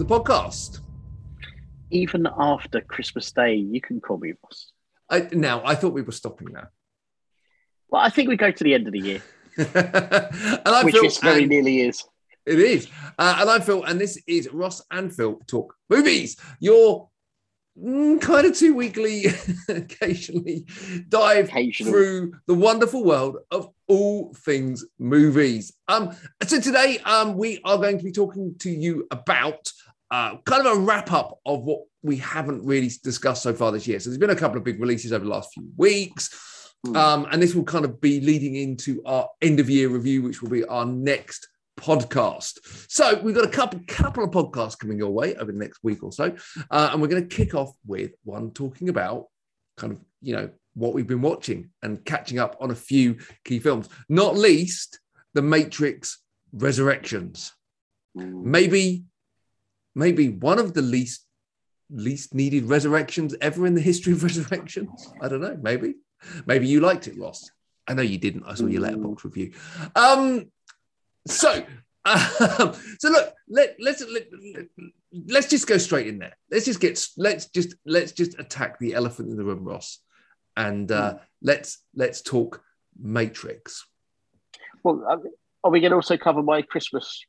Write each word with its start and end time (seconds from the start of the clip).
to 0.00 0.06
the 0.06 0.20
podcast. 0.20 0.80
Even 1.90 2.26
after 2.38 2.80
Christmas 2.80 3.30
Day, 3.32 3.54
you 3.56 3.80
can 3.80 4.00
call 4.00 4.16
me 4.16 4.32
Ross. 4.42 4.72
I, 5.10 5.28
now, 5.32 5.62
I 5.64 5.74
thought 5.74 5.92
we 5.92 6.02
were 6.02 6.12
stopping 6.12 6.52
now. 6.52 6.68
Well, 7.88 8.00
I 8.00 8.08
think 8.08 8.28
we 8.28 8.36
go 8.36 8.50
to 8.50 8.64
the 8.64 8.72
end 8.74 8.86
of 8.86 8.92
the 8.92 9.00
year, 9.00 9.22
and 9.56 9.68
I 10.64 10.84
which 10.84 10.94
feel, 10.94 11.02
this 11.02 11.18
very 11.18 11.42
and 11.42 11.50
nearly 11.50 11.80
is. 11.80 12.04
it 12.46 12.60
is. 12.60 12.88
Uh, 13.18 13.38
and 13.40 13.50
I 13.50 13.60
feel, 13.60 13.82
and 13.82 14.00
this 14.00 14.22
is 14.26 14.48
Ross 14.52 14.80
and 14.90 15.14
Phil 15.14 15.40
talk 15.46 15.74
movies. 15.90 16.36
Your 16.60 17.10
mm, 17.76 18.20
kind 18.20 18.46
of 18.46 18.56
two 18.56 18.74
weekly, 18.74 19.24
occasionally 19.68 20.66
dive 21.08 21.48
Occasional. 21.48 21.92
through 21.92 22.32
the 22.46 22.54
wonderful 22.54 23.04
world 23.04 23.38
of 23.50 23.70
all 23.88 24.32
things 24.34 24.84
movies. 25.00 25.72
Um, 25.88 26.14
so 26.46 26.60
today, 26.60 26.98
um, 27.04 27.36
we 27.36 27.60
are 27.64 27.76
going 27.76 27.98
to 27.98 28.04
be 28.04 28.12
talking 28.12 28.54
to 28.60 28.70
you 28.70 29.08
about 29.10 29.72
uh, 30.10 30.36
kind 30.38 30.66
of 30.66 30.76
a 30.76 30.80
wrap 30.80 31.12
up 31.12 31.38
of 31.46 31.62
what 31.62 31.80
we 32.02 32.16
haven't 32.16 32.64
really 32.64 32.90
discussed 33.02 33.42
so 33.42 33.52
far 33.52 33.72
this 33.72 33.86
year. 33.86 34.00
So 34.00 34.10
there's 34.10 34.18
been 34.18 34.30
a 34.30 34.36
couple 34.36 34.58
of 34.58 34.64
big 34.64 34.80
releases 34.80 35.12
over 35.12 35.24
the 35.24 35.30
last 35.30 35.52
few 35.52 35.68
weeks. 35.76 36.30
Hmm. 36.86 36.96
Um, 36.96 37.26
and 37.30 37.42
this 37.42 37.54
will 37.54 37.64
kind 37.64 37.84
of 37.84 38.00
be 38.00 38.20
leading 38.20 38.56
into 38.56 39.02
our 39.04 39.28
end 39.42 39.60
of 39.60 39.68
year 39.68 39.88
review, 39.88 40.22
which 40.22 40.42
will 40.42 40.50
be 40.50 40.64
our 40.64 40.86
next 40.86 41.46
podcast. 41.78 42.58
So 42.90 43.20
we've 43.22 43.34
got 43.34 43.44
a 43.44 43.50
couple 43.50 43.80
couple 43.86 44.24
of 44.24 44.30
podcasts 44.30 44.78
coming 44.78 44.98
your 44.98 45.10
way 45.10 45.34
over 45.36 45.52
the 45.52 45.58
next 45.58 45.80
week 45.82 46.02
or 46.02 46.12
so, 46.12 46.34
uh, 46.70 46.90
and 46.92 47.00
we're 47.00 47.08
going 47.08 47.26
to 47.26 47.36
kick 47.36 47.54
off 47.54 47.72
with 47.86 48.12
one 48.24 48.50
talking 48.52 48.88
about 48.88 49.26
kind 49.76 49.92
of 49.92 50.00
you 50.20 50.34
know 50.34 50.50
what 50.74 50.94
we've 50.94 51.06
been 51.06 51.22
watching 51.22 51.70
and 51.82 52.04
catching 52.04 52.38
up 52.38 52.56
on 52.60 52.70
a 52.70 52.74
few 52.74 53.18
key 53.44 53.58
films, 53.58 53.88
not 54.08 54.36
least 54.36 55.00
The 55.34 55.42
Matrix 55.42 56.18
Resurrections. 56.52 57.52
Mm. 58.16 58.44
Maybe, 58.44 59.04
maybe 59.94 60.28
one 60.28 60.58
of 60.58 60.74
the 60.74 60.82
least 60.82 61.26
least 61.90 62.34
needed 62.34 62.64
resurrections 62.66 63.34
ever 63.40 63.66
in 63.66 63.74
the 63.74 63.80
history 63.80 64.12
of 64.12 64.22
resurrections. 64.22 65.12
I 65.20 65.28
don't 65.28 65.40
know. 65.40 65.58
Maybe, 65.60 65.94
maybe 66.46 66.68
you 66.68 66.80
liked 66.80 67.08
it, 67.08 67.18
Ross. 67.18 67.50
I 67.86 67.94
know 67.94 68.02
you 68.02 68.18
didn't. 68.18 68.44
I 68.46 68.54
saw 68.54 68.66
your 68.66 68.82
Letterboxd 68.82 69.24
review. 69.24 69.52
Um, 69.96 70.46
so, 71.26 71.64
um, 72.04 72.72
so 72.98 73.08
look, 73.10 73.34
let 73.48 73.76
let's 73.80 74.04
let, 74.08 74.28
let's 75.26 75.48
just 75.48 75.66
go 75.66 75.76
straight 75.76 76.06
in 76.06 76.18
there. 76.18 76.36
Let's 76.50 76.66
just 76.66 76.80
get 76.80 77.04
let's 77.16 77.46
just 77.46 77.74
let's 77.84 78.12
just 78.12 78.38
attack 78.38 78.78
the 78.78 78.94
elephant 78.94 79.30
in 79.30 79.36
the 79.36 79.44
room, 79.44 79.64
Ross, 79.64 79.98
and 80.56 80.90
uh, 80.92 81.18
let's 81.42 81.78
let's 81.94 82.22
talk 82.22 82.62
Matrix. 82.98 83.86
Well, 84.84 85.04
are 85.64 85.70
we 85.70 85.80
going 85.80 85.90
to 85.90 85.96
also 85.96 86.16
cover 86.16 86.42
my 86.42 86.62
Christmas 86.62 87.24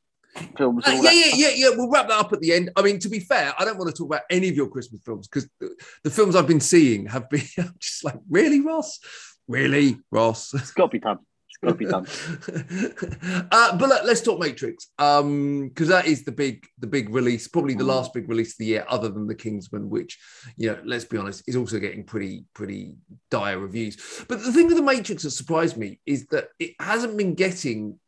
films? 0.57 0.87
Uh, 0.87 0.99
yeah, 1.01 1.11
yeah, 1.11 1.31
yeah, 1.33 1.51
yeah. 1.55 1.69
We'll 1.75 1.89
wrap 1.89 2.07
that 2.07 2.19
up 2.19 2.33
at 2.33 2.39
the 2.39 2.53
end. 2.53 2.71
I 2.75 2.81
mean, 2.81 2.99
to 2.99 3.09
be 3.09 3.19
fair, 3.19 3.53
I 3.57 3.65
don't 3.65 3.77
want 3.77 3.89
to 3.89 3.97
talk 3.97 4.07
about 4.07 4.21
any 4.29 4.49
of 4.49 4.55
your 4.55 4.67
Christmas 4.67 5.01
films 5.03 5.27
because 5.27 5.49
the, 5.59 5.75
the 6.03 6.09
films 6.09 6.35
I've 6.35 6.47
been 6.47 6.59
seeing 6.59 7.05
have 7.07 7.29
been 7.29 7.43
I'm 7.57 7.75
just 7.79 8.03
like, 8.03 8.19
really, 8.29 8.61
Ross? 8.61 8.99
Really, 9.47 9.97
Ross? 10.11 10.53
It's 10.53 10.71
got 10.71 10.85
to 10.85 10.91
be 10.91 10.99
done. 10.99 11.19
It's 11.49 11.57
got 11.61 11.69
to 11.69 11.75
be 11.75 11.85
done. 11.85 13.47
uh, 13.51 13.77
but 13.77 13.89
look, 13.89 14.03
let's 14.05 14.21
talk 14.21 14.39
Matrix 14.39 14.87
um 14.99 15.67
because 15.67 15.89
that 15.89 16.07
is 16.07 16.23
the 16.23 16.31
big 16.31 16.65
the 16.79 16.87
big 16.87 17.09
release 17.09 17.47
probably 17.47 17.73
the 17.73 17.83
last 17.83 18.13
big 18.13 18.29
release 18.29 18.53
of 18.53 18.59
the 18.59 18.65
year 18.65 18.85
other 18.87 19.09
than 19.09 19.27
the 19.27 19.35
Kingsman 19.35 19.89
which 19.89 20.17
you 20.55 20.69
know 20.69 20.79
let's 20.85 21.05
be 21.05 21.17
honest 21.17 21.43
is 21.47 21.55
also 21.55 21.79
getting 21.79 22.03
pretty 22.03 22.45
pretty 22.53 22.93
dire 23.29 23.59
reviews 23.59 24.23
but 24.27 24.43
the 24.43 24.53
thing 24.53 24.67
with 24.67 24.77
the 24.77 24.83
Matrix 24.83 25.23
that 25.23 25.31
surprised 25.31 25.77
me 25.77 25.99
is 26.05 26.25
that 26.27 26.47
it 26.59 26.73
hasn't 26.79 27.17
been 27.17 27.35
getting 27.35 27.99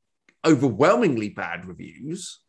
overwhelmingly 0.46 1.30
bad 1.30 1.66
reviews 1.66 2.40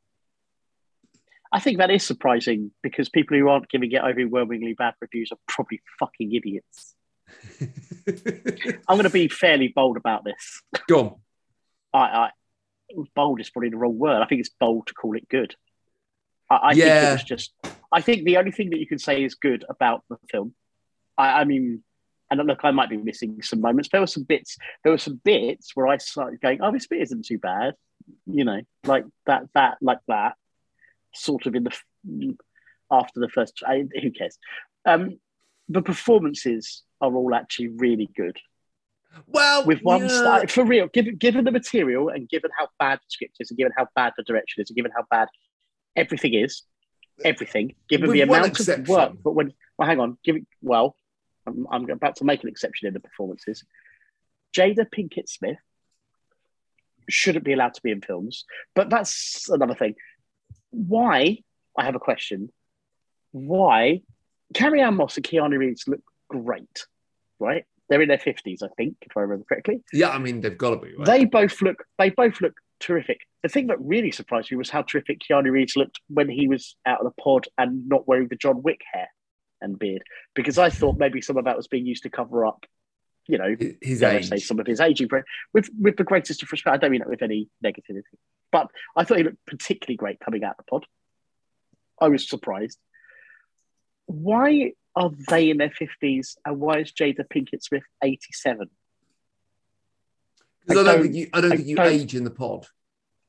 I 1.53 1.61
think 1.61 1.79
that 1.79 1.91
is 1.91 2.05
surprising 2.05 2.73
because 2.83 3.09
people 3.09 3.39
who 3.39 3.49
aren't 3.49 3.69
giving 3.69 3.93
it 3.93 4.03
overwhelmingly 4.03 4.75
bad 4.75 4.95
reviews 5.01 5.31
are 5.31 5.39
probably 5.47 5.81
fucking 6.01 6.33
idiots. 6.35 6.97
I'm 8.89 8.97
going 8.97 9.05
to 9.05 9.11
be 9.11 9.29
fairly 9.29 9.69
bold 9.69 9.97
about 9.97 10.25
this. 10.25 10.63
go 10.89 11.01
on 11.01 11.15
I, 11.95 11.99
I 11.99 12.31
bold 13.15 13.41
is 13.41 13.51
probably 13.51 13.71
the 13.71 13.77
wrong 13.77 13.99
word. 13.99 14.21
I 14.21 14.27
think 14.27 14.41
it's 14.41 14.51
bold 14.61 14.89
to 14.89 14.95
call 14.95 15.17
it 15.17 15.29
good. 15.29 15.55
I, 16.51 16.59
I 16.63 16.75
think 16.75 16.87
it 16.87 17.13
was 17.13 17.25
just. 17.25 17.53
I 17.93 18.01
think 18.01 18.25
the 18.25 18.39
only 18.39 18.51
thing 18.51 18.71
that 18.71 18.81
you 18.81 18.87
can 18.87 18.99
say 18.99 19.23
is 19.23 19.37
good 19.37 19.65
about 19.69 20.03
the 20.11 20.17
film. 20.31 20.55
I, 21.17 21.41
I 21.41 21.45
mean, 21.45 21.85
and 22.31 22.47
look, 22.47 22.61
I 22.63 22.71
might 22.71 22.91
be 22.91 22.97
missing 22.97 23.43
some 23.43 23.61
moments. 23.61 23.89
There 23.91 24.01
were 24.01 24.07
some 24.07 24.25
bits. 24.25 24.57
There 24.83 24.93
were 24.93 24.99
some 24.99 25.21
bits 25.25 25.73
where 25.75 25.87
I 25.87 25.99
started 25.99 26.41
going, 26.41 26.61
"Oh, 26.63 26.73
this 26.73 26.87
bit 26.87 27.03
isn't 27.03 27.27
too 27.27 27.39
bad," 27.39 27.75
you 28.27 28.45
know, 28.45 28.61
like 28.85 29.05
that, 29.27 29.45
that, 29.55 29.79
like 29.81 30.01
that, 30.09 30.35
sort 31.15 31.47
of 31.47 31.55
in 31.55 31.65
the 31.65 32.37
after 32.91 33.21
the 33.21 33.29
first. 33.29 33.63
I, 33.67 33.85
who 34.01 34.11
cares? 34.11 34.39
Um, 34.85 35.19
the 35.69 35.83
performances 35.83 36.83
are 37.01 37.15
all 37.15 37.35
actually 37.35 37.69
really 37.69 38.09
good 38.17 38.39
well 39.27 39.65
with 39.65 39.81
one 39.83 40.03
yeah. 40.03 40.09
star 40.09 40.47
for 40.49 40.65
real 40.65 40.89
given 40.89 41.17
given 41.17 41.45
the 41.45 41.51
material 41.51 42.09
and 42.09 42.29
given 42.29 42.51
how 42.59 42.69
bad 42.79 42.99
the 42.99 43.05
script 43.09 43.37
is 43.41 43.51
and 43.51 43.59
given 43.59 43.73
how 43.77 43.87
bad 43.95 44.13
the 44.17 44.23
direction 44.25 44.63
is 44.63 44.71
and 44.71 44.77
given 44.77 44.91
how 44.95 45.05
bad 45.11 45.29
everything 45.97 46.35
is 46.35 46.63
everything 47.25 47.75
given 47.89 48.09
With 48.09 48.15
the 48.15 48.23
amount 48.23 48.59
of 48.59 48.89
work 48.89 49.13
but 49.23 49.33
when 49.33 49.53
well 49.79 49.89
hang 49.89 50.01
on 50.01 50.19
give 50.25 50.37
it 50.37 50.47
well 50.63 50.97
I'm, 51.47 51.67
I'm 51.71 51.91
about 51.91 52.17
to 52.17 52.25
make 52.25 52.43
an 52.43 52.49
exception 52.49 52.89
in 52.89 52.95
the 52.95 53.01
performances. 53.01 53.65
Jada 54.57 54.87
pinkett 54.91 55.29
smith 55.29 55.59
shouldn't 57.09 57.45
be 57.45 57.53
allowed 57.53 57.75
to 57.75 57.83
be 57.83 57.91
in 57.91 58.01
films 58.01 58.45
but 58.75 58.89
that's 58.89 59.49
another 59.49 59.75
thing. 59.75 59.95
Why 60.71 61.39
i 61.77 61.85
have 61.85 61.97
a 61.97 62.01
question 62.01 62.51
why 63.33 64.01
carrie 64.55 64.81
ann 64.81 64.95
moss 64.95 65.17
and 65.17 65.27
keanu 65.27 65.59
reeves 65.59 65.89
look 65.89 66.01
great 66.29 66.87
right? 67.41 67.65
They're 67.89 68.01
in 68.01 68.09
their 68.09 68.17
50s 68.17 68.63
i 68.63 68.69
think 68.77 68.97
if 69.03 69.17
i 69.17 69.21
remember 69.21 69.45
correctly. 69.45 69.83
Yeah 69.93 70.11
I 70.11 70.19
mean 70.19 70.41
they've 70.41 70.57
got 70.57 70.71
to 70.71 70.77
be 70.77 70.95
right? 70.97 71.07
They 71.07 71.25
both 71.25 71.61
look 71.61 71.85
they 71.99 72.11
both 72.11 72.41
look 72.41 72.55
terrific. 72.81 73.21
The 73.43 73.49
thing 73.49 73.67
that 73.69 73.81
really 73.81 74.11
surprised 74.11 74.51
me 74.51 74.57
was 74.57 74.71
how 74.71 74.83
terrific 74.83 75.21
Keanu 75.21 75.51
Reeves 75.51 75.77
looked 75.77 76.01
when 76.09 76.29
he 76.29 76.49
was 76.49 76.77
out 76.87 77.01
of 77.01 77.07
the 77.07 77.23
pod 77.23 77.47
and 77.59 77.89
not 77.89 78.07
wearing 78.07 78.29
the 78.29 78.37
John 78.37 78.63
Wick 78.63 78.81
hair 78.93 79.09
and 79.65 79.79
beard. 79.79 80.03
Because 80.35 80.59
I 80.59 80.71
thought 80.71 80.99
maybe 80.99 81.21
some 81.21 81.37
of 81.37 81.45
that 81.47 81.57
was 81.57 81.67
being 81.69 81.87
used 81.87 82.05
to 82.05 82.11
cover 82.11 82.47
up, 82.47 82.65
you 83.27 83.39
know, 83.39 83.57
his 83.81 84.03
age 84.03 84.29
say 84.29 84.37
some 84.39 84.61
of 84.61 84.67
his 84.67 84.81
aging. 84.81 85.09
With 85.53 85.69
with 85.81 85.97
the 85.97 86.05
greatest 86.05 86.43
of 86.43 86.53
respect, 86.53 86.75
I 86.75 86.77
don't 86.79 86.91
mean 86.91 87.01
that 87.01 87.09
with 87.09 87.23
any 87.23 87.49
negativity. 87.65 88.03
But 88.53 88.69
I 88.97 89.05
thought 89.05 89.19
he 89.19 89.25
looked 89.25 89.45
particularly 89.47 89.97
great 89.97 90.21
coming 90.21 90.45
out 90.45 90.53
of 90.59 90.65
the 90.65 90.71
pod. 90.71 90.87
I 92.01 92.09
was 92.09 92.29
surprised. 92.29 92.79
Why 94.07 94.73
are 94.95 95.11
they 95.29 95.51
in 95.51 95.57
their 95.57 95.71
fifties 95.71 96.37
and 96.45 96.61
why 96.61 96.81
is 96.81 96.93
Jada 96.93 97.25
Pinkett 97.33 97.63
Smith 97.63 97.83
eighty 98.03 98.33
seven? 98.33 98.69
Because 100.67 100.87
I, 100.87 100.93
don't 100.93 101.03
think 101.03 101.15
you 101.15 101.29
I 101.33 101.41
don't 101.41 101.53
I 101.53 101.57
think 101.57 101.69
you 101.69 101.77
don't- 101.77 101.93
age 101.93 102.15
in 102.15 102.25
the 102.25 102.31
pod 102.31 102.67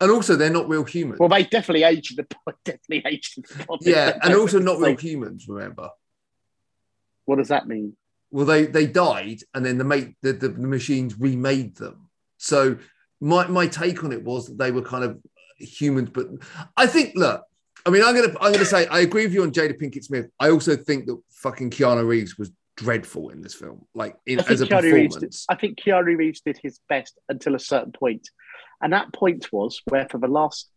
and 0.01 0.12
also 0.12 0.35
they're 0.35 0.50
not 0.50 0.68
real 0.69 0.84
humans 0.84 1.19
Well, 1.19 1.29
they 1.29 1.44
definitely 1.44 1.84
aged 1.84 2.12
in 2.12 2.18
the 2.18 2.35
pod. 2.35 2.56
Definitely 2.66 3.03
aged 3.12 3.38
in 3.38 3.44
the 3.47 3.66
pod. 3.66 3.79
yeah 3.81 4.18
and 4.24 4.35
also 4.41 4.59
not 4.59 4.79
real 4.79 4.95
humans 4.97 5.47
remember 5.47 5.90
What 7.25 7.38
does 7.38 7.50
that 7.50 7.68
mean? 7.68 7.96
well 8.31 8.46
they 8.46 8.66
they 8.66 8.86
died 8.86 9.40
and 9.53 9.66
then 9.66 9.78
the 9.78 9.84
mate 9.84 10.16
the, 10.22 10.34
the, 10.34 10.50
machines 10.50 11.18
remade 11.18 11.75
them. 11.78 12.09
So 12.38 12.78
my 13.22 13.47
my 13.47 13.68
take 13.68 14.03
on 14.03 14.12
it 14.12 14.24
was 14.24 14.47
that 14.47 14.58
they 14.58 14.72
were 14.72 14.81
kind 14.81 15.03
of 15.03 15.18
humans 15.58 16.09
but 16.12 16.28
i 16.75 16.86
think 16.86 17.13
look 17.16 17.41
i 17.86 17.90
mean 17.90 18.03
i'm 18.03 18.13
gonna 18.13 18.36
i'm 18.41 18.52
gonna 18.52 18.66
say 18.66 18.86
i 18.88 19.00
agree 19.00 19.24
with 19.24 19.34
you 19.34 19.41
on 19.41 19.52
jada 19.52 19.74
pinkett 19.80 20.04
smith. 20.04 20.27
I 20.38 20.50
also 20.50 20.75
think 20.75 21.06
that 21.06 21.18
fucking 21.31 21.69
keanu 21.69 22.06
reeves 22.06 22.38
was 22.38 22.51
dreadful 22.75 23.30
in 23.30 23.42
this 23.42 23.54
film 23.54 23.86
like 23.94 24.18
in, 24.25 24.42
as 24.42 24.60
a 24.60 24.66
Keanu 24.66 24.81
performance 24.81 25.16
Did, 25.16 25.36
I 25.48 25.56
think 25.56 25.80
Keanu 25.80 26.18
Reeves 26.18 26.42
did 26.42 26.60
his 26.62 26.81
best 26.89 27.18
until 27.30 27.56
a 27.56 27.60
certain 27.60 27.94
point, 27.94 28.30
and 28.81 28.92
that 28.92 29.13
point 29.13 29.50
was 29.54 29.81
where, 29.86 30.07
for 30.12 30.18
the 30.18 30.28
last 30.28 30.69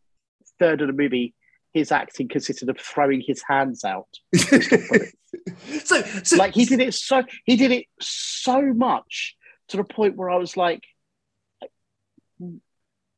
third 0.60 0.80
of 0.80 0.86
the 0.86 0.92
movie, 0.92 1.34
his 1.74 1.92
acting 1.92 2.28
consisted 2.28 2.68
of 2.68 2.78
throwing 2.78 3.22
his 3.26 3.42
hands 3.48 3.84
out. 3.84 4.08
so 4.34 6.02
so 6.24 6.36
Like 6.36 6.54
he 6.54 6.64
did 6.64 6.80
it 6.80 6.94
so 6.94 7.22
he 7.44 7.56
did 7.56 7.70
it 7.70 7.86
so 8.00 8.62
much 8.72 9.36
to 9.68 9.76
the 9.76 9.84
point 9.84 10.16
where 10.16 10.30
I 10.30 10.36
was 10.36 10.56
like, 10.56 10.82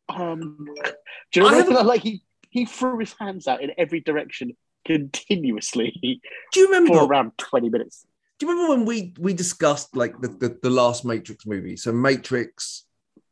um, 0.09 0.67
do 1.33 1.41
you 1.41 1.43
know? 1.43 1.49
haven't- 1.49 1.87
Like 1.87 2.03
he 2.03 2.23
he 2.51 2.65
threw 2.65 2.99
his 2.99 3.15
hands 3.19 3.47
out 3.47 3.63
in 3.63 3.71
every 3.79 4.01
direction 4.01 4.57
continuously 4.87 6.21
do 6.53 6.61
you 6.61 6.67
remember 6.67 6.95
for 6.95 7.05
around 7.07 7.33
twenty 7.39 7.69
minutes. 7.69 8.07
do 8.39 8.47
you 8.47 8.53
remember 8.53 8.75
when 8.75 8.85
we 8.87 9.15
we 9.21 9.35
discussed 9.35 9.95
like 9.95 10.19
the, 10.21 10.29
the, 10.29 10.59
the 10.63 10.71
last 10.71 11.05
Matrix 11.05 11.47
movie? 11.47 11.77
So 11.77 11.93
Matrix, 11.93 12.87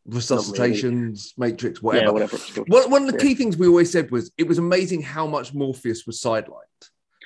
Resuscitations, 0.09 1.35
Matrix, 1.37 1.83
whatever. 1.83 2.07
Yeah, 2.07 2.11
whatever. 2.11 2.37
One, 2.69 2.91
one 2.91 3.03
of 3.05 3.09
the 3.13 3.19
Yeah. 3.19 3.29
key 3.31 3.35
things 3.35 3.57
we 3.57 3.67
always 3.67 3.91
said 3.91 4.11
was 4.11 4.31
it 4.39 4.47
was 4.49 4.59
amazing 4.59 5.03
how 5.03 5.27
much 5.27 5.55
Morpheus 5.55 6.07
was 6.07 6.21
sidelined 6.21 6.63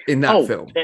in 0.08 0.20
that 0.20 0.34
oh, 0.34 0.46
film. 0.46 0.68
uh, 0.76 0.80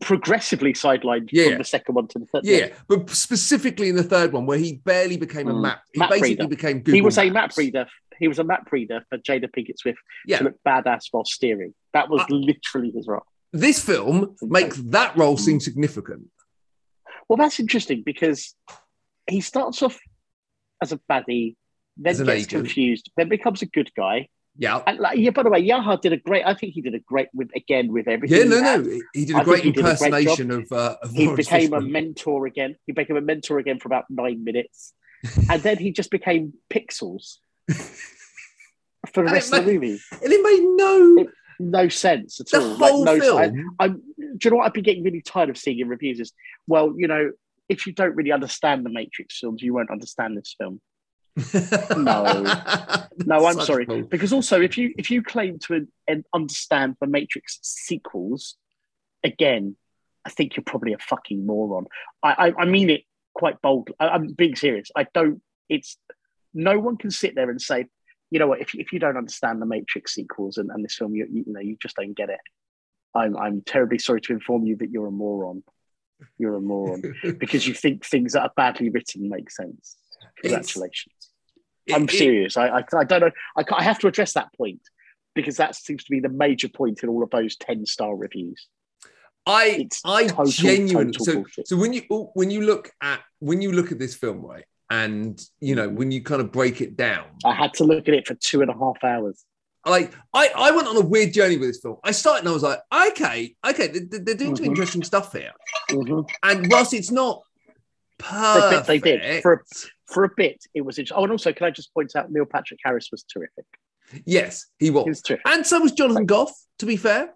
progressively 0.00 0.72
sidelined 0.72 1.28
Yeah. 1.30 1.50
from 1.50 1.58
the 1.58 1.64
second 1.64 1.94
one 1.94 2.08
to 2.08 2.18
the 2.18 2.26
third. 2.26 2.44
Yeah, 2.44 2.68
but 2.88 3.10
specifically 3.10 3.88
in 3.90 3.96
the 3.96 4.02
third 4.02 4.32
one 4.32 4.46
where 4.46 4.58
he 4.58 4.76
barely 4.84 5.16
became 5.18 5.48
a 5.48 5.52
Mm. 5.54 5.62
map. 5.62 5.82
He 5.92 5.98
Map 5.98 6.10
basically 6.10 6.30
reader. 6.30 6.48
became 6.48 6.78
Google 6.78 6.94
he 6.94 7.02
was 7.02 7.18
a 7.18 7.30
map 7.30 7.56
reader. 7.56 7.86
He 8.18 8.28
was 8.28 8.38
a 8.38 8.44
map 8.44 8.70
reader 8.72 9.04
for 9.10 9.18
Jada 9.18 9.50
Pinkett 9.54 9.78
Smith 9.78 9.96
Yeah. 10.26 10.38
to 10.38 10.44
look 10.44 10.54
badass 10.66 11.06
while 11.10 11.24
steering. 11.24 11.74
That 11.92 12.08
was 12.08 12.22
literally 12.30 12.90
his 12.90 13.06
role. 13.06 13.26
This 13.52 13.84
film 13.84 14.36
makes 14.40 14.78
that 14.78 15.14
role 15.16 15.36
seem 15.36 15.58
Mm. 15.58 15.62
significant. 15.62 16.30
Well, 17.28 17.36
that's 17.36 17.60
interesting 17.60 18.02
because 18.04 18.54
he 19.28 19.40
starts 19.42 19.82
off 19.82 19.98
as 20.82 20.92
a 20.92 20.98
baddie, 21.10 21.56
then 21.96 22.10
As 22.12 22.18
gets 22.18 22.30
agent. 22.30 22.50
confused, 22.64 23.10
then 23.16 23.28
becomes 23.28 23.62
a 23.62 23.66
good 23.66 23.90
guy. 23.96 24.28
Yeah. 24.56 24.82
And 24.86 24.98
like, 24.98 25.16
yeah, 25.18 25.30
by 25.30 25.44
the 25.44 25.50
way, 25.50 25.60
Yahya 25.60 25.98
did 26.02 26.12
a 26.12 26.18
great. 26.18 26.44
I 26.44 26.52
think 26.54 26.74
he 26.74 26.82
did 26.82 26.94
a 26.94 26.98
great 26.98 27.28
with 27.32 27.48
again 27.56 27.90
with 27.90 28.06
everything. 28.06 28.38
Yeah, 28.38 28.44
no, 28.44 28.60
no. 28.60 28.98
He 29.14 29.24
did 29.24 29.36
I 29.36 29.40
a 29.40 29.44
think 29.44 29.62
great 29.62 29.62
did 29.62 29.86
a 29.86 29.96
great 29.96 30.12
impersonation 30.12 30.50
of, 30.50 30.70
uh, 30.72 30.96
of 31.02 31.10
He 31.12 31.24
Laurence 31.26 31.46
became 31.48 31.72
a 31.72 31.80
mentor 31.80 32.46
again. 32.46 32.76
He 32.86 32.92
became 32.92 33.16
a 33.16 33.22
mentor 33.22 33.58
again 33.58 33.78
for 33.78 33.88
about 33.88 34.04
nine 34.10 34.44
minutes, 34.44 34.92
and 35.50 35.62
then 35.62 35.78
he 35.78 35.90
just 35.92 36.10
became 36.10 36.52
Pixels 36.68 37.38
for 39.12 39.22
the 39.24 39.28
And 39.28 39.28
it 39.28 39.32
rest 39.32 39.52
of 39.54 39.64
the 39.64 39.72
movie. 39.72 39.98
And 40.22 40.32
it 40.32 40.42
made 40.42 40.64
no 40.76 41.26
No 41.58 41.88
sense 41.88 42.40
at 42.40 42.48
the 42.48 42.60
all. 42.60 42.74
whole 42.74 43.04
like, 43.04 43.18
no, 43.22 43.38
I, 43.38 43.44
film. 43.48 43.76
I'm, 43.78 43.92
do 44.18 44.38
you 44.44 44.50
know 44.50 44.56
what 44.58 44.66
I've 44.66 44.74
been 44.74 44.84
getting 44.84 45.02
really 45.04 45.22
tired 45.22 45.48
of 45.50 45.56
seeing 45.56 45.78
in 45.78 45.88
reviews 45.88 46.20
is, 46.20 46.32
well, 46.66 46.92
you 46.96 47.08
know, 47.08 47.30
if 47.72 47.86
you 47.86 47.92
don't 47.92 48.14
really 48.14 48.32
understand 48.32 48.84
the 48.86 48.90
Matrix 48.90 49.38
films, 49.40 49.62
you 49.62 49.72
won't 49.74 49.90
understand 49.90 50.36
this 50.36 50.54
film. 50.58 50.80
No. 51.96 52.42
No, 53.26 53.46
I'm 53.46 53.54
Such 53.54 53.66
sorry. 53.66 53.84
bull- 53.86 54.02
Because 54.14 54.32
also, 54.32 54.60
if 54.60 54.76
you 54.78 54.94
if 54.98 55.10
you 55.10 55.22
claim 55.22 55.58
to 55.60 55.86
and 56.08 56.24
understand 56.34 56.96
the 57.00 57.06
Matrix 57.06 57.58
sequels, 57.62 58.56
again, 59.24 59.76
I 60.24 60.30
think 60.30 60.56
you're 60.56 60.64
probably 60.64 60.92
a 60.92 60.98
fucking 60.98 61.44
moron. 61.46 61.86
I 62.22 62.30
I, 62.48 62.62
I 62.62 62.64
mean 62.66 62.90
it 62.90 63.02
quite 63.34 63.60
boldly. 63.62 63.94
I, 63.98 64.08
I'm 64.08 64.28
being 64.28 64.56
serious. 64.56 64.90
I 64.96 65.06
don't. 65.14 65.40
It's 65.68 65.96
no 66.54 66.78
one 66.78 66.96
can 66.96 67.10
sit 67.10 67.34
there 67.34 67.50
and 67.50 67.60
say, 67.60 67.86
you 68.30 68.38
know 68.38 68.46
what, 68.46 68.60
if 68.60 68.74
if 68.74 68.92
you 68.92 68.98
don't 68.98 69.16
understand 69.16 69.60
the 69.60 69.66
Matrix 69.66 70.14
sequels 70.14 70.58
and, 70.58 70.70
and 70.70 70.84
this 70.84 70.96
film, 70.96 71.14
you, 71.14 71.26
you 71.30 71.44
know, 71.46 71.60
you 71.60 71.76
just 71.80 71.96
don't 71.96 72.16
get 72.16 72.30
it. 72.30 72.40
I'm 73.14 73.36
I'm 73.36 73.62
terribly 73.62 73.98
sorry 73.98 74.20
to 74.22 74.32
inform 74.32 74.64
you 74.66 74.76
that 74.76 74.90
you're 74.90 75.06
a 75.06 75.10
moron. 75.10 75.62
You're 76.38 76.56
a 76.56 76.60
moron 76.60 77.02
because 77.38 77.66
you 77.66 77.74
think 77.74 78.04
things 78.04 78.32
that 78.32 78.42
are 78.42 78.52
badly 78.56 78.90
written 78.90 79.28
make 79.28 79.50
sense. 79.50 79.96
Congratulations. 80.42 81.14
I'm 81.92 82.04
It- 82.04 82.14
it- 82.14 82.18
serious. 82.18 82.56
I, 82.56 82.68
I, 82.68 82.84
I 82.96 83.04
don't 83.04 83.20
know. 83.20 83.30
I, 83.56 83.64
I 83.74 83.82
have 83.82 83.98
to 84.00 84.06
address 84.08 84.32
that 84.34 84.52
point 84.56 84.80
because 85.34 85.56
that 85.56 85.74
seems 85.74 86.04
to 86.04 86.10
be 86.10 86.20
the 86.20 86.28
major 86.28 86.68
point 86.68 87.02
in 87.02 87.08
all 87.08 87.22
of 87.22 87.30
those 87.30 87.56
10 87.56 87.86
star 87.86 88.14
reviews. 88.16 88.66
I 89.46 89.64
It's 89.80 90.00
I 90.04 90.26
total, 90.28 90.46
genuinely 90.46 91.12
total 91.12 91.24
so 91.26 91.34
bullshit. 91.34 91.66
so 91.68 91.76
when 91.76 91.92
you 91.92 92.02
oh, 92.10 92.30
when 92.34 92.50
you 92.50 92.60
look 92.62 92.92
at 93.00 93.20
when 93.40 93.60
you 93.60 93.72
look 93.72 93.90
at 93.90 93.98
this 93.98 94.14
film 94.14 94.40
right 94.40 94.64
and 94.88 95.44
you 95.58 95.74
know 95.74 95.88
when 95.88 96.12
you 96.12 96.22
kind 96.22 96.40
of 96.40 96.52
break 96.52 96.80
it 96.80 96.96
down 96.96 97.24
I 97.44 97.52
had 97.52 97.74
to 97.74 97.84
look 97.84 98.06
at 98.06 98.14
it 98.14 98.28
for 98.28 98.34
two 98.34 98.60
and 98.62 98.70
a 98.70 98.74
half 98.74 99.02
hours. 99.02 99.44
Like 99.84 100.12
I 100.32 100.48
I 100.56 100.70
went 100.70 100.86
on 100.88 100.96
a 100.96 101.00
weird 101.00 101.32
journey 101.32 101.56
with 101.56 101.68
this 101.70 101.80
film 101.80 101.96
I 102.04 102.12
started 102.12 102.40
and 102.40 102.48
I 102.48 102.52
was 102.52 102.62
like 102.62 102.78
okay 102.94 103.54
okay 103.66 103.88
they- 103.88 104.18
they're 104.18 104.34
doing 104.36 104.54
some 104.56 104.64
Mhm. 104.66 104.68
interesting 104.68 105.02
stuff 105.02 105.32
here 105.32 105.52
Mhm. 105.90 106.28
and 106.44 106.70
whilst 106.70 106.94
it's 106.94 107.10
not 107.10 107.42
For 108.20 108.26
a 108.28 108.70
perfect 108.70 108.86
bit, 108.86 108.86
they 108.86 109.18
did. 109.32 109.42
For 109.42 109.52
a, 109.54 109.58
for 110.06 110.24
a 110.24 110.30
bit, 110.36 110.58
it 110.74 110.82
was 110.82 110.98
interesting. 110.98 111.18
Oh, 111.18 111.24
and 111.24 111.32
also, 111.32 111.52
can 111.52 111.66
I 111.66 111.70
just 111.70 111.92
point 111.94 112.14
out 112.14 112.30
Neil 112.30 112.44
Patrick 112.44 112.78
Harris 112.84 113.08
was 113.10 113.24
terrific. 113.24 113.64
yes 114.24 114.66
he 114.78 114.90
was 114.90 115.04
He 115.04 115.10
was 115.10 115.22
terrific. 115.22 115.46
and 115.48 115.66
so 115.66 115.80
was 115.80 115.92
Jonathan 115.92 116.26
Groff 116.26 116.52
to 116.78 116.86
be 116.86 116.96
fair 116.96 117.34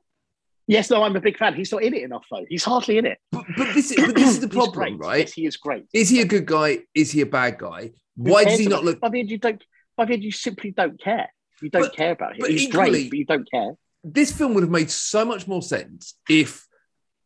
Yes, 0.69 0.91
no, 0.91 1.05
I'm 1.05 1.15
a 1.15 1.21
big 1.21 1.39
fan. 1.39 1.55
He's 1.55 1.71
not 1.71 1.85
in 1.85 1.95
it 1.95 2.03
enough, 2.03 2.25
though. 2.29 2.45
He's 2.49 2.65
hardly 2.65 2.99
in 2.99 3.07
it. 3.07 3.19
but, 3.31 3.45
but 3.57 3.73
this 3.73 3.93
is 3.93 4.05
but 4.05 4.17
this 4.17 4.31
is 4.31 4.41
the 4.41 4.49
problem 4.59 4.99
right 4.99 5.21
Yes, 5.21 5.33
he 5.33 5.47
is 5.47 5.57
great. 5.57 5.85
is 5.93 6.09
he 6.09 6.21
a 6.21 6.25
good 6.25 6.45
guy 6.47 6.81
is 6.95 7.11
he 7.13 7.21
a 7.21 7.27
bad 7.27 7.59
guy 7.59 7.93
Who 8.17 8.31
why 8.33 8.43
does 8.45 8.59
he 8.59 8.67
not 8.67 8.85
look 8.85 8.99
By 9.01 9.09
the 9.11 9.21
end, 9.21 9.31
you 9.31 9.39
don't. 9.39 9.63
By 9.97 10.05
the 10.07 10.15
end, 10.15 10.25
you 10.25 10.33
simply 10.33 10.71
don't 10.73 11.01
care. 11.01 11.29
You 11.63 11.71
don't 11.71 11.83
But- 11.83 11.97
care 11.97 12.13
about 12.13 12.37
him. 12.39 12.47
He's 12.47 12.63
equally- 12.65 12.91
great, 12.91 13.11
but 13.11 13.19
you 13.19 13.25
don't 13.25 13.51
care. 13.51 13.73
this 14.05 14.31
film 14.31 14.55
would 14.55 14.63
have 14.63 14.71
made 14.71 14.89
so 14.91 15.25
much 15.25 15.49
more 15.49 15.63
sense 15.63 16.15
if 16.29 16.67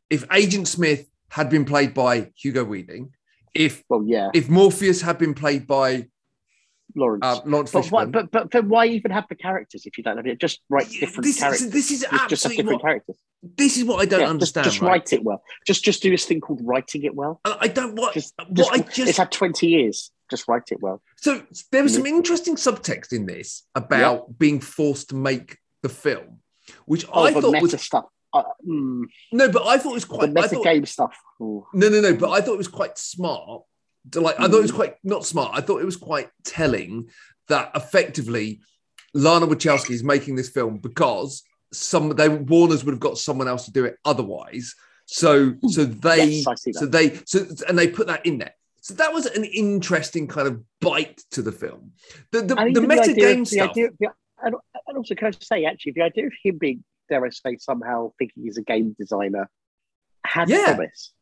if 0.08 0.24
Agent 0.32 0.66
Smith 0.66 1.08
had 1.28 1.48
been 1.50 1.64
played 1.64 1.92
by 1.94 2.32
Hugo 2.34 2.64
Weaving, 2.64 3.14
if 3.54 3.84
Well, 3.88 4.02
yeah, 4.06 4.30
if 4.34 4.48
Morpheus 4.48 5.02
had 5.02 5.18
been 5.18 5.34
played 5.34 5.66
by 5.66 6.08
Laurence. 6.96 7.24
uh, 7.24 7.40
Laurence 7.44 7.70
But, 7.72 7.90
why, 7.90 8.04
but 8.04 8.30
but 8.30 8.50
then 8.50 8.68
why 8.68 8.86
even 8.86 9.10
have 9.10 9.26
the 9.28 9.34
characters 9.34 9.86
if 9.86 9.96
you 9.98 10.04
don't 10.04 10.16
have 10.16 10.26
it? 10.26 10.38
Just 10.40 10.60
write 10.68 10.88
different 10.90 11.24
this, 11.24 11.38
characters. 11.38 11.62
is, 11.66 11.70
this 11.72 11.90
is 11.90 12.00
Just, 12.00 12.10
just 12.10 12.12
have 12.12 12.22
absolutely 12.32 12.56
different 12.62 12.82
what, 12.82 12.88
characters. 12.88 13.16
this 13.56 13.76
is 13.76 13.84
what 13.84 14.00
I 14.02 14.04
don't 14.06 14.20
Yeah, 14.20 14.28
understand. 14.28 14.64
Just, 14.64 14.80
right? 14.80 14.88
write 14.88 15.12
it 15.12 15.22
well. 15.22 15.42
Just 15.66 15.84
just 15.84 16.02
do 16.02 16.10
this 16.10 16.24
thing 16.24 16.40
called 16.40 16.60
writing 16.62 17.04
it 17.04 17.14
well. 17.14 17.40
I 17.44 17.68
don't 17.68 17.94
what 17.96 18.14
Just, 18.14 18.34
what 18.38 18.54
just, 18.54 18.72
I 18.72 19.08
it's 19.08 19.18
had 19.18 19.32
twenty 19.32 19.68
years. 19.68 20.10
Just 20.30 20.46
write 20.46 20.70
it 20.70 20.80
well. 20.80 21.02
so 21.16 21.42
there 21.72 21.82
was 21.82 21.94
some 21.94 22.06
interesting 22.06 22.54
subtext 22.56 23.12
in 23.12 23.26
this 23.26 23.64
about 23.74 24.38
being 24.38 24.60
forced 24.60 25.08
to 25.10 25.16
make 25.16 25.58
the 25.82 25.88
film, 25.88 26.38
which 26.86 27.04
Oh, 27.12 27.24
I 27.24 27.32
thought 27.32 27.50
meta 27.52 27.62
was 27.62 27.82
stuff. 27.82 28.04
Uh, 28.32 28.44
mm, 28.64 29.02
no, 29.32 29.48
but 29.50 29.66
I 29.66 29.76
thought 29.78 29.90
it 29.90 29.94
was 29.94 30.04
the 30.04 30.14
quite. 30.14 30.28
I 30.28 30.32
meta 30.32 30.48
thought, 30.50 30.64
game 30.64 30.86
stuff. 30.86 31.18
Ooh. 31.40 31.66
No, 31.74 31.88
no, 31.88 32.00
no. 32.00 32.14
But 32.14 32.30
I 32.30 32.40
thought 32.40 32.54
it 32.54 32.58
was 32.58 32.68
quite 32.68 32.96
smart. 32.96 33.62
Like, 34.14 34.38
I 34.40 34.48
thought 34.48 34.58
it 34.58 34.62
was 34.62 34.72
Mm. 34.72 34.76
quite 34.76 34.94
not 35.04 35.26
smart. 35.26 35.52
I 35.54 35.60
thought 35.60 35.80
it 35.80 35.84
was 35.86 35.96
quite 35.96 36.28
telling 36.44 37.10
that 37.48 37.70
effectively 37.74 38.60
Lana 39.14 39.46
Wachowski 39.46 39.90
is 39.90 40.02
making 40.04 40.36
this 40.36 40.48
film 40.48 40.78
because 40.78 41.42
some 41.72 42.10
they 42.10 42.28
Warner's 42.28 42.84
would 42.84 42.92
have 42.92 43.00
got 43.00 43.18
someone 43.18 43.48
else 43.48 43.64
to 43.66 43.72
do 43.72 43.84
it 43.84 43.96
otherwise. 44.04 44.74
So, 45.06 45.54
so 45.68 45.84
they, 45.84 46.24
Yes, 46.26 46.46
I 46.46 46.54
see 46.54 46.70
that. 46.72 46.78
so 46.78 46.86
they, 46.86 47.20
so 47.26 47.46
and 47.68 47.76
they 47.78 47.88
put 47.88 48.06
that 48.06 48.24
in 48.24 48.38
there. 48.38 48.54
So 48.80 48.94
that 48.94 49.12
was 49.12 49.26
an 49.26 49.44
interesting 49.44 50.26
kind 50.28 50.48
of 50.48 50.62
bite 50.80 51.20
to 51.32 51.42
the 51.42 51.52
film. 51.52 51.92
The 52.30 52.42
the, 52.42 52.54
the 52.54 52.80
meta 52.80 53.12
game 53.12 53.40
the 53.40 53.44
stuff. 53.46 53.70
idea- 53.72 53.90
the- 53.98 54.08
and, 54.42 54.54
and 54.86 54.96
also, 54.96 55.14
can 55.14 55.26
I 55.26 55.30
just 55.32 55.46
say, 55.46 55.64
actually, 55.66 55.92
the 55.92 56.02
idea 56.02 56.26
of 56.28 56.32
him 56.42 56.56
being, 56.56 56.82
dare 57.10 57.22
I 57.26 57.28
say, 57.28 57.58
somehow 57.58 58.12
thinking 58.18 58.44
he's 58.44 58.56
a 58.56 58.62
game 58.62 58.96
designer 58.98 59.50
had 60.24 60.48
Yeah. 60.48 60.64
promise. 60.74 61.12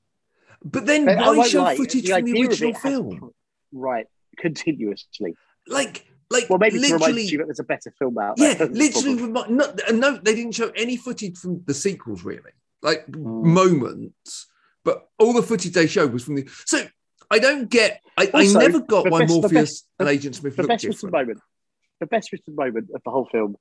But 0.65 0.87
then 0.87 1.05
But 1.07 1.19
I 1.19 1.37
why 1.37 1.49
show 1.49 1.63
lie, 1.63 1.77
footage 1.77 2.05
the 2.05 2.13
from 2.13 2.25
the 2.25 2.43
original 2.43 2.75
film? 2.75 3.31
right, 3.73 4.07
continuously. 4.39 5.35
Like, 5.67 6.07
like 6.31 6.49
Well, 6.51 6.59
maybe 6.59 6.77
to 6.77 6.81
literally. 6.81 7.07
remind 7.13 7.31
you 7.31 7.39
that 7.39 7.45
there's 7.47 7.61
a 7.61 7.65
better 7.65 7.93
film 7.99 8.19
out 8.19 8.35
Yeah, 8.39 8.55
there. 8.55 8.67
literally. 8.85 9.15
Remi- 9.23 9.51
no, 9.55 9.75
no, 9.93 10.17
they 10.17 10.35
didn't 10.35 10.53
show 10.53 10.71
any 10.75 10.97
footage 10.97 11.37
from 11.39 11.63
the 11.67 11.75
sequels, 11.75 12.25
really. 12.25 12.53
Like 12.83 13.07
Mm. 13.09 13.45
moments, 13.45 14.47
but 14.85 15.09
all 15.19 15.33
the 15.33 15.43
footage 15.43 15.73
they 15.73 15.87
showed 15.87 16.13
was 16.13 16.25
from 16.25 16.37
the. 16.37 16.49
So 16.67 16.87
I 17.31 17.39
don't 17.39 17.69
get. 17.69 18.01
I, 18.17 18.27
Also, 18.33 18.59
I 18.59 18.63
never 18.63 18.81
got 18.81 19.11
why 19.11 19.21
best- 19.21 19.33
Morpheus 19.33 19.53
best- 19.53 19.87
and 19.99 20.09
Agent 20.09 20.37
Smith 20.37 20.57
the 20.57 20.63
best 20.65 20.85
written 20.85 20.93
different. 20.93 21.13
moment, 21.13 21.41
the 22.01 22.07
best 22.07 22.33
written 22.33 22.55
moment 22.55 22.91
of 22.95 23.03
the 23.05 23.11
whole 23.11 23.27
film, 23.31 23.57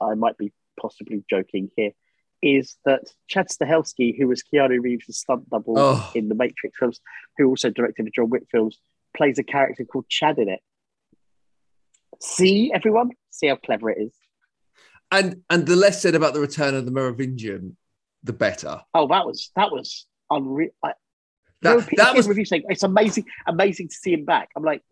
I 0.00 0.14
might 0.14 0.38
be 0.38 0.52
possibly 0.80 1.24
joking 1.28 1.70
here, 1.76 1.90
is 2.42 2.76
that 2.84 3.02
Chad 3.28 3.48
Stahelski, 3.48 4.16
who 4.18 4.26
was 4.28 4.42
Keanu 4.42 4.82
Reeves' 4.82 5.16
stunt 5.16 5.48
double 5.48 5.78
Oh. 5.78 6.10
in 6.14 6.28
the 6.28 6.34
Matrix 6.34 6.76
films, 6.78 7.00
who 7.38 7.46
also 7.48 7.70
directed 7.70 8.06
the 8.06 8.10
John 8.10 8.30
Wick 8.30 8.44
films, 8.50 8.78
plays 9.16 9.38
a 9.38 9.42
character 9.44 9.84
called 9.84 10.08
Chad 10.08 10.38
in 10.38 10.48
it. 10.48 10.60
See, 12.20 12.72
everyone? 12.72 13.10
See 13.30 13.48
how 13.48 13.56
clever 13.56 13.90
it 13.90 13.98
is. 13.98 14.12
And 15.10 15.42
and 15.50 15.66
the 15.66 15.76
less 15.76 16.00
said 16.00 16.14
about 16.14 16.34
the 16.34 16.40
return 16.40 16.74
of 16.74 16.84
the 16.84 16.90
Merovingian, 16.90 17.76
the 18.22 18.32
better. 18.32 18.80
Oh, 18.94 19.08
that 19.08 19.26
was 19.26 19.50
that 19.56 19.70
was 19.70 20.06
unreal. 20.30 20.70
I, 20.82 20.92
That 21.62 21.86
that 21.96 22.14
was 22.16 22.28
reviews 22.28 22.48
saying 22.48 22.64
it's 22.68 22.82
amazing, 22.82 23.24
amazing 23.46 23.88
to 23.88 23.94
see 23.94 24.12
him 24.14 24.24
back. 24.24 24.48
I'm 24.56 24.62
like, 24.62 24.82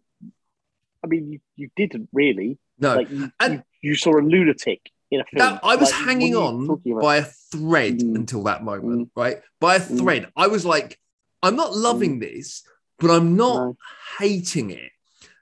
I 1.02 1.07
mean, 1.07 1.33
you, 1.33 1.40
you 1.57 1.71
didn't 1.76 2.09
really. 2.12 2.59
no. 2.78 2.97
Like 2.97 3.11
you, 3.11 3.30
And- 3.40 3.64
you, 3.83 3.90
you 3.90 3.95
saw 3.97 4.19
a 4.19 4.21
lunatic 4.23 4.90
in 5.11 5.21
a 5.21 5.25
film. 5.25 5.38
That, 5.38 5.61
I 5.62 5.76
was 5.76 5.90
Like, 5.93 6.05
hanging 6.05 6.35
what 6.35 6.55
are 6.55 6.79
you 6.85 6.95
on 6.97 7.00
by 7.02 7.17
a 7.17 7.25
thread 7.25 7.99
Mm. 7.99 8.14
until 8.17 8.43
that 8.45 8.62
moment, 8.64 9.11
right? 9.17 9.38
By 9.61 9.76
a 9.76 9.81
Mm. 9.81 9.99
thread. 9.99 10.29
I 10.37 10.47
was 10.47 10.64
like, 10.64 10.99
I'm 11.43 11.57
not 11.57 11.75
loving 11.76 12.19
this, 12.21 12.62
but 12.99 13.11
I'm 13.11 13.37
not 13.37 13.57
No. 13.57 13.76
hating 14.19 14.71
it. 14.71 14.90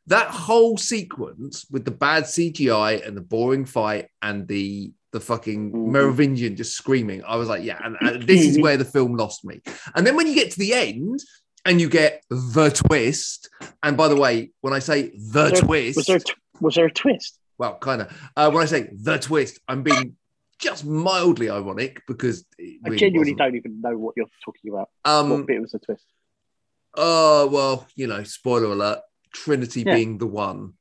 That 0.06 0.28
whole 0.28 0.78
sequence 0.78 1.66
with 1.70 1.84
the 1.84 1.90
bad 1.90 2.24
CGI 2.26 2.92
and 3.06 3.16
the 3.16 3.20
boring 3.20 3.64
fight 3.64 4.08
and 4.22 4.46
the 4.48 4.92
the 5.10 5.20
fucking 5.20 5.72
Mhm. 5.72 5.86
Merovingian 5.88 6.54
just 6.54 6.74
screaming, 6.76 7.24
I 7.24 7.36
was 7.36 7.48
like, 7.48 7.64
yeah, 7.64 7.78
and, 7.82 7.96
and 8.02 8.22
this 8.24 8.44
is 8.44 8.58
where 8.62 8.76
the 8.76 8.84
film 8.84 9.16
lost 9.16 9.42
me. 9.42 9.62
And 9.94 10.06
then 10.06 10.16
when 10.16 10.26
you 10.26 10.34
get 10.34 10.50
to 10.50 10.58
the 10.58 10.74
end 10.74 11.20
and 11.64 11.80
you 11.80 11.88
get 11.88 12.22
the 12.28 12.68
twist, 12.68 13.48
and 13.82 13.96
by 13.96 14.08
the 14.08 14.16
way, 14.16 14.50
when 14.60 14.74
I 14.74 14.80
say 14.80 15.04
the 15.32 15.44
Was 15.44 15.52
there- 15.52 15.60
twist, 15.62 15.96
Was 15.96 16.06
there 16.06 16.20
was 16.60 16.74
there 16.74 16.84
a 16.86 16.92
twist? 16.92 17.37
Well, 17.58 17.76
kind 17.78 18.02
of. 18.02 18.30
Uh, 18.36 18.50
when 18.50 18.62
I 18.62 18.66
say 18.66 18.88
the 18.92 19.18
twist, 19.18 19.60
I'm 19.68 19.82
being 19.82 20.16
just 20.58 20.84
mildly 20.84 21.50
ironic 21.50 22.02
because 22.06 22.44
it 22.58 22.80
I 22.84 22.90
genuinely 22.96 23.32
wasn't. 23.32 23.38
don't 23.38 23.56
even 23.56 23.80
know 23.80 23.96
what 23.98 24.14
you're 24.16 24.26
talking 24.44 24.70
about. 24.72 24.88
what 25.04 25.12
Um, 25.12 25.44
bit 25.46 25.60
was 25.60 25.74
a 25.74 25.78
twist? 25.78 26.04
oh 26.96 27.46
well, 27.48 27.86
you 27.94 28.06
know, 28.06 28.22
spoiler 28.24 28.72
alert: 28.72 29.00
Trinity 29.32 29.82
Yeah. 29.86 29.94
being 29.94 30.18
the 30.18 30.26
one. 30.26 30.74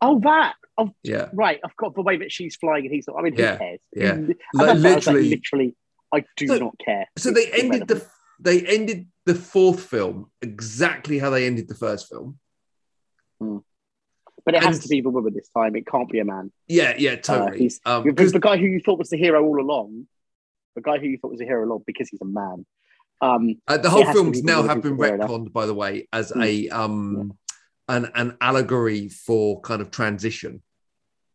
Oh, 0.00 0.20
that. 0.20 0.54
Oh, 0.76 0.94
Yeah, 1.02 1.28
right. 1.32 1.58
I've 1.64 1.74
got 1.76 1.96
the 1.96 2.02
way 2.02 2.18
that 2.18 2.30
she's 2.30 2.54
flying 2.54 2.84
and 2.86 2.94
he's 2.94 3.08
not. 3.08 3.16
I 3.18 3.22
mean, 3.22 3.34
who 3.34 3.42
Yeah, 3.42 3.56
cares? 3.58 3.80
yeah. 3.96 4.12
And 4.12 4.28
Like, 4.54 4.66
that's 4.68 4.82
why 4.84 4.90
I 4.92 4.94
was 4.94 5.06
like, 5.08 5.14
literally- 5.16 5.28
literally, 5.30 5.76
I 6.14 6.24
do 6.36 6.46
So- 6.46 6.58
not 6.58 6.78
care. 6.78 7.06
so 7.18 7.30
It's 7.30 7.38
they 7.40 7.46
ended 7.50 7.82
irrelevant. 7.82 7.88
the 7.88 8.10
they 8.40 8.64
ended 8.64 9.08
the 9.26 9.34
fourth 9.34 9.82
film 9.82 10.30
exactly 10.40 11.18
how 11.18 11.30
they 11.30 11.46
ended 11.46 11.66
the 11.66 11.74
first 11.74 12.08
film. 12.08 12.38
But 13.40 13.62
But 14.48 14.54
it 14.54 14.62
has 14.64 14.78
to 14.78 14.88
be 14.88 15.02
the 15.02 15.10
woman 15.10 15.34
this 15.34 15.50
time. 15.50 15.76
It 15.76 15.86
can't 15.86 16.08
be 16.08 16.20
a 16.20 16.24
man. 16.24 16.50
Yeah, 16.68 16.94
yeah, 16.96 17.10
Uh, 17.12 17.16
totally. 17.16 17.58
he's- 17.58 17.80
um, 17.84 18.04
the 18.04 18.38
guy 18.40 18.56
who 18.56 18.64
you 18.64 18.80
thought 18.80 18.98
was 18.98 19.10
the 19.10 19.18
hero 19.18 19.44
all 19.44 19.60
along, 19.60 20.06
the 20.74 20.80
guy 20.80 20.96
who 20.98 21.06
you 21.06 21.18
thought 21.18 21.32
was 21.32 21.38
the 21.40 21.44
hero 21.44 21.60
all 21.64 21.68
along 21.72 21.82
because 21.86 22.08
he's 22.08 22.22
a 22.22 22.24
man. 22.24 22.64
Um, 23.20 23.60
Uh, 23.66 23.76
the 23.76 23.90
whole 23.90 24.06
films 24.10 24.42
now 24.42 24.62
have 24.62 24.80
been 24.82 24.96
retconned, 24.96 25.52
by 25.52 25.66
the 25.66 25.74
way, 25.74 26.08
as 26.14 26.32
Mm. 26.32 26.44
a 26.46 26.68
um 26.70 27.38
an 27.88 28.06
an 28.14 28.38
allegory 28.40 29.08
for 29.10 29.60
kind 29.60 29.82
of 29.82 29.90
transition. 29.90 30.62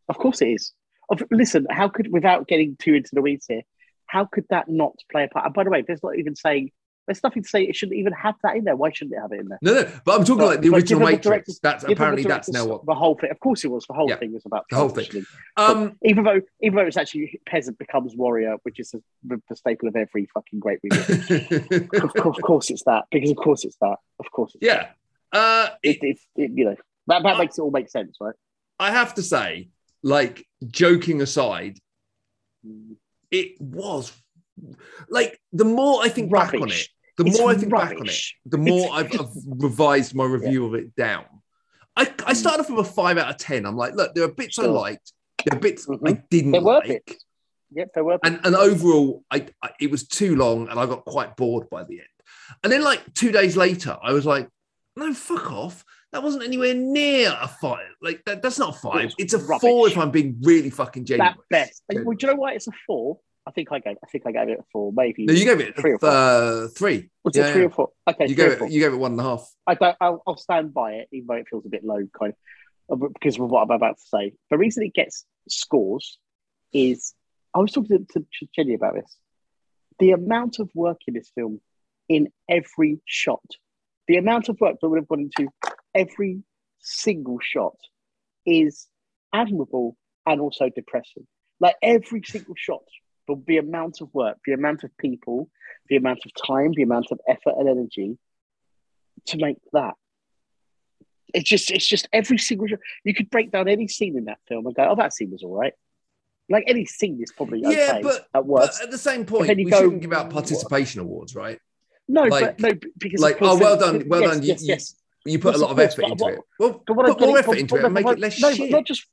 of 0.09 0.17
course 0.17 0.41
it 0.41 0.47
is. 0.49 0.73
Of, 1.09 1.21
listen, 1.29 1.67
how 1.69 1.89
could 1.89 2.11
without 2.11 2.47
getting 2.47 2.75
too 2.77 2.95
into 2.95 3.11
the 3.13 3.21
weeds 3.21 3.45
here, 3.47 3.61
how 4.07 4.25
could 4.25 4.45
that 4.49 4.67
not 4.69 4.95
play 5.11 5.23
a 5.25 5.27
part? 5.27 5.45
And 5.45 5.53
by 5.53 5.63
the 5.63 5.69
way, 5.69 5.83
there's 5.83 6.01
not 6.01 6.17
even 6.17 6.35
saying 6.35 6.71
there's 7.05 7.21
nothing 7.23 7.43
to 7.43 7.49
say 7.49 7.63
it 7.63 7.75
shouldn't 7.75 7.97
even 7.97 8.13
have 8.13 8.35
that 8.43 8.55
in 8.55 8.63
there. 8.63 8.75
Why 8.75 8.91
shouldn't 8.91 9.15
it 9.15 9.19
have 9.19 9.31
it 9.33 9.41
in 9.41 9.49
there? 9.49 9.59
No, 9.61 9.73
no, 9.73 9.91
but 10.05 10.19
I'm 10.19 10.23
talking 10.25 10.37
But- 10.37 10.45
like 10.47 10.61
the 10.61 10.69
original 10.69 10.81
given 10.81 10.99
the 10.99 11.05
Matrix. 11.05 11.23
director's- 11.25 11.59
That's 11.59 11.83
apparently 11.83 12.23
that's 12.23 12.49
now 12.49 12.65
what. 12.65 12.85
the 12.85 12.93
whole 12.95 13.15
thing. 13.15 13.29
Of 13.31 13.39
course, 13.39 13.63
it 13.65 13.67
was. 13.69 13.85
The 13.87 13.93
whole 13.93 14.09
Yeah. 14.09 14.15
thing 14.17 14.33
was 14.33 14.45
about 14.45 14.65
The 14.69 14.75
whole 14.77 14.89
thing. 14.89 15.25
Um, 15.57 15.97
even 16.03 16.23
though 16.23 16.39
even 16.61 16.77
though 16.77 16.85
it's 16.85 16.97
actually 16.97 17.39
peasant 17.45 17.77
becomes 17.77 18.15
warrior, 18.15 18.55
which 18.63 18.79
is 18.79 18.91
the, 19.23 19.41
the 19.49 19.55
staple 19.55 19.87
of 19.89 19.95
every 19.95 20.27
fucking 20.33 20.59
great 20.59 20.79
movie. 20.83 21.87
of, 21.97 22.13
course, 22.13 22.37
of 22.37 22.43
course, 22.43 22.69
it's 22.69 22.83
that 22.85 23.03
because 23.11 23.31
of 23.31 23.37
course 23.37 23.65
it's 23.65 23.77
that. 23.81 23.97
Of 24.19 24.31
course, 24.31 24.55
it's 24.55 24.65
yeah, 24.65 24.89
uh, 25.33 25.69
it, 25.83 25.97
it, 26.03 26.19
it, 26.35 26.41
it, 26.43 26.51
you 26.55 26.65
know 26.65 26.75
that, 27.07 27.23
that 27.23 27.35
I- 27.35 27.37
makes 27.39 27.57
it 27.57 27.61
all 27.61 27.71
make 27.71 27.89
sense, 27.89 28.17
right? 28.21 28.35
I 28.79 28.91
have 28.91 29.13
to 29.15 29.21
say, 29.23 29.69
like 30.03 30.47
joking 30.67 31.21
aside, 31.21 31.79
it 33.31 33.59
was 33.59 34.11
like 35.09 35.39
the 35.51 35.65
more 35.65 36.03
I 36.03 36.09
think 36.09 36.31
back 36.31 36.53
on 36.53 36.69
it, 36.69 36.87
the 37.17 37.25
It's 37.25 37.39
more 37.39 37.51
I 37.51 37.55
think 37.55 37.71
back 37.71 37.91
on 37.99 38.07
it, 38.07 38.21
the 38.45 38.57
more 38.57 38.89
I've, 38.93 39.11
I've 39.19 39.29
revised 39.45 40.15
my 40.15 40.25
review 40.25 40.65
of 40.65 40.73
it 40.75 40.95
down. 40.95 41.25
I, 41.95 42.11
I 42.25 42.33
started 42.33 42.61
off 42.61 42.69
with 42.69 42.87
a 42.87 42.89
five 42.91 43.17
out 43.17 43.29
of 43.29 43.37
ten. 43.37 43.65
I'm 43.65 43.75
like, 43.77 43.93
look, 43.93 44.15
there 44.15 44.23
are 44.23 44.31
bits 44.31 44.57
I 44.57 44.65
liked, 44.65 45.11
there 45.45 45.57
are 45.57 45.61
bits 45.61 45.87
I 45.89 45.93
Mhm. 45.95 46.23
didn't 46.29 46.51
There 46.51 46.61
were 46.61 46.81
like. 46.87 47.17
Yep, 47.75 47.89
there 47.95 48.03
were. 48.03 48.19
and 48.23 48.39
and 48.43 48.55
overall, 48.55 49.23
I, 49.31 49.47
I 49.61 49.71
it 49.79 49.89
was 49.91 50.07
too 50.07 50.35
long, 50.35 50.67
and 50.69 50.79
I 50.79 50.85
got 50.85 51.05
quite 51.05 51.35
bored 51.35 51.69
by 51.69 51.83
the 51.83 51.99
end. 51.99 52.07
And 52.63 52.71
then, 52.71 52.83
like 52.83 53.13
two 53.15 53.31
days 53.31 53.57
later, 53.57 53.97
I 54.01 54.13
was 54.13 54.25
like, 54.25 54.47
no, 54.95 55.11
fuck 55.13 55.51
off. 55.51 55.83
That 56.11 56.21
wasn't 56.21 56.43
anywhere 56.43 56.75
near 56.75 57.35
a 57.41 57.47
five. 57.47 57.87
Like 57.99 58.23
that, 58.25 58.43
that's 58.43 58.59
not 58.59 58.75
a 58.75 58.79
five. 58.79 59.05
It's 59.05 59.15
It's 59.17 59.33
a 59.33 59.39
rubbish. 59.39 59.61
four 59.61 59.87
if 59.87 59.97
I'm 59.97 60.11
being 60.11 60.37
really 60.43 60.69
fucking 60.69 61.05
genuine. 61.05 61.33
that 61.49 61.69
best. 61.69 61.81
Well, 61.91 62.15
do 62.15 62.27
you 62.27 62.33
know 62.33 62.39
why 62.39 62.53
it's 62.53 62.67
a 62.67 62.71
four? 62.85 63.17
I 63.45 63.51
think 63.51 63.71
I 63.71 63.79
gave. 63.79 63.97
I 64.03 64.07
think 64.07 64.25
I 64.25 64.31
gave 64.31 64.49
it 64.49 64.59
a 64.59 64.63
four, 64.71 64.93
maybe. 64.93 65.25
No, 65.25 65.33
you 65.33 65.43
gave 65.45 65.59
it 65.59 65.75
Three 65.77 65.93
or 65.93 65.99
four. 65.99 66.09
uh, 66.09 66.67
three. 66.69 67.09
Was 67.23 67.35
yeah, 67.35 67.47
it 67.47 67.51
three 67.51 67.61
yeah. 67.61 67.67
or 67.67 67.71
four? 67.71 67.89
Okay, 68.09 68.27
You 68.27 68.35
gave 68.35 68.61
it. 68.61 68.71
You 68.71 68.79
gave 68.79 68.93
it 68.93 68.97
one 68.97 69.11
and 69.11 69.19
a 69.21 69.23
half. 69.23 69.51
I 69.67 69.75
don't. 69.75 69.97
I'll, 69.99 70.23
I'll 70.25 70.37
stand 70.37 70.73
by 70.73 70.93
it, 70.93 71.09
even 71.11 71.27
though 71.27 71.33
it 71.35 71.47
feels 71.49 71.65
a 71.65 71.69
bit 71.69 71.83
low, 71.83 71.99
kind 72.17 72.33
of, 72.89 73.03
uh, 73.03 73.07
because 73.13 73.37
of 73.39 73.49
what 73.49 73.63
I'm 73.63 73.71
about 73.71 73.97
to 73.97 74.03
say. 74.05 74.33
The 74.49 74.57
reason 74.57 74.83
it 74.83 74.93
gets 74.93 75.25
scores 75.49 76.17
is 76.71 77.13
I 77.53 77.59
was 77.59 77.71
talking 77.71 78.05
to, 78.13 78.19
to 78.19 78.47
Jenny 78.55 78.75
about 78.75 78.95
this. 78.95 79.17
The 79.99 80.11
amount 80.11 80.59
of 80.59 80.69
work 80.73 81.01
in 81.07 81.13
this 81.13 81.29
film, 81.35 81.59
in 82.07 82.29
every 82.49 82.99
shot, 83.05 83.43
the 84.07 84.17
amount 84.17 84.49
of 84.49 84.59
work 84.61 84.77
that 84.81 84.89
would 84.89 84.99
have 84.99 85.07
gone 85.07 85.29
into 85.37 85.51
every 85.93 86.43
single 86.79 87.39
shot, 87.41 87.75
is 88.45 88.87
admirable 89.33 89.97
and 90.25 90.39
also 90.39 90.69
depressing. 90.73 91.27
Like 91.59 91.75
every 91.81 92.23
single 92.25 92.55
shot, 92.57 92.83
the, 93.27 93.41
the 93.47 93.57
amount 93.57 94.01
of 94.01 94.13
work, 94.13 94.37
the 94.45 94.53
amount 94.53 94.83
of 94.83 94.95
people, 94.97 95.49
the 95.89 95.95
amount 95.95 96.19
of 96.25 96.31
time, 96.45 96.71
the 96.73 96.83
amount 96.83 97.07
of 97.11 97.19
effort 97.27 97.53
and 97.57 97.69
energy 97.69 98.17
to 99.27 99.37
make 99.37 99.57
that. 99.73 99.93
It's 101.33 101.49
just, 101.49 101.71
it's 101.71 101.87
just 101.87 102.07
every 102.13 102.37
single. 102.37 102.67
You 103.03 103.13
could 103.13 103.29
break 103.29 103.51
down 103.51 103.67
any 103.67 103.87
scene 103.87 104.17
in 104.17 104.25
that 104.25 104.37
film 104.47 104.67
and 104.67 104.75
go, 104.75 104.87
"Oh, 104.89 104.95
that 104.95 105.13
scene 105.13 105.31
was 105.31 105.41
all 105.43 105.57
right." 105.57 105.73
Like 106.49 106.65
any 106.67 106.85
scene 106.85 107.19
is 107.23 107.31
probably 107.31 107.65
okay 107.65 107.75
Yeah, 107.75 108.01
but- 108.01 108.27
at 108.35 108.45
But 108.45 108.81
at 108.83 108.91
the 108.91 108.97
same 108.97 109.25
point, 109.25 109.55
we 109.55 109.63
go- 109.65 109.79
shouldn't 109.81 110.01
give 110.01 110.13
out 110.13 110.29
participation 110.29 110.99
awards, 111.01 111.35
right? 111.35 111.59
no, 112.07 112.23
like- 112.23 112.57
but 112.57 112.73
no, 112.73 112.79
because 112.97 113.21
like, 113.21 113.37
oh, 113.41 113.57
well 113.57 113.79
done, 113.79 114.03
well 114.07 114.21
yes, 114.21 114.29
done, 114.31 114.41
you- 114.41 114.47
Yes, 114.49 114.61
you- 114.61 114.67
yes. 114.67 114.95
You 115.25 115.39
put 115.39 115.53
Yes, 115.53 115.59
a 115.59 115.61
lot 115.61 115.71
of 115.71 115.77
course, 115.77 115.93
effort 115.93 116.05
into 116.11 116.23
what- 116.25 116.33
it. 116.33 116.39
Well, 116.59 116.83
But 116.85 116.95
what 116.97 117.05
put 117.07 117.19
more 117.21 117.37
effort 117.39 117.51
but- 117.51 117.59
into 117.59 117.75
it 117.77 117.85
and 117.85 117.93
make 117.93 118.05
it 118.05 118.19
less 118.19 118.41
no, 118.41 118.51
shit. 118.51 118.69
not 118.69 118.85
just, 118.85 119.07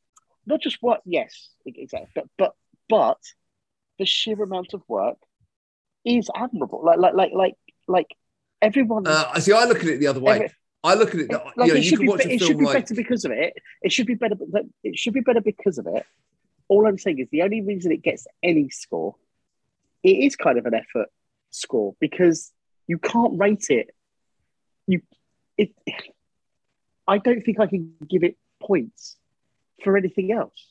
not 0.44 0.60
just 0.60 0.78
what. 0.80 1.00
Yes, 1.06 1.50
exactly. 1.64 2.10
But 2.16 2.26
but 2.36 2.54
but 2.88 3.18
the 4.00 4.06
sheer 4.06 4.42
amount 4.42 4.74
of 4.74 4.82
work 4.88 5.18
is 6.04 6.28
admirable. 6.34 6.82
Like 6.84 6.98
like 6.98 7.14
like 7.14 7.32
like 7.32 7.54
like 7.86 8.16
everyone. 8.60 9.06
Uh, 9.06 9.38
see, 9.38 9.52
I 9.52 9.64
look 9.66 9.78
at 9.78 9.86
it 9.86 10.00
the 10.00 10.08
other 10.08 10.20
way. 10.20 10.34
every- 10.34 10.50
I 10.82 10.94
look 10.94 11.10
at 11.10 11.20
it. 11.20 11.30
It, 11.30 11.30
you 11.30 11.38
know, 11.56 11.64
it 11.64 11.76
you 11.76 11.82
should 11.82 11.98
can 11.98 12.06
be, 12.06 12.08
watch 12.08 12.24
be- 12.24 12.32
it 12.34 12.40
should 12.40 12.58
be 12.58 12.64
like 12.64 12.74
better 12.74 12.94
because 12.94 13.26
of 13.26 13.32
it. 13.32 13.52
It 13.82 13.92
should 13.92 14.06
be 14.06 14.14
better. 14.14 14.34
It 14.82 14.98
should 14.98 15.12
be 15.12 15.20
better 15.20 15.42
because 15.42 15.76
of 15.76 15.86
it. 15.86 16.06
All 16.68 16.86
I'm 16.86 16.96
saying 16.96 17.18
is 17.18 17.28
the 17.30 17.42
only 17.42 17.60
reason 17.60 17.92
it 17.92 18.02
gets 18.02 18.26
any 18.42 18.70
score, 18.70 19.16
it 20.02 20.16
is 20.26 20.36
kind 20.36 20.58
of 20.58 20.64
an 20.64 20.72
effort 20.74 21.08
score 21.50 21.94
because 22.00 22.50
you 22.86 22.96
can't 22.98 23.38
rate 23.38 23.66
it. 23.68 23.94
You, 24.86 25.02
it. 25.58 25.70
I 27.06 27.18
don't 27.18 27.42
think 27.44 27.60
I 27.60 27.66
can 27.66 27.92
give 28.08 28.24
it 28.24 28.38
points 28.62 29.16
for 29.84 29.98
anything 29.98 30.32
else. 30.32 30.69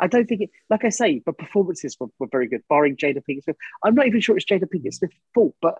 I 0.00 0.06
don't 0.06 0.26
think 0.26 0.40
it. 0.40 0.50
Like 0.68 0.84
I 0.84 0.88
say, 0.88 1.22
the 1.24 1.32
performances 1.32 1.96
were, 2.00 2.08
were 2.18 2.26
very 2.30 2.48
good, 2.48 2.62
barring 2.68 2.96
Jada 2.96 3.22
Pinkett 3.28 3.44
Smith. 3.44 3.56
I'm 3.84 3.94
not 3.94 4.06
even 4.06 4.20
sure 4.20 4.36
it's 4.36 4.46
Jada 4.46 4.64
Pinkett 4.64 4.94
Smith's 4.94 5.14
fault, 5.34 5.54
but 5.60 5.78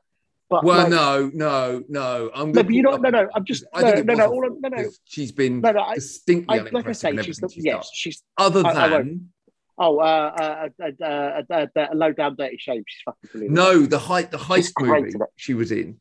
but 0.49 0.65
Well, 0.65 0.79
like- 0.83 0.91
no, 0.91 1.31
no, 1.33 1.85
no. 1.89 2.31
I'm 2.35 2.53
no, 2.53 2.63
but 2.63 2.73
you 2.73 2.83
know, 2.83 2.91
call- 2.91 3.01
no, 3.01 3.11
no. 3.11 3.29
I'm 3.35 3.45
just 3.45 3.65
I 3.73 3.83
no, 3.83 3.91
think 3.93 4.07
no, 4.07 4.15
no. 4.15 4.27
All 4.27 4.43
no, 4.61 4.69
no, 4.69 4.91
She's 5.05 5.33
been 5.33 5.61
no, 5.61 5.71
no. 5.73 5.81
I, 5.81 5.95
distinctly 5.95 6.59
I, 6.61 6.63
like 6.71 6.89
I 6.89 6.93
say, 6.93 7.17
she's 7.23 7.39
the, 7.39 7.49
she's 7.49 7.65
yes, 7.65 7.75
done. 7.75 7.91
she's 7.95 8.23
Other 8.37 8.67
I- 8.67 8.71
I 8.85 8.89
than 8.89 9.31
oh, 9.79 9.99
uh, 9.99 10.03
uh, 10.03 10.69
uh, 10.83 10.91
uh, 11.03 11.43
uh, 11.51 11.67
uh, 11.77 11.87
a 11.93 11.95
low 11.95 12.13
down 12.13 12.37
dirty 12.37 12.59
shame. 12.59 12.83
She's 12.87 13.03
fucking 13.05 13.31
brilliant. 13.33 13.55
no, 13.55 13.87
the 13.87 13.99
height, 13.99 14.31
the 14.31 14.39
heist 14.39 14.73
movie 14.81 15.13
she 15.37 15.55
was 15.55 15.73
in. 15.73 16.01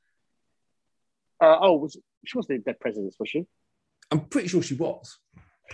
Uh, 1.42 1.58
oh, 1.62 1.78
was 1.78 1.96
she 2.26 2.38
wasn't 2.38 2.58
in 2.58 2.62
Dead 2.64 2.80
Presidents, 2.80 3.16
was 3.20 3.30
she? 3.30 3.46
I'm 4.12 4.22
pretty 4.22 4.48
sure 4.50 4.62
she 4.64 4.74
was. 4.74 5.18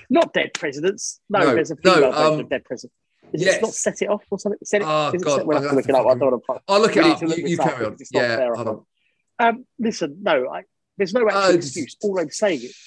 Not 0.10 0.34
Dead 0.34 0.54
Presidents. 0.54 1.20
No, 1.30 1.40
No, 1.40 1.56
there's 1.56 1.72
a 1.72 1.76
no, 1.84 1.94
female 1.96 2.12
version 2.12 2.34
um, 2.34 2.40
of 2.42 2.50
Dead 2.50 2.64
Presidents. 2.66 2.96
Is 3.34 3.42
yes. 3.44 3.56
it 3.58 3.62
not 3.64 3.74
set 3.74 4.02
it 4.02 4.10
off 4.10 4.24
or 4.30 4.38
something? 4.40 4.60
Set 4.64 4.82
it, 4.82 4.86
Oh, 4.88 5.12
God, 5.12 5.38
set, 5.38 5.48
we'll 5.48 5.58
I'll 5.58 5.64
have 5.64 5.72
to 5.72 5.76
look 5.78 5.90
it 5.90 5.96
up. 5.96 6.06
I 6.06 6.14
don't 6.16 6.32
want 6.32 6.44
to. 6.46 6.62
I'll 6.68 6.80
look 6.82 6.96
it 6.96 7.04
up. 7.04 7.22
You, 7.22 7.48
you 7.48 7.58
carry 7.58 7.86
on. 7.86 7.92
because 7.92 8.02
it's 8.02 8.14
not 8.14 8.22
Yeah, 8.22 8.36
fair 8.38 8.54
hold 8.56 8.68
on. 8.68 8.86
Um, 9.40 9.66
listen, 9.80 10.18
no, 10.22 10.48
I, 10.50 10.62
there's 10.98 11.14
no 11.14 11.26
actual 11.28 11.42
Uh, 11.42 11.52
excuse. 11.54 11.96
All 12.04 12.20
I'm 12.20 12.30
saying 12.30 12.60
is, 12.62 12.78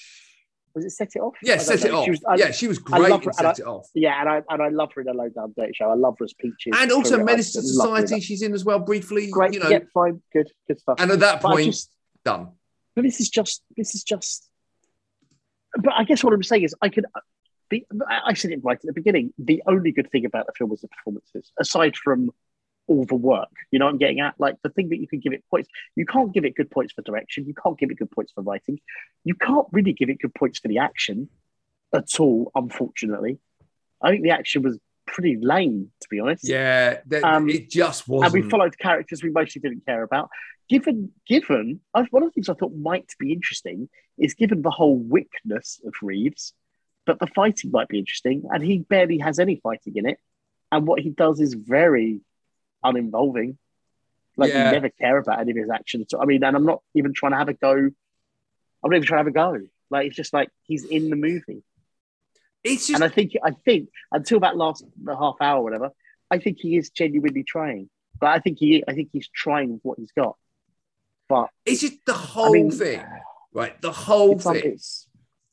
was 0.75 0.85
it 0.85 0.91
set 0.91 1.11
it 1.17 1.19
off? 1.19 1.35
Yeah, 1.43 1.55
I 1.55 1.57
set 1.59 1.85
it 1.85 1.91
off. 1.93 2.05
She 2.05 2.11
was- 2.13 2.25
I- 2.27 2.37
yeah, 2.37 2.51
she 2.53 2.69
was 2.69 2.79
great 2.79 3.03
her, 3.03 3.15
and 3.15 3.29
I- 3.29 3.33
Set 3.33 3.59
It 3.59 3.67
Off. 3.67 3.89
Yeah, 3.95 4.19
and 4.21 4.29
I 4.29 4.43
and 4.49 4.63
I 4.63 4.69
love 4.69 4.91
her 4.95 5.01
in 5.01 5.09
a 5.09 5.13
low 5.13 5.29
down 5.29 5.53
dirty 5.57 5.73
show. 5.75 5.91
I 5.91 5.95
love 5.95 6.15
her 6.21 6.25
as 6.25 6.35
Peaches. 6.35 6.73
And 6.79 6.93
also 6.93 7.17
Brilliant. 7.17 7.29
I 7.29 7.33
Menace 7.33 7.53
to 7.55 7.61
love 7.63 7.91
her 7.91 7.97
in 7.97 8.03
Society, 8.07 8.23
she's 8.25 8.43
in 8.43 8.55
as 8.55 8.65
well 8.65 8.79
briefly. 8.79 9.29
Great. 9.29 9.55
You 9.55 9.61
know, 9.61 9.69
yeah, 9.71 9.81
fine, 9.93 10.23
good, 10.33 10.51
good 10.69 10.79
stuff. 10.79 10.97
and 11.01 11.11
at 11.11 11.21
that 11.21 11.43
But 11.43 11.53
point, 11.53 11.67
just, 11.67 11.91
done. 12.25 12.53
but 12.95 13.03
this 13.03 13.21
is 13.21 13.29
just, 13.29 13.63
this 13.77 13.95
is 13.97 14.05
just. 14.05 14.49
But 15.79 15.95
I 15.97 16.05
guess 16.05 16.25
what 16.25 16.33
I'm 16.33 16.43
saying 16.43 16.65
is, 16.65 16.75
I 16.83 16.89
could. 16.89 17.07
Uh, 17.15 17.21
the, 17.71 17.85
I 18.09 18.21
I 18.27 18.35
said 18.35 18.51
it 18.51 18.61
right 18.63 18.77
at 18.77 18.83
the 18.83 18.93
beginning. 18.93 19.33
The 19.39 19.63
only 19.67 19.93
good 19.93 20.11
thing 20.11 20.25
about 20.25 20.47
the 20.47 20.53
film 20.57 20.71
was 20.71 20.81
the 20.81 20.89
performances, 20.89 21.53
aside 21.59 21.97
from 21.97 22.31
all 22.89 23.05
the 23.05 23.15
work. 23.15 23.51
You 23.71 23.79
know 23.79 23.87
I'm 23.87 23.99
getting 23.99 24.21
at? 24.21 24.35
Like 24.39 24.57
the 24.63 24.71
thing 24.71 24.89
that 24.89 24.99
you 24.99 25.07
can 25.07 25.21
give 25.21 25.33
it 25.33 25.45
points. 25.51 25.69
You 25.95 26.05
can't 26.05 26.33
give 26.33 26.45
it 26.45 26.57
good 26.57 26.71
points 26.71 26.93
for 26.93 27.03
direction. 27.03 27.47
You 27.47 27.55
can't 27.55 27.79
give 27.79 27.91
it 27.91 27.99
good 27.99 28.11
points 28.11 28.33
for 28.33 28.43
writing. 28.43 28.81
You 29.25 29.35
can't 29.35 29.67
really 29.71 29.93
give 29.93 30.11
it 30.11 30.19
good 30.21 30.35
points 30.35 30.59
for 30.59 30.69
the 30.69 30.79
action 30.79 31.29
at 31.95 32.19
all. 32.19 32.51
Unfortunately, 32.55 33.39
I 34.03 34.11
think 34.11 34.23
the 34.23 34.31
action 34.31 34.63
was 34.63 34.79
pretty 35.15 35.37
lame, 35.41 35.91
to 36.01 36.09
be 36.11 36.21
honest. 36.21 36.47
Yeah, 36.49 37.01
that, 37.07 37.25
Um, 37.25 37.49
it 37.49 37.69
just 37.71 38.07
and 38.09 38.17
wasn't. 38.17 38.45
we 38.45 38.51
followed 38.51 38.79
characters 38.79 39.23
we 39.23 39.31
mostly 39.31 39.61
didn't 39.61 39.85
care 39.87 40.03
about. 40.03 40.29
Given, 40.69 41.13
given, 41.27 41.81
I, 41.95 42.03
one 42.11 42.23
of 42.23 42.29
the 42.29 42.33
things 42.35 42.49
I 42.49 42.55
thought 42.55 42.75
might 42.75 43.11
be 43.19 43.33
interesting 43.33 43.89
is 44.19 44.35
given 44.35 44.63
the 44.63 44.71
whole 44.71 44.99
wickness 45.03 45.85
of 45.87 45.95
Reeves, 46.03 46.53
but 47.07 47.19
the 47.19 47.27
fighting 47.29 47.71
might 47.71 47.89
be 47.89 47.99
interesting, 47.99 48.45
and 48.53 48.63
he 48.63 48.79
barely 48.81 49.19
has 49.19 49.39
any 49.39 49.57
fighting 49.63 49.95
in 49.97 50.07
it, 50.07 50.19
and 50.71 50.87
what 50.87 51.01
he 51.01 51.11
does 51.11 51.41
is 51.41 51.55
very 51.55 52.21
uninvolving. 52.85 53.57
Like 54.37 54.51
Yeah. 54.53 54.67
you 54.67 54.73
never 54.73 54.89
care 54.91 55.19
about 55.19 55.41
any 55.41 55.51
of 55.53 55.57
his 55.57 55.71
actions. 55.71 56.13
I 56.19 56.25
mean, 56.27 56.45
and 56.45 56.55
I'm 56.55 56.67
not 56.67 56.83
even 56.95 57.13
trying 57.15 57.33
to 57.33 57.39
have 57.39 57.49
a 57.49 57.55
go. 57.55 57.73
I'm 57.73 58.91
not 58.91 58.97
even 58.97 59.07
trying 59.07 59.25
to 59.25 59.31
have 59.31 59.35
a 59.53 59.61
go. 59.61 59.67
Like 59.91 60.07
it's 60.09 60.17
just 60.17 60.33
like 60.33 60.51
he's 60.65 60.85
in 60.85 61.11
the 61.11 61.17
movie. 61.17 61.63
It's 62.73 62.87
just 62.87 63.01
And 63.01 63.05
I 63.05 63.13
think 63.15 63.33
I 63.45 63.51
think 63.65 63.89
until 64.13 64.41
that 64.41 64.57
last 64.57 64.85
the 65.03 65.17
half 65.17 65.37
hour, 65.41 65.61
or 65.61 65.65
whatever, 65.65 65.91
I 66.31 66.39
think 66.39 66.59
he 66.61 66.77
is 66.77 66.91
genuinely 66.91 67.43
trying. 67.45 67.89
But 68.21 68.29
I 68.31 68.39
think 68.41 68.59
he 68.59 68.85
I 68.87 68.93
think 68.95 69.11
he's 69.13 69.29
trying 69.35 69.73
with 69.73 69.81
what 69.83 69.99
he's 69.99 70.13
got. 70.13 70.37
But 71.29 71.49
it's 71.67 71.81
just 71.83 72.05
the 72.07 72.15
whole 72.15 72.47
I 72.47 72.51
mean, 72.53 72.71
thing, 72.71 73.03
right? 73.53 73.81
The 73.81 73.93
whole 73.93 74.33
it's, 74.33 74.45
thing. 74.45 74.63
it's 74.65 75.09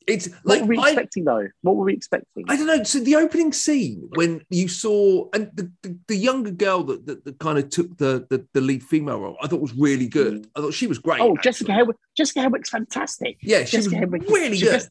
It's 0.06 0.28
what 0.42 0.44
like 0.44 0.60
were 0.62 0.66
we 0.68 0.78
I, 0.78 0.88
expecting 0.88 1.24
though? 1.24 1.48
What 1.62 1.76
were 1.76 1.84
we 1.84 1.92
expecting? 1.94 2.44
I 2.48 2.56
don't 2.56 2.66
know. 2.66 2.82
So 2.84 3.00
the 3.00 3.16
opening 3.16 3.52
scene 3.52 4.08
when 4.14 4.40
you 4.50 4.68
saw 4.68 5.28
and 5.34 5.50
the, 5.54 5.70
the, 5.82 5.98
the 6.08 6.16
younger 6.16 6.50
girl 6.52 6.82
that, 6.84 7.06
that, 7.06 7.24
that 7.24 7.38
kind 7.40 7.58
of 7.58 7.68
took 7.70 7.96
the, 7.98 8.26
the 8.30 8.46
the 8.54 8.60
lead 8.60 8.82
female 8.84 9.20
role, 9.20 9.36
I 9.42 9.48
thought 9.48 9.60
was 9.60 9.74
really 9.74 10.08
good. 10.08 10.34
Mm. 10.44 10.48
I 10.56 10.60
thought 10.60 10.74
she 10.74 10.86
was 10.86 10.98
great. 10.98 11.20
oh, 11.20 11.32
actually. 11.34 11.42
Jessica 11.42 11.72
Henwick. 11.72 11.94
Jessica 12.16 12.40
Henwick's 12.40 12.70
fantastic. 12.70 13.36
Yeah, 13.42 13.64
she 13.64 13.76
Jessica 13.78 14.06
was 14.06 14.22
is- 14.22 14.30
really 14.30 14.56
she 14.56 14.64
good. 14.66 14.88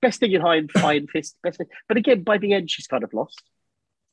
Best 0.00 0.20
thing 0.20 0.32
in 0.32 0.42
Iron, 0.42 0.68
Iron 0.76 1.06
Fist. 1.06 1.36
Best 1.42 1.58
thing. 1.58 1.66
But 1.88 1.96
again, 1.96 2.22
by 2.22 2.38
the 2.38 2.52
end, 2.52 2.70
she's 2.70 2.86
kind 2.86 3.04
of 3.04 3.12
lost. 3.12 3.42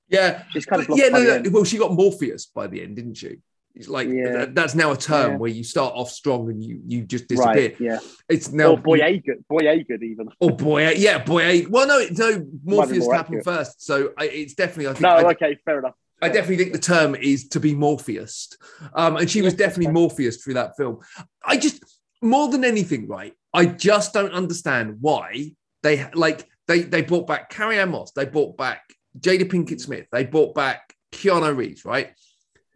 Yeah, 0.08 0.44
She's 0.51 0.65
kind 0.65 0.82
of 0.82 0.89
lost. 0.89 1.01
yeah, 1.01 1.10
no, 1.10 1.39
no. 1.39 1.50
Well, 1.50 1.63
she 1.63 1.77
got 1.77 1.92
Morpheus 1.92 2.46
by 2.46 2.68
the 2.68 2.84
end, 2.84 2.96
didn't 2.96 3.15
she? 3.15 3.38
It's 3.74 3.89
like 3.89 4.08
Yeah. 4.08 4.46
that's 4.50 4.74
now 4.75 4.92
a 4.92 4.98
term 4.98 5.32
Yeah. 5.32 5.38
where 5.38 5.51
you 5.51 5.63
start 5.63 5.94
off 5.96 6.10
strong 6.10 6.50
and 6.50 6.63
you 6.63 6.80
you 6.86 7.01
just 7.04 7.27
disappear. 7.27 7.54
Right, 7.70 7.80
yeah. 7.80 8.00
It's 8.30 8.51
now 8.51 8.72
or 8.72 8.77
Boy 8.77 9.01
Agan, 9.04 9.44
Boy 9.50 9.68
Agan 9.68 10.00
even. 10.04 10.30
Oh 10.39 10.51
boy, 10.51 10.92
yeah, 10.92 11.18
boy. 11.24 11.65
Well, 11.70 11.86
no, 11.88 12.06
no. 12.12 12.48
Morpheus 12.63 13.12
happened 13.12 13.44
first, 13.44 13.84
so 13.86 14.13
I, 14.18 14.25
it's 14.27 14.54
definitely. 14.54 14.88
I 14.88 14.92
think. 14.94 15.01
No, 15.01 15.10
I, 15.10 15.32
okay, 15.32 15.58
fair 15.65 15.80
enough. 15.80 15.96
I 16.22 16.30
definitely 16.30 16.58
think 16.58 16.72
the 16.72 16.80
term 16.80 17.15
is 17.15 17.50
to 17.50 17.60
be 17.60 17.75
Morpheus, 17.75 18.50
um, 18.94 19.18
and 19.18 19.30
she 19.30 19.42
was 19.42 19.54
definitely. 19.54 19.92
Morpheus 19.92 20.42
through 20.42 20.54
that 20.54 20.77
film. 20.77 21.00
I 21.44 21.58
just 21.58 21.84
more 22.22 22.48
than 22.48 22.63
anything, 22.63 23.08
right? 23.10 23.34
I 23.54 23.65
just 23.65 24.13
don't 24.13 24.32
understand 24.32 24.98
why 25.01 25.51
they 25.86 26.10
like 26.13 26.50
they 26.68 26.82
they 26.82 27.04
brought 27.04 27.27
back 27.27 27.50
Carrie 27.50 27.80
Ann 27.80 27.92
Moss, 27.92 28.12
they 28.12 28.25
brought 28.25 28.58
back 28.58 28.82
Jada 29.20 29.44
Pinkett 29.44 29.80
Smith, 29.80 30.08
they 30.12 30.25
brought 30.25 30.56
back 30.56 30.96
Keanu 31.12 31.56
Reeves, 31.56 31.86
right? 31.86 32.13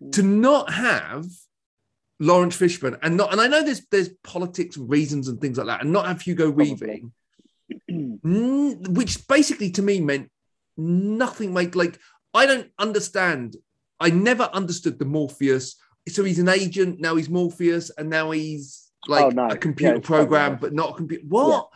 Mm. 0.01 0.12
To 0.13 0.22
not 0.24 0.72
have 0.72 1.25
Laurence 2.20 2.56
Fishburne 2.56 3.00
and 3.01 3.18
not, 3.18 3.32
and 3.32 3.42
I 3.42 3.48
know 3.48 3.63
there's 3.63 3.86
there's 3.88 4.10
politics 4.24 4.78
and 4.78 4.89
reasons 4.89 5.28
and 5.28 5.42
things 5.42 5.58
like 5.58 5.68
that, 5.68 5.82
and 5.82 5.92
not 5.92 6.06
have 6.06 6.22
Hugo. 6.22 6.51
Weaving, 6.51 7.12
which 7.88 9.28
basically 9.28 9.72
to 9.72 9.82
me 9.82 10.00
meant 10.00 10.30
nothing. 10.78 11.54
Made 11.54 11.75
like 11.75 11.98
I 12.34 12.46
don't 12.46 12.70
understand. 12.78 13.56
I 14.00 14.12
never 14.12 14.44
understood 14.44 15.00
the 15.00 15.06
Morpheus. 15.06 15.75
So 16.08 16.24
he's 16.24 16.39
an 16.39 16.48
agent 16.50 17.00
now. 17.00 17.16
He's 17.16 17.30
Morpheus, 17.30 17.89
and 17.98 18.10
now 18.10 18.32
he's 18.32 18.92
like 19.08 19.25
Oh, 19.25 19.30
no. 19.30 19.48
a 19.48 19.58
computer 19.58 19.96
Yeah, 19.96 20.01
program, 20.01 20.58
but 20.62 20.74
not 20.74 20.92
a 20.92 20.94
computer. 20.94 21.24
What 21.28 21.70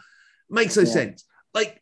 makes 0.53 0.75
no 0.77 0.83
Yeah. 0.83 0.89
sense? 0.91 1.25
Like 1.53 1.81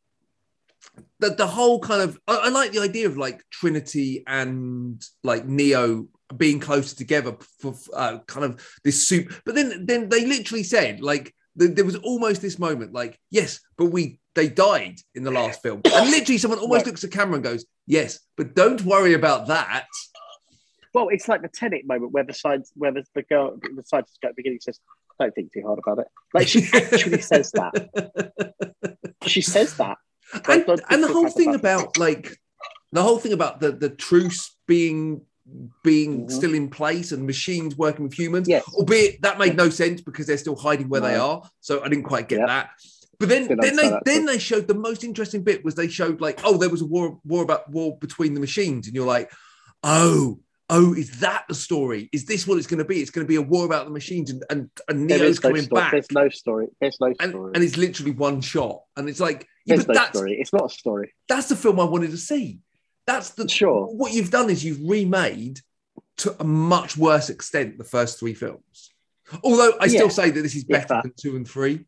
the 1.19 1.29
the 1.31 1.47
whole 1.47 1.79
kind 1.79 2.01
of. 2.01 2.19
I, 2.27 2.35
I 2.35 2.49
like 2.49 2.71
the 2.71 2.79
idea 2.81 3.07
of 3.07 3.17
like 3.17 3.43
Trinity 3.51 4.23
and 4.27 5.01
like 5.23 5.45
Neo 5.45 6.07
being 6.35 6.59
closer 6.59 6.95
together 6.95 7.35
for 7.59 7.75
uh, 7.93 8.19
kind 8.27 8.45
of 8.45 8.65
this 8.83 9.07
soup. 9.07 9.33
But 9.45 9.55
then 9.55 9.85
then 9.85 10.09
they 10.09 10.25
literally 10.25 10.63
said 10.63 11.01
like 11.01 11.33
th- 11.59 11.75
there 11.75 11.85
was 11.85 11.97
almost 11.97 12.41
this 12.41 12.57
moment 12.59 12.93
like 12.93 13.19
yes, 13.29 13.59
but 13.77 13.85
we 13.85 14.19
they 14.33 14.47
died 14.47 14.95
in 15.13 15.23
the 15.23 15.31
last 15.31 15.61
film, 15.61 15.81
and 15.85 16.09
literally 16.09 16.37
someone 16.37 16.59
almost 16.59 16.85
looks 16.85 17.03
at 17.03 17.11
camera 17.11 17.35
and 17.35 17.43
goes 17.43 17.65
yes, 17.85 18.19
but 18.37 18.55
don't 18.55 18.81
worry 18.83 19.13
about 19.13 19.47
that. 19.47 19.85
Well, 20.93 21.07
it's 21.09 21.27
like 21.27 21.41
the 21.41 21.47
Tenet 21.49 21.85
moment 21.85 22.11
where 22.11 22.23
the 22.25 22.33
science, 22.33 22.71
where 22.75 22.91
the, 22.91 23.03
the 23.15 23.23
girl, 23.23 23.57
the 23.61 23.83
scientist 23.85 24.17
at 24.23 24.31
the 24.31 24.33
beginning 24.35 24.59
says, 24.61 24.79
"Don't 25.21 25.33
think 25.35 25.53
too 25.53 25.63
hard 25.65 25.79
about 25.79 25.99
it." 25.99 26.07
Like 26.33 26.47
she 26.47 26.67
actually 26.73 27.21
says 27.21 27.51
that. 27.51 27.73
She 29.27 29.41
says 29.41 29.77
that. 29.77 29.97
and, 30.49 30.65
and 30.89 31.03
the 31.03 31.07
whole 31.07 31.29
thing 31.29 31.53
about 31.53 31.97
like 31.97 32.35
the 32.91 33.03
whole 33.03 33.19
thing 33.19 33.33
about 33.33 33.59
the 33.59 33.71
the 33.71 33.89
truce 33.89 34.55
being 34.67 35.21
being 35.83 36.25
Mhm. 36.25 36.31
still 36.31 36.53
in 36.55 36.69
place 36.69 37.11
and 37.11 37.25
machines 37.25 37.75
working 37.77 38.03
with 38.03 38.13
humans 38.17 38.47
Yes. 38.47 38.63
albeit 38.73 39.21
that 39.21 39.37
made 39.37 39.55
no 39.55 39.69
sense 39.69 40.01
because 40.01 40.25
they're 40.27 40.37
still 40.45 40.55
hiding 40.55 40.87
where 40.89 41.01
they 41.01 41.15
are 41.15 41.37
so 41.59 41.81
i 41.83 41.87
didn't 41.89 42.05
quite 42.05 42.27
get 42.29 42.39
Yeah. 42.39 42.45
that 42.47 42.69
but 43.19 43.27
then 43.29 43.43
then 43.59 43.75
they 43.75 43.89
then 44.05 44.25
they 44.25 44.39
showed 44.39 44.67
the 44.67 44.73
most 44.87 45.03
interesting 45.03 45.43
bit 45.43 45.63
was 45.65 45.75
they 45.75 45.87
showed 45.87 46.21
like 46.21 46.39
oh 46.43 46.57
there 46.57 46.69
was 46.69 46.81
a 46.81 46.85
war 46.85 47.19
war 47.25 47.43
about 47.43 47.69
war 47.69 47.97
between 47.99 48.33
the 48.33 48.39
machines 48.47 48.87
and 48.87 48.95
you're 48.95 49.05
like 49.17 49.29
oh 49.83 50.39
oh 50.71 50.93
is 50.93 51.19
that 51.19 51.43
the 51.47 51.53
story 51.53 52.09
is 52.11 52.25
this 52.25 52.47
what 52.47 52.57
it's 52.57 52.65
going 52.65 52.79
to 52.79 52.85
be 52.85 52.99
it's 52.99 53.11
going 53.11 53.25
to 53.25 53.29
be 53.29 53.35
a 53.35 53.41
war 53.41 53.65
about 53.65 53.85
the 53.85 53.91
machines 53.91 54.31
and 54.31 54.43
and, 54.49 54.69
and 54.87 55.05
neo's 55.05 55.43
no 55.43 55.49
coming 55.49 55.63
story. 55.63 55.81
back 55.81 55.91
There's 55.91 56.11
no 56.11 56.29
story. 56.29 56.67
There's 56.79 56.97
no 56.99 57.13
story. 57.13 57.51
and 57.53 57.63
it's 57.63 57.77
literally 57.77 58.11
one 58.11 58.41
shot 58.41 58.81
and 58.97 59.07
it's 59.07 59.19
like 59.19 59.47
yeah, 59.65 59.75
There's 59.75 59.85
but 59.85 59.93
no 59.93 59.99
that's 59.99 60.17
story. 60.17 60.37
It's 60.39 60.53
not 60.53 60.65
a 60.65 60.69
story. 60.69 61.13
that's 61.29 61.49
the 61.49 61.55
film 61.55 61.79
I 61.79 61.83
wanted 61.83 62.11
to 62.11 62.17
see. 62.17 62.59
That's 63.05 63.31
the 63.31 63.47
Sure. 63.47 63.85
What 63.87 64.13
you've 64.13 64.31
done 64.31 64.49
is 64.49 64.63
you've 64.63 64.87
remade 64.87 65.59
to 66.17 66.35
a 66.39 66.43
much 66.43 66.97
worse 66.97 67.29
extent 67.29 67.77
the 67.77 67.83
first 67.83 68.19
three 68.19 68.33
films. 68.33 68.91
Although 69.43 69.73
I 69.79 69.87
still 69.87 70.09
say 70.09 70.29
that 70.29 70.41
this 70.41 70.55
is 70.55 70.63
better 70.63 70.87
that. 70.89 71.03
than 71.03 71.13
two 71.19 71.35
and 71.35 71.47
three. 71.47 71.85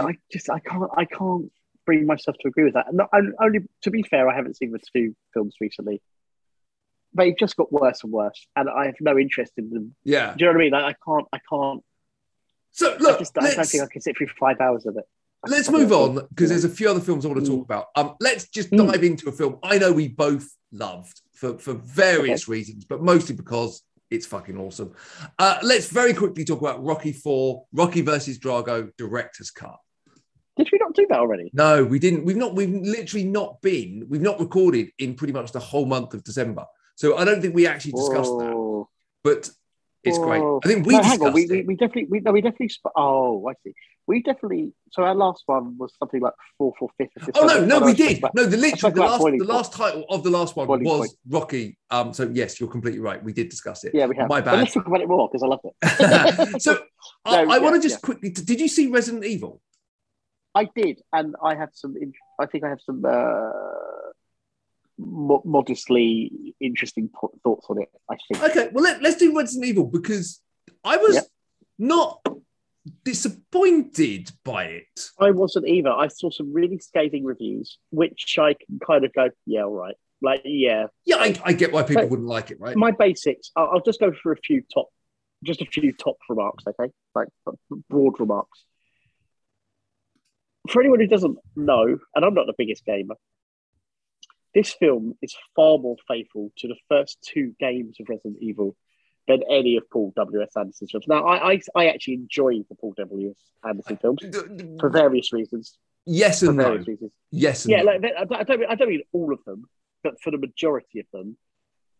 I, 0.00 0.08
I 0.08 0.18
just 0.32 0.50
I 0.50 0.58
can't 0.58 0.90
I 0.96 1.04
can't 1.04 1.52
bring 1.86 2.06
myself 2.06 2.36
to 2.40 2.48
agree 2.48 2.64
with 2.64 2.74
that. 2.74 2.86
No, 2.92 3.06
I, 3.12 3.20
only 3.40 3.60
to 3.82 3.90
be 3.90 4.02
fair, 4.02 4.28
I 4.28 4.34
haven't 4.34 4.56
seen 4.56 4.72
the 4.72 4.80
two 4.94 5.14
films 5.32 5.54
recently. 5.60 6.00
They've 7.14 7.36
just 7.36 7.56
got 7.56 7.72
worse 7.72 8.02
and 8.04 8.12
worse, 8.12 8.46
and 8.56 8.68
I 8.70 8.86
have 8.86 8.94
no 9.00 9.18
interest 9.18 9.52
in 9.56 9.70
them. 9.70 9.94
yeah. 10.04 10.34
Do 10.36 10.44
you 10.44 10.46
know 10.46 10.52
what 10.52 10.60
I 10.60 10.64
mean? 10.64 10.72
Like, 10.72 10.84
I 10.84 10.96
can't. 11.04 11.26
I 11.32 11.38
can't. 11.48 11.82
So 12.72 12.92
I 12.94 12.98
look, 12.98 13.18
just 13.18 13.36
I 13.36 13.52
don't 13.54 13.66
think 13.66 13.82
I 13.82 13.86
can 13.86 14.00
sit 14.00 14.16
through 14.16 14.28
five 14.38 14.60
hours 14.60 14.86
of 14.86 14.96
it. 14.96 15.04
I 15.44 15.50
let's 15.50 15.70
move 15.70 15.92
on 15.92 16.26
because 16.28 16.50
there's 16.50 16.64
a 16.64 16.68
few 16.68 16.88
other 16.88 17.00
films 17.00 17.24
I 17.24 17.28
want 17.28 17.44
to 17.44 17.50
Mm. 17.50 17.54
talk 17.56 17.64
about. 17.64 17.86
Um, 17.96 18.14
let's 18.20 18.48
just 18.48 18.70
Mm. 18.70 18.86
dive 18.92 19.02
into 19.02 19.28
a 19.28 19.32
film 19.32 19.58
I 19.62 19.78
know 19.78 19.92
we 19.92 20.06
both 20.06 20.48
loved 20.70 21.20
for 21.32 21.58
for 21.58 21.74
various 21.74 22.46
reasons, 22.46 22.84
but 22.84 23.02
mostly 23.02 23.34
because 23.34 23.82
it's 24.10 24.26
fucking 24.26 24.56
awesome. 24.58 24.92
Uh, 25.38 25.58
let's 25.62 25.88
very 25.88 26.14
quickly 26.14 26.44
talk 26.44 26.60
about 26.60 26.84
Rocky 26.84 27.12
Four, 27.12 27.64
Rocky 27.72 28.02
versus 28.02 28.38
Drago, 28.38 28.90
director's 28.96 29.50
cut. 29.50 29.78
Did 30.56 30.68
we 30.72 30.78
not 30.78 30.94
do 30.94 31.06
that 31.08 31.18
already? 31.18 31.50
No, 31.54 31.84
we 31.84 31.98
didn't. 31.98 32.24
We've 32.24 32.36
not. 32.36 32.54
We've 32.54 32.70
literally 32.70 33.24
not 33.24 33.60
been. 33.62 34.06
We've 34.08 34.20
not 34.20 34.38
recorded 34.38 34.90
in 34.98 35.14
pretty 35.14 35.32
much 35.32 35.50
the 35.52 35.60
whole 35.60 35.86
month 35.86 36.12
of 36.14 36.22
December. 36.22 36.66
So 37.00 37.16
I 37.16 37.24
don't 37.24 37.40
think 37.40 37.54
we 37.54 37.66
actually 37.66 37.92
discussed 37.92 38.36
that. 38.40 38.84
But 39.24 39.48
it's 40.04 40.18
great. 40.18 40.42
I 40.42 40.66
think 40.66 40.86
we 40.86 40.92
no, 40.92 41.02
hang 41.02 41.18
discussed 41.18 41.28
on. 41.28 41.32
We, 41.32 41.42
it. 41.44 41.50
we, 41.50 41.62
we 41.62 41.74
definitely 41.76 42.06
we, 42.10 42.20
no, 42.20 42.32
we 42.32 42.42
definitely 42.42 42.70
oh 42.94 43.48
I 43.48 43.54
see. 43.64 43.72
We 44.06 44.22
definitely 44.22 44.74
so 44.92 45.04
our 45.04 45.14
last 45.14 45.44
one 45.46 45.78
was 45.78 45.94
something 45.98 46.20
like 46.20 46.34
fourth 46.58 46.74
or 46.78 46.90
fifth. 46.98 47.12
Or 47.16 47.24
fifth 47.24 47.36
Oh 47.36 47.46
no, 47.46 47.64
no, 47.64 47.80
we 47.80 47.94
did. 47.94 48.18
about- 48.18 48.34
No, 48.34 48.44
the 48.44 48.58
literally 48.58 48.94
the 48.94 49.00
last 49.00 49.22
the 49.24 49.44
last 49.44 49.72
title 49.72 50.04
of 50.10 50.22
the 50.24 50.28
last 50.28 50.56
one 50.56 50.68
was 50.68 50.82
Point. 50.82 51.10
Rocky. 51.26 51.78
Um, 51.90 52.12
so 52.12 52.30
yes, 52.30 52.60
you're 52.60 52.68
completely 52.68 53.00
right. 53.00 53.24
We 53.24 53.32
did 53.32 53.48
discuss 53.48 53.82
it. 53.84 53.92
Yeah, 53.94 54.04
we 54.04 54.16
have. 54.16 54.28
My 54.28 54.42
But 54.42 54.50
bad. 54.50 54.58
let's 54.58 54.74
talk 54.74 54.86
about 54.86 55.00
it 55.00 55.08
more 55.08 55.30
because 55.32 55.42
I 55.42 55.46
loved 55.46 55.64
it. 55.64 56.62
so 56.66 56.82
I, 57.24 57.44
No, 57.44 57.54
I 57.54 57.58
want 57.60 57.76
to 57.76 57.78
yeah, 57.78 57.94
just 57.94 58.02
quickly. 58.02 58.28
Did 58.28 58.60
you 58.60 58.68
see 58.68 58.88
Resident 58.88 59.24
Evil? 59.24 59.62
I 60.54 60.68
did, 60.76 61.00
and 61.14 61.34
I 61.42 61.54
have 61.54 61.70
some. 61.72 61.94
I 62.38 62.44
think 62.44 62.64
I 62.64 62.68
have 62.68 62.80
some 62.84 63.02
uh, 63.06 63.52
mo- 65.00 65.42
modestly 65.44 66.54
interesting 66.60 67.08
po- 67.14 67.32
thoughts 67.42 67.66
on 67.70 67.80
it. 67.82 67.88
I 68.10 68.16
think. 68.30 68.44
Okay, 68.44 68.68
well 68.72 68.84
let, 68.84 69.02
let's 69.02 69.16
do 69.16 69.36
Resident 69.36 69.66
Evil 69.66 69.86
because 69.86 70.40
I 70.84 70.96
was 70.98 71.14
Yep. 71.16 71.24
not 71.78 72.26
disappointed 73.04 74.30
by 74.44 74.64
it. 74.64 75.10
I 75.18 75.30
wasn't 75.30 75.66
either. 75.68 75.90
I 75.90 76.08
saw 76.08 76.30
some 76.30 76.52
really 76.52 76.78
scathing 76.78 77.24
reviews, 77.24 77.78
which 77.90 78.36
I 78.38 78.54
can 78.54 78.78
kind 78.84 79.04
of 79.04 79.12
go, 79.12 79.30
yeah, 79.46 79.64
all 79.64 79.72
right. 79.74 79.94
Like, 80.22 80.42
yeah, 80.44 80.86
Yeah, 81.06 81.16
I, 81.16 81.34
I 81.44 81.52
get 81.54 81.72
why 81.72 81.82
people 81.82 82.06
wouldn't 82.06 82.28
like 82.28 82.50
it, 82.50 82.60
right? 82.60 82.76
my 82.76 82.90
basics. 82.90 83.50
I'll, 83.56 83.70
I'll 83.74 83.80
just 83.82 84.00
go 84.00 84.12
for 84.22 84.32
a 84.32 84.36
few 84.36 84.62
top, 84.72 84.88
just 85.44 85.62
a 85.62 85.66
few 85.66 85.92
top 85.92 86.16
remarks, 86.28 86.64
okay? 86.68 86.92
Like 87.14 87.28
broad 87.88 88.20
remarks. 88.20 88.64
For 90.68 90.80
anyone 90.82 91.00
who 91.00 91.06
doesn't 91.06 91.38
know, 91.56 91.98
and 92.14 92.24
I'm 92.24 92.34
not 92.34 92.46
the 92.46 92.54
biggest 92.56 92.84
gamer, 92.84 93.14
this 94.54 94.72
film 94.72 95.14
is 95.22 95.34
far 95.54 95.78
more 95.78 95.96
faithful 96.08 96.52
to 96.58 96.68
the 96.68 96.76
first 96.88 97.18
two 97.22 97.54
games 97.60 97.96
of 98.00 98.08
Resident 98.08 98.36
Evil 98.40 98.76
than 99.28 99.42
any 99.50 99.76
of 99.76 99.88
Paul 99.90 100.12
W. 100.16 100.42
S. 100.42 100.50
Anderson's 100.56 100.90
films. 100.90 101.06
Now, 101.06 101.24
I, 101.24 101.52
I, 101.52 101.60
I 101.76 101.86
actually 101.88 102.14
enjoy 102.14 102.58
the 102.68 102.74
Paul 102.74 102.94
W. 102.96 103.30
S. 103.30 103.36
Anderson 103.64 103.96
films 103.98 104.20
for 104.80 104.88
various 104.88 105.32
reasons. 105.32 105.78
Yes 106.06 106.42
and 106.42 106.56
no. 106.56 106.74
reasons. 106.74 107.12
Yes 107.30 107.64
and 107.64 107.72
Yeah, 107.72 107.82
no. 107.82 107.92
like 107.92 108.04
I 108.36 108.42
don't, 108.42 108.64
I 108.68 108.74
don't 108.74 108.88
mean 108.88 109.02
all 109.12 109.32
of 109.32 109.44
them, 109.44 109.66
but 110.02 110.20
for 110.20 110.30
the 110.30 110.38
majority 110.38 111.00
of 111.00 111.06
them, 111.12 111.36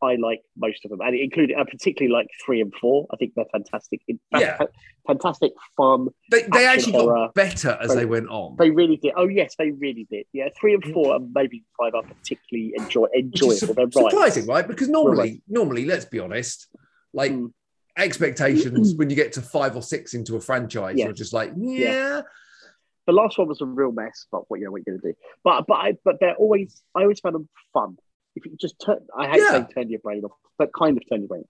I 0.03 0.17
like 0.17 0.41
most 0.57 0.85
of 0.85 0.91
them, 0.91 1.01
and 1.03 1.15
including, 1.15 1.57
I 1.57 1.65
particularly 1.65 2.13
like 2.13 2.29
three 2.45 2.61
and 2.61 2.73
four. 2.81 3.07
I 3.13 3.17
think 3.17 3.35
they're 3.35 3.45
fantastic. 3.53 4.01
Yeah. 4.33 4.59
fantastic 5.07 5.53
fun. 5.77 6.09
they, 6.31 6.43
they 6.53 6.67
actually 6.67 6.93
got 6.93 7.35
better 7.35 7.77
as 7.81 7.91
they 7.91 7.97
They- 8.01 8.05
went 8.07 8.29
on. 8.29 8.57
They 8.59 8.71
really 8.71 8.97
did. 8.97 9.13
Oh 9.17 9.29
yes, 9.29 9.55
they 9.59 9.71
really 9.73 10.07
did. 10.11 10.27
Yeah, 10.33 10.49
three 10.59 10.75
and 10.75 10.85
four, 10.93 11.15
and 11.17 11.31
maybe 11.35 11.65
five 11.79 11.95
are 11.95 12.03
particularly 12.03 12.73
enjoy 12.77 13.07
enjoyable. 13.17 13.57
su- 13.57 13.67
They're 13.75 13.85
right. 13.87 13.93
surprising, 14.11 14.47
right? 14.47 14.67
Because 14.67 14.89
normally, 14.89 15.17
right. 15.19 15.43
normally, 15.49 15.85
let's 15.85 16.05
be 16.05 16.19
honest, 16.19 16.69
like 17.13 17.33
Mm. 17.33 17.53
expectations 17.97 18.95
when 18.97 19.11
you 19.11 19.17
get 19.17 19.33
to 19.35 19.43
five 19.43 19.77
or 19.77 19.83
six 19.83 20.15
into 20.15 20.37
a 20.37 20.41
franchise, 20.41 20.97
Yeah. 20.97 21.07
you're 21.07 21.13
just 21.15 21.33
like, 21.33 21.53
yeah, 21.57 22.23
The 23.07 23.13
last 23.13 23.39
one 23.39 23.49
was 23.49 23.61
a 23.61 23.67
real 23.67 23.93
mess, 23.93 24.27
but 24.31 24.43
what 24.49 24.61
you 24.61 24.67
know 24.67 24.73
what 24.73 24.83
you're 24.87 24.97
gonna 24.99 25.13
do. 25.13 25.19
But 25.45 25.67
but 25.67 25.75
I 25.75 25.97
but 26.05 26.17
they're 26.21 26.37
always 26.37 26.83
I 26.95 27.03
always 27.03 27.21
found 27.21 27.35
them 27.35 27.49
fun. 27.75 27.97
If 28.37 28.47
you 28.47 28.57
just 28.61 28.77
turn, 28.85 29.01
I 29.16 29.29
hate 29.29 29.38
Yeah. 29.40 29.51
saying 29.51 29.66
turn 29.75 29.90
your 29.90 30.01
brain 30.01 30.25
off, 30.25 30.33
but 30.59 30.73
kind 30.73 30.97
of 30.97 31.03
turn 31.09 31.21
your 31.21 31.29
brain. 31.29 31.43
off. 31.43 31.49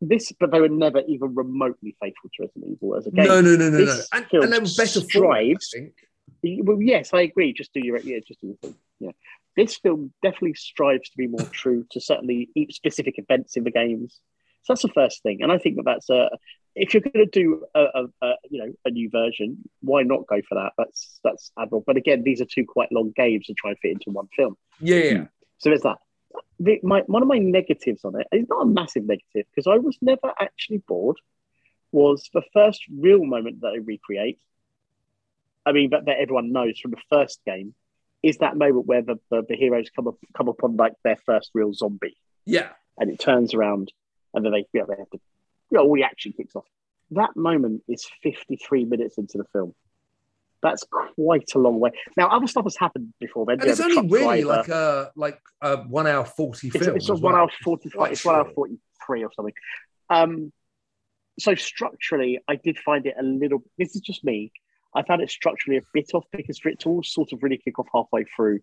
This, 0.00 0.32
but 0.32 0.50
they 0.50 0.60
were 0.60 0.68
never 0.68 1.00
even 1.06 1.34
remotely 1.34 1.94
faithful 2.02 2.28
to 2.34 2.42
Resident 2.42 2.72
Evil 2.72 2.96
as 2.96 3.06
a 3.06 3.12
game. 3.12 3.24
no, 3.26 3.40
no, 3.40 3.54
no, 3.56 3.70
no, 3.70 3.78
no, 3.78 3.84
This 3.84 4.08
and, 4.12 4.26
film 4.26 4.42
and 4.44 4.52
then 4.52 4.62
better 4.76 5.00
form, 5.00 5.30
I 5.32 5.54
strives- 5.54 5.70
think. 5.72 5.94
Well, 6.64 6.82
yes, 6.82 7.12
I 7.14 7.20
agree. 7.22 7.52
Just 7.52 7.72
do 7.72 7.80
your 7.84 7.98
yeah, 7.98 8.18
just 8.26 8.40
do 8.40 8.48
your 8.48 8.56
thing. 8.56 8.74
Yeah, 8.98 9.10
this 9.56 9.76
film 9.76 10.12
definitely 10.22 10.54
strives 10.54 11.08
to 11.10 11.16
be 11.16 11.28
more 11.28 11.40
true 11.52 11.86
to 11.92 12.00
certainly 12.00 12.48
each 12.56 12.74
specific 12.74 13.14
events 13.18 13.56
in 13.56 13.62
the 13.64 13.70
games. 13.70 14.18
So 14.64 14.72
that's 14.72 14.82
the 14.82 14.88
first 14.88 15.22
thing, 15.22 15.42
and 15.42 15.52
I 15.52 15.58
think 15.58 15.76
that 15.76 15.84
that's 15.84 16.10
a 16.10 16.30
if 16.74 16.94
you're 16.94 17.00
going 17.02 17.24
to 17.24 17.26
do 17.26 17.64
a, 17.74 17.80
a, 17.94 18.04
a, 18.26 18.34
you 18.50 18.58
know 18.64 18.72
a 18.84 18.90
new 18.90 19.08
version, 19.10 19.58
why 19.82 20.02
not 20.02 20.26
go 20.26 20.40
for 20.48 20.54
that? 20.56 20.72
That's 20.78 21.20
that's 21.22 21.52
admirable. 21.56 21.84
But 21.86 21.96
again, 21.96 22.22
these 22.24 22.40
are 22.40 22.44
two 22.46 22.64
quite 22.64 22.90
long 22.90 23.12
games 23.14 23.46
to 23.46 23.54
try 23.54 23.70
and 23.70 23.78
fit 23.80 23.92
into 23.92 24.10
one 24.10 24.28
film. 24.34 24.56
Yeah, 24.80 24.96
yeah. 24.96 25.16
Hmm. 25.18 25.24
So 25.62 25.70
it's 25.70 25.84
that. 25.84 25.98
The, 26.58 26.80
my 26.82 27.00
one 27.06 27.22
of 27.22 27.28
my 27.28 27.38
negatives 27.38 28.04
on 28.04 28.20
it 28.20 28.26
is 28.32 28.46
not 28.48 28.62
a 28.62 28.66
massive 28.66 29.04
negative 29.04 29.46
because 29.54 29.66
I 29.66 29.78
was 29.78 29.96
never 30.00 30.32
actually 30.40 30.78
bored. 30.78 31.16
Was 31.90 32.30
the 32.32 32.42
first 32.52 32.82
real 32.94 33.24
moment 33.24 33.60
that 33.60 33.72
they 33.74 33.80
recreate. 33.80 34.38
I 35.64 35.72
mean, 35.72 35.90
that, 35.90 36.06
that 36.06 36.18
everyone 36.18 36.52
knows 36.52 36.78
from 36.80 36.92
the 36.92 37.02
first 37.10 37.40
game 37.44 37.74
is 38.22 38.38
that 38.38 38.56
moment 38.56 38.86
where 38.86 39.02
the, 39.02 39.16
the, 39.30 39.44
the 39.48 39.56
heroes 39.56 39.90
come 39.94 40.08
up 40.08 40.16
come 40.36 40.48
upon 40.48 40.76
like 40.76 40.94
their 41.04 41.16
first 41.16 41.50
real 41.54 41.72
zombie 41.72 42.16
yeah. 42.44 42.68
and 42.98 43.10
it 43.10 43.18
turns 43.18 43.54
around 43.54 43.92
and 44.34 44.44
then 44.44 44.52
they, 44.52 44.66
you 44.72 44.80
know, 44.80 44.86
they 44.88 44.96
have 44.98 45.10
to, 45.10 45.20
you 45.70 45.78
know, 45.78 45.84
all 45.84 45.94
the 45.94 46.04
action 46.04 46.32
kicks 46.32 46.56
off. 46.56 46.64
That 47.10 47.36
moment 47.36 47.82
is 47.88 48.08
53 48.22 48.84
minutes 48.84 49.18
into 49.18 49.38
the 49.38 49.44
film. 49.52 49.74
That's 50.62 50.84
quite 51.16 51.50
a 51.54 51.58
long 51.58 51.80
way. 51.80 51.90
Now, 52.16 52.28
other 52.28 52.46
stuff 52.46 52.64
has 52.64 52.76
happened 52.76 53.12
before 53.18 53.46
then. 53.46 53.60
And 53.60 53.68
it's 53.68 53.80
only 53.80 54.08
really 54.08 54.44
like 54.44 54.68
a 54.68 55.10
like 55.16 55.40
a 55.60 55.78
one 55.78 56.06
hour 56.06 56.24
forty 56.24 56.68
it's, 56.68 56.76
film. 56.84 56.96
it's 56.96 57.08
a 57.08 57.14
one 57.14 57.32
well. 57.32 57.42
hour 57.42 57.50
45, 57.64 57.98
Quite 57.98 58.12
it's 58.12 58.24
one 58.24 58.34
hour 58.36 58.50
43 58.54 59.24
or 59.24 59.30
something. 59.34 59.54
Um, 60.08 60.52
so 61.38 61.54
structurally, 61.54 62.38
I 62.46 62.56
did 62.56 62.78
find 62.78 63.06
it 63.06 63.14
a 63.18 63.22
little, 63.22 63.62
this 63.78 63.96
is 63.96 64.02
just 64.02 64.22
me. 64.22 64.52
I 64.94 65.02
found 65.02 65.22
it 65.22 65.30
structurally 65.30 65.78
a 65.78 65.82
bit 65.94 66.10
off 66.14 66.24
because 66.30 66.58
for 66.58 66.68
it 66.68 66.80
to 66.80 66.90
all 66.90 67.02
sort 67.02 67.32
of 67.32 67.42
really 67.42 67.56
kick 67.58 67.78
off 67.78 67.88
halfway 67.92 68.24
through. 68.24 68.60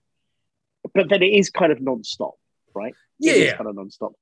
But 0.93 1.09
then 1.09 1.23
it 1.23 1.33
is 1.33 1.49
kind 1.49 1.71
of 1.71 1.81
non-stop, 1.81 2.35
right? 2.75 2.93
Yeah, 3.19 3.33
It 3.33 3.37
is 3.37 3.45
yeah. 3.45 3.57
kind 3.57 3.69
of 3.69 3.75
non-stop. 3.75 4.13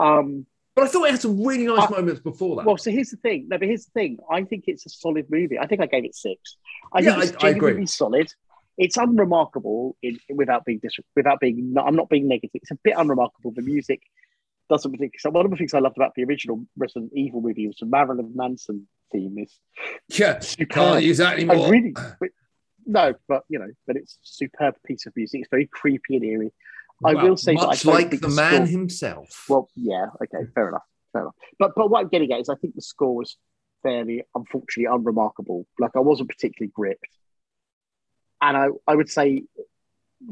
Um, 0.00 0.46
But 0.74 0.84
I 0.84 0.88
thought 0.88 1.04
it 1.04 1.10
had 1.10 1.20
some 1.20 1.44
really 1.44 1.66
nice 1.66 1.86
Uh, 1.90 1.96
moments 1.96 2.20
before 2.20 2.56
that. 2.56 2.64
Well, 2.66 2.78
so 2.78 2.90
here's 2.90 3.10
the 3.10 3.18
thing. 3.18 3.46
No, 3.48 3.58
but 3.58 3.68
here's 3.68 3.84
the 3.84 3.90
thing. 3.90 4.18
I 4.30 4.42
think 4.44 4.64
it's 4.68 4.86
a 4.86 4.88
solid 4.88 5.26
movie. 5.30 5.58
I 5.58 5.66
think 5.66 5.82
I 5.82 5.86
gave 5.86 6.04
it 6.04 6.14
six. 6.14 6.56
I 6.92 7.00
Yeah, 7.00 7.12
think 7.20 7.24
it's 7.34 7.44
I- 7.44 7.48
I 7.48 7.50
agree. 7.50 7.60
genuinely 7.60 7.86
solid. 7.86 8.32
It's 8.78 8.96
unremarkable 8.96 9.96
in, 10.02 10.18
without 10.34 10.64
being 10.64 10.78
dis- 10.78 10.96
without 11.14 11.40
being. 11.40 11.74
I'm 11.76 11.94
not 11.94 12.08
being 12.08 12.26
negative. 12.26 12.50
It's 12.62 12.70
a 12.70 12.78
bit 12.82 12.94
unremarkable. 12.96 13.50
The 13.50 13.60
music 13.60 14.00
doesn't 14.70 14.90
particularly. 14.90 15.12
So 15.18 15.28
one 15.28 15.44
of 15.44 15.50
the 15.50 15.58
things 15.58 15.74
I 15.74 15.78
loved 15.80 15.98
about 15.98 16.14
the 16.14 16.24
original 16.24 16.64
Resident 16.78 17.12
Evil 17.14 17.42
movie 17.42 17.66
was 17.66 17.76
the 17.76 17.84
Marilyn 17.86 18.32
Manson 18.34 18.88
theme. 19.12 19.36
Is 19.38 19.58
yeah, 20.08 20.40
you 20.58 20.66
can't 20.66 21.04
use 21.04 21.18
that 21.18 21.34
anymore. 21.34 21.70
really, 21.70 21.92
no, 22.86 23.14
but 23.28 23.44
you 23.50 23.58
know, 23.58 23.68
but 23.86 23.96
it's 23.96 24.14
a 24.14 24.18
superb 24.22 24.76
piece 24.86 25.04
of 25.04 25.14
music. 25.16 25.42
It's 25.42 25.50
very 25.50 25.66
creepy 25.66 26.16
and 26.16 26.24
eerie. 26.24 26.52
I 27.04 27.14
Well, 27.14 27.28
will 27.30 27.36
say 27.36 27.54
that 27.54 27.62
I 27.62 27.66
much 27.66 27.84
like 27.84 28.10
the 28.10 28.16
the 28.18 28.28
man 28.28 28.54
score- 28.54 28.66
himself. 28.66 29.44
Well, 29.48 29.68
yeah, 29.76 30.06
okay, 30.22 30.46
fair 30.54 30.68
enough, 30.68 30.82
fair 31.12 31.22
enough. 31.22 31.34
But 31.58 31.72
but 31.76 31.90
what 31.90 32.00
I'm 32.00 32.08
getting 32.08 32.32
at 32.32 32.40
is 32.40 32.48
I 32.48 32.54
think 32.56 32.74
the 32.74 32.82
score 32.82 33.14
was 33.16 33.36
fairly, 33.82 34.22
unfortunately, 34.34 34.92
unremarkable. 34.94 35.66
Like 35.78 35.92
I 35.96 36.00
wasn't 36.00 36.28
particularly 36.28 36.70
gripped, 36.74 37.06
and 38.40 38.56
I 38.56 38.66
I 38.86 38.94
would 38.94 39.08
say, 39.10 39.44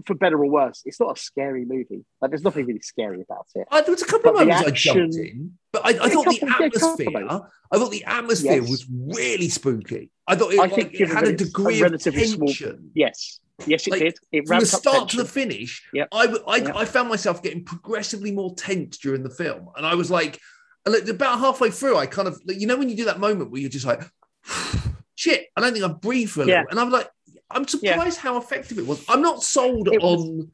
for 0.07 0.15
better 0.15 0.39
or 0.43 0.49
worse, 0.51 0.83
it's 0.85 1.01
not 1.01 1.17
a 1.17 1.21
scary 1.21 1.65
movie. 1.65 2.05
Like 2.21 2.31
there's 2.31 2.45
nothing 2.45 2.67
really 2.67 2.81
scary 2.81 3.23
about 3.23 3.47
it. 3.55 3.67
I, 3.71 3.81
there 3.83 3.91
was 3.93 4.03
a 4.03 4.07
couple 4.07 4.31
of 4.31 4.37
But 4.37 4.41
the 4.41 4.47
moments 4.47 4.69
I 4.69 4.71
jumped 4.73 5.17
in, 5.17 5.59
but 5.73 5.85
I, 5.85 5.89
I 5.91 6.09
thought 6.11 6.25
the 6.27 6.39
couple- 6.39 6.49
yeah, 6.61 6.67
a 6.67 6.71
couple 6.71 6.87
of 6.89 7.15
atmosphere. 7.23 7.41
I 7.73 7.79
thought 7.79 7.91
the 7.93 8.05
atmosphere 8.05 8.61
Yes. 8.63 8.71
was 8.71 8.87
really 8.91 9.49
spooky. 9.49 10.11
I 10.27 10.35
thought 10.37 10.53
it, 10.53 10.59
I 10.59 10.63
like, 10.63 10.75
think 10.75 10.95
it 10.95 11.09
had 11.09 11.25
a 11.25 11.31
it's 11.31 11.43
a 11.43 11.45
degree 11.47 11.77
of 11.77 11.83
relatively 11.83 12.25
small- 12.27 12.53
Yes, 12.95 13.41
yes, 13.67 13.87
it 13.87 13.91
Like, 13.91 14.01
did. 14.01 14.19
It 14.33 14.47
From 14.49 14.61
the 14.61 14.67
start 14.67 15.09
to 15.11 15.17
the 15.19 15.25
finish, 15.25 15.83
Yep. 15.93 16.09
I, 16.13 16.37
I, 16.47 16.57
Yep. 16.57 16.77
I 16.77 16.85
found 16.85 17.09
myself 17.09 17.43
getting 17.43 17.65
progressively 17.65 18.33
more 18.33 18.55
tense 18.55 18.99
during 18.99 19.23
the 19.23 19.31
film, 19.31 19.69
and 19.77 19.87
I 19.87 19.95
was 19.95 20.11
like, 20.11 20.39
and 20.87 20.95
about 21.09 21.39
halfway 21.41 21.71
through, 21.71 21.97
I 21.97 22.07
kind 22.07 22.27
of, 22.29 22.41
like, 22.47 22.59
you 22.61 22.67
know, 22.67 22.77
when 22.77 22.89
you 22.89 22.97
do 22.97 23.05
that 23.07 23.21
moment 23.21 23.51
where 23.51 23.61
you're 23.61 23.71
just 23.71 23.87
like, 23.87 24.03
shit, 25.15 25.47
I 25.57 25.61
don't 25.61 25.73
think 25.73 25.85
I've 25.85 26.01
breathed 26.01 26.33
for 26.33 26.43
a 26.43 26.47
little, 26.47 26.65
and 26.71 26.81
I'm 26.81 26.91
like, 26.91 27.09
I'm 27.51 27.67
Yeah. 27.83 27.93
surprised 27.95 28.19
how 28.19 28.37
effective 28.39 28.79
it 28.79 28.87
was. 28.87 29.05
I'm 29.09 29.23
not 29.23 29.43
sold 29.43 29.89
It 29.89 30.01
was- 30.03 30.23
on 30.23 30.51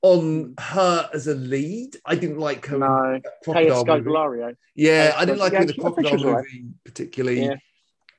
on 0.00 0.54
her 0.60 1.10
as 1.12 1.26
a 1.26 1.34
lead. 1.34 1.96
I 2.06 2.14
didn't 2.14 2.38
like 2.38 2.66
her. 2.66 2.78
No, 2.78 3.20
crocodile 3.42 3.84
movie. 4.00 4.54
Yeah, 4.76 5.12
I 5.16 5.24
didn't 5.24 5.40
like 5.40 5.52
her 5.54 5.62
in 5.62 5.66
the 5.66 5.72
I 5.72 5.76
think 5.76 6.06
she 6.06 6.12
crocodile 6.12 6.26
all 6.28 6.34
right. 6.36 6.44
movie 6.52 6.66
particularly. 6.84 7.44
Yeah. 7.46 7.56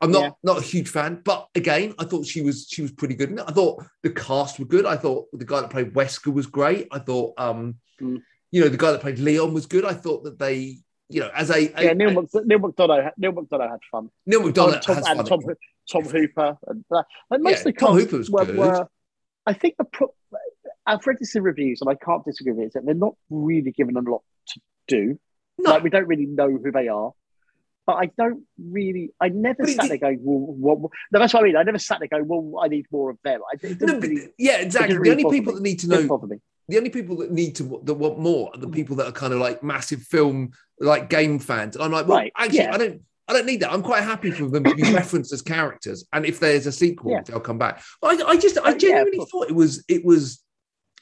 I'm 0.02 0.12
not 0.12 0.22
Yeah. 0.24 0.30
not 0.44 0.58
a 0.60 0.62
huge 0.62 0.90
fan, 0.90 1.22
but 1.26 1.48
again, 1.56 1.94
I 2.00 2.06
thought 2.06 2.26
she 2.26 2.42
was 2.42 2.68
she 2.70 2.82
was 2.82 2.92
pretty 2.92 3.16
good. 3.16 3.38
I 3.40 3.52
thought 3.52 3.84
the 4.04 4.10
cast 4.12 4.58
were 4.60 4.66
good. 4.66 4.86
I 4.86 4.96
thought 4.96 5.28
the 5.34 5.46
guy 5.46 5.62
that 5.62 5.70
played 5.70 5.94
Wesker 5.94 6.34
was 6.34 6.48
great. 6.48 6.88
I 6.92 7.00
thought 7.00 7.34
um, 7.38 7.76
Mm. 8.02 8.22
you 8.52 8.62
know, 8.62 8.70
the 8.70 8.78
guy 8.78 8.92
that 8.92 9.02
played 9.02 9.20
Leon 9.20 9.54
was 9.54 9.66
good. 9.66 9.84
I 9.84 9.94
thought 9.94 10.24
that 10.24 10.40
they, 10.40 10.78
you 11.10 11.20
know, 11.20 11.30
as 11.36 11.50
a, 11.50 11.68
a- 11.78 11.84
Yeah, 11.84 11.94
Neal, 11.94 12.10
a- 12.18 12.46
Neal 12.46 12.60
McDonough. 12.60 13.12
Neal 13.18 13.34
McDonough 13.34 13.70
had 13.70 13.80
fun. 13.92 14.10
Neal 14.26 14.42
McDonough 14.42 14.74
and 14.74 14.82
Tom, 14.82 14.96
has 14.96 15.08
and 15.08 15.28
fun. 15.28 15.40
Tom, 15.42 15.56
Tom 15.92 16.04
Hopper, 16.06 16.58
and, 16.68 16.86
uh, 16.96 17.04
and 17.32 17.44
most 17.44 17.52
Yeah, 17.52 17.58
of 17.60 17.64
the 17.66 17.74
Tom 17.74 18.00
Hopper 18.00 18.18
was 18.18 18.30
were, 18.32 18.46
good. 18.46 18.58
were- 18.58 18.88
I 19.46 19.54
think 19.54 19.76
the 19.78 19.84
pro- 19.84 20.14
I've 20.86 21.06
read 21.06 21.18
this 21.20 21.36
in 21.36 21.44
reviews, 21.44 21.82
and 21.82 21.90
I 21.90 21.96
can't 21.96 22.24
disagree 22.24 22.54
with 22.54 22.64
it. 22.64 22.68
Is 22.68 22.74
that 22.74 22.86
they're 22.86 22.96
not 22.96 23.16
really 23.30 23.72
given 23.72 23.98
a 23.98 24.02
lot 24.02 24.22
to 24.48 24.62
do. 24.88 25.20
no, 25.58 25.72
Like 25.72 25.84
we 25.84 25.90
don't 25.90 26.08
really 26.08 26.26
know 26.26 26.50
who 26.50 26.72
they 26.72 26.88
are. 26.88 27.12
But 27.90 27.96
I 27.96 28.12
don't 28.20 28.44
really. 28.64 29.10
I 29.20 29.30
never 29.30 29.64
But 29.64 29.70
sat 29.70 29.88
there 29.88 29.98
going, 29.98 30.20
"Well, 30.22 30.38
what, 30.38 30.80
what-" 30.80 30.92
no, 31.12 31.18
that's 31.18 31.34
what 31.34 31.42
I 31.42 31.46
mean. 31.48 31.56
I 31.56 31.64
never 31.64 31.80
sat 31.80 31.98
there 31.98 32.08
going, 32.08 32.28
"Well, 32.28 32.62
I 32.64 32.68
need 32.68 32.86
more 32.92 33.10
of 33.10 33.18
them." 33.24 33.42
I, 33.52 33.56
no, 33.68 33.76
but- 34.00 34.02
really, 34.04 34.28
yeah, 34.38 34.58
exactly. 34.58 34.94
The 34.94 35.00
really 35.00 35.24
only 35.24 35.40
people 35.40 35.54
me. 35.54 35.58
that 35.58 35.64
need 35.64 35.80
to 35.80 35.88
know 35.90 36.30
the 36.68 36.78
only 36.78 36.92
people 36.92 37.16
that 37.18 37.32
need 37.32 37.56
to 37.56 37.82
that 37.86 37.96
want 37.96 38.20
more 38.20 38.52
are 38.54 38.60
the 38.60 38.68
people 38.68 38.96
that 38.98 39.08
are 39.08 39.12
kind 39.12 39.34
of 39.34 39.40
like 39.40 39.64
massive 39.64 40.04
film 40.04 40.52
like 40.80 41.10
game 41.10 41.40
fans. 41.40 41.76
And 41.76 41.84
I'm 41.84 41.92
like, 41.92 42.08
well, 42.08 42.18
Right, 42.20 42.32
actually, 42.38 42.60
yeah. 42.60 42.76
I 42.76 42.78
don't. 42.78 43.02
I 43.28 43.34
don't 43.34 43.48
need 43.48 43.62
that. 43.62 43.72
I'm 43.74 43.82
quite 43.82 44.04
happy 44.04 44.30
for 44.30 44.48
them 44.50 44.64
to 44.66 44.76
be 44.76 44.84
referenced 44.94 45.34
as 45.34 45.42
characters, 45.42 46.06
and 46.14 46.28
if 46.28 46.40
there's 46.40 46.68
a 46.68 46.72
sequel, 46.72 47.12
Yeah. 47.14 47.22
they'll 47.22 47.40
come 47.40 47.58
back. 47.58 47.82
But 48.04 48.22
I, 48.22 48.30
I 48.34 48.38
just, 48.38 48.58
Uh, 48.60 48.62
I 48.66 48.74
genuinely 48.76 49.18
of 49.20 49.30
thought 49.30 49.50
it 49.50 49.56
was, 49.56 49.84
it 49.88 50.06
was, 50.06 50.44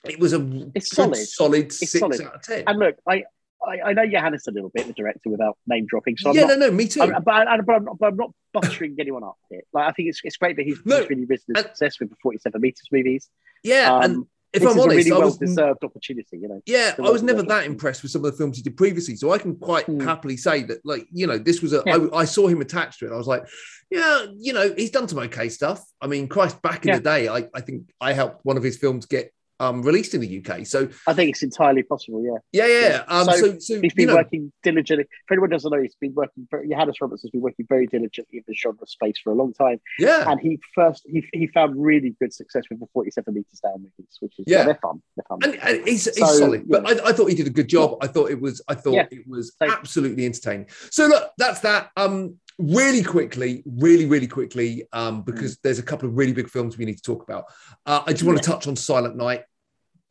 it 0.05 0.19
was 0.19 0.31
a 0.31 0.69
It's 0.73 0.89
solid. 0.95 1.17
solid 1.17 1.73
six 1.73 1.91
solid. 1.99 2.21
out 2.21 2.35
of 2.35 2.41
ten. 2.43 2.63
And 2.67 2.79
look, 2.79 2.95
I, 3.07 3.23
I, 3.67 3.89
I 3.89 3.93
know 3.93 4.07
Johannes 4.07 4.47
a 4.47 4.51
little 4.51 4.69
bit, 4.73 4.87
the 4.87 4.93
director, 4.93 5.29
without 5.29 5.57
name 5.67 5.85
dropping. 5.87 6.17
So 6.17 6.29
I'm 6.29 6.35
yeah, 6.35 6.41
not 6.45 6.59
no, 6.59 6.67
no, 6.67 6.71
me 6.71 6.87
too. 6.87 7.01
I'm, 7.01 7.21
but, 7.23 7.33
I, 7.47 7.59
but, 7.61 7.75
I'm 7.75 7.85
not, 7.85 7.99
but 7.99 8.05
I'm 8.07 8.15
not 8.17 8.31
buttering 8.53 8.95
anyone 8.99 9.23
up 9.23 9.37
here. 9.49 9.61
Like 9.73 9.89
I 9.89 9.91
think 9.91 10.09
it's, 10.09 10.21
it's 10.23 10.37
great 10.37 10.55
that 10.55 10.65
he's, 10.65 10.79
No, 10.85 10.99
he's 11.01 11.09
really 11.09 11.25
risen 11.25 11.55
to 11.55 11.61
success 11.61 11.99
with 11.99 12.09
the 12.09 12.15
47 12.23 12.59
meters 12.61 12.87
movies. 12.91 13.29
yeah, 13.63 13.93
Um, 13.93 14.01
and 14.03 14.25
if 14.53 14.61
this 14.61 14.71
I'm 14.71 14.77
is 14.77 14.83
honest, 14.83 14.93
a 14.93 14.97
really 14.97 15.11
I 15.11 15.17
well 15.17 15.27
was, 15.27 15.37
deserved 15.37 15.83
opportunity. 15.83 16.37
You 16.39 16.47
know, 16.47 16.61
yeah, 16.65 16.95
I 16.97 17.09
was 17.09 17.21
never 17.21 17.43
that 17.43 17.65
impressed 17.65 18.01
with 18.01 18.11
some 18.11 18.23
of 18.23 18.31
the 18.31 18.37
films 18.37 18.55
he 18.57 18.63
did 18.63 18.77
previously. 18.77 19.15
So 19.17 19.31
I 19.31 19.37
can 19.37 19.55
quite 19.57 19.85
Mm. 19.87 20.01
happily 20.01 20.37
say 20.37 20.63
that, 20.63 20.79
like, 20.85 21.05
you 21.11 21.27
know, 21.27 21.37
this 21.37 21.61
was 21.61 21.73
a. 21.73 21.83
Yeah. 21.85 22.07
I, 22.13 22.19
I 22.19 22.25
saw 22.25 22.47
him 22.47 22.61
attached 22.61 22.99
to 22.99 23.07
it. 23.07 23.11
I 23.13 23.17
was 23.17 23.27
like, 23.27 23.43
yeah, 23.91 24.25
you 24.37 24.53
know, 24.53 24.73
he's 24.75 24.89
done 24.91 25.07
some 25.09 25.19
okay 25.19 25.49
stuff. 25.49 25.83
I 26.01 26.07
mean, 26.07 26.27
Christ, 26.27 26.61
back 26.61 26.85
in 26.85 26.89
Yeah. 26.89 26.97
the 26.97 27.03
day, 27.03 27.27
I, 27.27 27.43
I 27.53 27.59
think 27.61 27.89
I 27.99 28.13
helped 28.13 28.45
one 28.45 28.55
of 28.57 28.63
his 28.63 28.77
films 28.77 29.05
get 29.05 29.33
um 29.59 29.81
released 29.81 30.13
in 30.13 30.21
the 30.21 30.43
UK. 30.45 30.65
So 30.65 30.87
I 31.07 31.13
think 31.13 31.31
it's 31.31 31.43
entirely 31.43 31.83
possible. 31.83 32.23
Yeah, 32.23 32.39
yeah, 32.65 32.67
yeah. 32.67 32.89
Yeah. 32.89 33.03
Um, 33.07 33.25
So, 33.25 33.33
so, 33.35 33.59
so, 33.59 33.81
he's 33.81 33.93
been 33.93 34.07
know, 34.07 34.15
working 34.15 34.51
diligently. 34.63 35.05
For 35.27 35.33
anyone 35.33 35.49
who 35.49 35.55
doesn't 35.55 35.71
know, 35.71 35.81
he's 35.81 35.95
been 35.99 36.13
working. 36.13 36.47
Very, 36.51 36.69
Johannes 36.69 36.97
Roberts 37.01 37.21
has 37.23 37.31
been 37.31 37.41
working 37.41 37.65
very 37.67 37.87
diligently 37.87 38.37
in 38.39 38.43
the 38.47 38.53
genre 38.53 38.85
space 38.85 39.15
for 39.23 39.31
a 39.31 39.35
long 39.35 39.53
time. 39.53 39.79
yeah, 39.99 40.29
And 40.29 40.39
he 40.39 40.59
first 40.75 41.03
he, 41.07 41.25
he 41.33 41.47
found 41.47 41.81
really 41.81 42.15
good 42.19 42.33
success 42.33 42.63
with 42.69 42.79
the 42.79 42.87
47 42.93 43.33
meters 43.33 43.59
down 43.63 43.73
movies, 43.77 44.17
which 44.19 44.33
is 44.39 44.45
Yeah. 44.47 44.59
yeah, 44.59 44.65
they're 44.65 44.79
fun. 44.81 45.01
They're 45.15 45.25
fun. 45.27 45.39
and, 45.43 45.55
and 45.63 45.87
he's, 45.87 46.05
he's 46.05 46.17
So, 46.17 46.25
solid. 46.39 46.67
But. 46.67 46.85
I, 46.87 47.09
I 47.09 47.11
thought 47.13 47.27
he 47.29 47.35
did 47.35 47.47
a 47.47 47.51
good 47.51 47.67
job. 47.69 47.97
I 48.01 48.07
thought 48.07 48.29
it 48.31 48.39
was. 48.39 48.61
I 48.67 48.75
thought 48.75 48.93
Yeah. 48.93 49.07
it 49.11 49.27
was 49.27 49.53
So- 49.59 49.69
absolutely 49.71 50.25
entertaining. 50.25 50.67
So 50.91 51.07
look, 51.07 51.31
that's 51.37 51.61
that. 51.61 51.89
Um, 51.97 52.37
really 52.57 53.03
quickly, 53.03 53.63
really, 53.65 54.05
really 54.05 54.27
quickly, 54.27 54.87
um, 54.93 55.21
because 55.23 55.57
there's 55.59 55.79
a 55.79 55.83
couple 55.83 56.07
of 56.09 56.15
really 56.17 56.33
big 56.33 56.49
films 56.49 56.77
we 56.77 56.85
need 56.85 56.97
to 56.97 57.01
talk 57.03 57.23
about. 57.23 57.45
Uh, 57.85 58.03
I 58.05 58.11
just 58.13 58.23
want 58.23 58.41
to 58.41 58.43
touch 58.43 58.67
on 58.67 58.75
Silent 58.75 59.15
Night. 59.15 59.43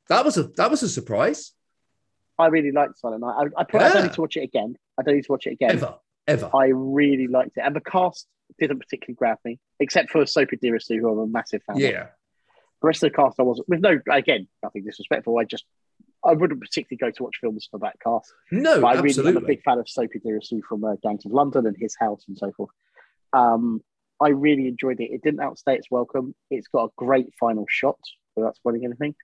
That 0.08 0.24
was 0.24 0.36
a 0.38 0.44
that 0.56 0.70
was 0.70 0.82
a 0.82 0.88
surprise. 0.88 1.52
I 2.38 2.46
really 2.46 2.70
liked 2.72 2.98
Silent 2.98 3.22
Night. 3.22 3.34
I, 3.56 3.60
I, 3.60 3.64
probably, 3.64 3.86
I 3.86 3.88
don't 3.88 3.96
Yeah. 3.96 4.02
need 4.04 4.12
to 4.14 4.20
watch 4.20 4.36
it 4.36 4.42
again. 4.42 4.76
I 4.98 5.02
don't 5.02 5.16
need 5.16 5.24
to 5.24 5.32
watch 5.32 5.46
it 5.46 5.52
again. 5.52 5.70
Ever, 5.72 5.94
ever. 6.28 6.50
I 6.54 6.66
really 6.66 7.26
liked 7.26 7.56
it, 7.56 7.62
and 7.64 7.74
the 7.74 7.80
cast 7.80 8.26
didn't 8.60 8.78
particularly 8.78 9.16
grab 9.16 9.38
me, 9.44 9.58
except 9.80 10.10
for 10.10 10.24
Sope 10.26 10.50
Dirisu, 10.62 11.00
who 11.00 11.10
I'm 11.10 11.18
a 11.18 11.26
massive 11.26 11.62
fan. 11.64 11.76
of. 11.76 11.82
Yeah, 11.82 12.06
The 12.82 12.86
rest 12.86 13.02
of 13.02 13.10
the 13.10 13.16
cast, 13.16 13.40
I 13.40 13.42
wasn't. 13.42 13.68
With 13.68 13.80
no, 13.80 13.98
again, 14.10 14.46
nothing 14.62 14.84
disrespectful. 14.84 15.36
I 15.38 15.44
just, 15.44 15.64
I 16.26 16.32
wouldn't 16.34 16.60
particularly 16.60 16.98
go 16.98 17.10
to 17.16 17.22
watch 17.24 17.36
films 17.40 17.68
for 17.70 17.78
that 17.80 17.96
cast. 18.02 18.32
no, 18.50 18.80
But 18.80 18.86
I 18.86 18.92
really, 18.94 19.08
absolutely. 19.10 19.36
I'm 19.38 19.44
a 19.44 19.46
big 19.46 19.62
fan 19.62 19.78
of 19.78 19.88
Sope 19.88 20.10
Dirisu 20.24 20.60
from 20.68 20.84
uh, 20.84 20.94
Gangs 21.02 21.24
of 21.24 21.32
London 21.32 21.66
and 21.66 21.76
his 21.78 21.94
house 21.98 22.24
and 22.28 22.36
so 22.36 22.52
forth. 22.52 22.70
Um, 23.32 23.80
I 24.20 24.28
really 24.28 24.66
enjoyed 24.68 25.00
it. 25.00 25.10
It 25.12 25.22
didn't 25.22 25.40
outstay 25.40 25.74
its 25.76 25.90
welcome. 25.90 26.34
It's 26.50 26.68
got 26.68 26.84
a 26.84 26.88
great 26.96 27.32
final 27.38 27.66
shot, 27.68 27.98
that's 28.36 28.56
spoiling 28.58 28.84
anything. 28.84 29.14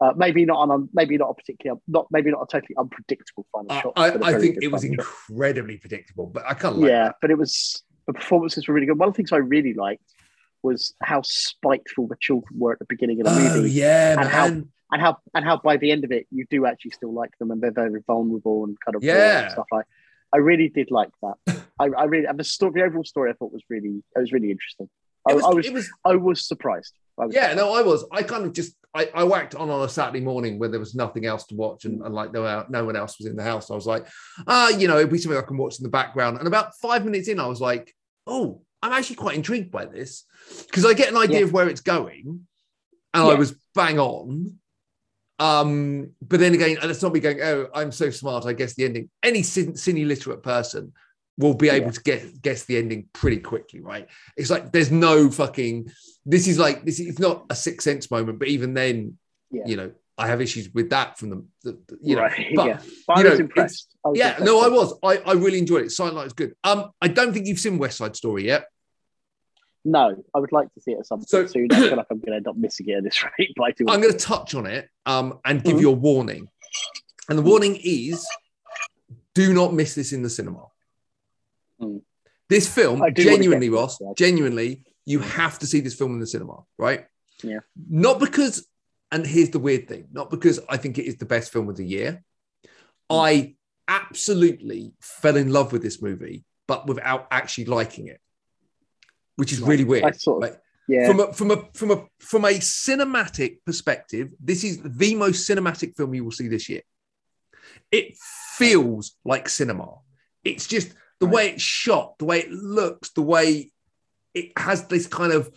Uh, 0.00 0.12
maybe 0.16 0.44
not 0.44 0.68
on, 0.68 0.88
maybe 0.92 1.16
not 1.16 1.30
a 1.30 1.34
particular, 1.34 1.76
not 1.86 2.06
maybe 2.10 2.30
not 2.32 2.42
a 2.42 2.46
totally 2.50 2.74
unpredictable 2.76 3.46
final 3.52 3.70
I, 3.70 3.80
shot. 3.82 3.92
I, 3.96 4.06
I 4.34 4.38
think 4.40 4.58
it 4.60 4.72
was 4.72 4.82
final 4.82 4.96
shot. 4.96 5.06
incredibly 5.30 5.76
predictable, 5.76 6.26
but 6.26 6.44
I 6.44 6.54
kind 6.54 6.74
of 6.74 6.80
like 6.80 6.90
yeah, 6.90 7.04
that. 7.04 7.16
but 7.20 7.30
it 7.30 7.38
was 7.38 7.84
the 8.08 8.12
performances 8.14 8.66
were 8.66 8.74
really 8.74 8.88
good. 8.88 8.98
One 8.98 9.08
of 9.08 9.14
the 9.14 9.16
things 9.18 9.30
I 9.32 9.36
really 9.36 9.74
liked 9.74 10.02
was 10.64 10.92
how 11.02 11.22
spiteful 11.22 12.08
the 12.08 12.16
children 12.20 12.58
were 12.58 12.72
at 12.72 12.80
the 12.80 12.84
beginning 12.88 13.20
of 13.20 13.26
the 13.26 13.32
Oh 13.32 13.56
movie, 13.56 13.70
yeah, 13.70 14.20
And 14.20 14.28
how- 14.28 14.48
man. 14.48 14.68
And 14.92 15.00
how 15.00 15.18
and 15.34 15.44
how 15.44 15.56
by 15.56 15.76
the 15.78 15.90
end 15.90 16.04
of 16.04 16.12
it 16.12 16.26
you 16.30 16.44
do 16.50 16.66
actually 16.66 16.92
still 16.92 17.12
like 17.12 17.36
them, 17.38 17.50
and 17.50 17.60
they're 17.62 17.72
very 17.72 18.00
vulnerable 18.06 18.64
and 18.64 18.76
kind 18.84 18.94
of 18.96 19.02
Yeah. 19.02 19.48
stuff 19.48 19.66
like. 19.72 19.86
I 20.34 20.38
really 20.38 20.68
did 20.68 20.90
like 20.90 21.10
that. 21.22 21.34
I, 21.78 21.86
I 21.88 22.04
really, 22.04 22.24
and 22.24 22.38
the 22.40 22.44
story, 22.44 22.72
the 22.76 22.84
overall 22.84 23.04
story, 23.04 23.30
I 23.30 23.34
thought 23.34 23.52
was 23.52 23.62
really, 23.68 24.02
it 24.16 24.18
was 24.18 24.32
really 24.32 24.50
interesting. 24.50 24.88
I 25.28 25.34
was, 25.34 25.44
I 25.44 25.50
was, 25.50 25.70
was 25.70 25.90
I 26.04 26.16
was 26.16 26.46
surprised. 26.48 26.94
I 27.20 27.26
was 27.26 27.34
yeah, 27.34 27.52
no, 27.54 27.74
I 27.74 27.82
was. 27.82 28.04
I 28.10 28.22
kind 28.22 28.46
of 28.46 28.52
just 28.54 28.74
I, 28.94 29.10
I 29.14 29.24
whacked 29.24 29.54
on 29.54 29.68
on 29.70 29.84
a 29.84 29.88
Saturday 29.88 30.20
morning 30.24 30.58
when 30.58 30.70
there 30.70 30.80
was 30.80 30.94
nothing 30.94 31.26
else 31.26 31.44
to 31.48 31.54
watch 31.54 31.84
and, 31.84 32.00
and 32.02 32.14
like 32.14 32.32
no 32.32 32.64
no 32.70 32.84
one 32.84 32.96
else 32.96 33.18
was 33.18 33.26
in 33.26 33.36
the 33.36 33.42
house. 33.42 33.70
I 33.70 33.74
was 33.74 33.86
like, 33.86 34.06
ah, 34.46 34.70
you 34.70 34.88
know, 34.88 34.96
it'd 34.98 35.10
be 35.12 35.18
something 35.18 35.38
I 35.38 35.42
can 35.46 35.58
watch 35.58 35.78
in 35.78 35.82
the 35.84 35.90
background. 35.90 36.38
And 36.38 36.46
about 36.48 36.74
five 36.80 37.04
minutes 37.04 37.28
in, 37.28 37.38
I 37.38 37.46
was 37.46 37.60
like, 37.60 37.94
oh, 38.26 38.62
I'm 38.82 38.92
actually 38.92 39.16
quite 39.16 39.36
intrigued 39.36 39.70
by 39.70 39.84
this 39.84 40.24
because 40.66 40.84
I 40.86 40.94
get 40.94 41.10
an 41.10 41.16
idea 41.18 41.38
Yeah. 41.40 41.44
of 41.44 41.52
where 41.52 41.68
it's 41.68 41.82
going, 41.82 42.46
and 43.14 43.22
I 43.22 43.34
was 43.34 43.54
bang 43.74 43.98
on. 43.98 44.58
Um, 45.42 46.10
but 46.26 46.38
then 46.40 46.54
again, 46.54 46.76
it's 46.82 47.02
not 47.02 47.12
me 47.12 47.20
going, 47.20 47.40
oh, 47.42 47.68
I'm 47.74 47.90
so 47.92 48.10
smart. 48.10 48.46
I 48.46 48.52
guess 48.52 48.74
the 48.74 48.84
ending. 48.84 49.10
Any 49.22 49.42
cin- 49.42 49.72
cine 49.74 50.06
literate 50.06 50.42
person 50.42 50.92
will 51.38 51.54
be 51.54 51.68
able 51.68 51.86
Yeah. 51.86 51.92
to 51.92 52.02
get 52.02 52.42
guess 52.42 52.64
the 52.64 52.76
ending 52.76 53.08
pretty 53.12 53.38
quickly, 53.38 53.80
right? 53.80 54.06
It's 54.36 54.50
like 54.50 54.70
there's 54.72 54.90
no 54.92 55.30
fucking. 55.30 55.90
This 56.24 56.46
is 56.46 56.58
like 56.58 56.84
this. 56.84 57.00
Is 57.00 57.18
not 57.18 57.46
a 57.50 57.54
sixth 57.56 57.84
sense 57.84 58.10
moment, 58.10 58.38
but 58.38 58.48
even 58.48 58.74
then, 58.74 59.18
Yeah. 59.50 59.62
you 59.66 59.76
know, 59.76 59.90
I 60.16 60.28
have 60.28 60.40
issues 60.40 60.68
with 60.72 60.90
that 60.90 61.18
from 61.18 61.30
the, 61.30 61.44
the, 61.64 61.72
the- 61.88 61.98
you 62.02 62.14
know. 62.16 62.22
right, 62.22 62.46
but 62.54 62.66
yeah. 62.68 62.80
But 63.08 63.18
you 63.18 63.26
I 63.26 63.30
was 63.30 63.38
know, 63.38 63.44
impressed. 63.46 63.96
Yeah, 64.14 64.28
impressed. 64.38 64.44
no, 64.46 64.60
I 64.60 64.68
was. 64.68 64.94
I, 65.02 65.16
I 65.30 65.32
really 65.34 65.58
enjoyed 65.58 65.84
it. 65.86 65.90
Silent 65.90 66.16
Night 66.16 66.24
was 66.24 66.32
good. 66.34 66.54
Um, 66.62 66.90
I 67.00 67.08
don't 67.08 67.32
think 67.32 67.46
you've 67.46 67.58
seen 67.58 67.78
West 67.78 67.96
Side 67.98 68.14
Story 68.14 68.46
yet. 68.46 68.66
No, 69.84 70.22
I 70.34 70.38
would 70.38 70.52
like 70.52 70.72
to 70.74 70.80
see 70.80 70.92
it 70.92 70.98
at 71.00 71.06
some 71.06 71.18
point 71.20 71.28
So- 71.28 71.46
soon. 71.46 71.68
I 71.72 71.80
feel 71.80 71.96
like 71.96 72.06
I'm 72.10 72.18
going 72.18 72.32
to 72.32 72.36
end 72.36 72.48
up 72.48 72.56
missing 72.56 72.88
it 72.88 72.98
at 72.98 73.04
this 73.04 73.22
rate. 73.38 73.52
But 73.56 73.64
I. 73.64 73.92
I'm 73.94 74.00
going 74.00 74.12
to 74.12 74.18
touch 74.18 74.54
on 74.54 74.66
it 74.66 74.88
um, 75.06 75.40
and 75.44 75.62
give 75.62 75.76
Mhm. 75.76 75.80
you 75.80 75.88
a 75.90 75.92
warning. 75.92 76.48
And 77.28 77.38
the 77.38 77.42
warning 77.42 77.78
is 77.82 78.26
do 79.34 79.52
not 79.54 79.72
miss 79.74 79.94
this 79.94 80.12
in 80.12 80.22
the 80.22 80.30
cinema. 80.30 80.66
Mm. 81.80 82.02
This 82.48 82.72
film, 82.72 83.02
I 83.02 83.08
do 83.10 83.24
wanna 83.24 83.36
genuinely, 83.36 83.70
Ross, 83.70 83.98
yeah. 84.00 84.12
genuinely, 84.16 84.84
you 85.06 85.20
have 85.20 85.58
to 85.60 85.66
see 85.66 85.80
this 85.80 85.94
film 85.94 86.12
in 86.12 86.20
the 86.20 86.26
cinema, 86.26 86.64
right? 86.78 87.06
Yeah. 87.42 87.60
Not 87.88 88.20
because, 88.20 88.66
and 89.10 89.26
here's 89.26 89.50
the 89.50 89.58
weird 89.58 89.88
thing, 89.88 90.08
not 90.12 90.30
because 90.30 90.60
I 90.68 90.76
think 90.76 90.98
it 90.98 91.06
is 91.06 91.16
the 91.16 91.24
best 91.24 91.50
film 91.50 91.68
of 91.70 91.76
the 91.76 91.84
year. 91.86 92.22
I 93.08 93.54
absolutely 93.88 94.92
fell 95.00 95.36
in 95.36 95.50
love 95.52 95.72
with 95.72 95.82
this 95.82 96.02
movie, 96.02 96.44
but 96.68 96.86
without 96.86 97.26
actually 97.30 97.64
liking 97.66 98.08
it, 98.08 98.20
which 99.42 99.52
is 99.52 99.60
really 99.60 99.82
weird. 99.82 100.04
I 100.04 100.12
sort 100.12 100.44
of- 100.44 100.50
right? 100.50 100.58
Yeah. 100.86 101.08
From 101.08 101.18
a 101.20 101.32
from 101.32 101.50
a 101.50 101.58
from 101.74 101.90
a 101.90 102.06
from 102.20 102.44
a 102.44 102.54
cinematic 102.60 103.58
perspective, 103.66 104.28
this 104.38 104.62
is 104.62 104.78
the 104.84 105.16
most 105.16 105.48
cinematic 105.48 105.96
film 105.96 106.14
you 106.14 106.22
will 106.24 106.30
see 106.30 106.46
this 106.46 106.68
year. 106.68 106.82
It 107.90 108.16
feels 108.56 109.16
like 109.24 109.48
cinema. 109.48 109.88
It's 110.44 110.68
just 110.68 110.88
the 111.18 111.26
Right. 111.26 111.34
way 111.34 111.50
it's 111.54 111.62
shot, 111.62 112.18
the 112.18 112.24
way 112.24 112.38
it 112.40 112.52
looks, 112.52 113.10
the 113.10 113.22
way 113.22 113.72
it 114.34 114.52
has 114.56 114.86
this 114.86 115.08
kind 115.08 115.32
of 115.32 115.50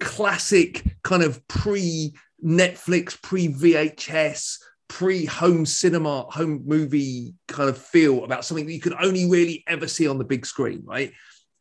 classic 0.00 0.84
kind 1.04 1.22
of 1.22 1.46
pre 1.46 2.14
Netflix, 2.44 3.20
pre 3.20 3.46
VHS, 3.48 4.58
pre 4.88 5.24
home 5.24 5.66
cinema, 5.66 6.22
home 6.30 6.62
movie 6.66 7.34
kind 7.48 7.68
of 7.68 7.78
feel 7.78 8.24
about 8.24 8.44
something 8.44 8.66
that 8.66 8.72
you 8.72 8.80
could 8.80 8.94
only 9.00 9.28
really 9.28 9.62
ever 9.66 9.86
see 9.86 10.08
on 10.08 10.18
the 10.18 10.24
big 10.24 10.44
screen, 10.46 10.82
right? 10.84 11.12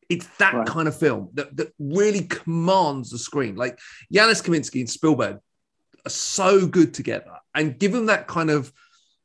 It's 0.09 0.27
that 0.37 0.53
Right. 0.55 0.67
kind 0.67 0.87
of 0.87 0.97
film 0.97 1.29
that, 1.35 1.55
that 1.57 1.73
really 1.79 2.23
commands 2.23 3.11
the 3.11 3.19
screen. 3.19 3.55
Like 3.55 3.77
Janusz 4.11 4.41
Kaminski 4.41 4.79
and 4.81 4.89
Spielberg 4.89 5.37
are 6.05 6.09
so 6.09 6.65
good 6.67 6.93
together. 6.93 7.37
And 7.53 7.77
give 7.77 7.91
them 7.91 8.07
that 8.07 8.27
kind 8.27 8.49
of 8.49 8.71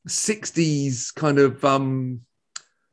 60s 0.09 1.15
kind 1.15 1.39
of 1.39 1.65
um 1.65 2.21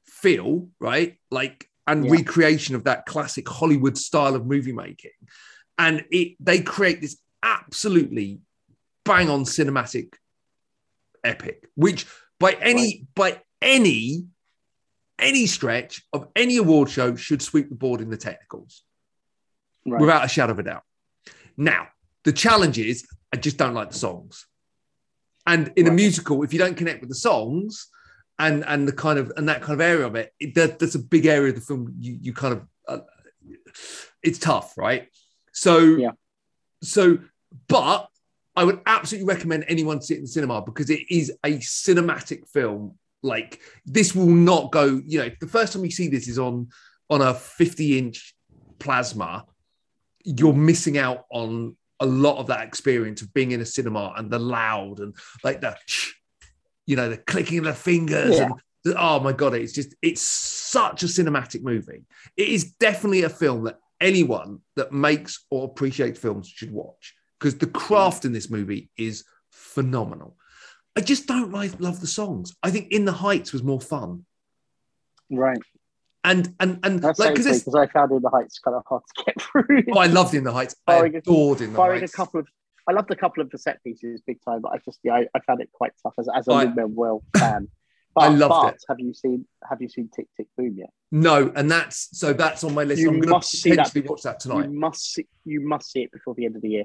feel, 0.06 0.70
right? 0.80 1.18
Like 1.30 1.68
and 1.88 2.06
Yeah. 2.06 2.12
recreation 2.12 2.76
of 2.76 2.86
that 2.86 3.06
classic 3.06 3.48
Hollywood 3.50 3.98
style 3.98 4.36
of 4.36 4.46
movie 4.46 4.72
making. 4.72 5.12
And 5.78 6.06
it 6.12 6.38
they 6.40 6.62
create 6.62 7.02
this 7.02 7.18
absolutely 7.44 8.40
bang 9.04 9.30
on 9.30 9.44
cinematic 9.44 10.14
epic, 11.24 11.68
which 11.76 12.06
by 12.40 12.54
any 12.54 13.08
by 13.16 13.42
any 13.62 14.28
any 15.22 15.46
stretch 15.46 16.04
of 16.14 16.28
any 16.36 16.58
award 16.58 16.90
show 16.90 17.16
should 17.16 17.42
sweep 17.42 17.70
the 17.70 17.76
board 17.76 18.02
in 18.02 18.10
the 18.10 18.18
technicals 18.18 18.84
right. 19.88 20.02
without 20.02 20.26
a 20.26 20.28
shadow 20.28 20.54
of 20.54 20.60
a 20.60 20.64
doubt. 20.64 20.84
Now, 21.58 21.88
the 22.24 22.34
challenge 22.34 22.78
is 22.78 23.08
I 23.34 23.38
just 23.38 23.58
don't 23.58 23.74
like 23.74 23.92
the 23.92 23.98
songs. 23.98 24.46
And 25.48 25.72
in 25.76 25.88
a 25.88 25.92
musical, 25.92 26.44
if 26.44 26.54
you 26.54 26.60
don't 26.60 26.78
connect 26.78 27.02
with 27.02 27.10
the 27.10 27.16
songs 27.16 27.88
and 28.38 28.64
and 28.66 28.88
the 28.88 28.92
kind 28.92 29.18
of 29.18 29.32
and 29.38 29.50
that 29.50 29.62
kind 29.62 29.74
of 29.74 29.82
area 29.82 30.06
of 30.06 30.16
it, 30.16 30.34
it 30.40 30.54
that, 30.56 30.80
that's 30.80 30.96
a 30.96 31.00
big 31.00 31.26
area 31.26 31.50
of 31.50 31.56
the 31.56 31.62
film. 31.62 31.96
You 32.00 32.18
you 32.22 32.34
kind 32.34 32.54
of 32.54 32.68
uh, 32.88 33.00
it's 34.22 34.40
tough, 34.40 34.78
right? 34.78 35.08
So 35.52 35.80
Yeah. 35.80 36.12
so, 36.84 37.20
but 37.68 38.08
I 38.56 38.64
would 38.64 38.82
absolutely 38.86 39.34
recommend 39.34 39.66
anyone 39.68 40.02
see 40.02 40.14
it 40.14 40.18
in 40.18 40.24
the 40.24 40.30
cinema 40.30 40.62
because 40.62 40.90
it 40.90 41.10
is 41.10 41.32
a 41.44 41.58
cinematic 41.58 42.48
film. 42.50 42.98
Like 43.24 43.60
this 43.86 44.16
will 44.16 44.28
not 44.28 44.72
go. 44.72 45.02
You 45.06 45.20
know, 45.20 45.30
the 45.40 45.48
first 45.48 45.74
time 45.74 45.86
you 45.86 45.92
see 45.92 46.08
this 46.08 46.28
is 46.28 46.40
on 46.40 46.70
on 47.10 47.22
a 47.22 47.34
50 47.34 47.98
inch 47.98 48.34
plasma. 48.80 49.46
You're 50.24 50.54
missing 50.54 50.98
out 50.98 51.26
on 51.32 51.76
a 52.00 52.06
lot 52.06 52.38
of 52.38 52.48
that 52.48 52.66
experience 52.68 53.22
of 53.22 53.34
being 53.34 53.52
in 53.52 53.62
a 53.62 53.66
cinema 53.66 54.14
and 54.18 54.30
the 54.32 54.40
loud 54.40 55.00
and 55.00 55.16
like 55.44 55.62
the, 55.62 55.76
you 56.88 56.96
know, 56.96 57.10
the 57.10 57.18
clicking 57.18 57.60
of 57.60 57.66
the 57.66 57.74
fingers 57.74 58.38
Yeah. 58.38 58.46
and 58.46 58.54
the- 58.84 59.00
oh 59.00 59.20
my 59.20 59.34
god, 59.34 59.54
it's 59.54 59.74
just 59.74 59.94
it's 60.02 60.22
such 60.22 61.04
a 61.04 61.08
cinematic 61.08 61.62
movie. 61.64 62.06
It 62.38 62.48
is 62.50 62.74
definitely 62.80 63.24
a 63.24 63.30
film 63.30 63.66
that 63.66 63.78
anyone 64.00 64.60
that 64.76 64.92
makes 64.92 65.46
or 65.52 65.66
appreciates 65.66 66.20
films 66.20 66.48
should 66.48 66.72
watch 66.72 67.14
because 67.40 67.58
the 67.60 67.68
craft 67.68 68.26
in 68.26 68.32
this 68.34 68.50
movie 68.50 68.90
is 68.98 69.24
phenomenal. 69.52 70.38
I 70.96 71.02
just 71.02 71.28
don't 71.28 71.52
like 71.52 71.80
love 71.80 72.02
the 72.02 72.08
songs. 72.08 72.54
I 72.62 72.70
think 72.72 72.92
In 72.92 73.06
the 73.06 73.14
Heights 73.14 73.54
was 73.54 73.64
more 73.64 73.80
fun. 73.82 74.26
Right. 75.30 75.62
And 76.24 76.54
and 76.60 76.80
and 76.84 77.00
That's 77.02 77.18
like 77.20 77.36
because 77.36 77.68
I 77.74 77.88
found 77.88 78.12
In 78.12 78.22
the 78.22 78.30
Heights 78.30 78.60
kind 78.60 78.76
of 78.76 78.84
hard 78.88 79.02
to 79.18 79.24
get 79.26 79.42
through. 79.42 79.84
oh, 79.94 80.00
I 80.00 80.08
loved 80.08 80.34
In 80.34 80.44
the 80.44 80.52
Heights. 80.52 80.76
I 80.88 80.98
Firing 80.98 81.16
a- 81.16 81.18
adored 81.20 81.62
In 81.62 81.72
the 81.72 81.78
Firing 81.78 81.98
a 81.98 82.02
Heights. 82.02 82.14
couple 82.14 82.40
of, 82.42 82.48
I 82.88 82.92
loved 82.92 83.10
a 83.12 83.16
couple 83.16 83.42
of 83.42 83.50
the 83.50 83.58
set 83.58 83.84
pieces 83.84 84.22
big 84.28 84.40
time, 84.44 84.62
but 84.62 84.70
I 84.74 84.78
just 84.84 85.00
yeah, 85.04 85.14
I, 85.14 85.28
I 85.34 85.40
found 85.42 85.62
it 85.62 85.70
quite 85.72 85.94
tough 86.04 86.14
as, 86.20 86.28
as 86.36 86.48
a 86.48 86.52
I- 86.52 86.64
Lin 86.66 86.76
Manuel 86.76 87.24
fan. 87.38 87.68
But, 88.14 88.22
I 88.24 88.28
loved 88.28 88.50
but 88.50 88.74
it. 88.74 88.82
Have 88.90 89.00
you 89.00 89.14
seen 89.14 89.48
Have 89.70 89.82
you 89.82 89.88
seen 89.88 90.10
Tick 90.14 90.28
Tick 90.36 90.48
Boom 90.58 90.76
yet? 90.78 90.90
No, 91.14 91.50
and 91.56 91.72
that's 91.72 92.10
so 92.20 92.34
that's 92.34 92.62
on 92.66 92.74
my 92.74 92.84
list. 92.84 93.02
You 93.02 93.08
I'm 93.10 93.22
going 93.22 93.40
to 93.40 93.48
see 93.48 93.74
that 93.74 93.90
watch 94.06 94.24
that 94.24 94.42
tonight. 94.42 94.66
You 94.70 94.78
must 94.78 95.14
see. 95.14 95.28
You 95.46 95.62
must 95.66 95.90
see 95.90 96.02
it 96.02 96.12
before 96.12 96.36
the 96.36 96.44
end 96.44 96.58
of 96.58 96.62
the 96.62 96.68
year. 96.68 96.84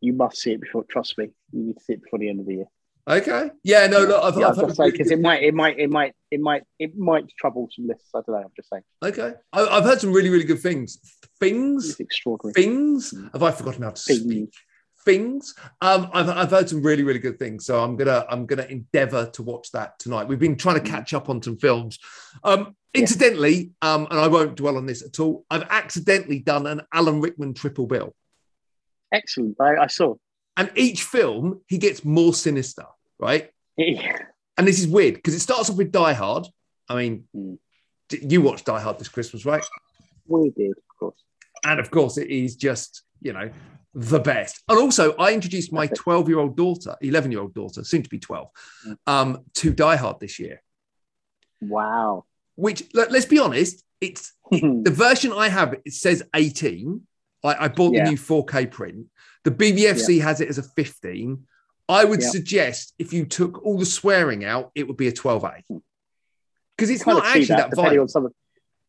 You 0.00 0.12
must 0.12 0.38
see 0.38 0.52
it 0.52 0.60
before. 0.60 0.84
Trust 0.90 1.16
me, 1.18 1.30
you 1.52 1.64
need 1.64 1.78
to 1.78 1.84
see 1.84 1.94
it 1.94 2.02
before 2.02 2.18
the 2.18 2.28
end 2.28 2.40
of 2.40 2.46
the 2.46 2.54
year. 2.54 2.66
Okay. 3.08 3.50
Yeah. 3.62 3.86
No. 3.86 4.00
Look, 4.00 4.22
I've, 4.22 4.38
yeah, 4.38 4.48
I've 4.48 4.58
I'm 4.58 4.66
just 4.66 4.76
saying 4.76 4.90
because 4.92 5.10
it 5.10 5.20
might, 5.20 5.42
it 5.42 5.54
might, 5.54 5.78
it 5.78 5.88
might, 5.88 6.14
it 6.30 6.40
might, 6.40 6.64
it 6.78 6.96
might 6.98 7.24
trouble 7.38 7.68
some 7.74 7.86
lists. 7.86 8.10
I 8.14 8.18
don't 8.18 8.34
know. 8.34 8.42
I'm 8.42 8.52
just 8.56 8.68
saying. 8.68 8.82
Okay. 9.02 9.34
I, 9.52 9.66
I've 9.66 9.84
heard 9.84 10.00
some 10.00 10.12
really, 10.12 10.28
really 10.28 10.44
good 10.44 10.60
things. 10.60 10.98
Things. 11.38 11.90
It's 11.90 12.00
extraordinary. 12.00 12.52
Things. 12.54 13.14
Have 13.32 13.42
I 13.42 13.52
forgotten 13.52 13.82
how 13.84 13.90
to 13.90 14.00
speak? 14.00 14.22
Things. 14.22 14.50
Things. 15.04 15.54
Um, 15.80 16.10
I've, 16.12 16.28
I've 16.28 16.50
heard 16.50 16.68
some 16.68 16.82
really, 16.82 17.04
really 17.04 17.20
good 17.20 17.38
things. 17.38 17.64
So 17.64 17.80
I'm 17.80 17.94
gonna 17.94 18.26
I'm 18.28 18.44
gonna 18.44 18.64
endeavour 18.64 19.30
to 19.34 19.42
watch 19.44 19.70
that 19.70 20.00
tonight. 20.00 20.26
We've 20.26 20.40
been 20.40 20.56
trying 20.56 20.82
to 20.82 20.90
catch 20.90 21.14
up 21.14 21.28
on 21.28 21.40
some 21.40 21.58
films. 21.58 22.00
Um, 22.42 22.74
Yeah. 22.92 23.02
incidentally, 23.02 23.70
um, 23.82 24.08
and 24.10 24.18
I 24.18 24.26
won't 24.26 24.56
dwell 24.56 24.76
on 24.76 24.86
this 24.86 25.04
at 25.04 25.20
all. 25.20 25.44
I've 25.48 25.62
accidentally 25.70 26.40
done 26.40 26.66
an 26.66 26.80
Alan 26.92 27.20
Rickman 27.20 27.54
triple 27.54 27.86
bill, 27.86 28.16
Excellent. 29.12 29.56
I, 29.60 29.76
I 29.76 29.86
saw. 29.86 30.14
and 30.56 30.70
each 30.74 31.02
film 31.02 31.60
he 31.68 31.78
gets 31.78 32.04
more 32.04 32.32
sinister, 32.34 32.84
right? 33.18 33.50
Yeah. 33.76 34.18
And 34.58 34.66
this 34.66 34.78
is 34.80 34.88
weird 34.88 35.14
because 35.14 35.34
it 35.34 35.40
starts 35.40 35.68
off 35.70 35.76
with 35.76 35.92
Die 35.92 36.12
Hard. 36.14 36.46
I 36.88 36.96
mean, 36.96 37.24
Mm. 37.36 37.58
you 38.10 38.40
watched 38.40 38.64
Die 38.66 38.80
Hard 38.80 38.98
this 38.98 39.08
Christmas, 39.08 39.44
right? 39.44 39.64
We 40.26 40.50
did, 40.50 40.70
of 40.70 40.98
course. 40.98 41.22
And 41.64 41.78
of 41.80 41.90
course, 41.90 42.16
it 42.18 42.28
is 42.30 42.56
just, 42.56 43.02
you 43.20 43.32
know, 43.32 43.50
the 43.94 44.18
best. 44.20 44.62
And 44.68 44.78
also, 44.78 45.14
I 45.16 45.32
introduced 45.34 45.72
my 45.72 45.86
12 45.88 46.28
year 46.28 46.38
old 46.38 46.56
daughter, 46.56 46.96
11 47.00 47.30
year 47.32 47.40
old 47.40 47.54
daughter, 47.54 47.82
soon 47.84 48.02
to 48.02 48.08
be 48.08 48.18
12, 48.18 48.48
Mm. 48.86 48.96
um, 49.06 49.44
to 49.54 49.72
Die 49.72 49.96
Hard 49.96 50.20
this 50.20 50.38
year, 50.38 50.62
Wow. 51.60 52.24
which, 52.54 52.82
let, 52.94 53.10
us 53.12 53.24
be 53.26 53.38
honest, 53.38 53.82
it's 54.00 54.32
the 54.50 54.90
version 54.92 55.32
I 55.32 55.48
have, 55.48 55.74
it 55.84 55.92
says 55.92 56.22
18. 56.34 57.06
I, 57.44 57.64
I 57.64 57.68
bought 57.68 57.94
Yeah. 57.94 58.04
the 58.04 58.10
new 58.10 58.16
4K 58.16 58.70
print. 58.70 59.06
The 59.44 59.50
BBFC 59.50 60.20
has 60.20 60.40
it 60.40 60.48
as 60.48 60.58
a 60.58 60.62
15. 60.62 61.46
I 61.88 62.04
would 62.04 62.20
Yeah. 62.20 62.28
suggest 62.30 62.94
if 62.98 63.12
you 63.12 63.24
took 63.26 63.64
all 63.64 63.78
the 63.78 63.86
swearing 63.86 64.44
out, 64.44 64.72
it 64.74 64.88
would 64.88 64.96
be 64.96 65.08
a 65.08 65.12
12A. 65.12 65.62
Because 66.76 66.88
hmm. 66.88 66.94
it's 66.94 67.04
kind 67.04 67.18
not 67.18 67.26
actually 67.26 67.44
that, 67.46 67.70
depending 67.70 67.84
violent. 67.84 68.00
on 68.00 68.08
some 68.08 68.26
of. 68.26 68.32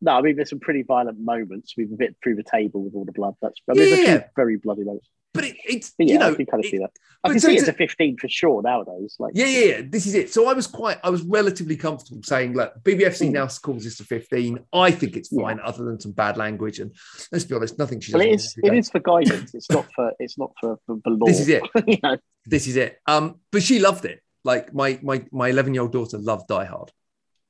No, 0.00 0.12
I 0.12 0.22
mean 0.22 0.36
there's 0.36 0.50
some 0.50 0.60
pretty 0.60 0.82
violent 0.82 1.18
moments. 1.18 1.74
We've 1.76 1.96
bit 1.96 2.16
through 2.22 2.36
the 2.36 2.44
table 2.44 2.82
with 2.82 2.94
all 2.94 3.04
the 3.04 3.12
blood. 3.12 3.34
That's 3.42 3.60
I 3.68 3.74
mean, 3.74 3.88
Yeah, 3.88 3.94
a 3.94 4.14
yeah. 4.14 4.24
very 4.36 4.56
bloody 4.56 4.84
moments. 4.84 5.08
But 5.34 5.44
it, 5.44 5.56
it's 5.68 5.92
But 5.96 6.06
yeah, 6.08 6.12
you 6.14 6.18
know 6.20 6.30
I 6.32 6.34
can 6.34 6.46
kind 6.46 6.60
of 6.64 6.66
it- 6.66 6.70
see 6.70 6.78
that. 6.78 6.90
I 7.24 7.30
can 7.30 7.40
so 7.40 7.48
see 7.48 7.54
it's 7.54 7.62
it's 7.64 7.70
a 7.70 7.72
15 7.72 8.16
for 8.18 8.28
sure 8.28 8.62
nowadays. 8.62 9.16
Like, 9.18 9.32
Yeah, 9.34 9.46
yeah, 9.46 9.64
yeah. 9.64 9.80
This 9.88 10.06
is 10.06 10.14
it. 10.14 10.32
So 10.32 10.48
I 10.48 10.52
was 10.52 10.68
quite, 10.68 10.98
I 11.02 11.10
was 11.10 11.22
relatively 11.22 11.76
comfortable 11.76 12.22
saying, 12.22 12.54
look, 12.54 12.72
BBFC 12.84 13.28
Mm. 13.28 13.32
now 13.32 13.46
calls 13.48 13.82
this 13.82 13.98
a 13.98 14.04
15. 14.04 14.60
I 14.72 14.92
think 14.92 15.16
it's 15.16 15.30
Yeah. 15.32 15.42
fine, 15.42 15.58
other 15.60 15.84
than 15.84 15.98
some 15.98 16.12
bad 16.12 16.36
language. 16.36 16.78
And 16.78 16.94
let's 17.32 17.44
be 17.44 17.56
honest, 17.56 17.76
nothing 17.76 17.98
she 17.98 18.12
well, 18.12 18.22
it 18.22 18.30
is. 18.34 18.54
It 18.62 18.72
is 18.72 18.88
for 18.88 19.00
guidance. 19.00 19.52
It's 19.52 19.68
not 19.68 19.86
for. 19.96 20.12
It's 20.20 20.38
not 20.38 20.52
for, 20.60 20.78
for, 20.86 20.98
for 21.02 21.10
law. 21.10 21.26
This 21.26 21.40
is 21.40 21.48
it. 21.48 21.62
you 21.88 21.98
know, 22.04 22.16
This 22.46 22.68
is 22.68 22.76
it. 22.76 22.98
Um, 23.08 23.40
but 23.50 23.62
she 23.64 23.80
loved 23.80 24.04
it. 24.04 24.22
Like 24.44 24.72
my 24.72 25.00
my 25.02 25.24
my 25.32 25.48
11 25.48 25.74
year 25.74 25.82
old 25.82 25.92
daughter 25.92 26.18
loved 26.18 26.46
Die 26.46 26.64
Hard. 26.64 26.92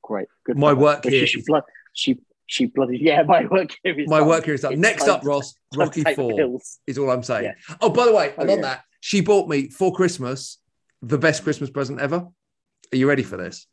great. 0.01 0.27
Good. 0.45 0.57
My 0.57 0.73
work 0.73 1.05
here 1.05 1.27
She, 1.27 1.43
she, 1.93 2.17
she 2.49 2.65
bloody 2.65 2.97
yeah. 2.99 3.21
My 3.27 3.45
work 3.45 3.69
here 3.83 3.97
is 3.99 4.09
My 4.09 4.19
done. 4.19 4.27
work 4.27 4.45
here 4.45 4.55
is 4.55 4.61
done. 4.61 4.73
It's 4.73 4.81
Next 4.81 5.07
up, 5.07 5.23
Ross, 5.23 5.53
Rocky 5.75 6.03
Four 6.15 6.35
pills. 6.35 6.79
is 6.87 6.97
all 6.97 7.09
I'm 7.11 7.21
saying. 7.23 7.45
Yeah. 7.45 7.75
Oh, 7.79 7.89
by 7.89 8.05
the 8.05 8.13
way, 8.13 8.33
Oh, 8.37 8.41
and 8.41 8.49
on 8.49 8.57
yeah. 8.57 8.61
that, 8.63 8.83
she 8.99 9.21
bought 9.21 9.47
me 9.47 9.69
for 9.69 9.93
Christmas 9.93 10.57
the 11.01 11.17
best 11.17 11.43
Christmas 11.43 11.69
present 11.69 12.01
ever. 12.01 12.27
Are 12.91 12.97
you 12.97 13.07
ready 13.07 13.23
for 13.23 13.37
this? 13.37 13.67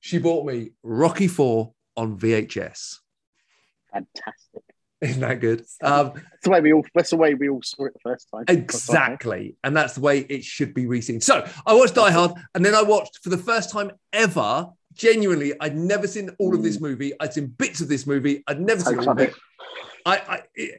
She 0.00 0.18
bought 0.18 0.44
me 0.44 0.72
Rocky 0.82 1.28
Four 1.28 1.72
on 1.96 2.18
VHS. 2.18 2.98
Fantastic. 3.92 4.62
Isn't 5.00 5.20
that 5.20 5.40
good? 5.40 5.64
Um, 5.82 6.12
That's 6.14 6.44
the 6.44 6.50
way 6.50 6.60
we 6.60 6.72
all. 6.72 6.84
That's 6.94 7.10
the 7.10 7.16
way 7.16 7.34
we 7.34 7.48
all 7.48 7.62
saw 7.62 7.86
it 7.86 7.92
the 7.94 8.00
first 8.00 8.28
time. 8.32 8.44
Exactly. 8.48 9.56
And 9.64 9.76
that's 9.76 9.94
the 9.94 10.00
way 10.00 10.20
it 10.20 10.44
should 10.44 10.74
be 10.74 10.84
reseen. 10.86 11.22
So 11.22 11.46
I 11.66 11.74
watched 11.74 11.94
Die 11.94 12.10
Hard 12.10 12.32
and 12.54 12.64
then 12.64 12.74
I 12.74 12.82
watched 12.82 13.18
for 13.22 13.28
the 13.30 13.38
first 13.38 13.70
time 13.70 13.90
ever, 14.12 14.68
genuinely, 14.94 15.52
I'd 15.60 15.76
never 15.76 16.06
seen 16.06 16.30
all 16.38 16.54
of 16.54 16.62
this 16.62 16.76
hmm. 16.76 16.84
movie. 16.84 17.12
I'd 17.20 17.32
seen 17.34 17.46
bits 17.46 17.80
of 17.80 17.88
this 17.88 18.06
movie. 18.06 18.42
I'd 18.46 18.60
never 18.60 18.80
seen 18.80 18.98
all 18.98 19.10
of 19.10 19.18
it. 19.18 19.34
I, 20.04 20.16
I, 20.16 20.70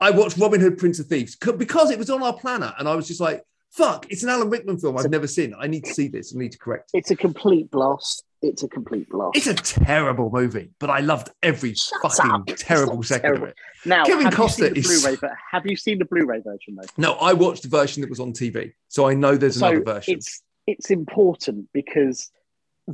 I 0.00 0.10
watched 0.10 0.36
Robin 0.38 0.60
Hood, 0.60 0.78
Prince 0.78 0.98
of 0.98 1.06
Thieves 1.06 1.36
because 1.36 1.90
it 1.90 1.98
was 1.98 2.10
on 2.10 2.22
our 2.22 2.34
planner. 2.34 2.74
And 2.78 2.88
I 2.88 2.94
was 2.94 3.08
just 3.08 3.20
like, 3.20 3.42
fuck, 3.70 4.06
it's 4.10 4.22
an 4.22 4.28
Alan 4.28 4.50
Rickman 4.50 4.78
film 4.78 4.98
I've 4.98 5.10
never 5.10 5.26
seen. 5.26 5.54
I 5.58 5.66
need 5.66 5.84
to 5.84 5.94
see 5.94 6.08
this. 6.08 6.34
I 6.34 6.38
need 6.38 6.52
to 6.52 6.58
correct 6.58 6.90
it. 6.92 6.98
It's 6.98 7.10
a 7.10 7.16
complete 7.16 7.70
blast. 7.70 8.24
It's 8.42 8.62
a 8.62 8.68
complete 8.68 9.08
blast. 9.10 9.36
It's 9.36 9.46
a 9.46 9.54
terrible 9.54 10.30
movie, 10.30 10.70
but 10.78 10.88
I 10.88 11.00
loved 11.00 11.30
every 11.42 11.74
Shut 11.74 12.00
fucking 12.02 12.30
up. 12.30 12.46
Terrible 12.56 13.02
second 13.02 13.22
terrible. 13.22 13.44
of 13.44 13.50
it. 13.50 13.56
now, 13.84 14.04
Kevin 14.04 14.28
Costner 14.28 14.74
is- 14.76 15.02
Blu-ray, 15.02 15.16
but 15.20 15.32
have 15.50 15.66
you 15.66 15.76
seen 15.76 15.98
the 15.98 16.06
Blu-ray 16.06 16.40
version 16.40 16.76
though? 16.76 16.88
No, 16.96 17.12
I 17.14 17.34
watched 17.34 17.62
the 17.62 17.68
version 17.68 18.00
that 18.00 18.10
was 18.10 18.20
on 18.20 18.32
TV. 18.32 18.72
So 18.88 19.08
I 19.08 19.14
know 19.14 19.36
there's 19.36 19.58
so 19.58 19.68
another 19.68 19.84
version. 19.84 20.14
it's 20.14 20.42
it's 20.66 20.90
important 20.90 21.68
because 21.72 22.30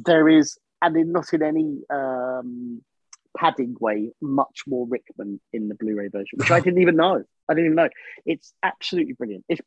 there 0.04 0.28
is, 0.28 0.58
and 0.82 0.96
in, 0.96 1.12
not 1.12 1.32
in 1.32 1.42
any 1.42 1.80
um, 1.90 2.82
padding 3.36 3.76
way, 3.80 4.10
much 4.20 4.60
more 4.66 4.86
Rickman 4.86 5.40
in 5.52 5.68
the 5.68 5.74
Blu-ray 5.74 6.08
version, 6.08 6.38
which 6.38 6.50
I 6.50 6.60
didn't 6.60 6.80
even 6.82 6.96
know. 6.96 7.22
I 7.48 7.54
didn't 7.54 7.66
even 7.66 7.76
know. 7.76 7.88
It's 8.24 8.52
absolutely 8.62 9.14
brilliant. 9.14 9.44
It's 9.48 9.60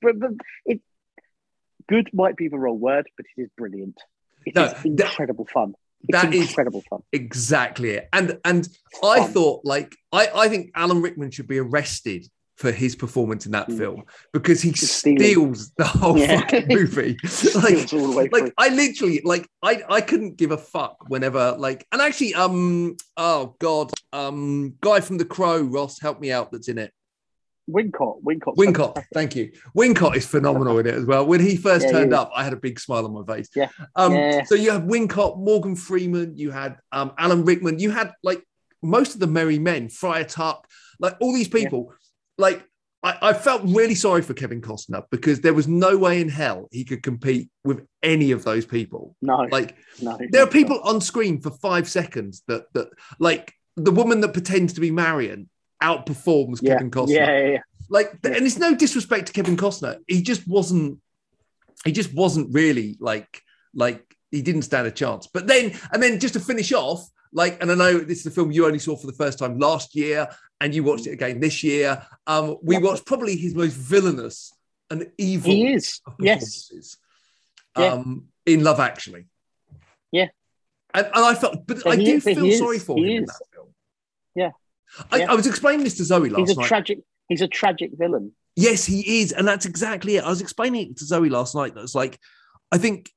it 0.66 0.82
good 1.88 2.10
might 2.14 2.36
be 2.36 2.48
the 2.50 2.60
wrong 2.60 2.80
word, 2.80 3.08
but 3.18 3.26
it 3.36 3.42
is 3.42 3.50
brilliant. 3.58 4.00
It 4.46 4.52
is 4.52 4.56
No, 4.56 4.68
that- 4.68 4.86
incredible 4.86 5.48
fun. 5.52 5.74
It's 6.08 6.22
that 6.22 6.34
is- 6.34 6.48
incredible 6.50 6.84
fun. 6.90 7.02
Exactly 7.12 7.90
it. 7.92 8.08
And 8.14 8.40
and 8.46 8.68
I 9.04 9.20
Fun. 9.20 9.32
thought 9.32 9.66
like 9.66 9.96
I, 10.14 10.30
I 10.34 10.48
think 10.48 10.72
Alan 10.76 11.02
Rickman 11.02 11.32
should 11.32 11.48
be 11.48 11.60
arrested 11.60 12.26
for 12.60 12.74
his 12.74 12.94
performance 12.94 13.46
in 13.46 13.54
that 13.54 13.70
Mm. 13.70 13.78
film 13.78 14.04
because 14.34 14.62
he 14.62 14.72
Just 14.72 14.96
steals 15.00 15.72
the 15.78 15.86
whole 15.86 16.18
Yeah. 16.18 16.42
fucking 16.42 16.66
movie. 16.70 17.18
like 17.56 17.74
It's 17.74 17.94
all 17.94 18.12
the 18.12 18.18
way 18.18 18.28
like. 18.34 18.54
I 18.58 18.68
literally 18.68 19.22
like 19.24 19.48
I 19.64 19.82
I 19.90 20.02
couldn't 20.02 20.36
give 20.36 20.52
a 20.52 20.58
fuck 20.58 21.06
whenever 21.08 21.56
like 21.58 21.88
and 21.94 22.02
actually 22.02 22.34
um 22.34 22.98
oh 23.16 23.56
god 23.60 23.94
um 24.12 24.74
guy 24.82 25.00
from 25.00 25.18
the 25.18 25.24
Crow 25.26 25.62
Ross 25.62 26.02
help 26.02 26.20
me 26.20 26.34
out 26.34 26.52
that's 26.52 26.68
in 26.68 26.78
it 26.78 26.92
Wincott, 27.70 28.22
Wincott, 28.24 28.56
Wincott 28.58 29.04
thank 29.14 29.36
you 29.38 29.52
Wincott 29.78 30.18
is 30.18 30.26
phenomenal 30.26 30.80
in 30.80 30.88
it 30.88 30.96
as 30.96 31.06
well 31.06 31.26
when 31.26 31.40
he 31.40 31.56
first 31.56 31.86
Yeah, 31.86 31.92
turned 31.94 32.14
up 32.14 32.30
I 32.36 32.44
had 32.44 32.52
a 32.52 32.58
big 32.58 32.78
smile 32.80 33.06
on 33.06 33.14
my 33.14 33.24
face 33.36 33.48
Yeah. 33.56 33.70
um 33.96 34.12
Yeah. 34.14 34.44
so 34.44 34.56
you 34.56 34.72
have 34.72 34.82
Wincott 34.84 35.38
Morgan 35.40 35.78
Freeman 35.78 36.36
you 36.36 36.52
had 36.52 36.78
um 36.92 37.14
Alan 37.18 37.46
Rickman 37.46 37.80
you 37.80 37.92
had 37.92 38.12
like 38.22 38.44
most 38.82 39.14
of 39.14 39.22
the 39.22 39.28
merry 39.28 39.60
men 39.60 39.88
Friar 39.88 40.26
Tuck 40.26 40.68
like 41.00 41.16
all 41.22 41.32
these 41.34 41.48
people 41.48 41.94
like 42.40 42.64
I, 43.04 43.18
I 43.30 43.34
felt 43.34 43.62
really 43.64 43.96
sorry 43.96 44.22
for 44.24 44.34
Kevin 44.34 44.62
Costner 44.62 45.04
because 45.12 45.40
there 45.42 45.54
was 45.54 45.68
no 45.68 45.98
way 45.98 46.20
in 46.22 46.28
hell 46.30 46.68
he 46.72 46.84
could 46.84 47.02
compete 47.04 47.50
with 47.64 47.86
any 48.04 48.32
of 48.32 48.44
those 48.44 48.66
people 48.66 49.16
No, 49.22 49.38
like 49.52 49.76
no. 50.02 50.18
there 50.32 50.44
are 50.44 50.48
people 50.48 50.80
on 50.84 51.00
screen 51.02 51.40
for 51.42 51.52
five 51.52 51.88
seconds 51.88 52.44
that 52.48 52.64
that 52.74 52.88
like 53.20 53.54
the 53.76 53.92
woman 53.92 54.20
that 54.22 54.34
pretends 54.34 54.74
to 54.74 54.82
be 54.82 54.92
Marion 54.92 55.50
outperforms 55.82 56.60
Yeah, 56.62 56.74
Kevin 56.74 56.92
Costner. 56.92 57.16
yeah, 57.16 57.40
yeah, 57.40 57.52
yeah. 57.52 57.62
Like, 57.90 58.12
Yeah. 58.24 58.32
and 58.36 58.46
it's 58.46 58.58
no 58.60 58.76
disrespect 58.76 59.28
to 59.28 59.34
Kevin 59.34 59.58
Costner. 59.58 59.98
He 60.08 60.22
just 60.22 60.48
wasn't. 60.48 61.00
He 61.86 61.92
just 61.94 62.14
wasn't 62.14 62.54
really 62.54 62.98
like 63.00 63.42
like 63.74 64.04
he 64.32 64.42
didn't 64.42 64.64
stand 64.64 64.86
a 64.88 64.92
chance. 64.92 65.28
But 65.34 65.48
then 65.48 65.72
and 65.94 66.04
then 66.04 66.20
just 66.20 66.34
to 66.36 66.40
finish 66.42 66.72
off, 66.74 67.02
like, 67.32 67.62
and 67.62 67.72
I 67.72 67.76
know 67.76 68.00
this 68.00 68.20
is 68.22 68.26
a 68.28 68.32
film 68.32 68.52
you 68.52 68.66
only 68.66 68.80
saw 68.80 68.96
for 68.96 69.08
the 69.08 69.14
first 69.14 69.40
time 69.40 69.58
last 69.60 69.96
year, 69.96 70.28
and 70.62 70.74
you 70.74 70.84
watched 70.84 71.08
it 71.08 71.12
again 71.12 71.40
this 71.40 71.64
year. 71.64 72.02
Um, 72.28 72.58
we 72.64 72.76
Yeah. 72.76 72.82
watched 72.82 73.06
probably 73.06 73.36
his 73.36 73.54
most 73.56 73.74
villainous 73.76 74.52
and 74.90 75.12
evil 75.18 75.52
He 75.52 75.74
is. 75.74 76.02
Yes. 76.20 76.40
performances 76.40 76.98
Yeah. 77.78 77.94
um, 77.94 78.28
in 78.46 78.64
Love 78.64 78.80
Actually. 78.80 79.26
Yeah. 80.12 80.28
And, 80.94 81.06
and 81.06 81.26
I 81.26 81.36
felt, 81.36 81.68
but 81.68 81.86
I 81.86 81.96
do 81.98 82.16
is, 82.16 82.24
feel 82.24 82.44
is, 82.46 82.58
sorry 82.58 82.80
for 82.80 82.98
him 82.98 83.06
in 83.06 83.26
that 83.26 83.42
film. 83.54 83.68
Yeah. 84.36 84.52
I, 85.12 85.18
Yeah. 85.20 85.32
I 85.32 85.36
was 85.36 85.46
explaining 85.46 85.84
this 85.84 85.98
to 85.98 86.04
Zoe 86.06 86.30
last 86.30 86.40
He's 86.40 86.58
a 86.58 86.60
night. 86.60 86.68
tragic. 86.68 87.00
He's 87.28 87.42
a 87.42 87.48
tragic 87.48 87.92
villain. 87.94 88.32
yes, 88.56 88.86
he 88.86 89.22
is. 89.22 89.32
And 89.32 89.48
that's 89.48 89.68
exactly 89.68 90.16
it. 90.18 90.24
I 90.24 90.30
was 90.30 90.42
explaining 90.42 90.90
it 90.90 90.98
to 90.98 91.06
Zoe 91.06 91.30
last 91.30 91.54
night. 91.54 91.76
That's 91.76 91.94
like, 91.94 92.20
I 92.72 92.80
think, 92.80 93.12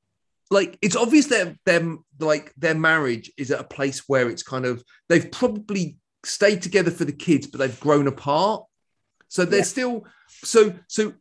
like, 0.52 0.78
it's 0.82 0.96
obvious 0.96 1.26
that 1.26 1.56
them, 1.64 2.04
like, 2.20 2.52
their 2.56 2.74
marriage 2.74 3.32
is 3.36 3.50
at 3.50 3.60
a 3.60 3.64
place 3.64 4.04
where 4.06 4.28
it's 4.28 4.42
kind 4.42 4.66
of, 4.66 4.84
they've 5.08 5.30
probably 5.30 5.96
stayed 6.24 6.62
together 6.62 6.90
for 6.90 7.04
the 7.04 7.12
kids, 7.12 7.46
but 7.46 7.58
they've 7.58 7.80
grown 7.80 8.06
apart. 8.06 8.64
So 9.28 9.44
they're 9.44 9.60
Yeah. 9.60 9.64
still, 9.64 10.06
so, 10.44 10.74
so, 10.88 11.14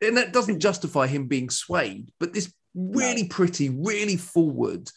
and 0.00 0.16
that 0.16 0.32
doesn't 0.32 0.60
justify 0.60 1.06
him 1.06 1.26
being 1.26 1.50
swayed, 1.50 2.12
but 2.18 2.32
this 2.32 2.52
really 2.74 3.28
pretty, 3.28 3.68
really 3.68 4.16
forward 4.16 4.90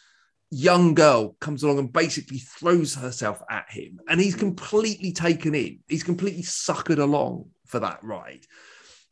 young 0.51 0.93
girl 0.93 1.35
comes 1.39 1.63
along 1.63 1.79
and 1.79 1.93
basically 1.93 2.39
throws 2.39 2.95
herself 2.95 3.41
at 3.49 3.69
him, 3.69 3.99
and 4.09 4.19
he's 4.19 4.35
mm. 4.35 4.39
completely 4.39 5.11
taken 5.11 5.55
in. 5.55 5.79
He's 5.87 6.03
completely 6.03 6.43
suckered 6.43 6.99
along 6.99 7.49
for 7.67 7.79
that 7.79 8.03
ride. 8.03 8.45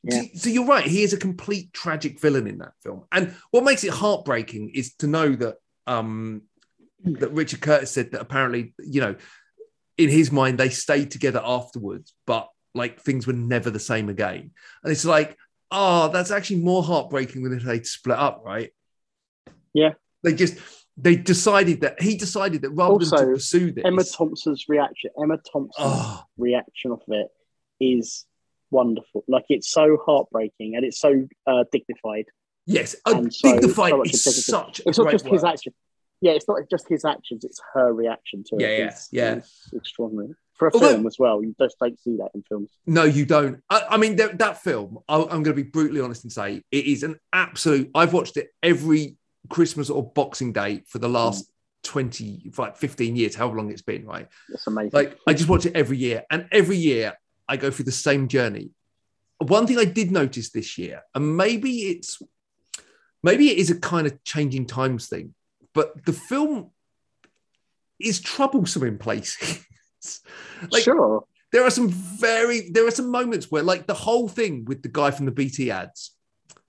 Yeah. 0.04 0.24
So, 0.36 0.50
you're 0.50 0.66
right. 0.66 0.86
He 0.86 1.04
is 1.04 1.14
a 1.14 1.18
complete 1.18 1.74
tragic 1.74 2.22
villain 2.22 2.48
in 2.48 2.60
that 2.60 2.74
film, 2.82 3.06
and 3.12 3.36
what 3.52 3.64
makes 3.64 3.84
it 3.84 3.92
heartbreaking 3.92 4.72
is 4.74 4.94
to 4.96 5.08
know 5.08 5.36
that 5.36 5.56
um, 5.88 6.44
that 7.04 7.32
Richard 7.32 7.62
Curtis 7.62 7.92
said 7.92 8.12
that 8.12 8.22
apparently, 8.22 8.74
you 8.80 9.02
know, 9.02 9.16
in 9.98 10.10
his 10.10 10.32
mind 10.32 10.58
they 10.58 10.70
stayed 10.70 11.12
together 11.12 11.42
afterwards, 11.44 12.14
but 12.26 12.48
like 12.74 13.02
things 13.02 13.28
were 13.28 13.34
never 13.34 13.70
the 13.70 13.80
same 13.80 14.10
again. 14.10 14.52
And 14.84 14.92
it's 14.92 15.06
like, 15.06 15.38
oh, 15.72 16.10
that's 16.10 16.32
actually 16.32 16.62
more 16.62 16.84
heartbreaking 16.84 17.44
than 17.44 17.54
if 17.54 17.64
they'd 17.64 17.86
split 17.86 18.18
up, 18.18 18.42
right? 18.46 18.72
Yeah. 19.74 19.94
They 20.24 20.34
just 20.34 20.58
they 20.98 21.16
decided 21.16 21.82
that 21.82 22.02
he 22.02 22.18
decided 22.18 22.62
that 22.64 22.72
rather 22.72 23.06
than 23.06 23.20
to 23.20 23.26
pursue 23.26 23.72
this, 23.72 23.86
Emma 23.86 24.04
Thompson's 24.04 24.66
reaction. 24.68 25.12
Emma 25.22 25.38
Thompson's 25.38 25.74
oh, 25.78 26.24
reaction 26.38 26.92
of 26.92 27.02
it 27.08 27.28
is 27.80 28.26
wonderful. 28.72 29.24
Like 29.28 29.46
it's 29.50 29.70
so 29.70 29.98
heartbreaking 30.06 30.76
and 30.76 30.86
it's 30.86 31.00
so 31.00 31.28
uh, 31.48 31.64
dignified. 31.72 32.26
yes, 32.66 32.96
uh, 33.06 33.24
so- 33.30 33.52
dignified 33.54 33.92
so 33.92 34.02
is 34.04 34.46
such 34.46 34.80
a 34.82 34.90
It's 34.90 34.98
not 34.98 35.12
just 35.12 35.26
his 35.28 35.44
word. 35.44 35.50
action. 35.50 35.74
Yeah, 36.22 36.34
it's 36.34 36.48
not 36.50 36.58
just 36.70 36.88
his 36.90 37.06
actions. 37.06 37.46
It's 37.46 37.62
her 37.74 37.94
reaction 37.94 38.44
to 38.50 38.56
it. 38.58 38.62
Yeah, 38.62 38.68
yeah, 38.68 38.74
It's- 38.86 39.08
yeah. 39.12 39.34
it's 39.36 39.70
extraordinary 39.74 40.34
for 40.56 40.68
a 40.68 40.74
Although- 40.74 40.90
film 40.90 41.08
as 41.08 41.18
well. 41.18 41.42
You 41.42 41.56
just 41.60 41.78
don't 41.80 41.98
see 42.00 42.18
that 42.18 42.32
in 42.36 42.44
films. 42.44 42.70
No, 42.86 43.04
you 43.06 43.26
don't. 43.26 43.64
I, 43.70 43.86
I 43.92 43.98
mean, 43.98 44.18
that, 44.18 44.38
that 44.40 44.62
film, 44.62 45.00
I, 45.08 45.16
I'm 45.22 45.44
going 45.44 45.44
to 45.46 45.54
be 45.54 45.64
brutally 45.64 46.02
honest 46.02 46.24
and 46.26 46.32
say 46.34 46.62
it 46.72 46.86
is 46.86 47.04
an 47.04 47.20
absolute. 47.32 47.90
I've 47.96 48.12
watched 48.12 48.36
it 48.36 48.50
every 48.62 49.16
Christmas 49.50 49.90
or 49.90 50.12
Boxing 50.12 50.52
Day 50.52 50.84
for 50.88 51.00
the 51.00 51.08
last 51.08 51.50
20, 51.84 52.52
like 52.58 52.76
15 52.76 53.16
years, 53.16 53.34
however 53.36 53.56
long 53.56 53.72
it's 53.72 53.82
been, 53.82 54.06
right? 54.06 54.28
It's 54.50 54.68
amazing. 54.68 54.92
Like, 54.92 55.18
I 55.26 55.34
just 55.34 55.48
watch 55.50 55.66
it 55.66 55.76
every 55.76 55.98
year. 55.98 56.26
And 56.30 56.48
every 56.52 56.76
year 56.76 57.14
I 57.50 57.58
go 57.58 57.72
through 57.72 57.86
the 57.86 57.92
same 57.92 58.28
journey. 58.30 58.70
One 59.40 59.66
thing 59.68 59.80
I 59.80 59.86
did 59.86 60.12
notice 60.12 60.52
this 60.52 60.78
year, 60.78 61.02
and 61.16 61.36
maybe 61.36 61.72
it's, 61.92 62.22
maybe 63.24 63.50
it 63.50 63.58
is 63.58 63.70
a 63.72 63.80
kind 63.80 64.06
of 64.06 64.24
changing 64.24 64.68
times 64.68 65.08
thing, 65.08 65.34
but 65.74 66.06
the 66.06 66.14
film 66.14 66.72
is 68.00 68.20
troublesome 68.22 68.84
in 68.84 68.98
places. 68.98 69.66
like, 70.72 70.84
sure. 70.84 71.24
there 71.52 71.64
are 71.66 71.70
some 71.70 71.90
very 71.90 72.70
there 72.70 72.86
are 72.88 72.92
some 72.92 73.10
moments 73.10 73.50
where 73.52 73.64
like 73.64 73.88
the 73.88 73.94
whole 73.94 74.28
thing 74.30 74.64
with 74.66 74.82
the 74.84 74.88
guy 74.90 75.12
from 75.12 75.26
the 75.26 75.32
bt 75.32 75.70
ads 75.72 76.12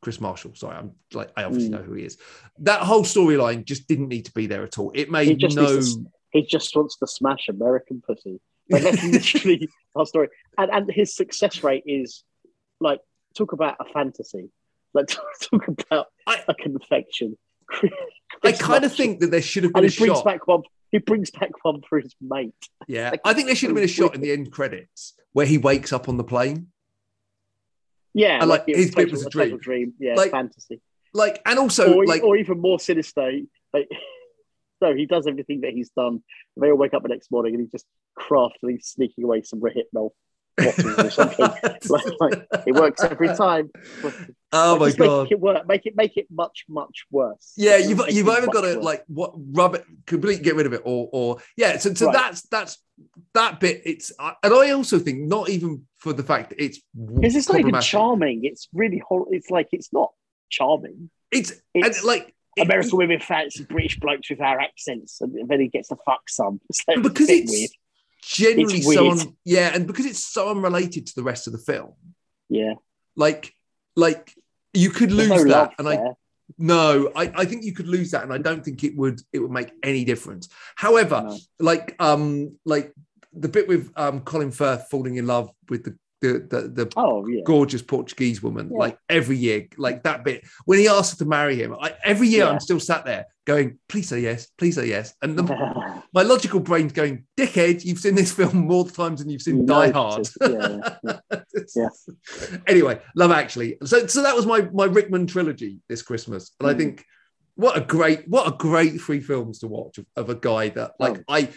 kris 0.02 0.20
marshall 0.20 0.52
sorry 0.54 0.76
i'm 0.76 0.90
like 1.12 1.30
i 1.36 1.44
obviously 1.44 1.68
Mm. 1.68 1.72
know 1.74 1.82
who 1.82 1.94
he 1.94 2.04
is 2.04 2.18
that 2.60 2.80
whole 2.80 3.04
storyline 3.04 3.64
just 3.64 3.86
didn't 3.86 4.08
need 4.08 4.24
to 4.24 4.32
be 4.32 4.46
there 4.48 4.64
at 4.64 4.78
all 4.78 4.90
it 4.94 5.06
He 5.06 5.12
made 5.12 5.38
just 5.38 5.54
no 5.56 5.80
to- 5.80 6.06
He 6.32 6.42
just 6.44 6.74
wants 6.74 6.96
to 6.96 7.06
smash 7.06 7.48
American 7.48 8.02
pussy. 8.04 8.40
Like 8.70 8.82
that's 8.82 9.02
literally 9.34 9.68
our 9.96 10.06
story. 10.06 10.28
And 10.56 10.70
and 10.70 10.90
his 10.90 11.14
success 11.14 11.62
rate 11.64 11.84
is 11.86 12.22
like 12.80 13.00
talk 13.36 13.52
about 13.52 13.76
a 13.80 13.84
fantasy. 13.92 14.50
Like 14.94 15.08
talk, 15.08 15.24
talk 15.42 15.68
about 15.68 16.06
I- 16.26 16.44
a 16.48 16.54
confection. 16.54 17.36
I 18.42 18.52
kind 18.52 18.84
of 18.84 18.92
think 18.94 19.20
that 19.20 19.30
there 19.30 19.42
should 19.42 19.62
have 19.64 19.72
been 19.72 19.84
and 19.84 19.90
a 19.92 19.94
he 19.94 19.98
brings 20.04 20.18
shot. 20.18 20.24
back 20.24 20.46
one. 20.48 20.62
He 20.90 20.98
brings 20.98 21.30
back 21.30 21.50
one 21.62 21.82
for 21.88 22.00
his 22.00 22.12
mate. 22.20 22.52
Yeah, 22.88 23.10
like, 23.10 23.20
I 23.24 23.32
think 23.32 23.46
there 23.46 23.54
should 23.54 23.68
have 23.68 23.76
been 23.76 23.84
a 23.84 23.88
shot 23.88 24.14
in 24.16 24.20
the 24.20 24.32
end 24.32 24.50
credits 24.50 25.14
where 25.32 25.46
he 25.46 25.56
wakes 25.56 25.92
up 25.92 26.08
on 26.08 26.16
the 26.16 26.24
plane. 26.24 26.68
Yeah, 28.12 28.38
And, 28.40 28.48
like, 28.48 28.64
it 28.66 28.76
his 28.76 28.92
bit 28.92 29.08
was 29.12 29.24
a 29.24 29.30
dream. 29.30 29.56
dream. 29.58 29.92
Yeah, 30.00 30.14
Like, 30.16 30.32
fantasy. 30.32 30.80
Like, 31.14 31.40
and 31.46 31.60
also 31.60 31.94
or, 31.94 32.06
like 32.06 32.24
or 32.24 32.36
even 32.36 32.60
more 32.60 32.80
sinister. 32.80 33.30
Like, 33.72 33.88
no, 34.80 34.94
he 34.94 35.06
does 35.06 35.26
everything 35.26 35.60
that 35.62 35.72
he's 35.72 35.90
done. 35.90 36.22
They 36.56 36.70
all 36.70 36.76
wake 36.76 36.94
up 36.94 37.02
the 37.02 37.08
next 37.08 37.30
morning 37.30 37.54
and 37.54 37.62
he's 37.62 37.70
just 37.72 37.86
craftily 38.16 38.80
sneaking 38.82 39.24
away 39.24 39.42
some 39.42 39.60
Rohypnol 39.60 40.10
bottles 40.56 40.98
or 40.98 41.10
something. 41.10 41.38
like, 41.88 42.04
like, 42.20 42.46
it 42.66 42.74
works 42.74 43.02
every 43.02 43.28
time. 43.28 43.70
oh 44.52 44.72
Like, 44.72 44.80
my 44.80 44.86
just 44.88 44.98
make 44.98 45.08
god. 45.08 45.32
it 45.32 45.40
work. 45.40 45.66
Make 45.66 45.86
it 45.86 45.94
make 45.96 46.16
it 46.16 46.26
much 46.30 46.64
much 46.68 47.04
worse. 47.10 47.52
Yeah, 47.56 47.76
you've 47.76 47.98
Make 47.98 48.12
you've 48.12 48.28
either 48.28 48.46
got 48.48 48.62
to 48.62 48.76
worse. 48.76 48.84
like 48.84 49.04
what 49.08 49.32
rub 49.52 49.74
it, 49.76 49.84
completely 50.06 50.42
get 50.42 50.56
rid 50.56 50.66
of 50.66 50.72
it, 50.72 50.82
or 50.84 51.08
or 51.12 51.38
yeah. 51.56 51.78
So 51.78 51.94
so 51.94 52.06
Right. 52.06 52.12
that's 52.14 52.42
that's 52.48 52.78
that 53.34 53.60
bit. 53.60 53.82
It's 53.84 54.12
and 54.18 54.54
I 54.54 54.70
also 54.72 54.98
think 54.98 55.20
not 55.20 55.48
even 55.48 55.86
for 55.98 56.12
the 56.12 56.22
fact 56.22 56.50
that 56.50 56.62
it's 56.62 56.80
because 56.94 57.36
it's 57.36 57.48
not 57.48 57.60
even 57.60 57.80
charming. 57.80 58.40
It's 58.44 58.68
really 58.74 58.98
horrible. 59.06 59.32
It's 59.32 59.50
like 59.50 59.68
it's 59.72 59.92
not 59.92 60.10
charming. 60.50 61.10
It's, 61.30 61.52
It's 61.74 61.98
and 61.98 62.06
like 62.06 62.34
American 62.58 62.96
women 62.98 63.20
fancy 63.20 63.64
British 63.64 63.98
blokes 64.00 64.30
with 64.30 64.40
our 64.40 64.60
accents, 64.60 65.20
and 65.20 65.48
then 65.48 65.60
he 65.60 65.68
gets 65.68 65.88
to 65.88 65.96
fuck 66.04 66.28
some. 66.28 66.60
It's 66.68 66.82
like, 66.88 67.02
because 67.02 67.28
it's 67.28 67.52
weird. 67.52 67.70
generally 68.22 68.78
It's 68.78 68.94
so 68.94 69.10
un, 69.10 69.36
yeah, 69.44 69.72
and 69.74 69.86
because 69.86 70.06
it's 70.06 70.24
so 70.24 70.50
unrelated 70.50 71.06
to 71.06 71.14
the 71.14 71.22
rest 71.22 71.46
of 71.46 71.52
the 71.52 71.58
film, 71.58 71.92
Yeah, 72.48 72.74
like 73.16 73.54
like 73.96 74.34
you 74.72 74.90
could 74.90 75.12
lose 75.12 75.28
no 75.28 75.44
that, 75.44 75.74
and 75.78 75.88
I 75.88 76.00
no, 76.58 77.12
I, 77.14 77.32
I 77.34 77.44
think 77.44 77.64
you 77.64 77.72
could 77.72 77.86
lose 77.88 78.10
that, 78.10 78.24
and 78.24 78.32
I 78.32 78.38
don't 78.38 78.64
think 78.64 78.82
it 78.82 78.96
would 78.96 79.20
it 79.32 79.38
would 79.38 79.52
make 79.52 79.72
any 79.82 80.04
difference. 80.04 80.48
However, 80.74 81.22
No. 81.26 81.38
like 81.60 81.94
um 82.00 82.58
like 82.64 82.92
the 83.32 83.48
bit 83.48 83.68
with 83.68 83.92
um 83.96 84.20
Colin 84.22 84.50
Firth 84.50 84.88
falling 84.90 85.16
in 85.16 85.26
love 85.26 85.50
with 85.68 85.84
the 85.84 85.96
the 86.20 86.46
the, 86.50 86.68
the 86.84 86.92
Oh 86.96 87.26
yeah, 87.26 87.42
gorgeous 87.44 87.82
Portuguese 87.82 88.42
woman, 88.42 88.70
Yeah. 88.72 88.78
like 88.78 88.98
every 89.08 89.36
year, 89.36 89.66
like 89.76 90.02
that 90.04 90.24
bit 90.24 90.44
when 90.66 90.78
he 90.78 90.88
asked 90.88 91.12
her 91.18 91.24
to 91.24 91.28
marry 91.28 91.56
him. 91.56 91.74
I, 91.80 91.94
every 92.04 92.28
year, 92.28 92.44
Yeah. 92.44 92.50
I'm 92.50 92.60
still 92.60 92.80
sat 92.80 93.04
there 93.04 93.26
going, 93.46 93.78
"Please 93.88 94.08
say 94.08 94.20
yes, 94.20 94.48
please 94.58 94.74
say 94.74 94.86
yes." 94.88 95.14
And 95.22 95.38
the, 95.38 95.42
my 96.14 96.22
logical 96.22 96.60
brain's 96.60 96.92
going, 96.92 97.24
"Dickhead, 97.36 97.84
you've 97.84 97.98
seen 97.98 98.14
this 98.14 98.32
film 98.32 98.56
more 98.66 98.88
times 98.88 99.20
than 99.20 99.30
you've 99.30 99.42
seen 99.42 99.60
You 99.60 99.66
Die 99.66 99.86
know, 99.86 99.92
Hard." 99.92 100.24
just- 100.24 100.36
yeah. 101.76 101.88
Anyway, 102.66 103.00
Love 103.16 103.30
Actually. 103.32 103.76
So, 103.84 104.06
so 104.06 104.22
that 104.22 104.34
was 104.36 104.46
my 104.46 104.68
my 104.72 104.84
Rickman 104.84 105.26
trilogy 105.26 105.78
this 105.88 106.02
Christmas, 106.02 106.52
and 106.60 106.68
I 106.68 106.74
Mm. 106.74 106.78
think 106.78 107.04
what 107.56 107.76
a 107.76 107.80
great 107.80 108.28
what 108.28 108.46
a 108.46 108.56
great 108.56 109.00
three 109.00 109.20
films 109.20 109.58
to 109.60 109.66
watch 109.66 109.98
of, 109.98 110.06
of 110.16 110.30
a 110.30 110.34
guy 110.34 110.68
that 110.70 110.92
like 110.98 111.18
Oh. 111.18 111.24
I 111.28 111.48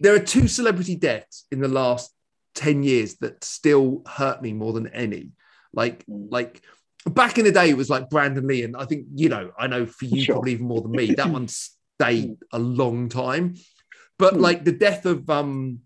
there 0.00 0.14
are 0.14 0.18
two 0.20 0.48
celebrity 0.48 0.96
deaths 0.96 1.46
in 1.52 1.60
the 1.60 1.68
last 1.68 2.12
10 2.58 2.82
years 2.82 3.10
that 3.22 3.42
still 3.44 4.02
hurt 4.06 4.42
me 4.42 4.52
more 4.52 4.72
than 4.72 4.88
any 4.88 5.30
like 5.72 6.04
Mm. 6.06 6.26
like 6.30 6.60
back 7.06 7.38
in 7.38 7.44
the 7.44 7.52
day 7.52 7.70
it 7.70 7.76
was 7.76 7.88
like 7.88 8.10
brandon 8.10 8.46
lee 8.50 8.64
and 8.64 8.76
i 8.76 8.84
think 8.84 9.06
you 9.14 9.28
know 9.28 9.44
i 9.58 9.66
know 9.72 9.86
for 9.86 10.06
you 10.06 10.22
Sure. 10.22 10.34
probably 10.34 10.52
even 10.52 10.66
more 10.66 10.82
than 10.82 10.90
me 10.90 11.06
that 11.14 11.30
one 11.30 11.46
stayed 11.48 12.36
a 12.52 12.58
long 12.58 13.08
time 13.08 13.54
but 14.18 14.34
Mm. 14.34 14.40
like 14.40 14.64
the 14.64 14.72
death 14.86 15.06
of 15.06 15.30
um 15.30 15.80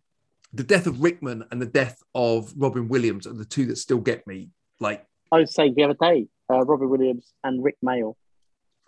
the 0.55 0.65
death 0.65 0.87
of 0.87 1.03
rickman 1.03 1.45
and 1.51 1.61
the 1.61 1.67
death 1.81 1.99
of 2.15 2.53
robin 2.57 2.89
williams 2.89 3.27
are 3.27 3.35
the 3.35 3.45
two 3.45 3.67
that 3.67 3.77
still 3.77 4.01
get 4.11 4.27
me 4.27 4.49
like 4.81 5.05
I 5.31 5.39
was 5.41 5.55
saying 5.55 5.75
the 5.77 5.85
other 5.85 5.97
day, 6.09 6.27
uh, 6.53 6.63
Robin 6.71 6.91
Williams 6.91 7.33
and 7.43 7.55
Rik 7.65 7.79
Mayall, 7.83 8.15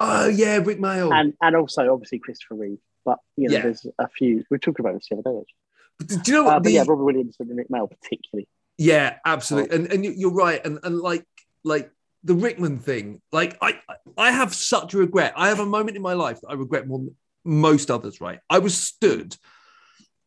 oh 0.01 0.28
yeah 0.28 0.57
rik 0.68 0.78
mayall 0.78 1.11
and 1.18 1.32
and 1.41 1.57
also 1.57 1.82
obviously 1.95 2.18
Christopher 2.18 2.57
Reeve. 2.57 2.78
But 3.09 3.18
you 3.37 3.49
know, 3.49 3.55
Yeah. 3.57 3.62
there's 3.62 3.87
a 3.99 4.09
few. 4.09 4.45
We 4.51 4.59
talked 4.59 4.80
about 4.80 4.95
this 4.95 5.07
the 5.11 5.16
other 5.16 5.22
day. 5.30 5.37
Actually. 5.41 5.63
But 5.99 6.09
do 6.09 6.16
you 6.26 6.32
know 6.34 6.45
what 6.45 6.55
Uh, 6.57 6.59
the, 6.61 6.72
yeah, 6.72 6.80
Robert 6.80 7.05
Williams 7.05 7.36
and 7.38 7.57
Rik 7.57 7.68
Mayall 7.68 7.88
particularly. 7.90 8.49
Yeah, 8.78 9.16
absolutely. 9.24 9.76
And 9.76 9.92
and 9.92 10.05
you- 10.05 10.14
you're 10.16 10.32
right. 10.34 10.64
And 10.64 10.78
and 10.82 10.99
like 10.99 11.24
like 11.62 11.90
the 12.24 12.34
Rickman 12.34 12.78
thing, 12.78 13.20
like 13.32 13.57
I 13.62 13.80
I 14.18 14.30
have 14.32 14.55
such 14.55 14.95
a 14.95 14.99
regret. 14.99 15.34
I 15.36 15.49
have 15.49 15.61
a 15.61 15.66
moment 15.66 15.97
in 15.97 16.03
my 16.03 16.14
life 16.14 16.40
that 16.40 16.49
I 16.49 16.55
regret 16.55 16.86
more 16.86 16.99
than 16.99 17.16
most 17.45 17.90
others, 17.90 18.20
right? 18.20 18.40
I 18.51 18.59
was 18.59 18.76
stood 18.76 19.36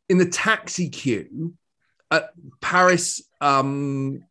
in 0.10 0.18
the 0.18 0.26
taxi 0.26 0.90
queue 0.90 1.54
at 2.12 2.32
Paris 2.62 3.22
um 3.42 4.24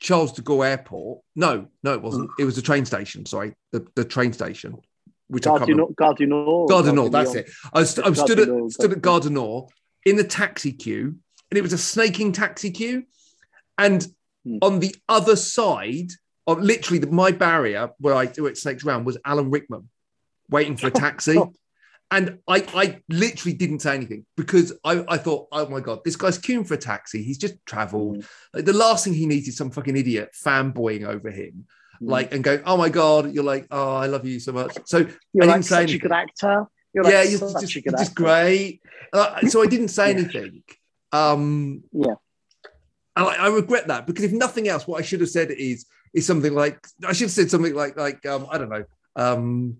Charles 0.00 0.32
de 0.32 0.42
Gaulle 0.42 0.66
Airport. 0.68 1.22
No, 1.34 1.68
no, 1.82 1.94
it 1.94 2.02
wasn't. 2.02 2.30
It 2.38 2.44
was 2.44 2.56
the 2.56 2.62
train 2.62 2.84
station, 2.84 3.24
sorry. 3.26 3.54
The, 3.72 3.86
the 3.94 4.04
train 4.04 4.32
station. 4.32 4.76
Which 5.28 5.46
I 5.46 5.50
Gare 5.50 5.58
can't 5.58 5.70
du. 5.70 5.74
Nord. 5.76 5.96
Gare 5.96 6.14
du 6.14 6.26
Nord. 6.26 6.68
Gare 6.68 6.82
du 6.84 6.92
Nord, 6.92 7.12
that's 7.12 7.34
it. 7.34 7.50
I 7.72 7.80
was, 7.80 7.98
I 7.98 8.12
stood 8.12 8.38
at 8.40 8.48
stood 8.72 8.92
at 8.92 9.02
Gare 9.02 9.12
Gare 9.18 9.20
du 9.20 9.30
Nord 9.30 9.70
in 10.04 10.16
the 10.16 10.24
taxi 10.24 10.72
queue, 10.72 11.16
and 11.50 11.58
it 11.58 11.62
was 11.62 11.72
a 11.72 11.78
snaking 11.78 12.32
taxi 12.32 12.70
queue. 12.70 13.04
And 13.76 14.06
Hmm. 14.44 14.58
on 14.62 14.78
the 14.78 14.94
other 15.08 15.34
side 15.34 16.10
of 16.46 16.60
literally 16.62 17.00
the, 17.00 17.08
my 17.08 17.32
barrier 17.32 17.90
where 17.98 18.14
I 18.14 18.26
where 18.26 18.50
it 18.52 18.56
snakes 18.56 18.84
around 18.84 19.04
was 19.04 19.18
Alan 19.24 19.50
Rickman 19.50 19.88
waiting 20.48 20.76
for 20.76 20.86
a 20.86 20.90
taxi. 21.06 21.36
And 22.12 22.38
I, 22.46 22.64
I 22.72 23.00
literally 23.08 23.54
didn't 23.56 23.80
say 23.80 23.94
anything 23.96 24.24
because 24.36 24.72
I, 24.84 25.04
I 25.08 25.18
thought, 25.18 25.48
oh 25.52 25.68
my 25.68 25.80
God, 25.80 25.98
this 26.04 26.14
guy's 26.16 26.38
queuing 26.38 26.66
for 26.66 26.74
a 26.74 26.78
taxi. 26.78 27.22
He's 27.24 27.36
just 27.36 27.54
traveled. 27.66 28.18
Mm. 28.18 28.28
Like, 28.54 28.64
the 28.64 28.72
last 28.72 29.04
thing 29.04 29.12
he 29.12 29.26
needs 29.26 29.48
is 29.48 29.56
some 29.56 29.70
fucking 29.72 29.96
idiot 29.96 30.30
fanboying 30.42 31.04
over 31.04 31.30
him, 31.30 31.66
Mm. 32.00 32.08
like, 32.10 32.32
and 32.32 32.44
going, 32.44 32.62
oh 32.64 32.76
my 32.76 32.88
God, 32.90 33.34
you're 33.34 33.42
like, 33.44 33.66
oh, 33.72 33.96
I 33.96 34.06
love 34.06 34.24
you 34.24 34.38
so 34.38 34.52
much. 34.52 34.78
So 34.86 34.98
You're 35.32 35.44
I 35.44 35.46
like 35.48 35.54
didn't 35.56 35.64
say 35.64 35.68
such 35.74 35.82
anything. 35.82 35.96
a 35.96 36.02
good 36.02 36.12
actor. 36.12 36.66
You're 36.98 37.04
like 37.04 37.12
yeah, 37.12 37.22
you're 37.22 37.38
just, 37.60 37.76
you're 37.76 37.96
just 37.96 38.14
great. 38.16 38.82
Uh, 39.12 39.46
so 39.46 39.62
I 39.62 39.66
didn't 39.66 39.88
say 39.88 40.10
anything. 40.16 40.64
Um, 41.12 41.84
Yeah. 41.92 42.14
and 43.14 43.26
I, 43.28 43.44
I 43.44 43.48
regret 43.50 43.86
that 43.86 44.04
because 44.04 44.24
if 44.24 44.32
nothing 44.32 44.66
else, 44.66 44.84
what 44.88 44.98
I 44.98 45.04
should 45.04 45.20
have 45.20 45.30
said 45.30 45.52
is 45.52 45.86
is 46.12 46.26
something 46.26 46.52
like 46.52 46.84
I 47.06 47.12
should 47.12 47.26
have 47.26 47.30
said 47.30 47.50
something 47.52 47.72
like 47.72 47.96
like 47.96 48.26
um, 48.26 48.48
I 48.50 48.58
don't 48.58 48.68
know. 48.68 48.84
Um, 49.14 49.76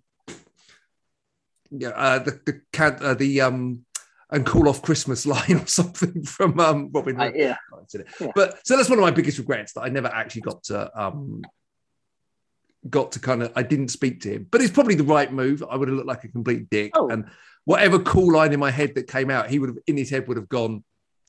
yeah, 1.73 1.89
uh, 1.89 2.21
the 2.21 2.41
the 2.47 2.61
can 2.73 2.99
uh, 3.03 3.15
the 3.15 3.41
um 3.41 3.85
and 4.31 4.47
call 4.47 4.69
off 4.69 4.81
Christmas 4.81 5.27
line 5.27 5.57
or 5.57 5.67
something 5.81 6.23
from 6.23 6.61
um 6.61 6.91
Robin. 6.93 7.21
Uh, 7.21 7.33
yeah. 7.35 7.57
Williams, 7.73 7.95
isn't 7.97 8.07
it? 8.07 8.15
Yeah. 8.21 8.33
But 8.33 8.65
so 8.65 8.77
that's 8.77 8.89
one 8.89 9.01
of 9.01 9.03
my 9.03 9.11
biggest 9.11 9.39
regrets 9.39 9.73
that 9.73 9.81
I 9.81 9.89
never 9.89 10.07
actually 10.07 10.43
got 10.43 10.63
to 10.65 10.89
um 11.03 11.43
got 12.89 13.13
to 13.13 13.21
kind 13.21 13.43
of 13.43 13.53
I 13.57 13.63
didn't 13.63 13.89
speak 13.89 14.21
to 14.23 14.31
him. 14.35 14.47
But 14.51 14.61
it's 14.61 14.73
probably 14.73 14.95
the 14.95 15.05
right 15.05 15.33
move. 15.33 15.63
I 15.69 15.77
would 15.77 15.89
have 15.89 15.97
looked 15.97 16.09
like 16.09 16.25
a 16.25 16.29
complete 16.29 16.71
dick. 16.71 16.93
Oh. 16.95 17.09
And 17.09 17.25
whatever 17.65 17.99
cool 17.99 18.33
line 18.33 18.53
in 18.53 18.61
my 18.61 18.71
head 18.71 18.95
that 18.95 19.09
came 19.09 19.31
out, 19.31 19.51
he 19.51 19.59
would 19.59 19.71
have 19.71 19.79
in 19.87 19.97
his 19.97 20.11
head 20.11 20.29
would 20.29 20.37
have 20.37 20.49
gone, 20.49 20.85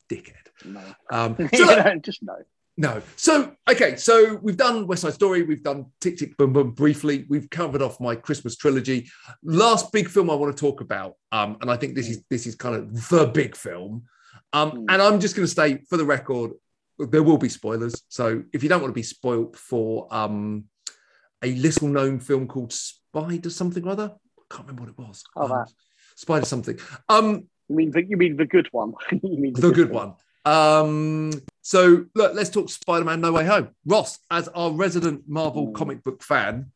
dickhead. 0.10 0.34
No. 0.66 0.82
Um 1.12 1.36
so 1.54 1.64
look, 1.66 2.02
just 2.04 2.22
no. 2.24 2.36
no. 2.78 3.02
So, 3.16 3.54
okay. 3.70 3.96
So 3.96 4.36
we've 4.42 4.58
done 4.58 4.88
West 4.88 5.02
Side 5.02 5.14
Story. 5.14 5.44
We've 5.44 5.64
done 5.64 5.88
Tick 6.02 6.18
Tick 6.18 6.38
Boom 6.38 6.54
Boom 6.54 6.72
briefly. 6.72 7.26
We've 7.30 7.50
covered 7.50 7.82
off 7.82 8.00
my 8.00 8.16
Christmas 8.16 8.56
trilogy. 8.56 9.10
Last 9.44 9.92
big 9.92 10.08
film 10.08 10.30
I 10.30 10.36
want 10.36 10.56
to 10.56 10.60
talk 10.60 10.82
about, 10.82 11.16
um, 11.32 11.58
and 11.62 11.70
I 11.72 11.78
think 11.78 11.96
this 11.96 12.10
is 12.10 12.24
this 12.30 12.46
is 12.48 12.56
kind 12.56 12.76
of 12.76 13.10
the 13.10 13.26
big 13.28 13.56
film. 13.56 14.04
Um, 14.54 14.72
Mm. 14.72 14.86
and 14.90 15.02
I'm 15.02 15.20
just 15.20 15.36
going 15.36 15.48
to 15.48 15.54
say 15.54 15.84
for 15.90 15.98
the 15.98 16.06
record, 16.06 16.52
there 16.98 17.22
will 17.24 17.38
be 17.38 17.50
spoilers. 17.50 18.04
So 18.10 18.44
if 18.52 18.64
you 18.64 18.70
don't 18.70 18.82
want 18.82 18.90
to 18.92 18.96
be 18.96 19.04
spoilt 19.04 19.56
for 19.56 20.08
um, 20.14 20.66
a 21.44 21.54
little 21.56 21.88
known 21.88 22.20
film 22.20 22.48
called 22.48 22.74
Spider 22.74 23.50
something 23.50 23.86
or 23.86 23.90
other, 23.92 24.12
I 24.38 24.42
can't 24.56 24.68
remember 24.68 24.84
what 24.84 24.90
it 24.92 24.98
was. 25.10 25.24
Oh, 25.36 25.44
Um, 25.44 25.50
that. 25.50 25.72
Spider 26.16 26.46
something. 26.46 26.78
Um, 27.08 27.48
You 27.70 27.76
mean 27.76 27.92
the, 27.92 28.04
you 28.04 28.18
mean 28.18 28.36
the 28.38 28.46
good 28.46 28.68
one? 28.72 28.94
you 29.12 29.38
mean 29.38 29.54
the 29.54 29.72
good 29.72 29.90
one. 29.92 30.14
Um, 30.46 31.32
so 31.62 32.06
look, 32.16 32.34
let's 32.34 32.50
talk 32.50 32.70
Spider-Man 32.70 33.22
No 33.22 33.32
Way 33.34 33.46
Home. 33.46 33.70
Ross, 33.86 34.20
as 34.32 34.48
our 34.50 34.72
resident 34.72 35.28
Marvel 35.28 35.68
Mm. 35.68 35.76
comic 35.76 36.04
book 36.04 36.24
fan, 36.24 36.72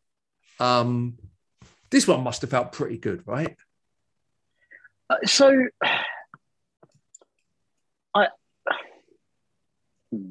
um, 0.60 1.18
this 1.90 2.08
one 2.08 2.24
must 2.24 2.42
have 2.42 2.52
felt 2.52 2.72
pretty 2.72 2.98
good, 2.98 3.24
right? 3.26 3.56
Uh, 5.10 5.18
so, 5.26 5.68
I. 8.16 8.28
Hmm. 10.12 10.30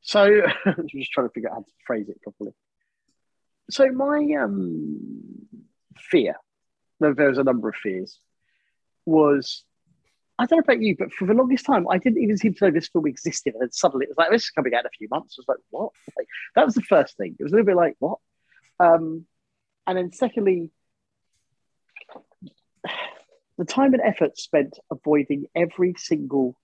So, 0.00 0.42
I'm 0.66 0.88
just 0.88 1.12
trying 1.12 1.28
to 1.28 1.32
figure 1.32 1.48
out 1.50 1.54
how 1.54 1.60
to 1.60 1.72
phrase 1.86 2.08
it 2.08 2.20
properly. 2.22 2.52
So, 3.70 3.90
my 3.90 4.26
um, 4.40 5.00
fear, 5.96 6.34
there 7.00 7.28
was 7.28 7.38
a 7.38 7.44
number 7.44 7.68
of 7.68 7.76
fears, 7.76 8.18
was 9.06 9.64
I 10.38 10.46
don't 10.46 10.58
know 10.58 10.72
about 10.72 10.82
you, 10.82 10.96
but 10.98 11.12
for 11.12 11.26
the 11.26 11.34
longest 11.34 11.64
time, 11.64 11.86
I 11.88 11.98
didn't 11.98 12.22
even 12.22 12.36
seem 12.36 12.54
to 12.54 12.64
know 12.64 12.70
this 12.72 12.88
film 12.88 13.06
existed. 13.06 13.54
And 13.54 13.62
then 13.62 13.70
suddenly 13.70 14.04
it 14.04 14.08
was 14.08 14.18
like, 14.18 14.30
this 14.30 14.44
is 14.44 14.50
coming 14.50 14.74
out 14.74 14.80
in 14.80 14.86
a 14.86 14.98
few 14.98 15.06
months. 15.08 15.36
I 15.38 15.42
was 15.42 15.48
like, 15.48 15.58
what? 15.70 15.92
Like, 16.16 16.26
that 16.56 16.66
was 16.66 16.74
the 16.74 16.82
first 16.82 17.16
thing. 17.16 17.36
It 17.38 17.42
was 17.42 17.52
a 17.52 17.56
little 17.56 17.66
bit 17.66 17.76
like, 17.76 17.94
what? 18.00 18.18
Um, 18.80 19.26
and 19.86 19.96
then, 19.96 20.12
secondly, 20.12 20.72
the 23.58 23.64
time 23.64 23.94
and 23.94 24.02
effort 24.02 24.36
spent 24.36 24.76
avoiding 24.90 25.46
every 25.54 25.94
single 25.96 26.56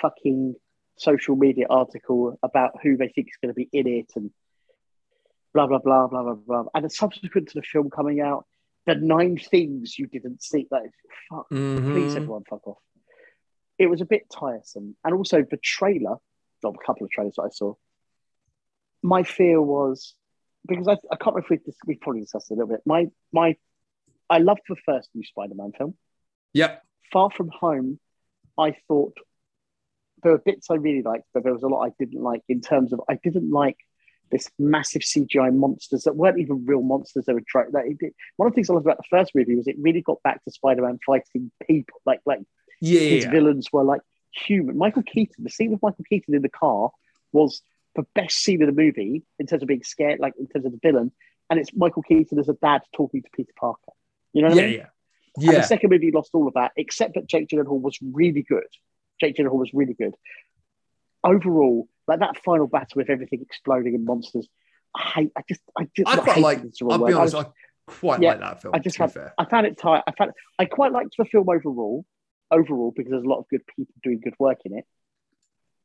fucking 0.00 0.54
social 0.96 1.34
media 1.34 1.66
article 1.68 2.38
about 2.42 2.74
who 2.82 2.96
they 2.96 3.08
think 3.08 3.28
is 3.28 3.38
going 3.42 3.52
to 3.52 3.54
be 3.54 3.68
in 3.72 3.88
it 3.88 4.12
and 4.14 4.30
blah 5.54 5.66
blah 5.66 5.78
blah 5.78 6.06
blah 6.06 6.22
blah 6.22 6.34
blah. 6.34 6.64
And 6.74 6.90
subsequent 6.92 7.48
to 7.48 7.54
the 7.54 7.62
film 7.62 7.90
coming 7.90 8.20
out, 8.20 8.46
the 8.86 8.94
nine 8.94 9.38
things 9.38 9.98
you 9.98 10.06
didn't 10.06 10.42
see. 10.42 10.66
Like, 10.70 10.90
fuck, 11.30 11.48
please, 11.48 12.12
Mhm. 12.14 12.16
everyone, 12.16 12.44
fuck 12.44 12.66
off. 12.66 12.78
It 13.78 13.86
was 13.86 14.00
a 14.00 14.06
bit 14.06 14.28
tiresome, 14.30 14.96
and 15.04 15.14
also 15.14 15.42
the 15.42 15.56
trailer, 15.58 16.16
of 16.64 16.74
a 16.74 16.84
couple 16.86 17.04
of 17.04 17.10
trailers 17.10 17.34
that 17.36 17.42
I 17.42 17.48
saw. 17.50 17.74
My 19.02 19.22
fear 19.22 19.62
was 19.62 20.14
because 20.66 20.88
I, 20.88 20.94
I 21.12 21.16
can't 21.16 21.36
remember 21.36 21.54
if 21.54 21.60
we, 21.66 21.72
we 21.86 21.94
probably 21.96 22.22
discussed 22.22 22.50
it 22.50 22.54
a 22.54 22.56
little 22.56 22.68
bit. 22.70 22.82
My 22.84 23.06
my, 23.32 23.56
I 24.28 24.38
loved 24.38 24.62
the 24.68 24.76
first 24.84 25.08
new 25.14 25.22
Spider-Man 25.22 25.72
film. 25.78 25.96
Yep. 26.54 26.82
Far 27.12 27.30
From 27.30 27.48
Home, 27.60 28.00
I 28.58 28.74
thought 28.88 29.16
there 30.22 30.32
were 30.32 30.38
bits 30.38 30.68
I 30.70 30.74
really 30.74 31.02
liked, 31.02 31.26
but 31.32 31.44
there 31.44 31.52
was 31.52 31.62
a 31.62 31.68
lot 31.68 31.86
I 31.86 31.92
didn't 31.98 32.20
like 32.22 32.42
in 32.48 32.60
terms 32.60 32.92
of 32.92 33.00
I 33.08 33.14
didn't 33.22 33.50
like 33.50 33.78
this 34.30 34.50
massive 34.58 35.02
CGI 35.02 35.54
monsters 35.54 36.04
that 36.04 36.16
weren't 36.16 36.38
even 36.38 36.64
real 36.66 36.82
monsters. 36.82 37.24
They 37.24 37.32
were 37.32 37.42
trying. 37.46 37.70
It 37.74 38.14
one 38.36 38.46
of 38.46 38.52
the 38.52 38.54
things 38.54 38.70
I 38.70 38.74
loved 38.74 38.86
about 38.86 38.98
the 38.98 39.04
first 39.10 39.34
movie 39.34 39.56
was 39.56 39.66
it 39.66 39.76
really 39.78 40.02
got 40.02 40.22
back 40.22 40.42
to 40.44 40.50
Spider-Man 40.50 40.98
fighting 41.04 41.50
people, 41.66 42.00
like 42.06 42.20
like 42.26 42.40
his 42.80 43.24
villains 43.24 43.72
were 43.72 43.84
like 43.84 44.02
human. 44.32 44.76
Michael 44.78 45.02
Keaton, 45.02 45.44
the 45.44 45.50
scene 45.50 45.70
with 45.72 45.82
Michael 45.82 46.04
Keaton 46.08 46.34
in 46.34 46.42
the 46.42 46.48
car 46.48 46.90
was 47.32 47.62
the 47.96 48.04
best 48.14 48.38
scene 48.38 48.62
of 48.62 48.66
the 48.66 48.80
movie 48.80 49.22
in 49.38 49.46
terms 49.46 49.62
of 49.62 49.68
being 49.68 49.82
scared, 49.82 50.20
like 50.20 50.34
in 50.38 50.46
terms 50.46 50.64
of 50.64 50.72
the 50.72 50.78
villain. 50.82 51.10
And 51.50 51.58
it's 51.58 51.70
Michael 51.74 52.02
Keaton 52.02 52.38
as 52.38 52.48
a 52.48 52.54
dad 52.54 52.82
talking 52.94 53.22
to 53.22 53.28
Peter 53.34 53.52
Parker. 53.58 53.92
You 54.32 54.42
know 54.42 54.48
what 54.48 54.56
Yeah. 54.58 54.62
I 54.62 54.66
mean? 54.66 54.76
Yeah. 54.76 54.86
And 55.36 55.44
Yeah. 55.44 55.52
the 55.52 55.62
second 55.62 55.90
movie 55.90 56.10
lost 56.12 56.30
all 56.34 56.46
of 56.46 56.54
that, 56.54 56.72
except 56.76 57.14
that 57.14 57.26
Jake 57.26 57.48
Gyllenhaal 57.48 57.80
was 57.80 57.98
really 58.02 58.42
good. 58.42 58.66
Jake 59.20 59.36
Gyllenhaal 59.36 59.58
was 59.58 59.72
really 59.74 59.94
good. 59.94 60.14
Overall, 61.24 61.88
like 62.08 62.20
that 62.20 62.42
final 62.44 62.66
battle 62.66 62.96
with 62.96 63.10
everything 63.10 63.40
exploding 63.42 63.94
and 63.94 64.04
monsters, 64.04 64.48
I 64.94 65.02
hate. 65.02 65.32
I 65.36 65.42
just, 65.48 65.60
I 65.78 65.88
just, 65.94 66.08
I 66.08 66.16
quite 66.16 66.38
like. 66.38 66.64
is 66.64 66.78
the 66.78 66.86
wrong 66.86 66.92
I'll 66.94 67.00
word. 67.00 67.06
be 67.08 67.12
I 67.14 67.18
honest. 67.18 67.34
was- 67.36 67.44
I 67.46 67.90
quite 67.92 68.20
Yeah, 68.20 68.30
like 68.30 68.40
that 68.40 68.62
film. 68.62 68.74
I 68.74 68.78
just 68.80 68.96
fair. 68.98 69.32
I 69.38 69.44
found 69.46 69.66
it 69.66 69.78
tight. 69.78 70.02
I 70.06 70.12
found 70.12 70.32
I 70.58 70.64
quite 70.66 70.92
liked 70.92 71.14
the 71.16 71.24
film 71.24 71.48
overall, 71.48 72.04
overall 72.50 72.92
because 72.94 73.10
there's 73.10 73.24
a 73.24 73.28
lot 73.28 73.38
of 73.38 73.48
good 73.48 73.62
people 73.76 73.94
doing 74.02 74.20
good 74.22 74.34
work 74.38 74.58
in 74.64 74.76
it. 74.76 74.84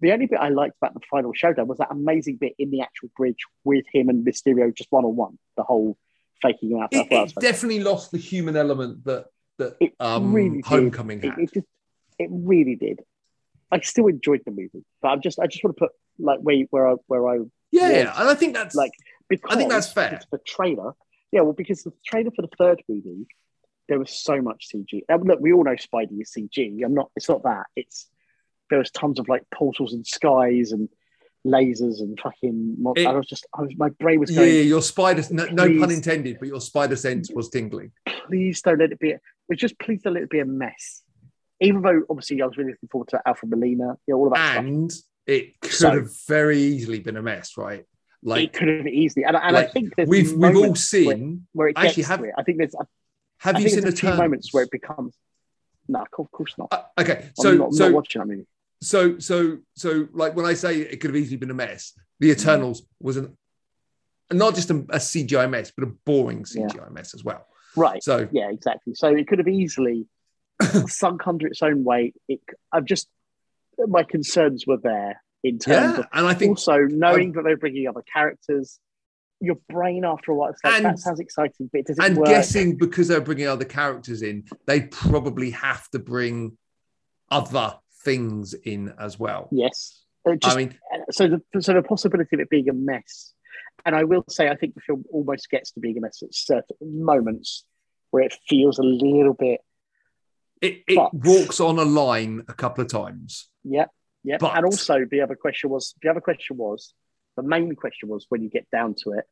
The 0.01 0.11
only 0.11 0.25
bit 0.25 0.39
I 0.39 0.49
liked 0.49 0.75
about 0.81 0.95
the 0.95 0.99
final 1.09 1.31
showdown 1.33 1.67
was 1.67 1.77
that 1.77 1.87
amazing 1.91 2.35
bit 2.37 2.55
in 2.59 2.71
the 2.71 2.81
actual 2.81 3.09
bridge 3.15 3.37
with 3.63 3.85
him 3.93 4.09
and 4.09 4.25
Mysterio 4.25 4.75
just 4.75 4.91
one 4.91 5.05
on 5.05 5.15
one. 5.15 5.39
The 5.55 5.63
whole 5.63 5.97
faking 6.41 6.71
him 6.71 6.79
out. 6.81 6.89
It, 6.91 6.97
That's 6.97 7.09
what 7.09 7.19
I 7.19 7.23
was 7.23 7.31
it 7.31 7.39
definitely 7.39 7.79
lost 7.83 8.11
the 8.11 8.17
human 8.17 8.57
element 8.57 9.05
that 9.05 9.27
that 9.59 9.77
It 9.79 9.93
um, 10.01 10.33
really 10.33 10.57
did. 10.57 10.65
Homecoming 10.65 11.19
it, 11.19 11.25
had. 11.29 11.39
it 11.39 11.53
just 11.53 11.67
it 12.19 12.27
really 12.31 12.75
did. 12.75 12.99
I 13.71 13.79
still 13.79 14.07
enjoyed 14.07 14.41
the 14.45 14.51
movie, 14.51 14.83
but 15.01 15.07
I'm 15.07 15.21
just 15.21 15.39
I 15.39 15.47
just 15.47 15.63
want 15.63 15.77
to 15.77 15.79
put 15.79 15.91
like 16.19 16.39
where 16.39 16.57
where 16.69 16.87
I 16.89 16.95
where 17.07 17.27
I 17.27 17.33
yeah, 17.71 17.87
was, 17.87 17.91
yeah, 17.91 18.13
and 18.19 18.29
I 18.29 18.35
think 18.35 18.53
that's 18.53 18.75
like 18.75 18.91
because 19.29 19.53
I 19.53 19.57
think 19.57 19.69
that's 19.69 19.91
fair. 19.91 20.21
The 20.31 20.37
trailer, 20.39 20.93
yeah, 21.31 21.41
well, 21.41 21.53
because 21.53 21.83
the 21.83 21.93
trailer 22.05 22.31
for 22.35 22.43
the 22.43 22.49
third 22.57 22.81
movie, 22.87 23.25
there 23.89 23.99
was 23.99 24.11
so 24.11 24.41
much 24.41 24.67
CG. 24.73 25.01
And 25.09 25.21
uh, 25.21 25.33
look, 25.33 25.39
we 25.39 25.53
all 25.53 25.63
know 25.63 25.75
Spidey 25.75 26.21
is 26.21 26.31
CG. 26.37 26.83
I'm 26.83 26.93
not. 26.93 27.09
It's 27.15 27.29
not 27.29 27.43
that. 27.43 27.65
It's 27.75 28.07
there 28.69 28.79
was 28.79 28.91
tons 28.91 29.19
of 29.19 29.27
like 29.27 29.43
portals 29.53 29.93
and 29.93 30.05
skies 30.05 30.71
and 30.71 30.89
lasers 31.45 31.99
and 31.99 32.19
fucking. 32.19 32.77
It- 32.95 33.07
I 33.07 33.13
was 33.13 33.27
just, 33.27 33.45
I 33.57 33.61
was, 33.61 33.73
my 33.77 33.89
brain 33.89 34.19
was 34.19 34.31
going. 34.31 34.47
yeah, 34.47 34.61
your 34.61 34.81
spider. 34.81 35.23
No, 35.31 35.45
no 35.45 35.79
pun 35.79 35.91
intended, 35.91 36.37
but 36.39 36.47
your 36.47 36.61
spider 36.61 36.95
sense 36.95 37.29
was 37.31 37.49
tingling. 37.49 37.91
Please 38.27 38.61
don't 38.61 38.79
let 38.79 38.91
it 38.91 38.99
be. 38.99 39.15
It's 39.49 39.61
just 39.61 39.77
please 39.79 40.01
don't 40.01 40.13
let 40.13 40.23
it 40.23 40.29
be 40.29 40.39
a 40.39 40.45
mess. 40.45 41.01
Even 41.59 41.81
though 41.81 42.03
obviously 42.09 42.41
I 42.41 42.45
was 42.45 42.57
really 42.57 42.71
looking 42.71 42.89
forward 42.89 43.09
to 43.09 43.21
Alfred 43.25 43.51
Molina, 43.51 43.97
you 44.07 44.13
know, 44.13 44.17
all 44.19 44.27
of 44.27 44.33
that 44.33 44.53
stuff. 44.53 44.65
It 45.27 45.59
could 45.61 45.71
So- 45.71 45.91
have 45.91 46.09
very 46.27 46.59
easily 46.59 46.99
been 46.99 47.17
a 47.17 47.21
mess, 47.21 47.57
right? 47.57 47.85
Like 48.25 48.43
it 48.45 48.53
could 48.53 48.67
have 48.69 48.87
easily, 48.87 49.25
and, 49.25 49.35
and 49.35 49.57
I 49.57 49.63
think 49.65 49.95
there's 49.95 50.07
we've 50.07 50.31
we've 50.31 50.43
all 50.43 50.53
moments 50.53 50.93
where, 50.93 51.03
seen. 51.15 51.47
where 51.51 51.67
it 51.67 51.77
actually 51.77 52.03
have- 52.03 52.23
it. 52.23 52.31
I 52.37 52.43
think 52.43 52.57
there's. 52.57 52.73
Have 53.39 53.57
I 53.57 53.59
you 53.59 53.67
seen 53.69 53.81
the 53.81 53.87
a 53.87 53.91
Eternals? 53.91 54.17
moments 54.19 54.53
where 54.53 54.63
it 54.63 54.71
becomes. 54.71 55.13
No, 55.89 56.05
of 56.17 56.31
course 56.31 56.53
not. 56.57 56.69
Uh, 56.71 56.83
okay, 57.01 57.23
I'm 57.25 57.31
so 57.35 57.53
not, 57.55 57.73
so 57.73 57.85
not 57.89 57.93
watching 57.95 58.19
that 58.21 58.27
movie. 58.27 58.47
so 58.81 59.19
so 59.19 59.57
so 59.75 60.07
like 60.13 60.37
when 60.37 60.45
I 60.45 60.53
say 60.53 60.79
it 60.79 61.01
could 61.01 61.09
have 61.09 61.17
easily 61.17 61.35
been 61.35 61.51
a 61.51 61.53
mess, 61.53 61.91
the 62.21 62.29
Mm. 62.29 62.39
Eternals 62.39 62.83
was 63.01 63.17
an 63.17 63.35
not 64.31 64.55
just 64.55 64.69
a, 64.71 64.75
a 64.75 64.99
CGI 64.99 65.49
mess, 65.49 65.73
but 65.75 65.83
a 65.85 65.91
boring 66.05 66.43
CGI 66.45 66.89
mess 66.93 67.13
as 67.13 67.25
well. 67.25 67.45
Right. 67.75 68.01
So 68.01 68.29
Yeah, 68.31 68.49
exactly. 68.51 68.93
So 68.95 69.09
it 69.13 69.27
could 69.27 69.39
have 69.39 69.49
easily 69.49 70.07
sunk 70.87 71.27
under 71.27 71.45
its 71.47 71.61
own 71.61 71.83
weight. 71.83 72.15
It, 72.29 72.39
I've 72.71 72.85
just 72.85 73.09
my 73.87 74.03
concerns 74.03 74.65
were 74.67 74.77
there 74.77 75.21
in 75.43 75.59
terms 75.59 75.93
yeah, 75.97 75.99
of 75.99 76.05
and 76.13 76.27
I 76.27 76.33
think 76.33 76.51
also 76.51 76.77
knowing 76.89 77.33
that 77.33 77.43
they're 77.43 77.57
bringing 77.57 77.87
other 77.87 78.03
characters. 78.13 78.79
Your 79.41 79.57
brain, 79.69 80.05
after 80.05 80.31
a 80.31 80.35
while, 80.35 80.51
it's 80.51 80.63
like 80.63 80.75
And- 80.75 80.85
that 80.85 80.99
sounds 80.99 81.19
exciting, 81.19 81.69
but 81.73 81.85
does 81.85 81.97
it 81.99 82.05
and 82.05 82.15
work? 82.17 82.27
guessing 82.27 82.77
because 82.77 83.09
they're 83.09 83.19
bringing 83.19 83.47
other 83.47 83.65
characters 83.65 84.21
in, 84.21 84.45
they 84.67 84.81
probably 84.81 85.49
have 85.49 85.89
to 85.89 85.99
bring 85.99 86.57
other 87.29 87.75
things 88.05 88.53
in 88.53 88.93
as 88.97 89.19
well. 89.19 89.49
yes. 89.51 89.99
Just- 90.39 90.55
I 90.55 90.57
mean, 90.57 90.79
uh, 90.93 90.99
so 91.11 91.27
the 91.27 91.61
so 91.61 91.73
the 91.73 91.81
possibility 91.83 92.37
of 92.37 92.39
it 92.39 92.49
being 92.49 92.69
a 92.69 92.73
mess, 92.73 93.33
and 93.85 93.93
I 93.93 94.05
will 94.05 94.23
say, 94.29 94.47
I 94.47 94.55
think 94.55 94.75
the 94.75 94.81
film 94.81 95.03
almost 95.11 95.49
gets 95.49 95.73
to 95.73 95.81
being 95.81 95.97
a 95.97 96.01
mess 96.01 96.23
at 96.23 96.33
certain 96.33 97.03
moments 97.03 97.65
where 98.11 98.23
it 98.23 98.33
feels 98.47 98.79
a 98.79 98.83
little 98.83 99.33
bit, 99.33 99.59
it, 100.61 100.83
it 100.87 101.09
walks 101.11 101.59
on 101.59 101.79
a 101.79 101.83
line 101.83 102.43
a 102.47 102.53
couple 102.53 102.81
of 102.81 102.89
times. 102.89 103.49
Yeah, 103.63 103.85
yeah. 104.23 104.37
But- 104.39 104.55
and 104.57 104.65
also 104.65 105.05
the 105.09 105.21
other 105.21 105.35
question 105.35 105.69
was 105.69 105.93
the 106.01 106.09
other 106.09 106.21
question 106.21 106.57
was 106.57 106.93
the 107.35 107.43
main 107.43 107.75
question 107.75 108.09
was 108.09 108.25
when 108.29 108.41
you 108.43 108.49
get 108.49 108.69
down 108.71 108.93
to 109.03 109.13
it, 109.13 109.25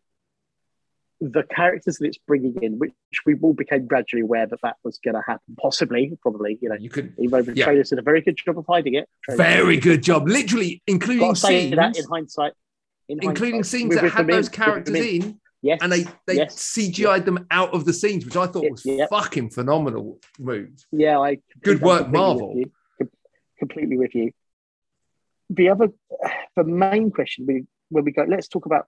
the 1.20 1.44
characters 1.44 1.98
that 1.98 2.08
it's 2.08 2.18
bringing 2.18 2.56
in, 2.64 2.80
which 2.80 2.94
we 3.28 3.36
all 3.42 3.54
became 3.54 3.86
gradually 3.86 4.24
aware 4.24 4.48
that 4.48 4.60
that 4.64 4.78
was 4.84 4.98
going 5.06 5.14
to 5.14 5.22
happen, 5.22 5.56
possibly, 5.62 6.18
probably, 6.20 6.58
you 6.62 6.70
know. 6.70 6.76
You 6.80 6.90
could 6.90 7.14
Even 7.20 7.46
the 7.46 7.54
Yeah. 7.56 7.66
trailers 7.66 7.90
did 7.90 8.00
a 8.00 8.02
very 8.02 8.22
good 8.22 8.38
job 8.38 8.58
of 8.58 8.66
hiding 8.68 8.96
it. 8.96 9.08
Very 9.30 9.78
good 9.78 10.02
job, 10.02 10.28
literally 10.28 10.82
including 10.88 11.28
Got 11.28 11.36
to 11.36 11.42
say 11.42 11.62
scenes, 11.66 11.76
that 11.76 11.98
in 11.98 12.06
hindsight. 12.06 12.54
In 13.08 13.20
including 13.22 13.56
hindsight. 13.58 13.82
scenes 13.82 13.96
that 13.96 14.10
had 14.12 14.26
those 14.28 14.50
the 14.50 14.56
characters 14.56 14.94
min- 14.94 15.22
in, 15.22 15.40
Yes, 15.64 15.78
and 15.84 15.92
they 15.92 16.06
they 16.26 16.38
yes, 16.38 16.56
CGI'd 16.56 17.24
them 17.26 17.46
out 17.52 17.72
of 17.76 17.86
the 17.86 17.94
scenes, 17.94 18.26
which 18.26 18.36
I 18.36 18.48
thought 18.48 18.68
was 18.72 18.84
yeah. 18.84 19.06
fucking 19.12 19.52
phenomenal 19.52 20.20
move. 20.40 20.72
Yeah, 20.92 21.20
I 21.20 21.38
Good 21.62 21.82
work, 21.82 22.10
Marvel. 22.10 22.64
With 23.62 23.70
you. 23.70 23.78
Com- 23.78 23.86
Completely 23.88 23.98
with 23.98 24.16
you. 24.16 24.32
The 25.50 25.70
other, 25.70 25.90
the 26.56 26.64
main 26.64 27.12
question 27.12 27.46
we 27.48 27.66
when 27.90 28.06
we 28.06 28.12
go, 28.12 28.26
let's 28.28 28.48
talk 28.48 28.66
about 28.66 28.88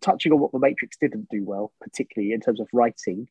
touching 0.00 0.32
on 0.32 0.38
what 0.40 0.52
the 0.52 0.58
Matrix 0.58 0.96
didn't 0.98 1.28
do 1.30 1.44
well, 1.44 1.72
particularly 1.80 2.32
in 2.32 2.40
terms 2.40 2.58
of 2.60 2.68
writing, 2.72 3.28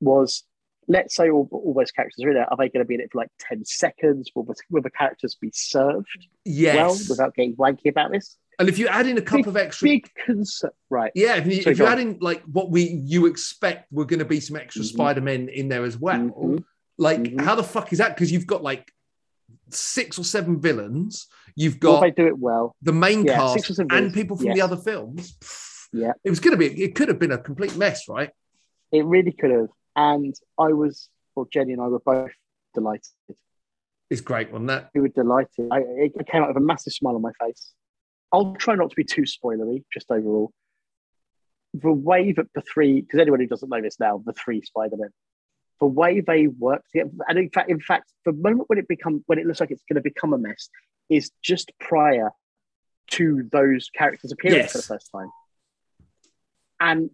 was 0.00 0.44
let's 0.86 1.16
say 1.16 1.28
all, 1.30 1.48
all 1.50 1.74
those 1.76 1.90
characters 1.90 2.24
are 2.24 2.28
in 2.28 2.34
there. 2.34 2.46
Are 2.48 2.56
they 2.56 2.68
going 2.68 2.84
to 2.84 2.88
be 2.88 2.94
in 2.94 3.00
it 3.00 3.10
for 3.12 3.18
like 3.18 3.30
ten 3.40 3.64
seconds? 3.64 4.30
Will 4.34 4.44
the, 4.44 4.54
will 4.70 4.82
the 4.82 4.90
characters 4.90 5.34
be 5.40 5.50
served 5.52 6.28
Yes, 6.44 6.76
well 6.76 6.96
without 7.08 7.34
getting 7.34 7.56
wanky 7.56 7.86
about 7.88 8.12
this? 8.12 8.36
and 8.60 8.68
if 8.68 8.76
you 8.78 8.88
add 8.88 9.06
in 9.06 9.16
a 9.18 9.22
couple 9.22 9.48
of 9.50 9.56
extra 9.56 9.86
Big 9.88 10.08
concern, 10.26 10.70
right? 10.90 11.12
Yeah, 11.14 11.36
if 11.36 11.46
you, 11.46 11.62
Sorry, 11.62 11.72
if 11.74 11.78
you 11.78 11.86
add 11.86 11.98
in 12.00 12.18
like 12.20 12.42
what 12.42 12.70
we 12.70 12.82
you 13.04 13.26
expect 13.26 13.86
we're 13.92 14.04
going 14.04 14.18
to 14.20 14.24
be 14.24 14.40
some 14.40 14.56
extra 14.56 14.82
Mhm. 14.82 14.86
Spider 14.86 15.20
Men 15.20 15.48
in 15.48 15.68
there 15.68 15.84
as 15.84 15.96
well, 15.98 16.18
Mhm. 16.18 16.64
like 16.98 17.20
Mhm. 17.20 17.40
how 17.40 17.54
the 17.56 17.62
fuck 17.64 17.92
is 17.92 17.98
that? 17.98 18.14
Because 18.14 18.30
you've 18.32 18.46
got 18.48 18.62
like 18.62 18.92
six 19.70 20.18
or 20.18 20.24
seven 20.24 20.60
villains, 20.60 21.26
you've 21.54 21.80
got 21.80 22.00
they 22.00 22.10
do 22.10 22.26
it 22.26 22.38
well? 22.38 22.74
the 22.82 22.92
main 22.92 23.24
Yeah, 23.24 23.36
cast 23.36 23.54
six 23.54 23.70
or 23.70 23.74
seven 23.74 23.92
and 23.92 24.14
people 24.14 24.36
from 24.36 24.46
yes. 24.46 24.54
the 24.56 24.62
other 24.62 24.76
films. 24.76 25.36
Yeah. 25.90 26.12
it 26.22 26.28
was 26.28 26.38
going 26.38 26.52
to 26.52 26.58
be. 26.58 26.82
It 26.82 26.94
could 26.94 27.08
have 27.08 27.18
been 27.18 27.32
a 27.32 27.38
complete 27.38 27.74
mess, 27.74 28.10
right? 28.10 28.28
It 28.92 29.06
really 29.06 29.32
could 29.32 29.50
have. 29.50 29.68
And 29.96 30.34
I 30.58 30.74
was, 30.74 31.08
well, 31.34 31.48
Jenny 31.50 31.72
and 31.72 31.80
I 31.80 31.86
were 31.86 31.98
both 32.00 32.30
delighted. 32.74 33.08
It's 34.10 34.20
great, 34.20 34.50
wasn't 34.52 34.68
that? 34.68 34.90
We 34.94 35.00
were 35.00 35.08
delighted. 35.08 35.68
I, 35.70 35.78
it 35.78 36.12
came 36.30 36.42
out 36.42 36.48
with 36.48 36.58
a 36.58 36.60
massive 36.60 36.92
smile 36.92 37.14
on 37.14 37.22
my 37.22 37.32
face. 37.40 37.72
I'll 38.32 38.54
try 38.56 38.74
not 38.74 38.90
to 38.90 38.96
be 38.96 39.04
too 39.04 39.22
spoilery, 39.22 39.84
just 39.90 40.10
overall. 40.10 40.52
The 41.74 41.90
way 41.90 42.32
that 42.32 42.46
the 42.54 42.60
three, 42.62 43.00
because 43.00 43.20
anyone 43.20 43.40
who 43.40 43.46
doesn't 43.46 43.68
know 43.70 43.80
this 43.80 43.98
now, 43.98 44.22
the 44.24 44.34
three 44.34 44.60
Spider-Men, 44.62 45.08
the 45.80 45.86
way 45.86 46.20
they 46.20 46.46
work 46.48 46.82
together, 46.90 47.10
and 47.28 47.38
in 47.38 47.50
fact, 47.50 47.70
in 47.70 47.80
fact, 47.80 48.10
the 48.24 48.32
moment 48.32 48.68
when 48.68 48.78
it 48.78 48.88
become 48.88 49.22
when 49.26 49.38
it 49.38 49.46
looks 49.46 49.60
like 49.60 49.70
it's 49.70 49.82
going 49.88 50.02
to 50.02 50.02
become 50.02 50.32
a 50.32 50.38
mess 50.38 50.68
is 51.08 51.30
just 51.42 51.70
prior 51.80 52.30
to 53.12 53.48
those 53.52 53.88
characters 53.90 54.32
appearing 54.32 54.58
Yes. 54.58 54.72
for 54.72 54.78
the 54.78 54.84
first 54.84 55.10
time. 55.12 55.30
And 56.80 57.10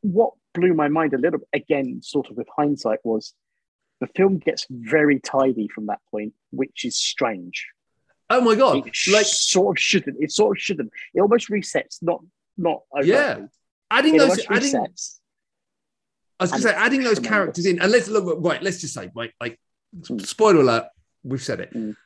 what 0.00 0.32
blew 0.54 0.74
my 0.74 0.88
mind 0.88 1.14
a 1.14 1.18
little, 1.18 1.40
again, 1.52 2.00
sort 2.02 2.30
of 2.30 2.36
with 2.36 2.48
hindsight, 2.56 2.98
was 3.04 3.34
the 4.00 4.06
film 4.08 4.38
gets 4.38 4.66
very 4.70 5.20
tidy 5.20 5.68
from 5.68 5.86
that 5.86 6.00
point, 6.10 6.34
which 6.50 6.84
is 6.84 6.96
strange. 6.96 7.66
Oh 8.30 8.40
my 8.40 8.54
god! 8.54 8.86
It 8.86 8.94
sh- 8.94 9.10
Like 9.12 9.26
sort 9.26 9.76
of 9.78 9.80
shouldn't. 9.82 10.18
It 10.20 10.30
sort 10.32 10.56
of 10.56 10.60
shouldn't. 10.62 10.92
It 11.14 11.20
almost 11.20 11.48
resets, 11.50 11.98
not 12.02 12.22
not 12.56 12.82
overtly. 12.92 13.10
Yeah. 13.12 13.46
adding 13.90 14.16
It 14.16 14.18
those, 14.18 14.44
adding. 14.50 14.72
resets. 14.72 15.17
I 16.40 16.44
was 16.44 16.50
going 16.52 16.62
to 16.62 16.68
say 16.68 16.74
adding 16.74 17.00
those 17.02 17.14
tremendous. 17.14 17.28
characters 17.28 17.66
in, 17.66 17.80
and 17.80 17.90
let's 17.90 18.08
look 18.08 18.36
right. 18.40 18.62
Let's 18.62 18.80
just 18.80 18.94
say, 18.94 19.10
right, 19.14 19.32
like 19.40 19.58
Mm. 19.96 20.20
spoiler 20.26 20.60
alert. 20.60 20.84
We've 21.24 21.42
said 21.42 21.60
it. 21.60 21.72
Mm. 21.72 21.96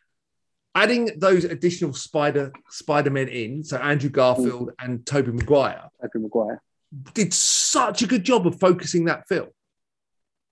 adding 0.75 1.11
those 1.19 1.45
additional 1.45 1.93
Spider 1.93 2.53
Spider-Men 2.71 3.29
in, 3.29 3.65
so 3.65 3.77
Andrew 3.77 4.09
Garfield 4.09 4.71
and 4.79 5.05
Tobey 5.05 5.33
Maguire, 5.33 5.91
Tobey 6.01 6.21
Maguire. 6.21 6.63
did 7.13 7.35
such 7.35 8.03
a 8.03 8.07
good 8.07 8.23
job 8.25 8.47
of 8.47 8.59
focusing 8.61 9.05
that 9.07 9.27
film. 9.29 9.49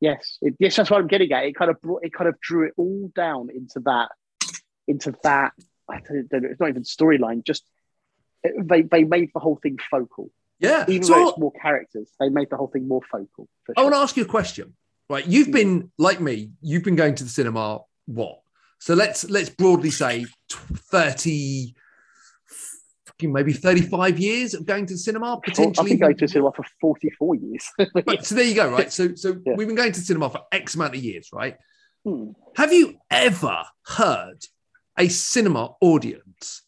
Yes, 0.01 0.39
it, 0.43 0.55
yes, 0.59 0.77
that's 0.77 0.91
what 0.91 1.01
I'm 1.01 1.07
getting 1.07 1.31
at. 1.33 1.45
It 1.45 1.55
kind 1.55 1.71
of 1.71 1.81
brought, 1.81 2.05
it 2.05 2.13
kind 2.13 2.29
of 2.29 2.39
drew 2.41 2.67
it 2.67 2.75
all 2.77 3.11
down 3.15 3.49
into 3.55 3.81
that, 3.85 4.11
into 4.89 5.15
that. 5.23 5.53
I 5.89 6.01
don't 6.01 6.31
know. 6.33 6.49
It's 6.51 6.61
not 6.61 6.69
even 6.71 6.83
storyline. 6.83 7.45
Just 7.45 7.65
they 8.63 8.83
they 8.83 9.05
made 9.05 9.31
the 9.35 9.41
whole 9.41 9.59
thing 9.63 9.79
focal. 9.91 10.31
Yeah. 10.61 10.85
Even 10.89 11.03
so 11.03 11.15
though 11.15 11.29
it's 11.31 11.39
more 11.39 11.53
characters, 11.53 12.11
they 12.21 12.29
made 12.29 12.49
the 12.51 12.57
whole 12.57 12.69
thing 12.69 12.87
more 12.87 13.01
focal. 13.11 13.49
For 13.65 13.75
I 13.77 13.83
want 13.83 13.95
to 13.95 13.99
ask 13.99 14.17
you 14.17 14.23
a 14.25 14.27
question. 14.27 14.75
Right, 15.09 15.27
you've 15.27 15.51
been 15.51 15.91
like 15.99 16.21
me. 16.21 16.53
You've 16.61 16.85
been 16.85 16.95
going 16.95 17.17
to 17.17 17.25
the 17.25 17.31
cinema. 17.31 17.81
What? 18.07 18.41
So 18.79 18.95
let's 18.95 19.29
let's 19.29 19.49
broadly 19.51 19.91
say 19.91 20.25
tw- 20.49 20.55
thirty, 20.93 21.75
fucking 23.07 23.33
maybe 23.33 23.53
thirty-five 23.53 24.19
years 24.19 24.55
of 24.55 24.67
going 24.67 24.87
to 24.87 24.95
the 24.95 24.99
cinema. 24.99 25.35
I've 25.37 25.43
Potentially. 25.43 25.91
been 25.91 25.99
going 25.99 26.17
to 26.17 26.29
cinema 26.29 26.53
for 26.53 26.65
44 26.81 27.35
years. 27.35 27.69
Right, 28.07 28.25
so 28.25 28.35
there 28.35 28.45
you 28.45 28.55
go. 28.55 28.71
Right. 28.71 28.93
So 28.93 29.15
so 29.15 29.37
Yeah. 29.45 29.55
we've 29.57 29.67
been 29.67 29.77
going 29.77 29.93
to 29.93 30.01
cinema 30.01 30.31
for 30.31 30.43
X 30.53 30.75
amount 30.77 30.95
of 30.95 31.03
years. 31.03 31.29
Right. 31.33 31.57
Hmm. 32.05 32.31
Have 32.57 32.73
you 32.73 32.99
ever 33.11 33.65
heard 33.87 34.45
a 34.99 35.09
cinema 35.09 35.75
audience? 35.81 36.63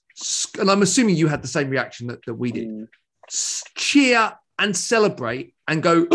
And 0.58 0.70
I'm 0.70 0.82
assuming 0.82 1.16
you 1.16 1.28
had 1.28 1.42
the 1.42 1.48
same 1.48 1.70
reaction 1.70 2.08
that, 2.08 2.24
that 2.26 2.34
we 2.34 2.52
did. 2.52 2.88
Cheer 3.76 4.32
and 4.58 4.76
celebrate 4.76 5.54
and 5.66 5.82
go 5.82 6.06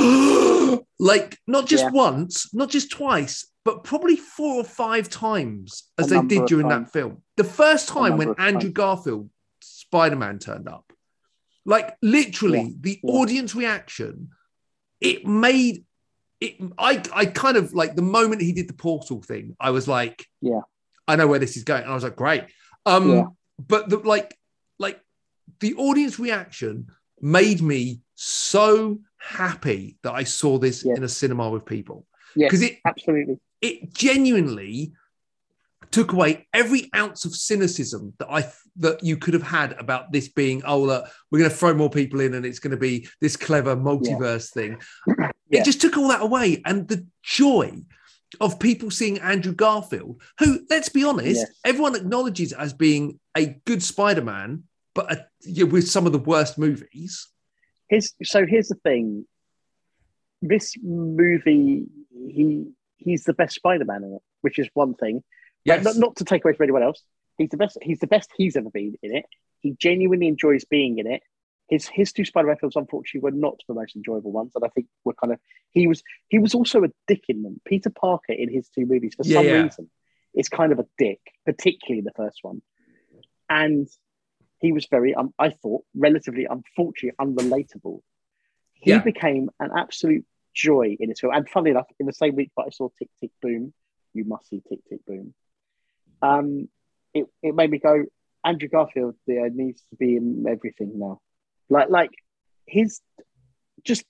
like 1.00 1.38
not 1.48 1.66
just 1.68 1.86
Yeah. 1.86 1.90
once, 1.92 2.54
not 2.54 2.70
just 2.70 2.92
twice, 2.92 3.48
but 3.66 3.84
probably 3.84 4.16
four 4.16 4.56
or 4.56 4.64
five 4.64 5.10
times 5.10 5.84
as 5.98 6.12
A 6.12 6.16
they 6.22 6.28
did 6.28 6.46
during 6.46 6.70
times. 6.70 6.86
that 6.88 6.94
film. 6.94 7.24
The 7.38 7.44
first 7.44 7.88
time 7.90 8.18
when 8.18 8.36
Andrew 8.38 8.70
times. 8.70 8.74
Garfield 8.74 9.30
Spider-Man 9.62 10.40
turned 10.40 10.68
up, 10.70 10.92
like 11.66 11.96
literally 12.02 12.62
Yeah, 12.62 12.76
the 12.82 13.00
yeah. 13.04 13.12
audience 13.12 13.56
reaction, 13.56 14.30
it 15.02 15.26
made 15.26 15.86
it. 16.40 16.56
I 16.78 17.02
I 17.14 17.26
kind 17.26 17.58
of 17.58 17.74
like 17.74 17.96
the 17.96 18.02
moment 18.04 18.42
he 18.42 18.54
did 18.54 18.68
the 18.70 18.74
portal 18.74 19.22
thing, 19.22 19.56
I 19.60 19.72
was 19.72 19.88
like, 19.88 20.26
Yeah. 20.42 20.62
I 21.08 21.16
know 21.16 21.28
where 21.28 21.40
this 21.40 21.58
is 21.58 21.64
going, 21.64 21.84
and 21.84 21.92
I 21.92 21.96
was 21.96 22.04
like, 22.04 22.16
great. 22.16 22.44
Um, 22.86 23.36
but 23.66 23.90
the 23.90 23.98
like 23.98 24.38
like 24.78 25.00
the 25.62 25.74
audience 25.76 26.20
reaction 26.20 26.88
made 27.22 27.62
me 27.62 28.02
so 28.16 29.00
happy 29.18 29.98
that 30.04 30.14
I 30.14 30.24
saw 30.24 30.58
this 30.58 30.84
Yeah. 30.86 30.96
in 30.96 31.04
a 31.04 31.10
cinema 31.10 31.50
with 31.50 31.66
people 31.66 32.06
Yes, 32.36 32.50
because 32.50 32.62
it 32.64 32.78
absolutely. 32.86 33.40
it 33.62 33.94
genuinely 33.94 34.94
took 35.92 36.12
away 36.12 36.48
every 36.54 36.90
ounce 36.96 37.26
of 37.26 37.34
cynicism 37.36 38.14
that 38.20 38.28
I 38.30 38.52
that 38.78 39.04
you 39.04 39.18
could 39.18 39.34
have 39.34 39.44
had 39.44 39.74
about 39.74 40.12
this 40.12 40.28
being 40.28 40.62
oh 40.66 40.80
look, 40.84 41.06
we're 41.32 41.40
going 41.40 41.50
to 41.50 41.56
throw 41.56 41.74
more 41.74 41.90
people 41.90 42.20
in 42.20 42.34
and 42.36 42.46
it's 42.46 42.60
going 42.60 42.72
to 42.72 42.78
be 42.78 43.08
this 43.22 43.36
clever 43.36 43.76
multiverse 43.76 44.52
thing. 44.52 44.78
Yeah. 45.50 45.62
It 45.62 45.64
just 45.66 45.80
took 45.80 45.96
all 45.96 46.10
that 46.10 46.22
away 46.22 46.62
and 46.66 46.86
the 46.90 47.08
joy 47.24 47.82
of 48.42 48.60
people 48.60 48.92
seeing 48.92 49.18
Andrew 49.20 49.54
Garfield, 49.54 50.22
who 50.40 50.60
let's 50.70 50.90
be 50.90 51.06
honest, 51.06 51.38
Yes. 51.38 51.50
everyone 51.64 51.96
acknowledges 51.96 52.52
as 52.52 52.74
being 52.74 53.18
a 53.34 53.56
good 53.66 53.82
Spider-Man, 53.82 54.64
but 54.98 55.12
a, 55.12 55.28
yeah, 55.44 55.66
with 55.66 55.88
some 55.88 56.08
of 56.08 56.12
the 56.12 56.18
worst 56.18 56.58
movies. 56.58 57.28
Here's, 57.88 58.16
so 58.24 58.48
here's 58.48 58.70
the 58.70 58.76
thing. 58.76 59.28
This 60.42 60.74
movie, 60.82 61.86
he 62.12 62.66
he's 62.98 63.24
the 63.24 63.34
best 63.34 63.54
Spider-Man 63.54 64.04
in 64.04 64.14
it, 64.16 64.22
which 64.42 64.58
is 64.58 64.68
one 64.74 64.96
thing. 64.96 65.24
Yes. 65.64 65.84
not, 65.84 65.98
not 65.98 66.16
to 66.16 66.24
take 66.24 66.44
away 66.44 66.54
from 66.54 66.64
anyone 66.64 66.82
else. 66.82 67.04
He's 67.38 67.50
the 67.50 67.58
best. 67.58 67.78
He's 67.80 68.00
the 68.00 68.08
best 68.08 68.32
he's 68.36 68.56
ever 68.56 68.72
been 68.72 68.96
in 69.04 69.16
it. 69.16 69.26
He 69.60 69.76
genuinely 69.80 70.28
enjoys 70.28 70.66
being 70.66 70.98
in 70.98 71.06
it. 71.06 71.22
His 71.70 71.88
his 71.88 72.12
two 72.12 72.26
Spider-Man 72.26 72.58
films, 72.58 72.76
unfortunately, 72.76 73.22
were 73.22 73.38
not 73.38 73.60
the 73.68 73.76
most 73.76 73.96
enjoyable 73.96 74.32
ones, 74.32 74.54
and 74.56 74.66
I 74.66 74.70
think 74.70 74.88
were 75.06 75.14
kind 75.14 75.34
of 75.34 75.40
he 75.72 75.86
was 75.86 76.02
he 76.28 76.40
was 76.40 76.56
also 76.56 76.84
a 76.84 76.88
dick 77.08 77.26
in 77.30 77.44
them. 77.44 77.62
Peter 77.66 77.92
Parker 77.92 78.34
in 78.34 78.52
his 78.52 78.68
two 78.70 78.88
movies, 78.88 79.14
for 79.14 79.24
Yeah, 79.26 79.38
some 79.38 79.46
yeah. 79.46 79.62
reason, 79.62 79.92
is 80.34 80.50
kind 80.50 80.72
of 80.72 80.80
a 80.80 80.88
dick, 80.98 81.20
particularly 81.46 82.00
in 82.00 82.06
the 82.06 82.18
first 82.24 82.40
one, 82.42 82.64
and 83.48 83.88
he 84.60 84.72
was 84.72 84.88
very, 84.90 85.14
um, 85.16 85.34
I 85.38 85.50
thought, 85.50 85.84
relatively, 85.96 86.46
unfortunately, 86.50 87.16
unrelatable. 87.20 88.02
He 88.74 88.92
Yeah. 88.92 89.00
became 89.04 89.50
an 89.60 89.72
absolute 89.76 90.26
joy 90.54 90.96
in 91.00 91.10
his 91.10 91.20
film, 91.20 91.34
and 91.34 91.48
funnily 91.50 91.72
enough, 91.72 91.88
in 92.00 92.06
the 92.06 92.14
same 92.14 92.36
week 92.36 92.52
that 92.58 92.64
I 92.68 92.70
saw 92.72 92.90
Tick 92.98 93.10
Tick 93.20 93.32
Boom, 93.42 93.74
you 94.14 94.24
must 94.26 94.50
see 94.50 94.62
Tick 94.68 94.80
Tick 94.90 95.06
Boom. 95.06 95.34
Um, 96.22 96.70
it, 97.14 97.26
it 97.44 97.54
made 97.56 97.70
me 97.70 97.78
go, 97.80 98.06
Andrew 98.44 98.68
Garfield 98.70 99.16
there 99.28 99.50
needs 99.50 99.82
to 99.90 99.96
be 99.98 100.16
in 100.16 100.46
everything 100.48 100.94
now. 100.98 101.20
Like 101.70 101.90
like 101.90 102.12
his 102.66 103.02
just 103.84 104.06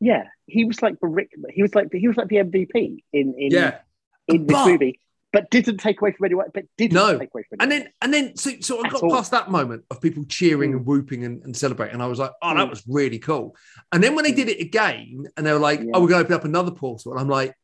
yeah, 0.00 0.24
he 0.46 0.64
was 0.64 0.80
like 0.82 0.98
the 1.00 1.06
Rick 1.06 1.30
he 1.50 1.62
was 1.62 1.74
like 1.74 1.88
he 1.92 2.08
was 2.08 2.16
like 2.16 2.28
the 2.28 2.36
MVP 2.36 3.02
in 3.12 3.34
in 3.38 3.50
Yeah. 3.52 3.80
in 4.26 4.46
this 4.46 4.56
But- 4.56 4.66
movie, 4.68 5.00
but 5.32 5.50
didn't 5.50 5.78
take 5.78 6.00
away 6.00 6.12
from 6.12 6.24
anyone 6.24 6.46
but 6.54 6.64
didn't 6.78 6.94
No. 6.94 7.18
take 7.18 7.30
away 7.34 7.44
from 7.48 7.58
And 7.60 7.70
then, 7.70 7.88
and 8.00 8.12
then, 8.14 8.36
so, 8.36 8.50
so 8.60 8.78
I 8.82 8.86
At 8.86 8.92
got 8.92 9.02
all. 9.02 9.10
past 9.10 9.30
that 9.32 9.50
moment 9.50 9.84
of 9.90 10.00
people 10.00 10.24
cheering 10.28 10.72
Mm. 10.72 10.76
and 10.78 10.86
whooping 10.86 11.24
and, 11.24 11.42
and 11.44 11.56
celebrating, 11.56 11.94
and 11.94 12.02
I 12.02 12.06
was 12.06 12.18
like, 12.18 12.30
"Oh, 12.42 12.54
that 12.54 12.66
Mm. 12.66 12.70
was 12.70 12.82
really 12.88 13.18
cool." 13.18 13.54
And 13.92 14.02
then 14.02 14.14
when 14.14 14.24
they 14.24 14.32
Mm. 14.32 14.36
did 14.36 14.48
it 14.48 14.60
again, 14.60 15.26
and 15.36 15.46
they 15.46 15.52
were 15.52 15.58
like, 15.58 15.80
Yeah. 15.80 15.90
"Oh, 15.94 16.00
we're 16.02 16.08
going 16.08 16.20
to 16.24 16.24
open 16.24 16.34
up 16.34 16.44
another 16.44 16.70
portal," 16.70 17.12
and 17.12 17.20
I'm 17.20 17.28
like, 17.28 17.54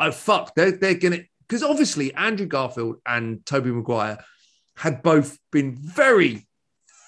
"Oh 0.00 0.10
fuck, 0.10 0.54
they're 0.56 0.72
they're 0.72 0.94
gonna," 0.94 1.20
because 1.46 1.62
obviously 1.62 2.12
Andrew 2.14 2.46
Garfield 2.46 2.96
and 3.06 3.44
Tobey 3.46 3.70
Maguire 3.70 4.18
had 4.76 5.02
both 5.02 5.38
been 5.52 5.76
very, 5.76 6.46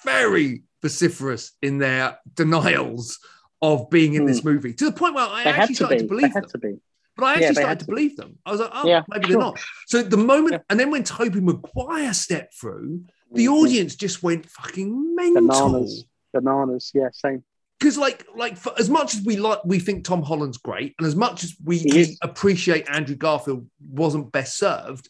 very 0.05 0.63
vociferous 0.81 1.51
in 1.61 1.79
their 1.79 2.19
denials 2.35 3.19
of 3.61 3.89
being 3.89 4.13
in 4.13 4.25
this 4.25 4.43
movie 4.43 4.73
to 4.73 4.85
the 4.85 4.91
point 4.91 5.15
where 5.15 5.27
I 5.27 5.43
they 5.45 5.49
actually 5.49 5.67
to 5.67 5.75
started 5.75 5.95
be. 5.95 5.97
to 5.97 6.03
They 6.03 6.07
believe 6.07 6.33
had 6.33 6.43
them. 6.43 6.49
to 6.51 6.57
be. 6.59 6.73
But 7.17 7.25
I 7.25 7.31
actually 7.33 7.47
they 7.47 7.53
started 7.53 7.79
to 7.79 7.85
believe 7.85 8.17
them. 8.17 8.37
I 8.45 8.51
was 8.51 8.59
like, 8.59 8.71
oh, 8.73 8.87
Yeah, 8.87 9.03
maybe 9.07 9.25
sure. 9.27 9.31
they're 9.31 9.39
not. 9.39 9.59
So 9.87 10.01
the 10.01 10.17
moment, 10.17 10.53
Yeah. 10.53 10.59
and 10.69 10.79
then 10.79 10.91
when 10.91 11.03
Tobey 11.03 11.39
Maguire 11.39 12.13
stepped 12.13 12.53
through, 12.59 13.05
the 13.31 13.45
Mhm. 13.45 13.53
audience 13.61 13.95
just 13.95 14.21
went 14.23 14.49
fucking 14.49 15.15
mental. 15.15 15.47
bananas. 15.47 16.05
Bananas, 16.33 16.91
yeah, 16.93 17.09
same. 17.13 17.43
Because 17.79 17.97
like, 17.97 18.25
like 18.35 18.57
for 18.57 18.73
as 18.79 18.89
much 18.89 19.15
as 19.15 19.21
we 19.23 19.35
like, 19.37 19.59
we 19.65 19.79
think 19.79 20.03
Tom 20.05 20.23
Holland's 20.23 20.57
great, 20.57 20.95
and 20.99 21.07
as 21.07 21.15
much 21.15 21.43
as 21.43 21.53
we, 21.63 21.77
He 21.77 21.91
we 21.91 21.99
is. 21.99 22.17
appreciate 22.21 22.89
Andrew 22.89 23.15
Garfield 23.15 23.69
wasn't 23.89 24.31
best 24.31 24.57
served, 24.57 25.09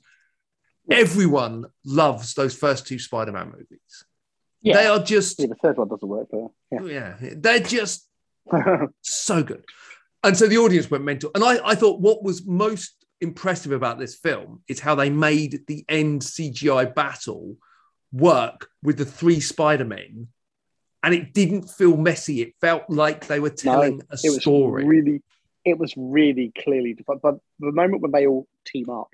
Yeah. 0.88 0.98
everyone 0.98 1.66
loves 1.86 2.34
those 2.36 2.56
first 2.56 2.86
two 2.88 3.00
Spider-Man 3.00 3.48
movies. 3.52 4.06
Yeah. 4.62 4.76
They 4.78 4.88
are 4.88 5.00
just, 5.00 5.40
Yeah, 5.40 5.48
the 5.48 5.56
third 5.56 5.78
one 5.78 5.88
doesn't 5.88 6.08
work, 6.08 6.28
but 6.32 6.86
yeah, 6.88 7.18
they're 7.20 7.60
just 7.60 8.08
so 9.02 9.44
good. 9.44 9.64
And 10.26 10.36
so 10.36 10.48
the 10.48 10.58
audience 10.58 10.90
went 10.90 11.04
mental. 11.04 11.32
And 11.36 11.44
I, 11.44 11.60
I 11.64 11.76
thought 11.76 12.00
what 12.02 12.24
was 12.24 12.46
most 12.46 13.06
impressive 13.22 13.72
about 13.72 14.00
this 14.00 14.16
film 14.16 14.62
is 14.68 14.80
how 14.80 14.96
they 14.96 15.10
made 15.10 15.66
the 15.68 15.86
end 15.88 16.22
CGI 16.22 16.94
battle 16.94 17.58
work 18.12 18.70
with 18.84 18.98
the 18.98 19.06
three 19.06 19.40
Spider-Men. 19.40 20.28
And 21.04 21.14
it 21.14 21.34
didn't 21.34 21.70
feel 21.70 21.96
messy. 21.96 22.42
It 22.42 22.56
felt 22.60 22.84
like 22.90 23.28
they 23.28 23.40
were 23.40 23.52
telling 23.52 24.02
a 24.10 24.18
it 24.24 24.30
was 24.30 24.42
story. 24.42 24.86
really 24.86 25.22
it 25.64 25.78
was 25.78 25.94
really 25.96 26.52
clearly 26.64 26.94
defined. 26.94 27.22
But 27.22 27.40
the 27.60 27.72
moment 27.72 28.02
when 28.02 28.12
they 28.12 28.26
all 28.26 28.48
team 28.66 28.90
up 28.90 29.10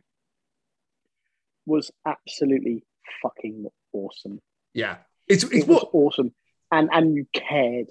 was 1.66 1.92
absolutely 2.06 2.84
fucking 3.22 3.68
awesome. 3.94 4.40
yeah. 4.74 4.98
It's, 5.28 5.44
it's 5.46 5.54
It 5.54 5.68
was 5.68 5.78
what 5.82 5.90
awesome. 5.94 6.34
And 6.72 6.90
and 6.92 7.16
you 7.16 7.26
cared. 7.34 7.88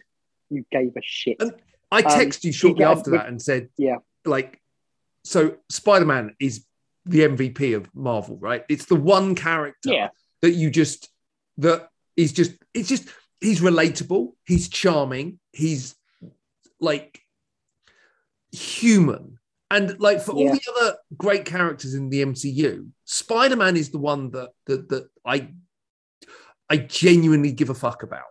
You 0.48 0.64
gave 0.72 0.96
a 0.96 1.02
shit. 1.02 1.36
And- 1.40 1.52
I 1.90 1.98
Um, 2.02 2.04
texted 2.20 2.44
you 2.44 2.52
shortly 2.52 2.82
yeah, 2.82 2.90
after 2.92 3.10
with- 3.10 3.20
that 3.20 3.28
and 3.28 3.40
said, 3.42 3.68
Yeah. 3.76 3.96
like, 4.24 4.60
so 5.24 5.56
Spider-Man 5.68 6.36
is 6.40 6.64
the 7.04 7.22
MVP 7.22 7.72
of 7.74 7.92
Marvel, 7.94 8.36
right? 8.38 8.64
It's 8.68 8.84
the 8.86 8.94
one 8.94 9.34
character 9.34 9.90
Yeah. 9.92 10.08
that 10.42 10.52
you 10.52 10.70
just 10.70 11.08
that 11.58 11.88
is 12.16 12.32
just 12.32 12.52
it's 12.74 12.88
just 12.88 13.08
he's 13.40 13.60
relatable, 13.60 14.34
he's 14.46 14.68
charming, 14.68 15.40
he's 15.52 15.94
like 16.80 17.20
human. 18.52 19.38
And 19.70 20.00
like 20.00 20.20
for 20.20 20.32
all 20.32 20.50
the 20.52 20.60
other 20.76 20.96
great 21.16 21.44
characters 21.44 21.94
in 21.94 22.08
the 22.10 22.22
MCU, 22.22 22.88
Spider-Man 23.04 23.76
is 23.76 23.90
the 23.90 23.98
one 23.98 24.30
that 24.32 24.50
that 24.66 24.88
that 24.88 25.08
I 25.24 25.52
I 26.68 26.76
genuinely 26.78 27.52
give 27.52 27.70
a 27.70 27.74
fuck 27.74 28.02
about. 28.02 28.24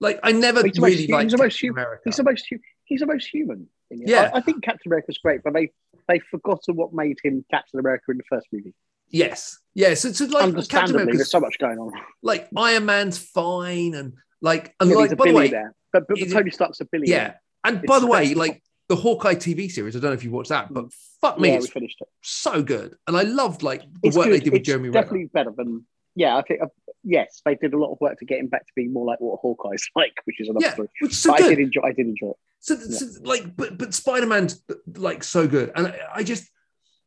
Like 0.00 0.20
I 0.22 0.32
never 0.32 0.64
He's 0.64 0.78
most 0.80 0.90
really 0.92 1.06
hu- 1.06 1.12
liked 1.12 1.24
he's 1.24 1.32
the 1.32 1.38
most 1.38 1.54
Captain 1.54 1.68
hu- 1.68 1.72
America. 1.74 2.02
He's 2.04 2.16
the 2.16 2.22
most 2.24 2.46
he's 2.84 3.00
the 3.00 3.06
most 3.06 3.26
human. 3.28 3.66
Yeah. 3.90 4.30
I, 4.32 4.38
I 4.38 4.40
think 4.40 4.62
Captain 4.62 4.82
America's 4.86 5.18
great, 5.18 5.42
but 5.42 5.54
they 5.54 5.70
they've 6.08 6.22
forgotten 6.30 6.76
what 6.76 6.92
made 6.92 7.18
him 7.22 7.44
Captain 7.50 7.80
America 7.80 8.04
in 8.10 8.18
the 8.18 8.24
first 8.28 8.46
movie. 8.52 8.74
yes, 9.08 9.58
yes. 9.74 10.00
So, 10.02 10.12
so 10.12 10.26
like 10.26 10.54
Captain 10.68 10.94
America's 10.94 11.18
there's 11.18 11.30
so 11.30 11.40
much 11.40 11.58
going 11.58 11.78
on. 11.78 11.92
like 12.22 12.48
Iron 12.56 12.86
Man's 12.86 13.18
fine 13.18 13.94
and 13.94 14.12
like 14.40 14.74
and 14.80 14.90
Yeah, 14.90 14.96
like 14.96 15.16
by 15.16 15.26
the 15.28 15.34
way, 15.34 15.48
billionaire, 15.48 15.74
but, 15.92 16.04
but 16.08 16.18
Tony 16.30 16.50
Stark's 16.50 16.80
a 16.80 16.84
billionaire. 16.84 17.18
yeah. 17.18 17.34
And 17.64 17.78
It's 17.78 17.86
by 17.86 17.98
the 17.98 18.06
way, 18.06 18.34
like 18.34 18.62
the 18.88 18.96
Hawkeye 18.96 19.34
TV 19.34 19.70
series. 19.70 19.96
I 19.96 20.00
don't 20.00 20.10
know 20.10 20.14
if 20.14 20.22
you 20.24 20.30
watched 20.30 20.50
that, 20.50 20.72
but 20.72 20.86
fuck 21.20 21.40
me, 21.40 21.48
yeah, 21.48 21.56
it's 21.56 21.66
we 21.66 21.70
finished 21.70 21.98
it. 22.00 22.08
so 22.22 22.62
good. 22.62 22.94
And 23.06 23.16
I 23.16 23.22
loved 23.22 23.62
like 23.64 23.80
the 23.82 23.98
It's 24.04 24.16
work 24.16 24.26
good. 24.26 24.34
they 24.34 24.44
did 24.44 24.52
with 24.52 24.60
It's 24.60 24.66
Jeremy 24.68 24.90
Renner. 24.90 25.02
definitely 25.02 25.26
better 25.32 25.50
than. 25.56 25.84
Yeah, 26.14 26.36
I 26.36 26.42
think. 26.42 26.60
Yes, 27.04 27.40
they 27.44 27.54
did 27.54 27.74
a 27.74 27.78
lot 27.78 27.92
of 27.92 27.98
work 28.00 28.18
to 28.18 28.24
get 28.24 28.38
him 28.40 28.48
back 28.48 28.66
to 28.66 28.72
being 28.74 28.92
more 28.92 29.06
like 29.06 29.20
what 29.20 29.38
Hawkeye's 29.40 29.88
like, 29.96 30.14
which 30.24 30.40
is 30.40 30.48
another 30.48 30.66
Yeah, 30.66 30.72
story. 30.74 30.88
which 31.00 31.12
is 31.12 31.18
so 31.18 31.34
I 31.34 31.38
did 31.38 31.58
enjoy. 31.58 31.80
I 31.84 31.92
did 31.92 32.06
enjoy 32.06 32.30
it. 32.30 32.36
So, 32.60 32.74
so, 32.76 33.06
like, 33.22 33.56
but 33.56 33.78
but 33.78 33.94
Spider 33.94 34.26
Man's 34.26 34.62
like 34.96 35.22
so 35.22 35.46
good, 35.46 35.70
and 35.76 35.86
I, 35.88 35.98
I 36.16 36.22
just 36.24 36.50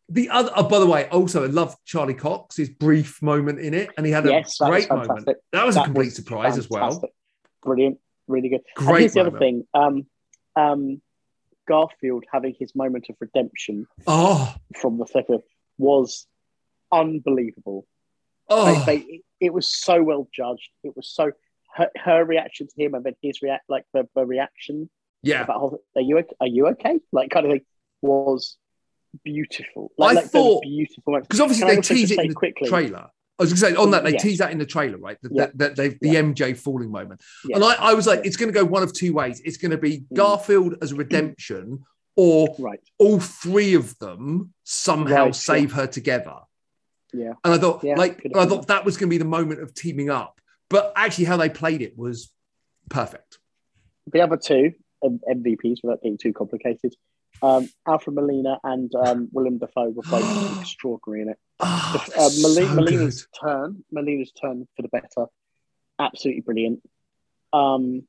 the 0.08 0.30
other. 0.30 0.52
Oh, 0.56 0.64
by 0.64 0.80
the 0.80 0.88
way, 0.88 1.08
also 1.10 1.44
I 1.44 1.48
love 1.48 1.76
Charlie 1.86 2.14
Cox, 2.14 2.56
his 2.56 2.70
brief 2.70 3.22
moment 3.22 3.60
in 3.60 3.74
it, 3.74 3.90
and 3.98 4.06
he 4.06 4.12
had 4.14 4.26
a 4.26 4.30
Yes, 4.30 4.58
great 4.58 4.90
moment. 4.90 5.28
That 5.52 5.66
was 5.66 5.76
a 5.76 5.80
That 5.80 5.86
complete 5.86 6.06
was 6.06 6.16
surprise 6.16 6.58
as 6.58 6.70
well. 6.70 7.04
Brilliant, 7.64 8.00
really 8.28 8.50
good. 8.50 8.62
and 8.78 8.88
Great 8.88 9.00
here's 9.02 9.14
the 9.14 9.22
other 9.22 9.38
thing. 9.38 9.68
Um, 9.74 10.06
um, 10.56 11.02
Garfield 11.68 12.24
having 12.32 12.56
his 12.58 12.74
moment 12.76 13.08
of 13.10 13.16
redemption 13.20 13.86
Oh, 14.08 14.56
from 14.76 14.98
the 14.98 15.06
thicker 15.06 15.38
was 15.78 16.28
unbelievable. 16.92 17.88
Oh, 18.50 18.84
They, 18.86 18.98
they, 18.98 19.22
it 19.40 19.54
was 19.54 19.68
so 19.68 20.02
well 20.04 20.28
judged. 20.34 20.70
It 20.84 20.96
was 20.96 21.10
so 21.14 21.32
her, 21.76 21.90
her 21.96 22.26
reaction 22.26 22.68
to 22.68 22.84
him 22.84 22.94
and 22.94 23.04
then 23.04 23.16
his 23.22 23.42
react 23.42 23.64
like 23.70 23.86
the, 23.94 24.08
the 24.16 24.26
reaction 24.26 24.90
yeah. 25.24 25.44
about 25.44 25.80
are 25.96 26.02
you 26.02 26.24
are 26.40 26.48
you 26.48 26.68
okay 26.68 27.00
like 27.12 27.30
kind 27.32 27.46
of 27.46 27.52
thing 27.54 27.62
was 28.02 28.58
beautiful. 29.24 29.92
Like, 29.98 30.18
I 30.18 30.22
like, 30.22 30.30
thought- 30.32 30.64
beautiful. 30.64 31.20
Because 31.22 31.40
obviously 31.40 31.68
Can 31.68 31.76
they 31.76 31.82
tease 31.82 32.12
it 32.12 32.20
in 32.20 32.28
the 32.30 32.34
quickly? 32.34 32.68
trailer. 32.70 33.10
I 33.40 33.44
was 33.44 33.54
going 33.54 33.74
to 33.74 33.78
say 33.78 33.82
on 33.84 33.92
that 33.92 34.04
they 34.04 34.12
Yes. 34.14 34.22
tease 34.22 34.38
that 34.38 34.52
in 34.52 34.58
the 34.60 34.66
trailer, 34.66 34.98
right? 34.98 35.18
That, 35.24 35.32
Yeah. 35.34 35.46
that, 35.48 35.58
that 35.58 35.76
they 35.76 35.90
the 35.90 36.10
Yeah. 36.14 36.22
MJ 36.22 36.56
falling 36.58 36.92
moment, 36.92 37.22
Yeah. 37.46 37.56
and 37.56 37.66
I, 37.66 37.74
I 37.76 37.94
was 37.94 38.06
like, 38.06 38.26
it's 38.26 38.38
going 38.38 38.54
to 38.54 38.58
go 38.58 38.64
one 38.66 38.84
of 38.84 38.94
two 38.94 39.14
ways. 39.14 39.42
It's 39.44 39.58
going 39.58 39.72
to 39.72 39.78
be 39.78 40.00
Mm. 40.02 40.16
Garfield 40.16 40.76
as 40.82 40.92
a 40.92 40.96
redemption, 40.96 41.84
or 42.16 42.56
Right. 42.60 42.80
all 43.00 43.20
three 43.20 43.74
of 43.74 43.98
them 44.00 44.54
somehow 44.64 45.26
Right, 45.26 45.36
save 45.36 45.72
her 45.74 45.88
together. 45.88 46.36
Yeah. 47.14 47.34
And 47.44 47.54
I 47.54 47.58
thought, 47.58 47.84
Yeah, 47.84 47.96
like, 47.96 48.26
I 48.36 48.46
thought 48.46 48.68
that 48.68 48.86
was 48.86 48.98
going 48.98 49.10
to 49.10 49.14
be 49.14 49.18
the 49.18 49.26
moment 49.26 49.62
of 49.62 49.74
teaming 49.74 50.10
up. 50.10 50.40
But 50.70 50.94
actually, 50.96 51.26
how 51.26 51.38
they 51.38 51.50
played 51.50 51.82
it 51.82 51.98
was 51.98 52.32
perfect. 52.90 53.40
The 54.12 54.22
other 54.22 54.38
two 54.38 54.74
MVPs, 55.04 55.80
without 55.84 56.02
being 56.02 56.18
too 56.18 56.32
complicated, 56.34 56.96
um, 57.44 57.70
Alfred 57.88 58.16
Molina 58.16 58.60
and 58.64 58.94
um, 58.96 59.28
Willem 59.32 59.58
Dafoe 59.58 59.90
were 59.90 60.04
both 60.04 60.60
extraordinary 60.62 61.24
in 61.24 61.30
it. 61.30 61.38
Oh, 61.60 62.06
Uh, 62.18 62.30
so 62.30 62.42
Molina's 62.76 63.24
good. 63.26 63.48
turn, 63.48 63.84
Molina's 63.92 64.32
turn 64.32 64.68
for 64.76 64.82
the 64.84 64.88
better, 64.88 65.26
absolutely 66.00 66.42
brilliant. 66.42 66.82
Um, 67.52 68.04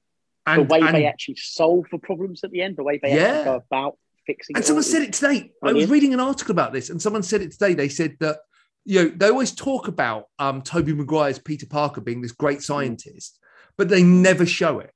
the 0.46 0.62
way 0.62 0.80
and, 0.80 0.94
they 0.94 1.06
actually 1.06 1.36
solve 1.36 1.86
the 1.90 1.98
problems 1.98 2.44
at 2.44 2.50
the 2.50 2.62
end, 2.62 2.76
the 2.76 2.84
way 2.84 2.98
they 3.02 3.14
Yeah. 3.14 3.22
actually 3.22 3.44
go 3.44 3.54
about 3.56 3.98
fixing 4.26 4.56
and 4.56 4.64
someone 4.64 4.84
said 4.84 5.02
it 5.02 5.12
today. 5.12 5.50
I 5.62 5.72
was 5.72 5.88
reading 5.90 6.14
an 6.14 6.20
article 6.20 6.52
about 6.52 6.72
this, 6.72 6.90
and 6.90 7.00
someone 7.02 7.22
said 7.22 7.42
it 7.42 7.52
today. 7.52 7.74
They 7.74 7.88
said 7.88 8.16
that 8.20 8.38
you 8.84 9.02
know 9.04 9.08
they 9.14 9.28
always 9.28 9.54
talk 9.54 9.88
about 9.88 10.26
um, 10.38 10.62
Tobey 10.62 10.92
Maguire's 10.94 11.38
Peter 11.38 11.66
Parker 11.66 12.00
being 12.00 12.20
this 12.22 12.32
great 12.32 12.62
scientist, 12.62 13.38
but 13.76 13.88
they 13.88 14.02
never 14.02 14.46
show 14.46 14.80
it. 14.80 14.90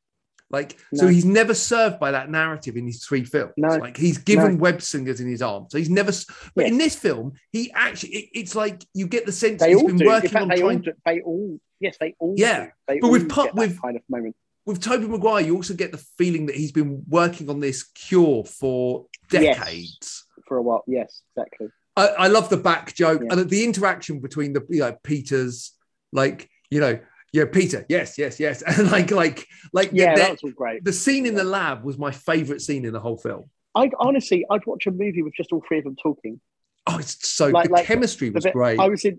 Like, 0.49 0.78
so 0.95 1.09
he's 1.09 1.24
never 1.24 1.55
served 1.55 1.99
by 1.99 2.12
that 2.12 2.30
narrative 2.30 2.76
in 2.76 2.87
his 2.87 3.05
three 3.05 3.24
films. 3.24 3.53
No. 3.57 3.66
Like, 3.78 3.97
he's 3.97 4.18
given 4.18 4.59
web 4.59 4.80
singers 4.80 5.18
in 5.20 5.28
his 5.28 5.43
arm, 5.43 5.66
so 5.68 5.76
he's 5.76 5.91
never. 5.91 6.12
But 6.55 6.66
Yes. 6.66 6.70
in 6.72 6.78
this 6.78 6.95
film, 6.95 7.32
he 7.51 7.72
actually, 7.72 8.11
it- 8.11 8.30
it's 8.32 8.55
like 8.55 8.84
you 8.95 9.09
get 9.09 9.26
the 9.26 9.32
sense 9.32 9.61
They 9.61 9.70
he's 9.72 9.80
all 9.82 9.89
been 9.89 9.97
do. 9.97 10.07
Working 10.07 10.30
fact, 10.30 10.43
on 10.43 10.49
they 10.49 10.62
all 10.62 10.68
trying. 10.70 10.82
do. 10.82 10.93
They 11.05 11.20
all, 11.22 11.59
yes, 11.80 11.97
they 11.99 12.14
all 12.20 12.34
Yeah. 12.37 12.70
They 12.87 13.01
But 13.01 13.07
all 13.09 13.12
with 13.12 13.28
get 13.34 13.55
with- 13.57 13.82
kind 13.82 13.97
of 13.97 14.03
moment. 14.09 14.37
With 14.64 14.80
Tobey 14.80 15.07
Maguire, 15.09 15.45
you 15.45 15.55
also 15.57 15.74
get 15.74 15.91
the 15.93 15.99
feeling 15.99 16.47
that 16.47 16.55
he's 16.57 16.72
been 16.72 17.05
working 17.09 17.51
on 17.51 17.59
this 17.61 17.82
cure 17.82 18.45
for 18.45 19.07
Yes. 19.32 19.59
decades. 19.59 20.22
for 20.47 20.59
a 20.59 20.62
while. 20.62 20.84
Yes, 20.87 21.22
exactly. 21.37 21.66
I, 21.97 22.07
I 22.09 22.26
love 22.28 22.49
the 22.49 22.57
back 22.57 22.94
joke 22.94 23.22
Yeah. 23.24 23.38
and 23.38 23.49
the 23.51 23.64
interaction 23.64 24.20
between 24.20 24.53
the 24.53 24.64
you 24.68 24.80
know, 24.80 24.97
Peters, 25.03 25.72
like 26.12 26.49
you 26.70 26.80
know, 26.80 26.99
yeah, 27.32 27.44
Peter, 27.51 27.84
yes, 27.88 28.18
yes, 28.18 28.38
yes, 28.40 28.62
and 28.66 28.90
like 28.90 29.11
like 29.11 29.47
like 29.72 29.90
Yeah, 29.92 30.14
the, 30.14 30.20
that 30.20 30.30
was 30.32 30.40
all 30.44 30.51
great. 30.51 30.84
the 30.84 30.92
scene 30.92 31.26
in 31.26 31.34
the 31.34 31.44
lab 31.44 31.84
was 31.84 31.99
my 31.99 32.11
favorite 32.11 32.61
scene 32.62 32.84
in 32.84 32.92
the 32.92 33.01
whole 33.01 33.16
film. 33.16 33.51
I 33.74 33.90
honestly, 33.99 34.44
I'd 34.51 34.64
watch 34.66 34.86
a 34.86 34.90
movie 34.90 35.22
with 35.22 35.34
just 35.34 35.53
all 35.53 35.62
three 35.68 35.78
of 35.78 35.84
them 35.84 35.97
talking. 36.03 36.40
Oh, 36.86 36.99
it's 36.99 37.28
so 37.28 37.49
Like- 37.49 37.66
the 37.68 37.72
like 37.74 37.84
chemistry 37.86 38.28
The 38.30 38.34
was 38.36 38.44
bit- 38.44 38.53
great. 38.55 38.78
I 38.80 38.88
was 38.88 39.05
in, 39.05 39.18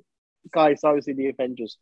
guys. 0.51 0.83
I 0.83 0.93
was 0.93 1.07
in 1.07 1.15
the 1.17 1.27
Avengers. 1.27 1.77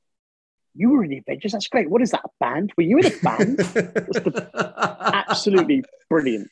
You 0.73 0.89
were 0.89 1.03
in 1.05 1.09
the 1.11 1.19
Avengers. 1.19 1.53
That's 1.53 1.67
great. 1.67 1.89
What 1.89 2.01
is 2.01 2.11
that? 2.11 2.21
A 2.25 2.29
band? 2.41 2.73
Were 2.75 2.83
you 2.83 2.97
in 2.99 3.05
a 3.05 3.17
band? 3.23 3.59
Absolutely 4.55 5.83
brilliant. 6.09 6.49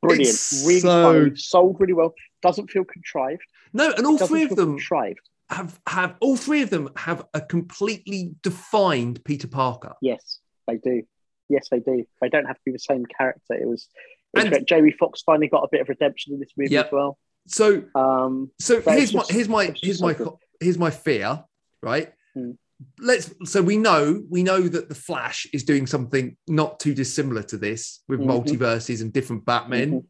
Brilliant. 0.00 0.28
It's 0.28 0.64
really 0.66 0.80
so- 0.80 1.12
funny. 1.24 1.36
Sold 1.36 1.76
really 1.80 1.92
well. 1.92 2.14
Doesn't 2.42 2.70
feel 2.70 2.84
contrived. 2.84 3.42
No, 3.72 3.92
and 3.96 4.06
all 4.06 4.18
three 4.18 4.44
of 4.44 4.50
them 4.56 4.76
contrived. 4.76 5.20
have 5.50 5.80
have 5.86 6.16
all 6.20 6.36
three 6.36 6.62
of 6.62 6.70
them 6.70 6.90
have 6.96 7.26
a 7.34 7.40
completely 7.40 8.34
defined 8.42 9.24
Peter 9.24 9.48
Parker. 9.48 9.94
Yes, 10.00 10.38
they 10.66 10.76
do. 10.76 11.02
Yes, 11.48 11.68
they 11.70 11.80
do. 11.80 12.04
They 12.20 12.28
don't 12.28 12.46
have 12.46 12.56
to 12.56 12.62
be 12.64 12.72
the 12.72 12.78
same 12.78 13.04
character. 13.06 13.54
It 13.54 13.66
was. 13.68 13.88
It 14.34 14.44
was 14.50 14.58
And- 14.58 14.66
Jamie 14.66 14.92
Foxx 14.98 15.20
finally 15.22 15.48
got 15.48 15.62
a 15.62 15.68
bit 15.70 15.82
of 15.82 15.88
redemption 15.90 16.32
in 16.32 16.40
this 16.40 16.50
movie 16.56 16.72
Yep. 16.72 16.86
as 16.86 16.92
well. 16.92 17.18
So 17.46 17.82
Um, 17.94 18.50
So 18.60 18.80
here's 18.80 19.12
my 19.12 19.20
just- 19.20 19.32
here's 19.32 19.48
my 19.48 19.74
here's 19.82 20.00
my 20.00 20.16
here's 20.60 20.78
my 20.78 20.90
fear, 20.90 21.44
right? 21.82 22.12
Hmm. 22.34 22.52
Let's 22.98 23.32
so 23.44 23.60
we 23.62 23.76
know 23.76 24.24
we 24.30 24.42
know 24.42 24.62
that 24.62 24.88
the 24.88 24.94
Flash 24.94 25.46
is 25.52 25.62
doing 25.64 25.86
something 25.86 26.36
not 26.48 26.80
too 26.80 26.94
dissimilar 26.94 27.42
to 27.44 27.56
this 27.58 28.02
with 28.08 28.20
Mhm. 28.20 28.26
multiverses 28.26 29.02
and 29.02 29.12
different 29.12 29.44
Batmen. 29.44 29.90
Mhm. 29.92 30.04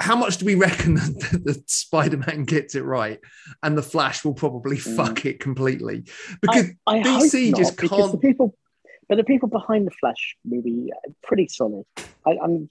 How 0.00 0.14
much 0.16 0.38
do 0.38 0.46
we 0.46 0.54
reckon 0.54 0.94
that, 0.94 1.40
that 1.44 1.68
Spider-Man 1.70 2.44
gets 2.44 2.74
it 2.74 2.82
right, 2.84 3.18
and 3.62 3.76
the 3.76 3.82
Flash 3.82 4.24
will 4.24 4.34
probably 4.34 4.78
Hmm. 4.78 4.96
fuck 4.96 5.26
it 5.26 5.40
completely? 5.40 6.04
Because 6.40 6.66
I 6.86 7.00
DC 7.00 7.50
hope 7.50 7.58
just 7.58 7.72
not, 7.72 7.82
because 7.82 7.98
can't- 8.00 8.12
the 8.12 8.18
people, 8.18 8.56
but 9.08 9.16
the 9.16 9.24
people 9.24 9.48
behind 9.48 9.86
the 9.86 9.90
Flash 9.92 10.36
movie, 10.44 10.90
are 10.92 11.12
pretty 11.22 11.48
solid. 11.48 11.84
I, 12.26 12.36
I'm, 12.42 12.70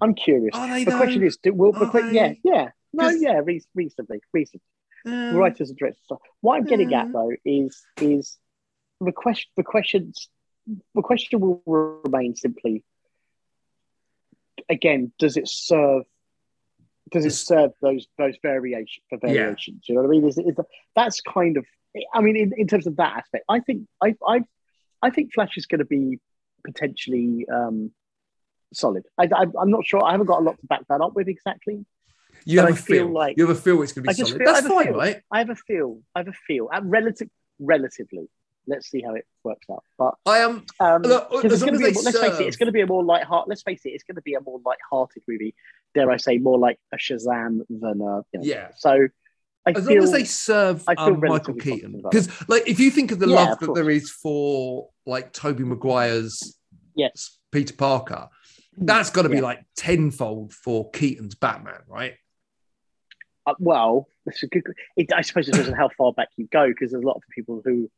I'm 0.00 0.14
curious. 0.14 0.54
The 0.54 0.84
though? 0.84 0.96
question 0.98 1.22
is, 1.22 1.38
do, 1.38 1.54
will 1.54 1.72
the 1.72 1.86
Are 1.86 1.90
que- 1.90 2.12
yeah, 2.12 2.34
yeah, 2.44 2.70
no, 2.92 3.08
yeah, 3.08 3.40
re- 3.44 3.62
reasonably, 3.74 4.20
reasonably. 4.32 4.60
Uh, 5.06 5.32
Writers 5.34 5.70
and 5.70 5.78
directors. 5.78 6.00
What 6.42 6.56
I'm 6.58 6.64
getting 6.64 6.90
Yeah. 6.90 7.02
at 7.02 7.12
though 7.12 7.32
is 7.44 7.82
is 8.00 8.38
the 9.00 9.10
question. 9.10 9.50
The 9.56 9.64
questions. 9.64 10.28
The 10.94 11.02
question 11.02 11.40
will 11.40 11.60
remain 11.66 12.36
simply. 12.36 12.84
Again, 14.68 15.12
does 15.18 15.36
it 15.36 15.48
serve? 15.48 16.04
Does 17.12 17.24
it 17.24 17.28
Yes. 17.28 17.38
serve 17.38 17.70
those 17.80 18.06
those 18.18 18.36
variation 18.42 19.02
for 19.08 19.18
Yeah. 19.22 19.32
variations? 19.34 19.84
You 19.88 19.94
know 19.94 20.02
what 20.02 20.08
I 20.08 20.10
mean? 20.10 20.26
Is, 20.28 20.38
is 20.38 20.56
that's 20.96 21.20
kind 21.20 21.56
of. 21.56 21.64
I 22.14 22.20
mean, 22.22 22.36
in, 22.36 22.52
in 22.56 22.66
terms 22.66 22.86
of 22.86 22.96
that 22.96 23.18
aspect, 23.18 23.44
I 23.48 23.60
think 23.60 23.86
I 24.02 24.14
I 24.26 24.40
I 25.02 25.10
think 25.10 25.32
Flash 25.34 25.56
is 25.58 25.66
going 25.66 25.80
to 25.80 25.84
be 25.84 26.18
potentially 26.64 27.46
um, 27.52 27.90
solid. 28.72 29.04
I, 29.18 29.24
I, 29.24 29.44
I'm 29.60 29.70
not 29.70 29.84
sure. 29.84 30.02
I 30.04 30.12
haven't 30.12 30.26
got 30.26 30.40
a 30.40 30.44
lot 30.44 30.58
to 30.60 30.66
back 30.66 30.82
that 30.88 31.00
up 31.00 31.14
with 31.14 31.28
exactly. 31.28 31.84
you 32.46 32.60
have 32.60 32.68
I 32.68 32.72
a 32.72 32.74
feel 32.76 32.96
feel 33.06 33.12
like- 33.12 33.36
you 33.36 33.46
have 33.46 33.56
a 33.56 33.60
feel 33.60 33.82
it's 33.82 33.92
going 33.92 34.04
to 34.04 34.08
be 34.08 34.14
solid. 34.14 34.38
feel- 34.38 34.46
That's 34.52 34.66
fine, 34.66 34.86
feel. 34.86 34.96
right? 34.96 35.22
I 35.30 35.38
have 35.38 35.50
a 35.50 35.54
feel. 35.56 36.00
I 36.14 36.20
have 36.20 36.28
a 36.28 36.32
feel. 36.46 36.68
Uh, 36.72 36.80
relative, 36.82 37.28
relatively. 37.58 38.28
Let's 38.66 38.88
see 38.90 39.02
how 39.02 39.14
it 39.14 39.26
works 39.42 39.66
out. 39.70 39.84
But 39.98 40.14
I 40.26 40.38
am. 40.38 40.64
um, 40.80 41.02
Look, 41.02 41.28
it's 41.32 41.62
gonna 41.62 41.72
as 41.72 41.78
be 41.78 41.84
a 41.86 42.02
let's 42.02 42.18
face 42.18 42.38
it, 42.40 42.46
it's 42.46 42.56
going 42.56 42.66
to 42.66 42.72
be 42.72 42.80
a 42.80 42.86
more 42.86 43.02
light 43.02 43.24
heart. 43.24 43.48
Let's 43.48 43.62
face 43.62 43.82
it, 43.84 43.90
it's 43.90 44.04
going 44.04 44.16
to 44.16 44.22
be 44.22 44.34
a 44.34 44.40
more 44.40 44.60
light-hearted 44.64 45.22
movie. 45.26 45.54
Dare 45.94 46.10
I 46.10 46.16
say, 46.16 46.38
more 46.38 46.58
like 46.58 46.78
a 46.92 46.96
Shazam 46.96 47.60
than 47.68 48.00
a. 48.00 48.22
You 48.32 48.40
know. 48.40 48.42
Yeah. 48.42 48.68
So, 48.76 49.08
I 49.66 49.70
as 49.72 49.86
feel 49.86 49.96
long 49.96 50.04
as 50.04 50.12
they 50.12 50.24
serve 50.24 50.84
um, 50.96 51.20
Michael 51.20 51.54
Keaton, 51.54 52.00
because 52.02 52.28
like 52.48 52.68
if 52.68 52.78
you 52.80 52.90
think 52.90 53.12
of 53.12 53.18
the 53.18 53.28
Yeah, 53.28 53.36
love 53.36 53.52
of 53.52 53.58
that 53.60 53.66
course. 53.66 53.78
there 53.78 53.90
is 53.90 54.10
for 54.10 54.90
like 55.06 55.32
Tobey 55.32 55.64
Maguire's 55.64 56.56
Yes. 56.94 57.38
Peter 57.50 57.74
Parker, 57.74 58.28
that's 58.76 59.10
got 59.10 59.22
to 59.22 59.28
be 59.28 59.36
Yeah. 59.36 59.42
like 59.42 59.64
tenfold 59.76 60.52
for 60.52 60.90
Keaton's 60.90 61.34
Batman, 61.34 61.80
right? 61.88 62.14
Uh, 63.46 63.54
well, 63.58 64.08
good. 64.50 64.62
It, 64.96 65.12
I 65.12 65.22
suppose 65.22 65.48
it 65.48 65.52
depends 65.52 65.68
on 65.68 65.76
how 65.76 65.90
far 65.96 66.12
back 66.12 66.28
you 66.36 66.46
go, 66.52 66.68
because 66.68 66.92
there's 66.92 67.02
a 67.02 67.06
lot 67.06 67.16
of 67.16 67.22
people 67.34 67.60
who 67.64 67.90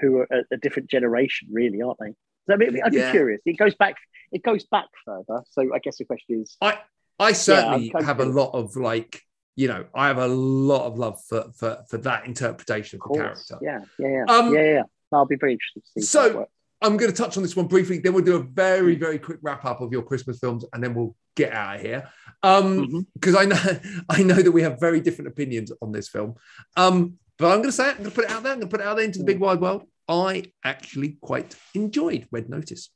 who 0.00 0.18
are 0.18 0.28
a, 0.30 0.44
a 0.52 0.56
different 0.56 0.90
generation, 0.90 1.48
really, 1.52 1.80
aren't 1.82 1.98
they? 2.00 2.14
So 2.46 2.54
I 2.54 2.56
mean, 2.56 2.72
be 2.72 2.80
Yeah. 2.96 3.10
curious. 3.10 3.40
It 3.46 3.56
goes 3.58 3.74
back. 3.74 3.96
It 4.32 4.42
goes 4.42 4.64
back 4.64 4.86
further. 5.04 5.42
So 5.50 5.74
I 5.74 5.78
guess 5.78 5.98
the 5.98 6.04
question 6.04 6.42
is, 6.42 6.56
I 6.60 7.32
certainly 7.32 7.92
I'm 7.94 8.04
have 8.04 8.20
a 8.20 8.24
lot 8.24 8.50
of 8.54 8.76
like, 8.76 9.22
you 9.56 9.68
know, 9.68 9.86
I 9.94 10.08
have 10.08 10.18
a 10.18 10.26
lot 10.26 10.86
of 10.86 10.98
love 10.98 11.20
for 11.28 11.52
for 11.56 11.84
for 11.88 11.98
that 11.98 12.26
interpretation 12.26 12.98
of 13.04 13.10
of 13.10 13.16
the 13.16 13.22
character. 13.22 13.58
yeah, 13.62 13.80
yeah, 13.98 14.08
yeah, 14.08 14.24
Um, 14.34 14.52
yeah, 14.54 14.62
yeah. 14.62 14.82
I'll 15.12 15.26
be 15.26 15.36
very 15.36 15.52
interested 15.52 15.84
to 15.84 15.90
see. 16.00 16.06
so- 16.06 16.20
how 16.20 16.26
it 16.28 16.34
works. 16.36 16.50
I'm 16.82 16.98
going 16.98 17.10
to 17.10 17.16
touch 17.16 17.38
on 17.38 17.42
this 17.42 17.56
one 17.56 17.66
briefly. 17.66 17.96
Then 17.98 18.12
we'll 18.12 18.24
do 18.24 18.36
a 18.36 18.42
very, 18.42 18.94
very 18.96 19.18
quick 19.18 19.38
wrap 19.40 19.64
up 19.64 19.80
of 19.80 19.90
your 19.90 20.02
Christmas 20.02 20.38
films, 20.38 20.66
and 20.74 20.82
then 20.84 20.92
we'll 20.92 21.16
get 21.34 21.50
out 21.54 21.76
of 21.76 21.80
here. 21.80 22.10
Um, 22.42 22.86
Mhm. 22.88 23.06
because 23.14 23.34
I 23.34 23.46
know 23.46 23.56
I 24.10 24.22
know 24.22 24.34
that 24.34 24.52
we 24.52 24.60
have 24.62 24.78
very 24.80 25.00
different 25.00 25.28
opinions 25.28 25.72
on 25.80 25.92
this 25.92 26.08
film. 26.08 26.34
Um, 26.76 27.18
but 27.38 27.46
I'm 27.46 27.58
going 27.58 27.64
to 27.64 27.72
say 27.72 27.88
it. 27.88 27.92
I'm 27.92 27.96
going 27.98 28.10
to 28.10 28.14
put 28.14 28.24
it 28.24 28.30
out 28.30 28.42
there. 28.42 28.52
I'm 28.52 28.58
going 28.58 28.68
to 28.70 28.76
put 28.76 28.80
it 28.80 28.86
out 28.86 28.96
there 28.96 29.04
into 29.04 29.18
the 29.18 29.24
big 29.24 29.40
wide 29.40 29.60
world. 29.60 29.84
I 30.08 30.44
actually 30.64 31.16
quite 31.20 31.54
enjoyed 31.74 32.28
Red 32.30 32.48
Notice. 32.48 32.90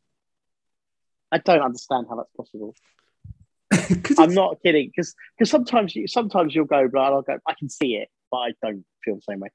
I 1.32 1.38
don't 1.38 1.60
understand 1.60 2.06
how 2.08 2.16
that's 2.16 2.30
possible. 2.36 2.74
I'm 4.18 4.32
not 4.34 4.56
kidding 4.62 4.88
because 4.88 5.14
because 5.36 5.50
sometimes 5.50 5.94
you 5.94 6.06
sometimes 6.08 6.54
you'll 6.54 6.64
go, 6.64 6.88
but 6.88 7.00
I'll 7.00 7.22
go. 7.22 7.38
I 7.46 7.54
can 7.58 7.68
see 7.68 7.96
it, 7.96 8.08
but 8.30 8.38
I 8.38 8.52
don't 8.62 8.84
feel 9.04 9.16
the 9.16 9.22
same 9.28 9.40
way. 9.40 9.50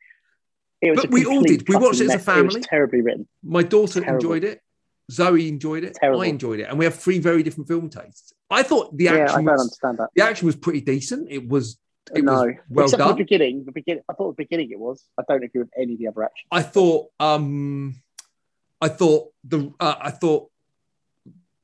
It 0.82 0.92
was 0.92 1.02
But 1.02 1.12
we 1.12 1.26
all 1.26 1.42
did. 1.42 1.68
We 1.68 1.76
watched 1.78 2.02
it 2.02 2.10
as 2.10 2.16
a 2.16 2.20
family. 2.20 2.58
was 2.58 2.66
terribly 2.68 3.02
written. 3.02 3.28
My 3.44 3.64
daughter 3.64 4.02
Terrible. 4.02 4.16
enjoyed 4.18 4.44
it. 4.44 4.62
Zoe 5.12 5.48
enjoyed 5.48 5.84
it. 5.84 5.96
Terrible. 5.96 6.22
I 6.22 6.26
enjoyed 6.28 6.60
it, 6.60 6.64
and 6.64 6.78
we 6.78 6.86
have 6.86 6.96
three 6.96 7.20
very 7.20 7.42
different 7.44 7.68
film 7.68 7.90
tastes. 7.90 8.34
I 8.50 8.64
thought 8.64 8.96
the 8.96 9.08
action. 9.08 9.26
Yeah, 9.26 9.32
I 9.32 9.36
don't 9.36 9.46
was 9.46 9.62
understand 9.62 9.98
that. 9.98 10.10
the 10.16 10.24
action 10.24 10.46
was 10.46 10.56
pretty 10.56 10.82
decent. 10.82 11.32
It 11.32 11.48
was 11.48 11.78
it 12.16 12.24
no, 12.24 12.44
was 12.44 12.56
well 12.70 12.86
except 12.86 13.00
done. 13.00 13.10
the 13.10 13.16
beginning. 13.16 13.66
The 13.66 13.72
beginning. 13.72 14.04
I 14.10 14.14
thought 14.14 14.36
the 14.36 14.44
beginning 14.44 14.72
it 14.72 14.80
was. 14.80 15.04
I 15.18 15.24
don't 15.28 15.44
agree 15.44 15.62
with 15.62 15.72
any 15.78 15.94
of 15.94 16.00
the 16.00 16.08
other 16.08 16.24
action. 16.24 16.48
I 16.52 16.62
thought 16.62 17.08
um 17.20 17.96
I 18.82 18.90
thought 18.90 19.32
the 19.44 19.72
uh, 19.80 19.96
I 20.00 20.12
thought 20.12 20.50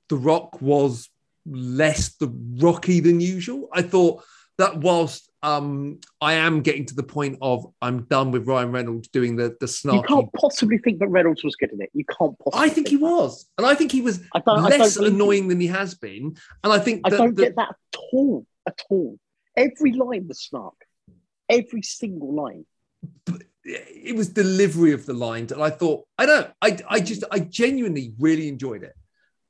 the 0.07 0.15
Rock 0.17 0.61
was 0.61 1.09
less 1.45 2.15
the 2.15 2.31
Rocky 2.57 2.99
than 2.99 3.19
usual. 3.19 3.69
I 3.73 3.81
thought 3.81 4.23
that 4.57 4.77
whilst 4.77 5.29
um 5.41 5.99
I 6.21 6.33
am 6.33 6.61
getting 6.61 6.85
to 6.85 6.95
the 6.95 7.03
point 7.03 7.37
of 7.41 7.65
I'm 7.81 8.03
done 8.03 8.31
with 8.31 8.47
Ryan 8.47 8.71
Reynolds 8.71 9.07
doing 9.09 9.35
the 9.35 9.55
the 9.59 9.65
snarky. 9.65 9.95
You 9.95 10.03
can't 10.03 10.33
possibly 10.33 10.77
think 10.77 10.99
that 10.99 11.07
Reynolds 11.07 11.43
was 11.43 11.55
good 11.55 11.71
in 11.71 11.81
it. 11.81 11.89
You 11.93 12.05
can't 12.05 12.37
possibly. 12.39 12.65
I 12.65 12.69
think 12.69 12.87
he 12.87 12.97
was, 12.97 13.45
and 13.57 13.65
I 13.67 13.75
think 13.75 13.91
he 13.91 14.01
was 14.01 14.21
I 14.33 14.39
don't. 14.39 14.59
I 14.59 14.61
less 14.69 14.95
don't 14.95 15.03
believe 15.03 15.11
you. 15.11 15.15
annoying 15.15 15.47
than 15.49 15.59
he 15.59 15.67
has 15.67 15.95
been. 15.95 16.35
And 16.63 16.73
I 16.73 16.79
think 16.79 17.01
I 17.05 17.09
don't 17.09 17.35
that- 17.35 17.41
get 17.41 17.55
that 17.55 17.69
at 17.69 17.99
all. 18.13 18.45
At 18.67 18.81
all. 18.89 19.17
Every 19.56 19.93
line 19.93 20.28
was 20.28 20.41
snark. 20.41 20.76
Every 21.50 21.82
single 21.82 22.34
line. 22.34 22.66
it 23.64 24.16
was 24.16 24.30
delivery 24.30 24.93
of 24.93 25.06
the 25.06 25.14
lines, 25.14 25.52
and 25.52 25.62
I 25.62 25.70
thought 25.70 26.06
I 26.18 26.26
don't. 26.26 26.52
I 26.62 26.78
I 26.89 27.00
just 27.00 27.24
I 27.32 27.39
genuinely 27.39 28.14
really 28.20 28.47
enjoyed 28.47 28.84
it, 28.84 28.95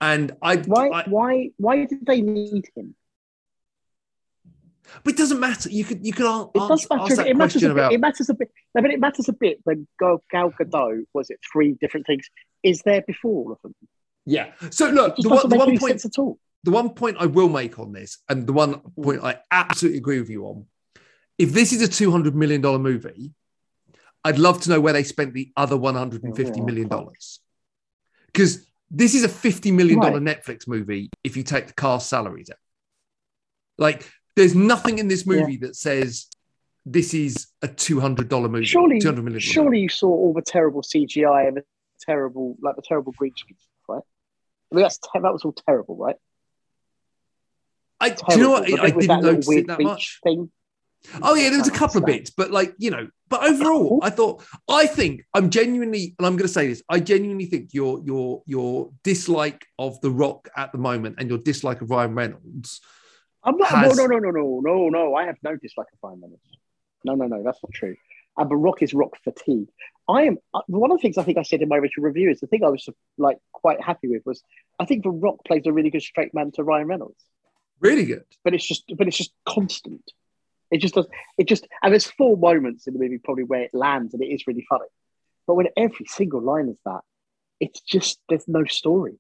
and 0.02 0.32
I 0.42 0.58
Why? 0.58 0.88
I, 0.90 1.04
why? 1.10 1.50
Why 1.58 1.86
did 1.86 2.06
they 2.06 2.22
need 2.22 2.66
him? 2.76 2.96
but 5.04 5.14
it 5.14 5.18
doesn't 5.18 5.40
matter. 5.40 5.70
You 5.70 5.84
could 5.84 6.06
you 6.06 6.14
could 6.14 6.26
a- 6.26 6.50
It 6.56 6.60
ask, 6.62 6.70
does 6.70 6.88
matter. 6.90 7.04
ask 7.04 7.16
that. 7.18 7.28
It 7.28 7.38
matters 7.38 7.62
bit. 7.62 7.72
about 7.72 7.94
It 7.94 8.00
matters 8.00 8.30
a 8.30 8.34
bit. 8.34 8.52
No, 8.74 8.82
but 8.82 8.92
it 8.92 9.00
matters 9.00 9.30
a 9.30 9.34
bit 9.34 9.60
when 9.64 9.88
Gal, 10.00 10.24
Gal 10.32 10.52
Gadot 10.60 11.04
was 11.14 11.30
it 11.30 11.40
three 11.52 11.74
different 11.80 12.08
things. 12.08 12.28
Is 12.64 12.82
there 12.84 13.02
before 13.06 13.32
all 13.46 13.52
of 13.52 13.62
them? 13.62 13.76
yeah. 14.26 14.52
So 14.72 14.90
look, 14.90 15.16
the 15.18 15.30
one, 15.30 15.50
the 15.50 15.56
one 15.58 15.78
point 15.78 16.04
at 16.06 16.18
all. 16.18 16.40
The 16.64 16.72
one 16.72 16.90
point 16.92 17.18
I 17.20 17.26
will 17.26 17.50
make 17.50 17.80
on 17.80 17.94
this, 17.94 18.20
and 18.28 18.46
the 18.46 18.54
one 18.54 18.76
mm. 18.76 19.04
point 19.04 19.24
I 19.24 19.40
absolutely 19.52 20.00
agree 20.00 20.20
with 20.20 20.30
you 20.30 20.46
on, 20.46 20.66
if 21.38 21.52
this 21.52 21.72
is 21.72 21.82
a 21.82 21.88
two 21.88 22.12
hundred 22.12 22.36
million 22.36 22.62
dollar 22.62 22.80
movie, 22.80 23.32
I'd 24.24 24.40
love 24.40 24.62
to 24.62 24.70
know 24.70 24.82
where 24.82 24.94
they 24.94 25.04
spent 25.04 25.34
the 25.34 25.52
other 25.56 25.78
one 25.78 25.96
hundred 25.96 26.24
and 26.24 26.36
fifty 26.36 26.62
million 26.62 26.88
dollars, 26.88 27.40
because 28.28 28.66
this 28.92 29.16
is 29.16 29.24
a 29.24 29.30
fifty 29.30 29.72
million 29.72 30.00
dollar 30.00 30.20
Right. 30.20 30.44
Netflix 30.44 30.68
movie. 30.68 31.10
If 31.24 31.38
you 31.38 31.44
take 31.44 31.68
the 31.68 31.74
cast 31.74 32.10
salaries 32.10 32.50
out, 32.50 32.58
like 33.78 34.10
there's 34.36 34.56
nothing 34.56 35.00
in 35.00 35.08
this 35.08 35.26
movie 35.26 35.58
that 35.58 35.76
says 35.76 36.28
this 36.86 37.14
is 37.14 37.48
a 37.62 37.68
two 37.68 38.00
hundred 38.00 38.28
dollar 38.30 38.50
movie. 38.50 38.66
Surely, 38.66 39.00
two 39.00 39.08
hundred 39.08 39.24
million. 39.24 39.40
surely 39.40 39.80
you 39.80 39.90
saw 39.90 40.08
all 40.08 40.34
the 40.34 40.42
terrible 40.42 40.82
CGI 40.82 41.48
and 41.48 41.58
the 41.58 41.64
terrible, 42.02 42.58
like 42.62 42.76
the 42.76 42.82
terrible 42.82 43.14
green 43.18 43.34
screen 43.36 43.58
right? 43.88 44.02
I 44.72 44.76
mean, 44.76 44.84
that's 44.84 44.98
te- 44.98 45.20
that 45.20 45.34
was 45.34 45.44
all 45.44 45.54
terrible, 45.54 45.96
right? 45.96 46.16
I, 48.00 48.10
do 48.10 48.24
you 48.32 48.38
know 48.38 48.50
what? 48.52 48.66
The 48.66 48.80
I 48.80 48.90
didn't 48.92 49.22
notice 49.22 49.50
it 49.50 49.68
that 49.68 49.82
much. 49.82 50.20
Thing. 50.24 50.52
Oh 51.22 51.36
yeah, 51.36 51.50
there 51.50 51.60
was 51.60 51.68
a 51.68 51.72
couple 51.72 52.00
of 52.00 52.06
bits, 52.06 52.30
but 52.30 52.52
like 52.52 52.76
you 52.78 52.92
know, 52.92 53.08
but 53.30 53.44
overall, 53.44 54.00
I 54.04 54.10
thought 54.10 54.44
I 54.68 54.86
think 54.86 55.24
I'm 55.34 55.50
genuinely, 55.50 56.16
and 56.18 56.26
I'm 56.26 56.34
going 56.36 56.48
to 56.48 56.54
say 56.54 56.68
this, 56.68 56.84
I 56.90 57.00
genuinely 57.00 57.46
think 57.46 57.74
your 57.74 58.02
your 58.04 58.44
your 58.46 58.92
dislike 59.04 59.66
of 59.78 60.00
The 60.02 60.12
Rock 60.12 60.50
at 60.58 60.72
the 60.72 60.78
moment 60.78 61.16
and 61.18 61.30
your 61.30 61.38
dislike 61.38 61.82
of 61.82 61.90
Ryan 61.90 62.16
Reynolds. 62.16 62.82
I'm 63.44 63.58
not. 63.58 63.70
Has- 63.70 63.98
No, 63.98 64.06
no, 64.06 64.18
no, 64.18 64.30
no, 64.30 64.42
no, 64.42 64.60
no, 64.62 64.90
no. 64.90 65.16
I 65.16 65.26
have 65.26 65.38
no 65.42 65.56
dislike 65.56 65.88
of 65.94 66.00
Ryan 66.04 66.22
Reynolds. 66.22 66.44
No, 67.06 67.16
no, 67.16 67.28
no. 67.28 67.44
That's 67.44 67.60
not 67.64 67.72
true. 67.74 67.96
And 68.38 68.50
but 68.50 68.56
Rock 68.56 68.82
is 68.82 68.94
Rock 68.94 69.18
fatigue. 69.24 69.70
I 70.08 70.24
am 70.24 70.38
uh, 70.54 70.62
one 70.68 70.92
of 70.92 70.98
the 70.98 71.02
things 71.02 71.18
I 71.18 71.24
think 71.24 71.38
I 71.38 71.44
said 71.44 71.62
in 71.62 71.70
my 71.70 71.78
original 71.78 72.06
review 72.08 72.30
is 72.30 72.40
the 72.40 72.48
thing 72.48 72.64
I 72.64 72.70
was 72.70 72.88
like 73.18 73.38
quite 73.54 73.82
happy 73.82 74.08
with 74.10 74.24
was 74.26 74.44
I 74.80 74.86
think 74.86 75.04
The 75.04 75.12
Rock 75.12 75.46
plays 75.46 75.66
a 75.66 75.72
really 75.72 75.90
good 75.92 76.02
straight 76.02 76.34
man 76.34 76.52
to 76.54 76.64
Ryan 76.64 76.88
Reynolds, 76.88 77.24
Really 77.80 78.06
good. 78.06 78.26
but 78.44 78.54
it's 78.54 78.68
just 78.68 78.84
but 78.98 79.08
it's 79.08 79.18
just 79.18 79.34
constant. 79.48 80.12
It 80.72 80.80
just 80.80 80.94
does. 80.94 81.08
It 81.38 81.48
just 81.48 81.68
and 81.82 81.92
there's 81.92 82.08
four 82.08 82.38
moments 82.38 82.88
in 82.88 82.94
the 82.94 83.00
movie 83.00 83.18
probably 83.18 83.44
where 83.44 83.64
it 83.64 83.74
lands 83.74 84.14
and 84.14 84.22
it 84.22 84.28
is 84.28 84.46
really 84.48 84.66
funny, 84.70 84.86
but 85.48 85.56
when 85.56 85.68
every 85.78 86.06
single 86.06 86.42
line 86.42 86.70
is 86.70 86.78
that, 86.86 87.02
it's 87.60 87.82
just 87.82 88.20
there's 88.30 88.48
no 88.48 88.66
story, 88.66 89.20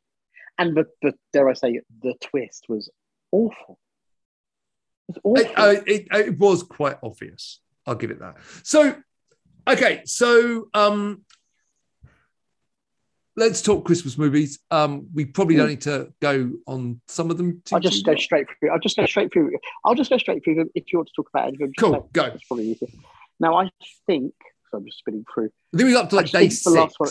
and 0.58 0.76
the, 0.76 0.86
the 1.02 1.14
dare 1.34 1.50
I 1.50 1.54
say 1.54 1.82
the 2.02 2.14
twist 2.22 2.66
was 2.70 2.90
awful. 3.32 3.80
It's 5.08 5.18
awful. 5.24 5.44
It, 5.44 5.58
uh, 5.58 5.82
it, 5.88 6.08
it 6.12 6.38
was 6.38 6.64
quite 6.64 6.98
obvious. 7.02 7.62
I'll 7.88 7.96
give 7.96 8.12
it 8.12 8.20
that. 8.20 8.38
So, 8.64 8.96
okay, 9.68 10.04
so 10.06 10.68
um, 10.76 11.24
let's 13.40 13.62
talk 13.62 13.86
Christmas 13.86 14.18
movies. 14.18 14.60
Um, 14.70 15.08
we 15.14 15.26
probably 15.26 15.56
don't 15.56 15.70
need 15.70 15.82
to 15.82 16.14
go 16.22 16.52
on 16.68 17.02
some 17.08 17.32
of 17.32 17.38
them. 17.38 17.62
too- 17.66 17.76
I'll 17.76 17.82
just 17.82 18.06
go 18.06 18.16
straight 18.16 18.48
through. 18.60 18.70
I'll 18.72 18.80
just 18.80 18.98
go 18.98 19.06
straight 19.06 19.32
through. 19.34 19.58
I'll 19.86 19.96
just 19.96 20.10
go 20.10 20.18
straight 20.18 20.44
through 20.44 20.56
them 20.56 20.70
if 20.76 20.92
you 20.92 21.00
want 21.00 21.08
to 21.08 21.14
talk 21.16 21.30
about 21.34 21.50
it. 21.50 21.58
Just 21.60 21.72
Cool, 21.80 21.94
say- 21.94 22.00
go. 22.14 22.24
That's 22.30 22.46
probably 22.46 22.70
easier. 22.72 22.90
Now, 23.40 23.56
I 23.56 23.70
think, 24.06 24.34
so 24.70 24.78
I'm 24.78 24.86
just 24.86 25.00
spinning 25.00 25.26
through. 25.34 25.50
I 25.74 25.78
think 25.78 25.88
we 25.88 25.94
got 25.94 26.06
up 26.06 26.10
to 26.12 26.18
I 26.18 26.20
like 26.22 26.32
day 26.32 26.40
think 26.40 26.52
six. 26.52 26.64
the 26.66 26.72
last 26.72 26.96
one- 27.00 27.10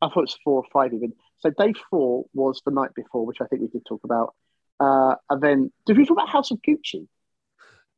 I 0.00 0.06
thought 0.08 0.18
it 0.18 0.20
was 0.22 0.38
four 0.44 0.62
or 0.62 0.64
five 0.72 0.92
even. 0.94 1.12
So 1.40 1.50
day 1.50 1.72
four 1.90 2.26
was 2.34 2.62
the 2.64 2.70
night 2.70 2.94
before, 2.94 3.26
which 3.26 3.38
I 3.40 3.46
think 3.46 3.62
we 3.62 3.68
did 3.68 3.82
talk 3.88 4.02
about. 4.04 4.34
Uh, 4.78 5.16
and 5.30 5.42
then, 5.42 5.72
did 5.86 5.96
we 5.96 6.04
talk 6.04 6.16
about 6.18 6.28
House 6.28 6.50
of 6.52 6.58
Gucci? 6.62 7.08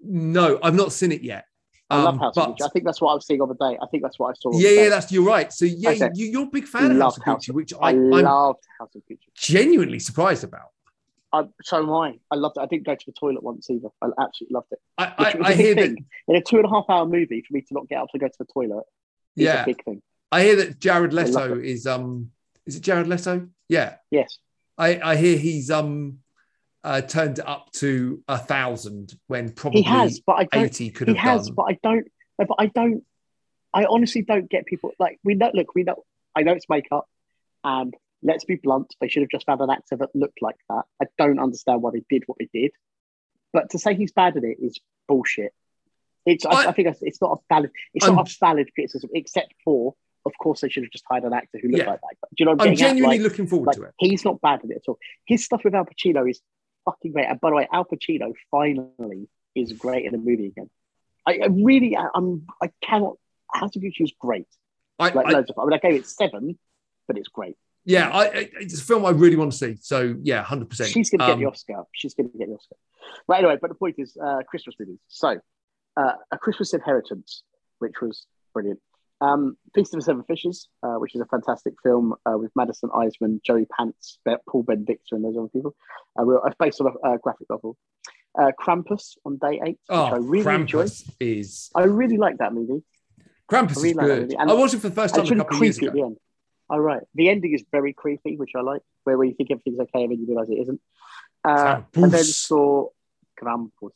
No, 0.01 0.59
I've 0.63 0.75
not 0.75 0.93
seen 0.93 1.13
it 1.13 1.23
yet. 1.23 1.45
I 1.91 2.03
love 2.03 2.14
Um, 2.14 2.20
House 2.20 2.34
but 2.36 2.49
of 2.51 2.55
Gucci. 2.57 2.64
I 2.64 2.68
think 2.68 2.84
that's 2.84 3.01
what 3.01 3.11
I 3.11 3.14
was 3.14 3.26
seeing 3.26 3.41
on 3.41 3.49
the 3.49 3.55
day. 3.55 3.76
I 3.82 3.86
think 3.91 4.03
that's 4.03 4.18
what 4.18 4.30
I 4.30 4.32
saw. 4.41 4.57
yeah, 4.59 4.70
yeah, 4.70 4.88
that's 4.88 5.11
you're 5.11 5.24
right. 5.24 5.53
So 5.53 5.64
yeah, 5.64 5.91
Okay. 5.91 6.11
you, 6.14 6.26
you're 6.26 6.43
a 6.45 6.47
big 6.47 6.66
fan 6.66 6.91
of 6.93 6.99
House 6.99 7.16
of 7.18 7.24
House 7.24 7.45
Gucci, 7.47 7.49
of- 7.51 7.55
which 7.57 7.72
I 7.74 7.78
I, 7.86 7.88
I'm 7.91 8.11
loved 8.11 8.64
House 8.78 8.95
of 8.95 9.03
Gucci. 9.11 9.18
genuinely 9.34 9.99
surprised 9.99 10.45
about. 10.45 10.68
I, 11.32 11.45
so 11.62 11.78
am 11.78 11.91
I. 11.93 12.18
I 12.30 12.34
loved 12.36 12.57
it. 12.57 12.61
I 12.61 12.66
didn't 12.66 12.86
go 12.86 12.95
to 12.95 13.07
the 13.07 13.12
toilet 13.12 13.43
once 13.43 13.70
either. 13.70 13.88
I 14.03 14.07
absolutely 14.20 14.55
loved 14.55 14.66
it. 14.72 14.80
I, 14.99 15.05
I, 15.16 15.49
I 15.51 15.55
hear 15.55 15.74
that. 15.76 15.97
In 16.28 16.36
a 16.36 16.41
two 16.43 16.57
and 16.57 16.66
a 16.66 16.68
half 16.68 16.84
hour 16.88 17.07
movie, 17.07 17.43
for 17.47 17.55
me 17.55 17.61
to 17.61 17.74
not 17.74 17.88
get 17.88 17.99
up 18.03 18.09
to 18.11 18.18
go 18.18 18.26
to 18.26 18.34
the 18.38 18.47
toilet 18.47 18.84
is 19.36 19.45
Yeah, 19.45 19.62
a 19.62 19.66
big 19.66 19.84
thing. 19.84 20.03
I 20.32 20.43
hear 20.43 20.57
that 20.57 20.80
Jared 20.80 21.12
Leto 21.12 21.59
is 21.59 21.86
um. 21.86 22.32
Is 22.66 22.76
it 22.76 22.80
Jared 22.82 23.07
Leto? 23.09 23.49
Yeah, 23.68 23.97
Yes. 24.11 24.38
I, 24.78 25.01
I 25.03 25.16
hear 25.16 25.36
he's 25.38 25.70
um 25.70 26.18
uh, 26.83 27.01
turned 27.03 27.39
it 27.39 27.47
up 27.47 27.70
to 27.72 28.22
a 28.28 28.39
thousand 28.39 29.14
when 29.26 29.51
probably 29.53 29.83
He 29.83 29.89
has, 29.89 30.20
but 30.20 30.35
I 30.35 30.45
don't. 30.45 30.64
eighty 30.64 30.91
could 30.91 31.09
He 31.09 31.14
have 31.14 31.39
has, 31.39 31.47
done. 31.47 31.55
but 31.57 31.62
I 31.64 31.78
don't. 31.83 32.09
But 32.39 32.49
I 32.59 32.66
don't. 32.66 33.05
I 33.72 33.85
honestly 33.85 34.22
don't 34.22 34.49
get 34.51 34.66
people 34.66 34.93
like 34.99 35.18
we 35.22 35.35
know. 35.35 35.51
Look, 35.55 35.74
we 35.74 35.83
know. 35.85 36.05
I 36.35 36.43
know 36.43 36.53
it's 36.53 36.68
makeup, 36.68 37.07
and 37.64 37.95
let's 38.22 38.45
be 38.45 38.57
blunt. 38.57 38.95
They 39.01 39.09
should 39.09 39.22
have 39.22 39.31
just 39.31 39.47
found 39.47 39.61
an 39.61 39.70
actor 39.70 39.97
that 39.97 40.09
looked 40.14 40.41
like 40.43 40.57
that. 40.68 40.85
I 41.03 41.07
don't 41.18 41.39
understand 41.39 41.83
why 41.83 41.91
they 41.93 42.03
did 42.09 42.24
what 42.26 42.39
they 42.39 42.49
did. 42.53 42.72
But 43.53 43.70
to 43.70 43.78
say 43.78 43.95
he's 43.95 44.12
bad 44.12 44.37
at 44.37 44.45
it 44.45 44.59
is 44.61 44.78
bullshit. 45.09 45.53
It's. 46.24 46.47
I, 46.47 46.51
I- 46.51 46.66
I 46.68 46.72
think 46.72 46.89
it's, 47.03 47.20
not 47.20 47.33
a 47.33 47.55
valid. 47.55 47.70
It's 47.95 48.05
I'm- 48.07 48.14
not 48.14 48.31
a 48.31 48.37
valid 48.41 48.70
criticism, 48.74 49.11
except 49.14 49.53
for, 49.64 49.95
of 50.24 50.33
course, 50.41 50.61
they 50.62 50.68
should 50.68 50.85
have 50.85 50.93
just 50.93 51.05
hired 51.11 51.24
an 51.24 51.33
actor 51.35 51.59
who 51.61 51.68
looked 51.68 51.85
Yeah. 51.85 51.91
like 51.91 52.01
that. 52.01 52.16
Do 52.31 52.37
you 52.39 52.45
know 52.47 52.53
what 52.53 52.62
I'm, 52.62 52.68
I'm 52.68 52.74
getting 52.74 52.85
at? 52.85 52.89
genuinely 52.91 53.18
Like, 53.18 53.24
looking 53.31 53.47
forward 53.47 53.66
like, 53.66 53.76
to 53.76 53.83
it. 53.85 53.95
he's 53.99 54.24
not 54.24 54.41
bad 54.41 54.61
at 54.64 54.70
it 54.70 54.76
at 54.76 54.83
all. 54.89 54.99
His 55.26 55.45
stuff 55.45 55.62
with 55.64 55.74
Al 55.74 55.85
Pacino 55.85 56.28
is 56.31 56.41
fucking 56.85 57.12
great. 57.12 57.26
And 57.26 57.41
by 57.41 57.51
the 57.51 57.57
way, 57.57 57.68
Al 57.72 57.85
Pacino 57.85 58.33
finally 58.51 59.28
is 59.55 59.72
great 59.72 60.05
in 60.07 60.14
a 60.14 60.18
movie 60.18 60.47
again. 60.47 60.70
I, 61.26 61.41
I 61.43 61.47
really, 61.47 61.97
I, 61.97 62.09
I'm, 62.14 62.47
I 62.62 62.70
cannot. 62.83 63.16
House 63.53 63.74
of 63.76 63.83
Gucci 63.83 64.03
is 64.03 64.12
great. 64.18 64.47
I, 64.99 65.11
Like 65.11 65.26
I, 65.26 65.31
loads 65.31 65.51
of. 65.51 65.59
I 65.59 65.64
mean, 65.64 65.72
I 65.74 65.78
gave 65.78 65.95
it 65.95 66.07
seven, 66.07 66.59
but 67.07 67.18
it's 67.18 67.28
great. 67.28 67.57
yeah, 67.85 68.11
I, 68.11 68.49
it's 68.61 68.81
a 68.81 68.85
film 68.85 69.05
I 69.05 69.11
really 69.11 69.37
want 69.37 69.53
to 69.53 69.59
see. 69.59 69.76
So 69.81 70.16
yeah, 70.22 70.43
hundred 70.43 70.70
percent. 70.70 70.91
She's 70.91 71.11
going 71.11 71.20
to 71.20 71.26
get 71.26 71.33
Um, 71.35 71.41
the 71.41 71.47
Oscar. 71.47 71.83
She's 71.93 72.14
going 72.14 72.31
to 72.31 72.39
get 72.39 72.49
the 72.49 72.55
Oscar. 72.55 72.76
Right. 73.26 73.39
Anyway, 73.39 73.59
but 73.61 73.68
the 73.68 73.74
point 73.74 73.97
is, 73.99 74.16
uh, 74.22 74.43
Christmas 74.49 74.76
movies. 74.78 74.99
So, 75.09 75.41
uh, 75.97 76.12
A 76.31 76.39
Christmas 76.39 76.74
Inheritance, 76.74 77.43
which 77.78 78.01
was 78.01 78.26
brilliant. 78.55 78.81
Um, 79.21 79.57
Feast 79.75 79.93
of 79.95 80.01
the 80.01 80.05
Seven 80.05 80.23
Fishes, 80.25 80.68
uh, 80.83 80.95
which 80.95 81.14
is 81.14 81.21
a 81.21 81.27
fantastic 81.27 81.75
film 81.83 82.14
uh, 82.27 82.39
with 82.39 82.51
Madison 82.57 82.89
Iseman, 82.91 83.43
Joey 83.43 83.66
Pants, 83.77 84.18
Paul 84.49 84.62
Benedicta, 84.62 85.14
and 85.14 85.25
those 85.25 85.37
other 85.37 85.49
people. 85.49 85.75
Uh, 86.18 86.25
it's 86.47 86.57
based 86.59 86.81
on 86.81 86.87
a 87.05 87.07
uh, 87.09 87.16
graphic 87.18 87.49
novel. 87.51 87.77
Uh, 88.39 88.53
Krampus 88.59 89.16
on 89.27 89.37
day 89.39 89.61
eight, 89.64 89.79
which 89.89 89.99
I 89.99 90.11
Oh, 90.12 90.21
really 90.21 90.55
enjoyed. 90.55 90.91
Is 91.18 91.71
I 91.75 91.83
really 91.83 92.16
like 92.16 92.39
that 92.39 92.55
movie. 92.55 92.83
Krampus 93.51 93.79
I 93.79 93.83
really 93.83 93.91
is 93.91 93.97
like 93.97 94.07
good. 94.07 94.37
I 94.39 94.55
watched 94.55 94.75
it 94.75 94.81
for 94.81 94.89
the 94.89 94.95
first 94.95 95.14
time 95.14 95.23
It's 95.25 95.33
a 95.33 95.37
couple 95.37 95.57
of 95.57 95.62
years 95.64 95.77
creepy 95.79 95.87
at 95.89 95.93
the 95.93 95.99
ago. 95.99 96.07
end. 96.07 96.16
All 96.71 96.81
right. 96.81 97.03
The 97.16 97.29
ending 97.29 97.53
is 97.53 97.64
very 97.73 97.93
creepy, 97.93 98.37
which 98.37 98.53
I 98.57 98.61
like, 98.61 98.83
where, 99.05 99.18
where 99.18 99.27
you 99.27 99.35
think 99.35 99.51
everything's 99.51 99.81
okay 99.81 100.05
and 100.05 100.12
then 100.12 100.21
you 100.21 100.27
realise 100.29 100.49
it 100.49 100.61
isn't. 100.62 100.81
Uh, 101.45 101.83
and 101.95 102.12
then 102.12 102.23
saw 102.25 102.87
Krampus. 103.39 103.91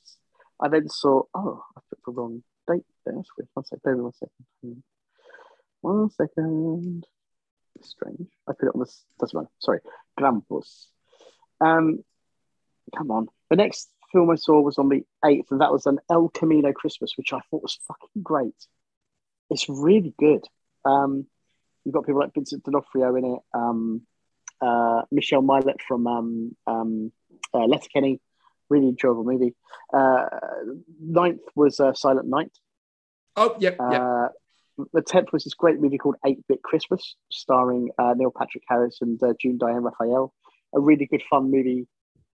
I 0.61 0.69
then 0.69 0.89
saw, 0.89 1.23
oh, 1.35 1.63
I 1.77 1.81
put 1.89 1.99
the 2.05 2.13
wrong 2.13 2.43
date 2.69 2.83
there. 3.07 3.15
That's 3.15 3.29
weird. 3.39 3.49
One 3.55 3.65
second. 3.65 3.83
Bear 3.85 3.93
with 3.97 3.99
me 3.99 4.03
one 4.05 4.13
second. 4.15 4.83
One 5.85 6.09
second. 6.09 7.05
Strange. 7.83 8.29
I 8.49 8.53
put 8.53 8.69
it 8.69 8.75
on 8.75 8.81
this. 8.81 9.05
Doesn't 9.21 9.37
matter. 9.37 9.51
Sorry. 9.59 9.81
Krampus. 10.19 10.87
Um, 11.61 12.03
come 12.97 13.11
on. 13.11 13.29
The 13.51 13.57
next 13.57 13.91
film 14.11 14.31
I 14.31 14.37
saw 14.37 14.63
was 14.63 14.79
on 14.79 14.89
the 14.89 15.05
8th, 15.23 15.51
and 15.51 15.61
that 15.61 15.73
was 15.73 15.85
an 15.85 15.99
El 16.11 16.31
Camino 16.31 16.73
Christmas, 16.73 17.19
which 17.19 17.35
I 17.35 17.41
thought 17.51 17.63
was 17.63 17.79
fucking 17.87 18.23
great. 18.23 18.55
It's 19.51 19.69
really 19.69 20.15
good. 20.19 20.47
Um, 20.87 21.27
you've 21.85 21.95
got 21.95 22.07
people 22.07 22.21
like 22.21 22.33
Vincent 22.33 22.65
D'Onofrio 22.65 23.15
in 23.17 23.25
it, 23.27 23.41
um, 23.53 24.03
uh, 24.63 25.03
Michelle 25.13 25.43
Mylett 25.43 25.83
from 25.87 26.07
um, 26.07 26.57
um, 26.67 27.13
uh, 27.53 27.67
Letterkenny. 27.67 28.23
Really 28.71 28.89
enjoyable 28.89 29.25
movie. 29.25 29.55
Uh, 29.93 30.25
ninth 30.99 31.43
was 31.55 31.79
uh, 31.79 31.93
Silent 31.93 32.27
Night. 32.27 32.53
Oh, 33.37 33.57
yep, 33.59 33.77
yep. 33.91 34.33
The 34.93 35.03
tenth 35.03 35.33
was 35.33 35.45
this 35.45 35.55
great 35.55 35.81
movie 35.81 35.99
called 35.99 36.17
Eight 36.27 36.41
Bit 36.49 36.63
Christmas, 36.63 37.17
starring 37.31 37.91
uh, 37.99 38.15
Neil 38.17 38.33
Patrick 38.37 38.65
Harris 38.69 38.99
and 39.01 39.23
uh, 39.23 39.35
June 39.41 39.59
Diane 39.59 39.83
Raphael. 39.83 40.33
A 40.75 40.81
really 40.81 41.07
good 41.07 41.23
fun 41.31 41.51
movie. 41.51 41.87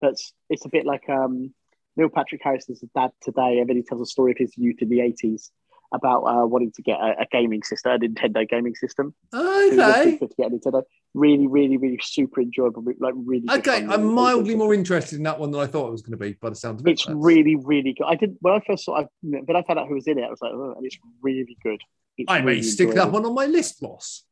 That's 0.01 0.33
it's 0.49 0.65
a 0.65 0.69
bit 0.69 0.85
like 0.85 1.07
um, 1.09 1.53
Neil 1.95 2.09
Patrick 2.09 2.41
Harris 2.43 2.69
is 2.69 2.83
a 2.83 2.87
dad 2.99 3.11
today, 3.21 3.59
and 3.59 3.69
then 3.69 3.77
he 3.77 3.83
tells 3.83 4.01
a 4.01 4.05
story 4.05 4.31
of 4.31 4.37
his 4.37 4.57
youth 4.57 4.81
in 4.81 4.89
the 4.89 5.01
eighties 5.01 5.51
about 5.93 6.23
uh, 6.23 6.45
wanting 6.45 6.71
to 6.73 6.81
get 6.81 6.99
a, 6.99 7.21
a, 7.21 7.25
gaming 7.31 7.63
system, 7.63 7.91
a 7.91 7.99
Nintendo 7.99 8.47
gaming 8.47 8.75
system. 8.75 9.13
Okay. 9.33 10.17
To 10.17 10.27
get 10.37 10.51
a 10.51 10.55
Nintendo. 10.55 10.83
Really, 11.15 11.47
really, 11.47 11.77
really 11.77 11.99
super 12.01 12.41
enjoyable. 12.41 12.83
Like 12.99 13.13
really. 13.15 13.45
Okay, 13.49 13.85
I'm 13.85 14.13
mildly 14.13 14.55
more 14.55 14.73
interested 14.73 15.15
in 15.15 15.23
that 15.23 15.39
one 15.39 15.51
than 15.51 15.61
I 15.61 15.65
thought 15.65 15.87
it 15.87 15.91
was 15.91 16.01
going 16.01 16.11
to 16.11 16.17
be. 16.17 16.33
By 16.33 16.49
the 16.49 16.55
sound 16.55 16.79
of 16.79 16.87
it, 16.87 16.91
it's 16.91 17.07
really, 17.07 17.55
really 17.55 17.93
good. 17.93 18.05
I 18.05 18.15
did 18.15 18.35
when 18.41 18.53
I 18.53 18.61
first 18.67 18.85
saw. 18.85 18.99
I, 18.99 19.07
when 19.21 19.55
I 19.55 19.63
found 19.63 19.79
out 19.79 19.87
who 19.87 19.95
was 19.95 20.07
in 20.07 20.19
it, 20.19 20.23
I 20.23 20.29
was 20.29 20.41
like, 20.41 20.51
oh, 20.53 20.73
and 20.75 20.85
it's 20.85 20.97
really 21.21 21.57
good. 21.63 21.81
It's 22.17 22.31
I 22.31 22.39
may 22.39 22.45
really 22.45 22.63
stick 22.63 22.93
that 22.95 23.11
one 23.11 23.25
on 23.25 23.33
my 23.33 23.45
list, 23.45 23.79
boss. 23.81 24.23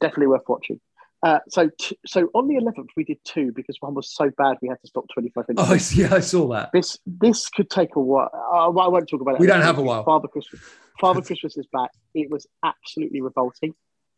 Definitely 0.00 0.26
worth 0.28 0.42
watching. 0.48 0.80
Uh, 1.24 1.38
so, 1.48 1.70
t- 1.80 1.96
so 2.04 2.28
on 2.34 2.46
the 2.48 2.54
11th, 2.56 2.88
we 2.98 3.04
did 3.04 3.16
two 3.24 3.50
because 3.56 3.78
one 3.80 3.94
was 3.94 4.14
so 4.14 4.30
bad 4.36 4.58
we 4.60 4.68
had 4.68 4.78
to 4.82 4.86
stop 4.86 5.06
25 5.14 5.48
minutes. 5.48 5.92
Oh, 5.94 5.94
yeah. 6.02 6.14
I 6.14 6.20
saw 6.20 6.46
that. 6.48 6.68
This 6.74 6.98
this 7.06 7.48
could 7.48 7.70
take 7.70 7.96
a 7.96 8.00
while. 8.00 8.28
Uh, 8.34 8.66
I 8.68 8.88
won't 8.88 9.08
talk 9.08 9.22
about 9.22 9.36
it. 9.36 9.40
We 9.40 9.46
don't 9.46 9.62
have 9.62 9.78
a 9.78 9.82
while. 9.82 10.04
Father 10.04 10.28
Christmas. 10.28 10.60
Father 11.00 11.22
Christmas 11.26 11.56
is 11.56 11.66
back. 11.72 11.90
It 12.14 12.30
was 12.30 12.46
absolutely 12.62 13.22
revolting. 13.22 13.74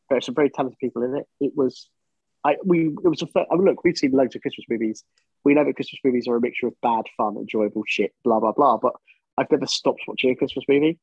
There 0.08 0.18
are 0.18 0.20
some 0.20 0.34
very 0.34 0.50
talented 0.50 0.78
people 0.78 1.02
in 1.02 1.14
it. 1.14 1.26
It 1.40 1.52
was, 1.54 1.88
I 2.46 2.56
we 2.64 2.86
it 2.86 3.08
was 3.08 3.22
a. 3.22 3.26
I 3.50 3.56
mean, 3.56 3.64
look, 3.64 3.82
we've 3.82 3.96
seen 3.96 4.12
loads 4.12 4.36
of 4.36 4.42
Christmas 4.42 4.66
movies. 4.68 5.02
We 5.44 5.54
know 5.54 5.64
that 5.64 5.74
Christmas 5.74 6.00
movies 6.04 6.28
are 6.28 6.36
a 6.36 6.40
mixture 6.40 6.68
of 6.68 6.74
bad 6.80 7.04
fun, 7.16 7.36
enjoyable 7.36 7.82
shit, 7.86 8.14
blah 8.24 8.38
blah 8.38 8.52
blah. 8.52 8.76
But 8.76 8.92
I've 9.36 9.50
never 9.50 9.66
stopped 9.66 10.02
watching 10.06 10.30
a 10.30 10.36
Christmas 10.36 10.64
movie. 10.68 10.98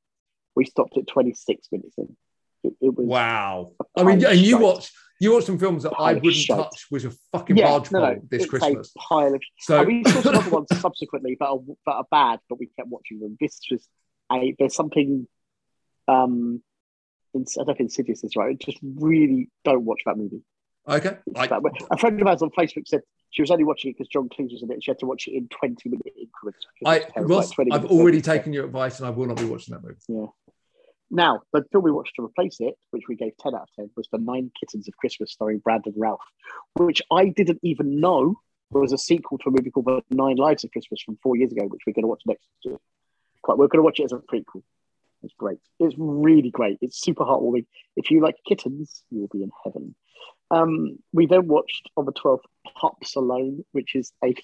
We 0.56 0.66
stopped 0.66 0.98
at 0.98 1.08
26 1.08 1.68
minutes 1.72 1.96
in. 1.98 2.16
It, 2.64 2.74
it 2.80 2.96
was 2.96 3.08
Wow. 3.08 3.74
I 3.98 4.04
mean, 4.04 4.26
and 4.26 4.40
you 4.40 4.58
watch 4.58 4.92
you 5.20 5.34
watch 5.34 5.44
some 5.44 5.58
films 5.60 5.84
that 5.84 5.94
I 6.00 6.14
wouldn't 6.14 6.34
shite. 6.34 6.58
touch 6.58 6.88
with 6.90 7.06
a 7.06 7.16
fucking 7.34 7.58
yeah, 7.58 7.70
barge 7.70 7.92
no, 7.92 8.00
no, 8.00 8.22
this 8.30 8.46
Christmas. 8.46 8.94
a 8.96 9.00
pile 9.00 9.34
of 9.34 9.42
So 9.60 9.80
And 9.80 9.88
we 9.88 10.04
saw 10.06 10.22
some 10.22 10.36
other 10.36 10.50
ones 10.50 10.68
subsequently 10.80 11.36
that 11.40 11.46
are 11.46 11.60
that 11.86 11.92
are 11.92 12.06
bad, 12.10 12.40
but 12.48 12.60
we 12.60 12.68
kept 12.68 12.88
watching 12.88 13.20
them. 13.20 13.38
This 13.40 13.60
was 13.70 13.86
a 14.32 14.56
there's 14.58 14.76
something 14.76 15.28
um 16.08 16.62
I 17.36 17.40
don't 17.40 17.68
know 17.68 17.74
if 17.74 17.80
Insidious 17.80 18.24
is 18.24 18.36
right. 18.36 18.58
Just 18.58 18.78
really 18.82 19.50
don't 19.66 19.84
watch 19.84 20.02
that 20.06 20.18
movie. 20.18 20.42
Okay, 20.88 21.18
It's 21.28 21.40
I, 21.40 21.48
bad. 21.48 21.62
A 21.92 21.98
friend 21.98 22.20
of 22.22 22.28
ours 22.28 22.42
on 22.42 22.50
Facebook 22.52 22.88
said 22.88 23.02
she 23.30 23.42
was 23.42 23.52
only 23.52 23.64
watching 23.64 23.92
it 23.92 23.98
because 23.98 24.10
John 24.10 24.28
Cleese 24.28 24.52
was 24.52 24.64
in 24.64 24.72
it. 24.72 24.84
She 24.84 24.92
had 24.92 25.00
to 25.00 25.06
watch 25.06 25.28
it 25.28 25.32
in 25.32 25.48
20 25.48 25.90
minute 25.90 26.14
increments. 26.20 26.66
I 26.86 26.98
it 26.98 27.04
was 27.04 27.14
terrible, 27.14 27.36
Ross, 27.36 27.48
like 27.50 27.56
20 27.56 27.72
I've 27.72 27.86
already 27.86 28.22
taken 28.22 28.52
your 28.52 28.66
advice, 28.66 29.00
and 29.00 29.08
I 29.08 29.10
will 29.12 29.28
not 29.28 29.38
be 29.38 29.46
watching 29.46 29.74
that 29.74 29.84
movie. 29.84 29.96
Yeah. 30.10 30.28
Now, 31.10 31.42
the 31.54 31.64
film 31.72 31.84
we 31.84 31.92
watched 31.92 32.16
to 32.16 32.26
replace 32.26 32.58
it, 32.60 32.76
which 32.92 33.04
we 33.08 33.16
gave 33.16 33.38
10 33.38 33.54
out 33.54 33.62
of 33.62 33.68
10, 33.76 33.92
was 33.96 34.08
The 34.12 34.18
Nine 34.18 34.52
Kittens 34.60 34.88
of 34.88 34.98
Christmas 34.98 35.32
starring 35.32 35.60
Brandon 35.60 35.94
Routh, 35.96 36.20
which 36.74 37.02
I 37.12 37.30
didn't 37.30 37.60
even 37.62 38.00
know 38.00 38.36
was 38.72 38.92
a 38.92 38.98
sequel 38.98 39.38
to 39.38 39.50
a 39.50 39.52
movie 39.52 39.70
called 39.70 39.86
The 39.86 40.02
Nine 40.10 40.38
Lives 40.38 40.64
of 40.64 40.72
Christmas 40.72 41.02
from 41.02 41.18
four 41.22 41.38
years 41.38 41.52
ago, 41.52 41.66
which 41.68 41.82
we're 41.86 41.94
going 41.94 42.04
to 42.04 42.08
watch 42.08 42.24
next 42.26 42.48
year. 42.64 42.78
Quite, 43.44 43.58
we're 43.58 43.68
going 43.68 43.80
to 43.80 43.84
watch 43.84 44.00
it 44.00 44.06
as 44.06 44.12
a 44.12 44.18
prequel. 44.18 44.64
It's 45.22 45.34
great. 45.38 45.60
It's 45.80 45.96
really 45.98 46.50
great. 46.50 46.80
It's 46.82 47.00
super 47.00 47.24
heartwarming. 47.24 47.66
If 47.96 48.12
you 48.12 48.22
like 48.22 48.36
kittens, 48.48 49.04
you 49.10 49.22
will 49.22 49.30
be 49.32 49.44
in 49.44 49.52
heaven. 49.64 49.96
Um, 50.54 51.00
we 51.12 51.26
then 51.26 51.48
watched 51.48 51.90
on 51.98 52.06
the 52.06 52.14
12th 52.14 52.44
Pups 52.80 53.16
Alone, 53.16 53.66
which 53.72 53.96
is 53.96 54.12
a 54.24 54.36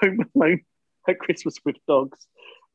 Home 0.00 0.24
Alone 0.34 0.62
at 1.08 1.18
Christmas 1.18 1.54
with 1.64 1.76
Dogs, 1.86 2.18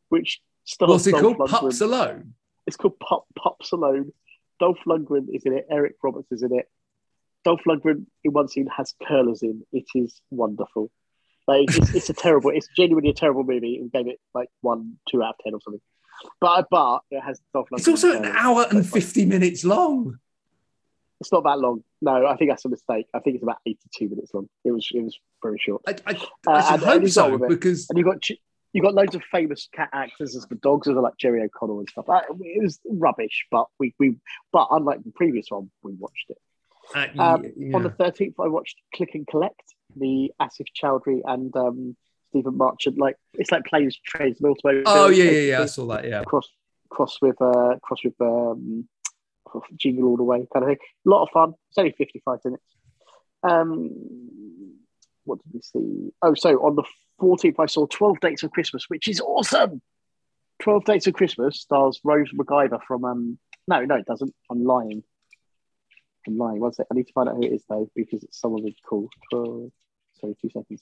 which 0.10 0.40
stars 0.64 0.90
What's 0.90 1.08
it 1.08 1.12
Dolph 1.12 1.22
called? 1.38 1.38
Lundgren. 1.38 1.60
Pups 1.60 1.82
Alone. 1.82 2.34
It's 2.66 2.78
called 2.78 2.98
Pop 3.00 3.26
Pops 3.38 3.72
Alone. 3.74 4.14
Dolph 4.60 4.80
Lundgren 4.88 5.28
is 5.34 5.44
in 5.44 5.54
it. 5.54 5.68
Eric 5.70 5.96
Roberts 6.02 6.32
is 6.32 6.44
in 6.44 6.54
it. 6.58 6.70
Dolph 7.44 7.62
Lundgren 7.68 8.06
in 8.24 8.32
one 8.32 8.48
scene 8.48 8.68
has 8.68 8.94
curlers 9.06 9.44
in. 9.44 9.64
It 9.74 9.86
is 9.94 10.22
wonderful. 10.32 10.90
Like 11.46 11.76
it's, 11.76 11.94
it's 11.94 12.10
a 12.10 12.14
terrible. 12.14 12.52
It's 12.52 12.70
genuinely 12.78 13.10
a 13.10 13.14
terrible 13.14 13.44
movie. 13.44 13.82
We 13.82 13.90
gave 13.90 14.08
it 14.08 14.20
like 14.34 14.48
one, 14.62 14.94
two 15.10 15.22
out 15.22 15.36
of 15.38 15.44
ten 15.44 15.54
or 15.54 15.60
something. 15.62 15.82
But 16.40 16.68
but 16.72 17.02
it 17.12 17.20
has 17.20 17.42
Dolph 17.54 17.68
Lundgren. 17.70 17.80
It's 17.80 17.88
also 17.90 18.18
an 18.18 18.26
hour 18.26 18.66
and 18.72 18.88
fifty 18.88 19.26
minutes 19.26 19.66
long. 19.66 20.20
It's 21.20 21.32
not 21.32 21.44
that 21.44 21.60
long. 21.60 21.84
No, 22.04 22.28
I 22.28 22.36
think 22.36 22.52
that's 22.52 22.66
a 22.66 22.70
mistake. 22.70 23.08
I 23.14 23.20
think 23.20 23.36
it's 23.36 23.44
about 23.44 23.60
eighty-two 23.66 24.10
minutes 24.10 24.34
long. 24.34 24.50
It 24.66 24.72
was 24.72 24.88
it 24.94 25.02
was 25.02 25.18
very 25.42 25.58
short. 25.58 25.82
I, 25.88 25.92
I, 25.92 26.12
Uh, 26.48 26.52
I 26.52 26.62
should 26.62 26.74
and- 26.74 26.84
hope 26.84 27.02
and 27.04 27.14
so 27.14 27.22
not 27.30 27.32
with 27.40 27.44
it. 27.44 27.50
because 27.56 27.88
And 27.90 27.98
you 27.98 28.04
got 28.06 28.20
you 28.74 28.82
got 28.82 28.94
loads 28.96 29.16
of 29.16 29.22
famous 29.32 29.70
cat 29.74 29.90
actors 29.94 30.36
as 30.36 30.46
the 30.48 30.56
dogs, 30.56 30.88
as 30.88 30.96
like 30.96 31.16
Jerry 31.18 31.42
O'Connell 31.44 31.80
and 31.80 31.90
stuff. 31.90 32.10
Uh, 32.10 32.22
It 32.42 32.62
was 32.62 32.80
rubbish, 32.90 33.46
but 33.52 33.68
we 33.80 33.96
we 34.00 34.16
but 34.52 34.68
unlike 34.72 35.04
the 35.04 35.12
previous 35.12 35.46
one, 35.50 35.72
we 35.84 35.94
watched 35.94 36.30
it. 36.30 36.38
uh, 36.96 37.08
Um, 37.18 37.46
yeah. 37.56 37.76
On 37.78 37.84
the 37.84 37.90
13th, 37.92 38.34
I 38.40 38.48
watched 38.50 38.76
Click 38.96 39.12
and 39.14 39.26
Collect, 39.28 39.64
the 39.96 40.32
Asim 40.42 40.66
Chaudhry 40.78 41.22
and 41.26 41.56
um, 41.56 41.96
Stephen 42.32 42.58
Merchant. 42.58 42.98
Like 42.98 43.16
it's 43.36 43.52
like 43.52 43.64
planes, 43.66 43.98
trains, 44.04 44.42
and 44.42 44.50
automobiles. 44.52 44.86
oh 44.88 45.10
yeah, 45.10 45.24
yeah, 45.32 45.40
yeah. 45.52 45.62
I 45.62 45.66
saw 45.68 45.86
that. 45.88 46.04
Yeah. 46.06 46.24
Cross 46.24 46.50
cross 46.90 47.18
with 47.22 47.40
uh, 47.42 47.76
cross 47.82 48.04
with 48.04 48.20
um, 48.20 48.88
Jingle 49.78 50.10
All 50.10 50.18
the 50.18 50.24
Way 50.24 50.48
kind 50.52 50.64
of 50.64 50.70
thing. 50.70 50.78
A 51.06 51.10
lot 51.10 51.24
of 51.24 51.30
fun. 51.32 51.54
It's 51.70 51.78
only 51.78 51.94
55 51.98 52.40
minutes. 52.46 52.64
Um, 53.44 53.90
what 55.26 55.40
did 55.44 55.54
we 55.54 55.62
see? 55.62 56.12
Oh, 56.22 56.34
so 56.34 56.58
on 56.66 56.76
the 56.76 56.84
14th, 57.22 57.56
I 57.60 57.66
saw 57.66 57.86
12 57.86 58.20
Dates 58.20 58.44
of 58.44 58.52
Christmas, 58.52 58.86
which 58.90 59.08
is 59.08 59.22
awesome. 59.22 59.82
12 60.62 60.86
Dates 60.86 61.08
of 61.08 61.14
Christmas 61.14 61.60
stars 61.60 62.00
Rose 62.04 62.32
McIver 62.34 62.80
from 62.88 63.04
um 63.06 63.38
no, 63.68 63.86
no, 63.86 63.96
it 63.96 64.06
doesn't. 64.06 64.34
I'm 64.52 64.66
lying. 64.66 65.04
I'm 66.28 66.38
lying. 66.38 66.60
One 66.60 66.74
sec. 66.74 66.86
I 66.92 66.96
need 66.96 67.08
to 67.08 67.14
find 67.14 67.30
out 67.30 67.36
who 67.36 67.44
it 67.44 67.54
is 67.54 67.64
though, 67.70 67.90
because 67.96 68.24
it's 68.24 68.40
someone 68.40 68.62
really 68.62 68.76
cool. 68.88 69.08
12, 69.32 69.72
sorry, 70.20 70.36
two 70.42 70.50
seconds. 70.50 70.82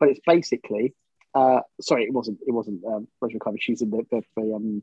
But 0.00 0.10
it's 0.10 0.20
basically 0.26 0.94
uh 1.34 1.60
sorry, 1.80 2.04
it 2.04 2.12
wasn't 2.12 2.38
it 2.46 2.52
wasn't 2.52 2.84
um 2.84 3.08
Rose 3.20 3.32
McIver. 3.32 3.56
She's 3.60 3.82
in 3.82 3.90
the, 3.90 4.02
the, 4.10 4.22
the 4.36 4.54
um 4.54 4.82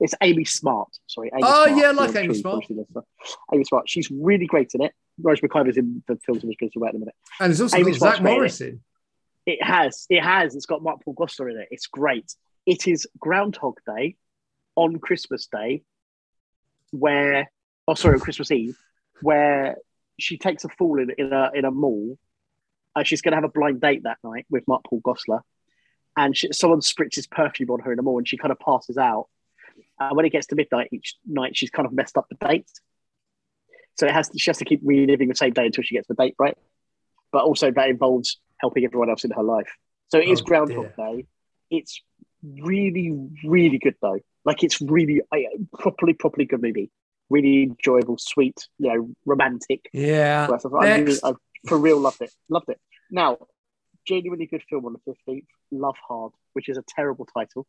it's 0.00 0.14
Amy 0.22 0.44
Smart. 0.44 0.88
Sorry, 1.06 1.30
Amy 1.32 1.42
Oh, 1.44 1.66
Smart. 1.66 1.80
yeah, 1.80 1.88
I 1.88 1.90
like 1.92 2.16
Amy 2.16 2.34
Smart. 2.34 2.42
probably 2.52 2.66
seen 2.66 2.76
this 2.78 2.88
stuff. 2.90 3.04
Amy 3.52 3.64
Smart. 3.64 3.88
She's 3.88 4.10
really 4.10 4.46
great 4.46 4.70
in 4.74 4.82
it. 4.82 4.92
Rose 5.20 5.40
McIver's 5.40 5.76
in 5.76 6.02
the 6.06 6.16
films 6.24 6.44
I'm 6.44 6.50
going 6.58 6.70
to 6.70 6.78
about 6.78 6.90
in 6.90 6.96
a 6.96 6.98
minute. 7.00 7.14
And 7.40 7.50
it's 7.50 7.60
also 7.60 7.76
Amy 7.76 7.92
got 7.92 8.00
Zach 8.00 8.20
in 8.20 8.26
it. 8.26 8.30
Morrison. 8.30 8.84
It 9.46 9.62
has. 9.62 10.06
It 10.10 10.22
has. 10.22 10.54
It's 10.54 10.66
got 10.66 10.82
Mark 10.82 11.02
Paul 11.04 11.14
Gosselaar 11.14 11.50
in 11.50 11.58
it. 11.58 11.68
It's 11.70 11.86
great. 11.86 12.34
It 12.66 12.86
is 12.86 13.08
Groundhog 13.18 13.78
Day 13.86 14.16
on 14.76 14.98
Christmas 14.98 15.46
Day, 15.50 15.82
where, 16.90 17.50
oh, 17.86 17.94
sorry, 17.94 18.14
on 18.14 18.20
Christmas 18.20 18.50
Eve, 18.50 18.76
where 19.22 19.76
she 20.18 20.36
takes 20.38 20.64
a 20.64 20.68
fall 20.68 21.00
in, 21.00 21.10
in 21.18 21.32
a 21.32 21.50
in 21.54 21.64
a 21.64 21.70
mall. 21.70 22.18
Uh, 22.94 23.02
she's 23.04 23.22
going 23.22 23.32
to 23.32 23.36
have 23.36 23.44
a 23.44 23.48
blind 23.48 23.80
date 23.80 24.02
that 24.04 24.18
night 24.24 24.46
with 24.50 24.66
Mark 24.68 24.82
Paul 24.84 25.00
Gosselaar, 25.00 25.40
and 26.16 26.36
she, 26.36 26.52
someone 26.52 26.80
spritzes 26.80 27.30
perfume 27.30 27.70
on 27.70 27.80
her 27.80 27.92
in 27.92 27.96
the 27.96 28.02
mall, 28.02 28.18
and 28.18 28.28
she 28.28 28.36
kind 28.36 28.52
of 28.52 28.58
passes 28.58 28.96
out. 28.98 29.26
And 30.00 30.16
when 30.16 30.26
it 30.26 30.30
gets 30.30 30.46
to 30.48 30.56
midnight 30.56 30.88
each 30.92 31.16
night, 31.26 31.56
she's 31.56 31.70
kind 31.70 31.86
of 31.86 31.92
messed 31.92 32.16
up 32.16 32.26
the 32.28 32.46
date. 32.46 32.70
So 33.98 34.06
it 34.06 34.12
has 34.12 34.28
to, 34.28 34.38
she 34.38 34.50
has 34.50 34.58
to 34.58 34.64
keep 34.64 34.80
reliving 34.84 35.28
the 35.28 35.34
same 35.34 35.52
day 35.52 35.66
until 35.66 35.82
she 35.82 35.94
gets 35.94 36.06
the 36.06 36.14
date 36.14 36.34
right. 36.38 36.56
But 37.32 37.44
also 37.44 37.70
that 37.70 37.88
involves 37.88 38.38
helping 38.58 38.84
everyone 38.84 39.10
else 39.10 39.24
in 39.24 39.32
her 39.32 39.42
life. 39.42 39.70
So 40.08 40.18
it 40.18 40.28
is 40.28 40.40
Oh, 40.40 40.44
Groundhog 40.44 40.96
Day. 40.96 41.26
It's 41.70 42.00
really, 42.42 43.14
really 43.44 43.78
good 43.78 43.96
though. 44.00 44.20
Like 44.44 44.62
it's 44.62 44.80
really 44.80 45.20
I, 45.32 45.46
properly, 45.78 46.14
properly 46.14 46.46
good 46.46 46.62
movie. 46.62 46.90
Really 47.28 47.64
enjoyable, 47.64 48.16
sweet, 48.18 48.56
you 48.78 48.88
know, 48.88 49.10
romantic. 49.26 49.90
Yeah. 49.92 50.48
I, 50.50 50.96
really, 50.96 51.18
I 51.22 51.32
for 51.66 51.76
real 51.76 51.98
loved 51.98 52.22
it. 52.22 52.30
Loved 52.48 52.70
it. 52.70 52.78
Now, 53.10 53.38
genuinely 54.06 54.46
good 54.46 54.62
film 54.70 54.86
on 54.86 54.94
the 54.94 55.14
15th, 55.28 55.44
Love 55.70 55.96
Hard, 56.08 56.32
which 56.54 56.68
is 56.68 56.78
a 56.78 56.84
terrible 56.88 57.26
title. 57.26 57.66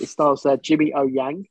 It 0.00 0.08
stars 0.08 0.44
uh, 0.44 0.56
Jimmy 0.56 0.92
O 0.92 1.06
Yang 1.06 1.46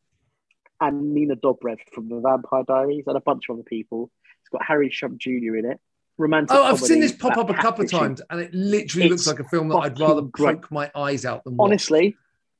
and 0.81 1.13
Nina 1.13 1.35
Dobrev 1.35 1.77
from 1.93 2.09
The 2.09 2.19
Vampire 2.19 2.63
Diaries 2.67 3.05
and 3.07 3.17
a 3.17 3.21
bunch 3.21 3.45
of 3.49 3.55
other 3.55 3.63
people. 3.63 4.11
It's 4.41 4.49
got 4.49 4.63
Harry 4.65 4.89
Shum 4.89 5.17
Jr. 5.17 5.55
in 5.57 5.65
it. 5.65 5.79
Romantic. 6.17 6.55
Oh, 6.55 6.63
I've 6.63 6.79
seen 6.79 6.99
this 6.99 7.11
pop 7.11 7.37
up 7.37 7.49
a 7.49 7.53
couple 7.53 7.85
of 7.85 7.91
times, 7.91 8.21
and 8.29 8.39
it 8.41 8.51
literally 8.53 9.09
looks 9.09 9.27
like 9.27 9.39
a 9.39 9.43
film 9.43 9.67
that 9.69 9.77
I'd 9.77 9.99
rather 9.99 10.21
great. 10.21 10.55
poke 10.61 10.71
my 10.71 10.89
eyes 10.95 11.25
out 11.25 11.43
than 11.43 11.57
watch. 11.57 11.67
Honestly, 11.67 12.15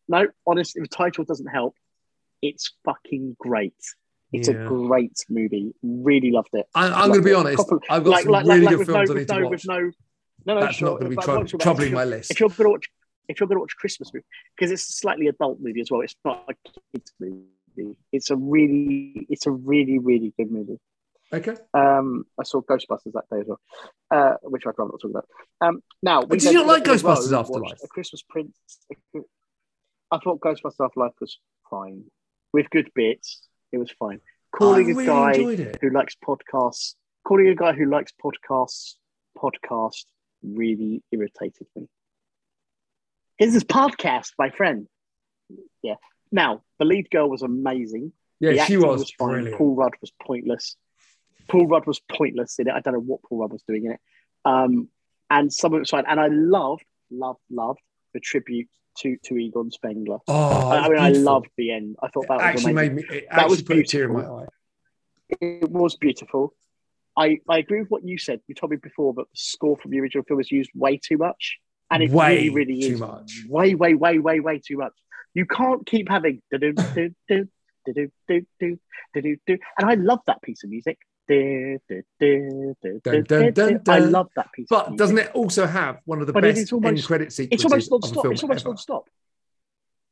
no, 0.08 0.28
honestly, 0.46 0.82
the 0.82 0.88
title 0.88 1.24
doesn't 1.24 1.48
help, 1.48 1.76
it's 2.42 2.74
fucking 2.86 3.36
great. 3.40 3.74
It's 4.32 4.48
Yeah. 4.48 4.56
a 4.64 4.68
great 4.68 5.26
movie. 5.30 5.74
Really 5.82 6.32
loved 6.32 6.50
it. 6.54 6.68
I, 6.76 6.88
I'm 6.88 7.08
going 7.10 7.22
to 7.22 7.26
be 7.26 7.32
Like, 7.34 7.46
honest. 7.46 7.68
proper- 7.68 7.86
I've 7.90 8.04
got 8.04 8.10
like, 8.12 8.24
some 8.24 8.32
like, 8.32 8.46
really 8.46 8.62
like, 8.66 8.78
good 8.78 8.86
films 8.86 9.10
no, 9.10 9.16
I 9.16 9.18
need 9.18 9.20
with 9.22 9.28
to 9.28 9.40
no, 9.40 9.50
watch. 9.50 9.66
no, 9.66 9.80
no, 10.46 10.54
no, 10.56 10.60
That's 10.62 10.76
sure, 10.76 10.90
not 10.90 11.00
going 11.00 11.12
to 11.12 11.18
be 11.18 11.24
trou- 11.24 11.60
troubling 11.60 11.94
my 11.94 12.04
list. 12.04 12.30
If 12.32 12.40
you're 12.40 12.50
going 12.50 12.66
to 12.66 12.70
watch, 12.70 12.90
if 13.28 13.40
you're 13.40 13.48
going 13.48 13.56
to 13.58 13.62
watch 13.62 13.76
Christmas 13.78 14.14
movie, 14.14 14.26
because 14.56 14.72
it's 14.72 14.88
a 14.90 14.92
slightly 14.92 15.28
adult 15.28 15.60
movie 15.60 15.82
as 15.82 15.90
well. 15.90 16.02
It's 16.02 16.16
not 16.24 16.46
a 16.48 16.54
kids 16.94 17.12
movie. 17.20 17.44
It's 18.12 18.30
a 18.30 18.36
really, 18.36 19.28
it's 19.30 19.46
a 19.46 19.52
really, 19.52 20.00
really 20.00 20.34
good 20.38 20.52
movie. 20.52 20.80
Okay. 21.34 21.56
Um, 21.74 22.26
I 22.40 22.44
saw 22.44 22.62
Ghostbusters 22.62 23.14
that 23.14 23.26
day 23.30 23.42
as 23.42 23.48
well, 23.48 23.60
uh, 24.12 24.36
which 24.44 24.64
I'd 24.66 24.74
rather 24.78 24.92
not 24.92 25.02
talk 25.02 25.12
about. 25.12 25.28
Um, 25.60 25.82
now, 26.02 26.22
we 26.22 26.38
Did 26.38 26.52
you 26.52 26.54
not 26.54 26.68
like 26.68 26.84
in 26.84 26.90
a 26.90 26.94
row 26.94 26.98
Ghostbusters 26.98 27.32
watched 27.32 27.50
Afterlife? 27.50 27.80
A 27.84 27.88
Christmas 27.88 28.24
Prince. 28.30 28.58
I 30.10 30.18
thought 30.20 30.40
Ghostbusters 30.40 30.86
Afterlife 30.86 31.14
was 31.20 31.38
fine, 31.70 32.06
with 32.54 32.70
good 32.70 32.90
bits. 32.96 33.48
It 33.72 33.78
was 33.78 33.92
fine. 33.92 34.22
Calling 34.56 34.88
I 34.88 34.92
a 34.92 34.96
really 34.96 35.56
guy 35.56 35.78
who 35.82 35.90
likes 35.90 36.16
podcasts, 36.26 36.96
calling 37.26 37.48
a 37.50 37.56
guy 37.56 37.74
who 37.74 37.90
likes 37.90 38.14
podcasts, 38.24 38.94
podcast 39.38 40.06
really 40.42 41.04
irritated 41.12 41.68
me. 41.76 41.88
This 43.38 43.54
is 43.54 43.64
podcast, 43.64 44.32
my 44.40 44.50
friend. 44.50 44.88
Yeah. 45.84 45.96
Now, 46.32 46.62
the 46.80 46.86
lead 46.86 47.10
girl 47.10 47.30
was 47.30 47.42
amazing. 47.42 48.12
Yeah, 48.40 48.52
the 48.52 48.56
she 48.58 48.62
acting 48.76 48.82
was, 48.82 49.12
fine. 49.18 49.52
Paul 49.54 49.76
Rudd 49.76 49.94
was 50.02 50.12
pointless. 50.22 50.76
Paul 51.48 51.68
Rudd 51.68 51.86
was 51.88 52.00
pointless 52.12 52.60
in 52.60 52.68
it. 52.68 52.74
I 52.74 52.82
don't 52.82 52.94
know 52.94 53.00
what 53.00 53.22
Paul 53.24 53.40
Rudd 53.40 53.52
was 53.54 53.64
doing 53.64 53.86
in 53.86 53.92
it. 53.94 54.00
Um, 54.46 54.90
and 55.30 55.52
some 55.52 55.74
of 55.74 55.78
it 55.78 55.80
was 55.82 55.90
fine. 55.90 56.06
And 56.08 56.20
I 56.20 56.28
loved, 56.28 56.84
loved, 57.10 57.40
loved 57.50 57.80
the 58.14 58.20
tribute 58.20 58.68
to 59.00 59.16
to 59.26 59.38
Egon 59.38 59.72
Spengler. 59.72 60.18
Oh, 60.28 60.70
I, 60.70 60.78
I 60.86 60.90
mean, 60.90 60.98
I 61.00 61.06
beautiful. 61.10 61.24
loved 61.34 61.50
the 61.58 61.72
end. 61.72 61.96
I 62.02 62.08
thought 62.10 62.28
that 62.30 62.36
was 62.38 62.44
actually 62.44 62.72
amazing. 62.72 62.96
made 62.96 63.10
me. 63.10 63.18
It 63.18 63.28
That 63.32 63.50
was 63.50 63.62
put 63.62 63.78
a 63.78 63.84
tear 63.84 64.06
in 64.06 64.14
my 64.14 64.20
beautiful. 64.22 64.40
eye. 64.40 64.46
it 65.42 65.70
was 65.72 65.96
beautiful. 65.96 66.54
I, 67.16 67.40
I 67.50 67.58
agree 67.60 67.80
with 67.82 67.90
what 67.90 68.08
you 68.08 68.18
said. 68.18 68.42
You 68.48 68.56
told 68.56 68.72
me 68.72 68.78
before 68.78 69.14
that 69.16 69.24
the 69.24 69.36
score 69.38 69.78
from 69.78 69.92
the 69.92 70.00
original 70.00 70.24
film 70.24 70.38
was 70.38 70.52
used 70.52 70.70
way 70.76 70.98
too 71.04 71.18
much. 71.18 71.58
And 71.90 72.04
it 72.04 72.12
Way 72.12 72.50
really, 72.50 72.50
really 72.50 72.82
too 72.82 72.94
is 72.96 73.00
much. 73.00 73.32
way, 73.48 73.74
way, 73.74 73.94
way, 73.94 74.20
way, 74.20 74.40
way 74.40 74.60
too 74.66 74.78
much. 74.78 74.94
You 75.38 75.46
can't 75.46 75.86
keep 75.86 76.10
having 76.10 76.42
do 76.52 76.58
do 76.58 76.74
do 76.74 77.14
do 77.30 77.48
do 77.86 78.12
do 78.28 78.42
do 78.60 78.78
do 79.14 79.38
do. 79.46 79.58
And 79.80 79.90
I 79.92 79.94
love 79.94 80.20
that 80.26 80.42
piece 80.42 80.64
of 80.64 80.72
music. 80.72 80.98
Dun, 81.30 81.80
dun, 82.20 83.54
dun. 83.54 83.82
I 83.88 84.00
love 84.00 84.30
that 84.36 84.52
piece. 84.54 84.68
But 84.70 84.96
doesn't 84.96 85.18
it 85.20 85.30
also 85.36 85.68
have 85.68 86.00
one 86.06 86.22
of 86.22 86.28
the 86.28 86.34
But 86.34 86.42
best 86.44 86.74
almost- 86.74 86.88
end 86.90 87.04
credit 87.06 87.32
sequences 87.34 87.54
It's 87.54 87.66
almost 87.72 87.92
non-stop. 87.92 88.26
It's 88.32 88.44
almost 88.44 88.62
ever? 88.62 88.70
non-stop. 88.70 89.10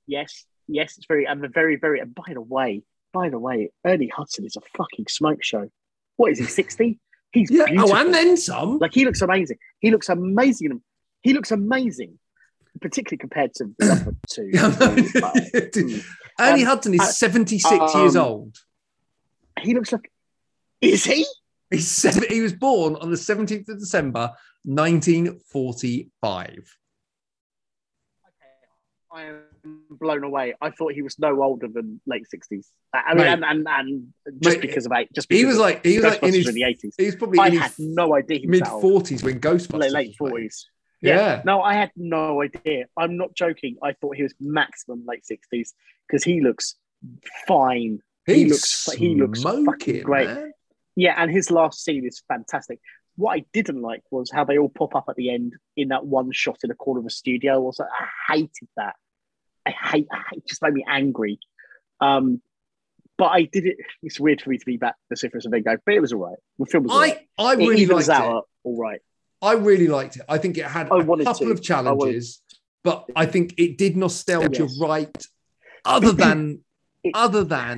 Yes, 0.07 0.45
yes, 0.67 0.97
it's 0.97 1.07
very 1.07 1.25
and 1.25 1.41
the 1.41 1.47
very, 1.47 1.77
very. 1.77 1.99
And 2.01 2.13
by 2.13 2.31
the 2.33 2.41
way, 2.41 2.83
by 3.13 3.29
the 3.29 3.39
way, 3.39 3.71
Ernie 3.85 4.09
Hudson 4.15 4.45
is 4.45 4.55
a 4.55 4.61
fucking 4.77 5.05
smoke 5.09 5.43
show. 5.43 5.69
What 6.17 6.31
is 6.33 6.37
he? 6.39 6.45
Sixty? 6.45 6.99
He's 7.31 7.49
Yeah. 7.49 7.65
beautiful. 7.65 7.93
Oh, 7.93 7.95
and 7.99 8.13
then 8.13 8.37
some. 8.37 8.77
Like 8.77 8.93
he 8.93 9.05
looks 9.05 9.21
amazing. 9.21 9.57
He 9.79 9.89
looks 9.89 10.09
amazing. 10.09 10.81
He 11.23 11.33
looks 11.33 11.49
amazing, 11.51 12.19
particularly 12.81 13.17
compared 13.17 13.53
to 13.55 13.65
the 13.79 13.91
other 13.91 14.15
two. 14.29 16.01
Ernie 16.39 16.61
mm. 16.61 16.63
um, 16.63 16.65
Hudson 16.65 16.93
is 16.93 17.17
76 17.17 17.69
um, 17.69 18.01
years 18.01 18.15
old. 18.15 18.57
He 19.61 19.73
looks 19.73 19.91
like. 19.91 20.11
Is 20.81 21.05
he? 21.05 21.25
He's 21.71 21.89
seven, 21.89 22.23
he 22.29 22.41
was 22.41 22.53
born 22.53 22.95
on 22.97 23.09
the 23.09 23.17
17th 23.17 23.69
of 23.69 23.79
December, 23.79 24.31
1945. 24.63 26.51
Okay. 26.51 26.65
I 29.11 29.23
am 29.23 29.41
blown 29.89 30.23
away. 30.23 30.53
I 30.61 30.69
thought 30.69 30.93
he 30.93 31.01
was 31.01 31.17
no 31.17 31.41
older 31.41 31.67
than 31.67 31.99
late 32.05 32.27
60s. 32.33 32.67
Uh, 32.93 33.01
I 33.07 33.15
mean, 33.15 33.25
and, 33.25 33.43
and, 33.43 33.67
and, 33.67 34.13
just 34.41 34.57
Mate, 34.57 34.61
because 34.61 34.85
of 34.85 34.91
age, 34.91 35.07
just 35.15 35.27
because 35.27 35.39
he 35.39 35.45
was 35.45 35.57
like 35.57 35.83
he 35.83 35.95
was 35.95 36.05
like 36.05 36.21
in 36.21 36.33
his 36.33 36.47
in 36.47 36.53
the 36.53 36.61
80s. 36.61 36.93
He 36.97 37.05
was 37.05 37.15
probably 37.15 37.39
I 37.39 37.49
had 37.49 37.71
no 37.79 38.15
idea 38.15 38.41
mid 38.47 38.61
40s 38.63 39.23
when 39.23 39.39
Ghostbusters 39.39 39.91
late 39.91 40.15
40s. 40.19 40.65
Yeah. 41.01 41.41
No, 41.45 41.61
I 41.61 41.73
had 41.73 41.91
no 41.95 42.41
idea. 42.41 42.85
I'm 42.97 43.17
not 43.17 43.33
joking. 43.35 43.77
I 43.83 43.93
thought 43.93 44.15
he 44.15 44.23
was 44.23 44.33
maximum 44.39 45.03
late 45.07 45.23
60s 45.23 45.69
because 46.07 46.23
he 46.23 46.41
looks 46.41 46.75
fine. 47.47 47.99
He's 48.25 48.35
he 48.35 48.45
looks 48.45 48.91
he 48.93 49.15
looks 49.15 49.43
fucking 49.43 50.01
great. 50.03 50.27
Man. 50.27 50.51
Yeah, 50.95 51.15
and 51.17 51.29
his 51.29 51.51
last 51.51 51.83
scene 51.83 52.05
is 52.05 52.23
fantastic. 52.27 52.79
What 53.17 53.37
I 53.37 53.45
didn't 53.53 53.81
like 53.81 54.03
was 54.11 54.31
how 54.31 54.45
they 54.45 54.57
all 54.57 54.69
pop 54.69 54.95
up 54.95 55.05
at 55.09 55.15
the 55.15 55.29
end 55.29 55.53
in 55.77 55.89
that 55.89 56.05
one 56.05 56.31
shot 56.31 56.57
in 56.63 56.69
the 56.69 56.75
corner 56.75 56.99
of 56.99 57.05
a 57.05 57.09
studio. 57.09 57.61
Also, 57.61 57.83
I 57.83 58.33
hated 58.33 58.67
that. 58.77 58.95
I 59.65 59.71
hate, 59.71 60.07
I 60.11 60.17
hate 60.29 60.37
it 60.39 60.47
just 60.47 60.61
made 60.61 60.73
me 60.73 60.85
angry. 60.87 61.39
Um, 61.99 62.41
but 63.17 63.27
I 63.27 63.43
did 63.43 63.65
it. 63.65 63.77
It's 64.03 64.19
weird 64.19 64.41
for 64.41 64.49
me 64.49 64.57
to 64.57 64.65
be 64.65 64.77
back 64.77 64.95
vociferous 65.09 65.45
and 65.45 65.53
then 65.53 65.63
go, 65.63 65.77
but 65.85 65.95
it 65.95 66.01
was 66.01 66.11
all 66.11 66.25
right. 66.25 66.37
The 66.59 66.65
film 66.65 66.83
was 66.83 66.93
all 66.93 66.99
right. 66.99 67.27
I, 67.37 67.43
I 67.43 67.53
really 67.53 67.85
liked 67.85 68.09
it. 68.09 68.11
All 68.63 68.77
right. 68.77 68.99
I 69.49 69.53
really 69.69 69.87
liked 69.97 70.15
it. 70.19 70.23
I 70.27 70.37
think 70.41 70.57
it 70.57 70.65
had 70.77 70.85
I 70.91 70.99
a 70.99 71.05
couple 71.05 71.47
to. 71.47 71.51
of 71.51 71.61
challenges, 71.61 72.41
but 72.83 72.97
I 73.15 73.25
think 73.33 73.53
it 73.57 73.77
did 73.77 73.93
nostalgia 74.05 74.63
Yes. 74.63 74.77
right. 74.89 75.17
Other 75.95 76.11
than 76.23 76.37
other 77.13 77.43
than 77.55 77.77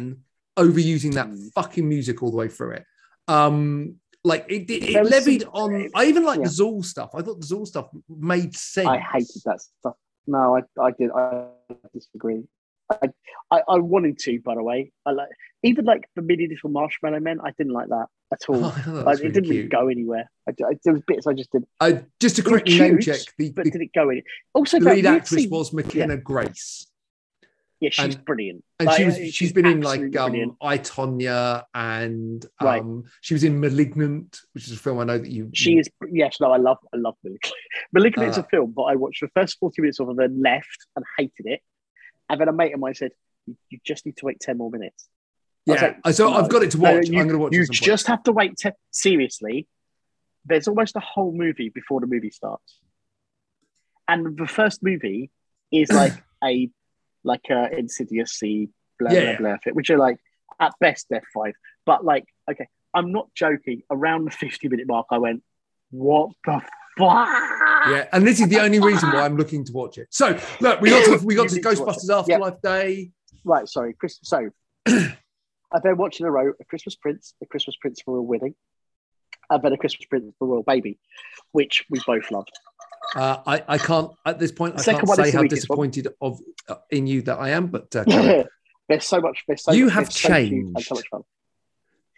overusing 0.63 1.13
that 1.19 1.27
Mm. 1.27 1.51
fucking 1.53 1.87
music 1.95 2.15
all 2.23 2.31
the 2.31 2.37
way 2.43 2.47
through 2.55 2.71
it. 2.79 2.85
Um, 3.27 3.95
like 4.23 4.45
it, 4.55 4.69
it, 4.71 4.81
it 4.95 5.05
levied 5.15 5.43
on. 5.61 5.89
I 5.93 6.05
even 6.05 6.23
like 6.23 6.39
Yeah. 6.39 6.45
the 6.45 6.49
Zuul 6.59 6.83
stuff. 6.93 7.09
I 7.13 7.21
thought 7.21 7.39
the 7.41 7.45
Zuul 7.51 7.67
stuff 7.67 7.87
made 8.33 8.55
sense. 8.55 8.87
I 8.87 8.97
hated 9.13 9.41
that 9.45 9.59
stuff. 9.61 9.95
No, 10.25 10.57
I, 10.57 10.61
I 10.87 10.91
did. 10.91 11.09
I 11.11 11.45
disagree. 11.93 12.43
I, 12.89 13.09
I, 13.51 13.61
I 13.67 13.79
wanted 13.79 14.17
to, 14.19 14.39
by 14.41 14.55
the 14.55 14.63
way. 14.63 14.91
I 15.05 15.11
like 15.11 15.29
even 15.63 15.85
like 15.85 16.07
the 16.15 16.21
mini 16.21 16.47
little 16.47 16.69
marshmallow 16.69 17.19
men. 17.19 17.39
I 17.43 17.51
didn't 17.57 17.73
like 17.73 17.89
that 17.89 18.07
at 18.31 18.39
all. 18.49 18.63
Oh, 18.77 18.83
I 18.87 18.89
Like, 18.91 19.05
was 19.05 19.19
it 19.21 19.33
didn't 19.33 19.49
really 19.49 19.67
go 19.67 19.87
anywhere. 19.87 20.29
I, 20.47 20.51
I, 20.63 20.77
there 20.83 20.93
was 20.93 21.01
bits 21.05 21.27
I 21.27 21.33
just 21.33 21.51
didn't. 21.51 21.67
Uh, 21.79 21.93
just 22.19 22.43
correctly 22.43 22.79
name 22.79 22.97
cute, 22.99 23.17
check, 23.17 23.33
the, 23.37 23.51
But 23.51 23.65
the 23.65 23.71
did 23.71 23.81
it 23.81 23.93
go 23.93 24.09
in? 24.09 24.21
Also, 24.53 24.79
the 24.79 24.93
lead 24.93 25.05
actress 25.05 25.41
scene- 25.41 25.49
was 25.49 25.73
McKenna 25.73 26.15
Grace, 26.17 26.87
Yeah, 27.81 27.89
she's 27.91 28.15
and- 28.15 28.25
brilliant. 28.25 28.63
and 28.79 28.87
Like, 28.87 28.97
she 28.97 29.03
was 29.05 29.15
uh, 29.17 29.25
she's 29.31 29.51
been 29.53 29.65
in 29.65 29.81
like 29.81 30.01
um, 30.01 30.11
brilliant. 30.11 30.53
I 30.61 30.77
Tonya, 30.77 31.63
and 31.73 32.45
Right. 32.61 32.81
um, 32.81 33.03
she 33.21 33.33
was 33.33 33.43
in 33.43 33.59
*Malignant*, 33.59 34.39
which 34.53 34.67
is 34.67 34.73
a 34.73 34.77
film 34.77 34.99
I 34.99 35.03
know 35.03 35.17
that 35.17 35.29
you. 35.29 35.49
She 35.53 35.77
is 35.77 35.89
yes, 36.11 36.37
no, 36.39 36.51
I 36.53 36.57
love 36.57 36.77
I 36.93 36.97
love 36.97 37.15
Malignant. 37.23 37.53
Malignant 37.91 38.29
is 38.29 38.37
Uh, 38.37 38.41
a 38.43 38.47
film, 38.49 38.71
but 38.75 38.83
I 38.83 38.95
watched 38.95 39.21
the 39.21 39.29
first 39.35 39.57
forty 39.59 39.81
minutes 39.81 39.99
of 39.99 40.07
it, 40.07 40.11
and 40.11 40.19
then 40.19 40.41
left 40.41 40.87
and 40.95 41.03
hated 41.17 41.45
it. 41.47 41.61
And 42.29 42.39
then 42.41 42.47
a 42.47 42.53
mate 42.53 42.73
of 42.73 42.79
mine 42.79 42.93
said, 42.95 43.11
"You, 43.69 43.79
just 43.85 44.05
need 44.05 44.17
to 44.17 44.25
wait 44.25 44.39
ten 44.39 44.57
more 44.57 44.69
minutes." 44.71 45.07
I 45.69 45.73
Yeah, 45.73 45.93
like, 46.05 46.15
so 46.15 46.29
no, 46.29 46.35
I've 46.37 46.49
got 46.49 46.63
it 46.63 46.71
to 46.71 46.77
no, 46.77 46.95
watch. 46.95 47.07
you, 47.09 47.19
I'm 47.19 47.27
going 47.27 47.37
to 47.37 47.43
watch. 47.43 47.53
You 47.53 47.65
just 47.67 48.07
have 48.07 48.23
to 48.23 48.31
wait. 48.31 48.57
Te- 48.57 48.71
seriously, 48.91 49.67
there's 50.45 50.67
almost 50.67 50.95
a 50.95 50.99
whole 51.01 51.31
movie 51.33 51.69
before 51.69 51.99
the 52.01 52.07
movie 52.07 52.29
starts, 52.31 52.79
and 54.07 54.37
the 54.37 54.47
first 54.47 54.81
movie 54.83 55.29
is 55.71 55.91
like 55.91 56.13
a 56.43 56.69
like 57.23 57.45
a 57.49 57.75
Insidious 57.77 58.31
C 58.33 58.69
blah 58.99 59.11
Yeah. 59.11 59.37
blah 59.37 59.57
blah, 59.63 59.73
which 59.73 59.89
are 59.89 59.97
like 59.97 60.17
at 60.59 60.73
best 60.79 61.07
they're 61.09 61.21
five, 61.33 61.53
but 61.85 62.03
like 62.05 62.25
okay, 62.49 62.67
I'm 62.93 63.11
not 63.11 63.27
joking. 63.35 63.83
Around 63.91 64.25
the 64.25 64.31
50 64.31 64.69
minute 64.69 64.87
mark, 64.87 65.07
I 65.11 65.17
went, 65.17 65.43
"What 65.91 66.31
the 66.45 66.61
fuck?" 66.97 67.29
Yeah, 67.91 68.07
and 68.13 68.25
this 68.25 68.39
is 68.39 68.47
the 68.49 68.59
only 68.59 68.79
reason 68.79 69.09
why 69.11 69.23
I'm 69.25 69.37
looking 69.37 69.63
to 69.65 69.73
watch 69.73 69.97
it. 69.97 70.07
So 70.11 70.37
look, 70.61 70.81
we 70.81 70.89
got 70.89 71.19
to 71.19 71.25
we 71.25 71.35
got 71.35 71.49
to 71.49 71.55
to 71.55 71.61
Ghostbusters. 71.61 72.07
Yeah. 72.09 72.35
Afterlife 72.35 72.61
Day. 72.61 73.11
Right, 73.43 73.67
sorry, 73.67 73.93
Chris. 73.93 74.19
So 74.23 74.49
I've 74.87 75.83
been 75.83 75.97
watching 75.97 76.25
a 76.25 76.31
row: 76.31 76.53
A 76.59 76.65
Christmas 76.65 76.95
Prince, 76.95 77.33
A 77.41 77.45
Christmas 77.45 77.75
Prince 77.79 78.01
for 78.01 78.17
a 78.17 78.21
Wedding, 78.21 78.55
and 79.49 79.61
then 79.63 79.73
A 79.73 79.77
Christmas 79.77 80.05
Prince 80.07 80.33
for 80.39 80.45
a 80.45 80.47
Royal 80.51 80.63
Baby, 80.63 80.99
which 81.51 81.85
we 81.89 81.99
both 82.05 82.29
loved. 82.31 82.51
Uh, 83.15 83.37
I 83.45 83.63
I 83.67 83.77
can't 83.77 84.11
at 84.25 84.37
this 84.39 84.51
point. 84.51 84.79
I 84.79 84.83
can't 84.83 85.07
say 85.07 85.31
how 85.31 85.41
weakest 85.41 85.69
one. 85.69 85.89
disappointed 85.89 86.07
of 86.21 86.39
uh, 86.67 86.75
in 86.91 87.07
you 87.07 87.21
that 87.23 87.39
I 87.39 87.49
am, 87.51 87.67
but 87.67 87.95
uh, 87.95 88.03
there's 88.89 89.05
so 89.05 89.21
much. 89.21 89.43
There's 89.47 89.63
so 89.63 89.71
You 89.71 89.85
much, 89.85 89.93
have 89.93 90.11
so 90.11 90.27
changed. 90.29 90.81
so 90.81 90.95
much 90.95 91.07
fun. 91.09 91.21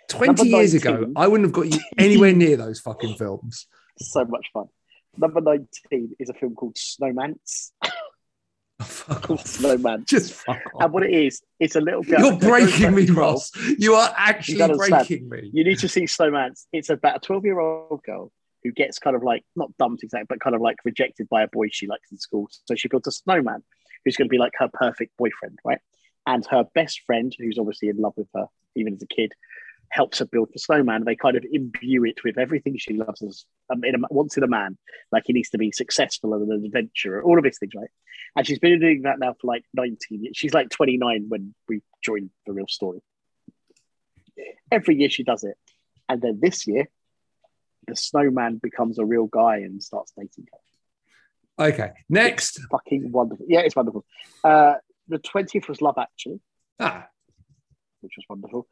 twenty 0.10 0.28
Number 0.50 0.58
years 0.58 0.74
ago, 0.74 1.12
I 1.16 1.28
wouldn't 1.28 1.46
have 1.48 1.54
got 1.54 1.72
you 1.72 1.80
anywhere 1.98 2.34
near 2.34 2.58
those 2.58 2.80
fucking 2.80 3.16
films. 3.20 3.68
So 4.00 4.26
much 4.26 4.48
fun. 4.54 4.66
Number 5.20 5.42
19 5.42 6.16
is 6.18 6.30
a 6.30 6.34
film 6.34 6.56
called 6.56 6.76
Snowmance. 6.76 7.72
Oh, 7.84 7.90
fuck 8.82 9.30
off. 9.30 9.46
Snowman. 9.46 10.06
Just 10.08 10.34
fuck 10.34 10.62
off. 10.74 10.84
And 10.84 10.94
what 10.94 11.04
it 11.04 11.12
is, 11.12 11.42
it's 11.60 11.76
a 11.76 11.82
little 11.82 12.04
girl. 12.04 12.22
You're 12.22 12.38
breaking 12.38 12.96
me, 12.96 13.06
Ross. 13.08 13.52
You 13.78 13.96
are 13.96 14.14
actually 14.16 14.60
don't 14.60 14.78
breaking 14.78 15.28
me. 15.28 15.50
You 15.52 15.66
need 15.66 15.80
to 15.80 15.90
see 15.90 16.04
Snowmance. 16.04 16.68
It's 16.72 16.90
about 16.90 17.18
a 17.18 17.20
12 17.20 17.44
year 17.44 17.60
old 17.60 18.02
girl 18.04 18.32
who 18.64 18.72
gets 18.72 18.98
kind 18.98 19.16
of 19.16 19.24
like, 19.24 19.44
not 19.58 19.76
dumped 19.78 20.04
exactly, 20.04 20.28
but 20.30 20.40
kind 20.40 20.56
of 20.56 20.62
like 20.62 20.78
rejected 20.86 21.28
by 21.28 21.44
a 21.44 21.48
boy 21.48 21.68
she 21.70 21.88
likes 21.88 22.12
in 22.12 22.18
school. 22.18 22.48
So 22.66 22.76
she 22.76 22.88
builds 22.88 23.08
a 23.08 23.12
snowman 23.12 23.64
who's 24.06 24.16
going 24.16 24.28
to 24.28 24.32
be 24.32 24.38
like 24.38 24.54
her 24.58 24.70
perfect 24.72 25.18
boyfriend, 25.18 25.60
right? 25.66 25.80
And 26.26 26.46
her 26.48 26.64
best 26.74 27.02
friend, 27.06 27.34
who's 27.38 27.58
obviously 27.60 27.90
in 27.90 27.98
love 27.98 28.14
with 28.16 28.28
her, 28.36 28.46
even 28.76 28.94
as 28.94 29.02
a 29.02 29.08
kid, 29.08 29.34
helps 29.92 30.20
her 30.20 30.26
build 30.26 30.50
the 30.54 30.60
snowman. 30.60 31.04
They 31.04 31.16
kind 31.16 31.36
of 31.36 31.46
imbue 31.52 32.06
it 32.06 32.24
with 32.24 32.38
everything 32.38 32.78
she 32.78 32.94
loves 32.94 33.22
as 33.22 33.46
um, 33.70 33.84
in 33.84 33.96
a, 33.96 34.00
wants 34.10 34.38
in 34.38 34.44
a 34.44 34.48
man. 34.48 34.78
Like 35.12 35.24
he 35.26 35.34
needs 35.34 35.50
to 35.50 35.58
be 35.58 35.72
successful 35.72 36.34
and 36.34 36.52
an 36.52 36.66
adventurer, 36.66 37.24
all 37.24 37.38
of 37.38 37.44
these 37.44 37.58
things, 37.60 37.74
right? 37.76 37.90
And 38.36 38.46
she's 38.46 38.60
been 38.60 38.80
doing 38.80 39.04
that 39.04 39.20
now 39.20 39.36
for 39.40 39.48
like 39.48 39.66
19 39.74 40.24
years. 40.24 40.38
She's 40.38 40.54
like 40.54 40.70
29 40.70 41.26
when 41.28 41.54
we 41.68 41.82
joined 42.04 42.30
the 42.46 42.54
real 42.54 42.68
story. 42.68 43.02
Every 44.72 44.96
year 44.96 45.10
she 45.10 45.24
does 45.24 45.44
it. 45.44 45.58
And 46.08 46.22
then 46.22 46.40
this 46.42 46.68
year, 46.68 46.88
the 47.88 47.96
snowman 47.96 48.58
becomes 48.58 49.00
a 49.00 49.06
real 49.06 49.26
guy 49.26 49.58
and 49.58 49.82
starts 49.82 50.14
dating 50.18 50.48
her. 50.52 50.60
Okay, 51.68 51.92
next. 52.08 52.60
Fucking 52.72 53.12
wonderful. 53.12 53.46
Yeah, 53.50 53.62
it's 53.62 53.76
wonderful. 53.76 54.06
Uh, 54.44 54.76
the 55.08 55.20
20th 55.20 55.68
was 55.68 55.82
Love 55.82 55.98
Actually, 55.98 56.40
Ah, 56.80 57.08
which 58.02 58.14
was 58.16 58.26
wonderful. 58.30 58.68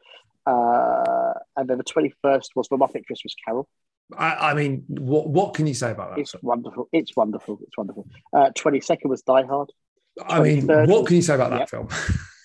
Uh, 0.47 1.33
and 1.57 1.67
then 1.69 1.77
the 1.77 1.83
21st 1.83 2.49
was 2.55 2.67
The 2.69 2.77
Muppet 2.77 3.05
Christmas 3.05 3.35
Carol. 3.43 3.67
I, 4.17 4.51
I 4.51 4.53
mean, 4.53 4.85
what 4.87 5.27
what 5.27 5.53
can 5.53 5.67
you 5.67 5.73
say 5.73 5.91
about 5.91 6.11
that? 6.11 6.19
It's 6.19 6.33
wonderful. 6.41 6.87
It's 6.93 7.13
wonderful. 7.15 7.59
It's 7.61 7.77
wonderful. 7.77 8.07
Uh, 8.31 8.51
22nd 8.57 9.09
was 9.09 9.21
Die 9.23 9.43
Hard. 9.43 9.69
I 10.25 10.39
mean, 10.39 10.65
what 10.65 11.05
can 11.05 11.17
you 11.17 11.21
say 11.21 11.35
about 11.35 11.51
that 11.51 11.69
film? 11.69 11.89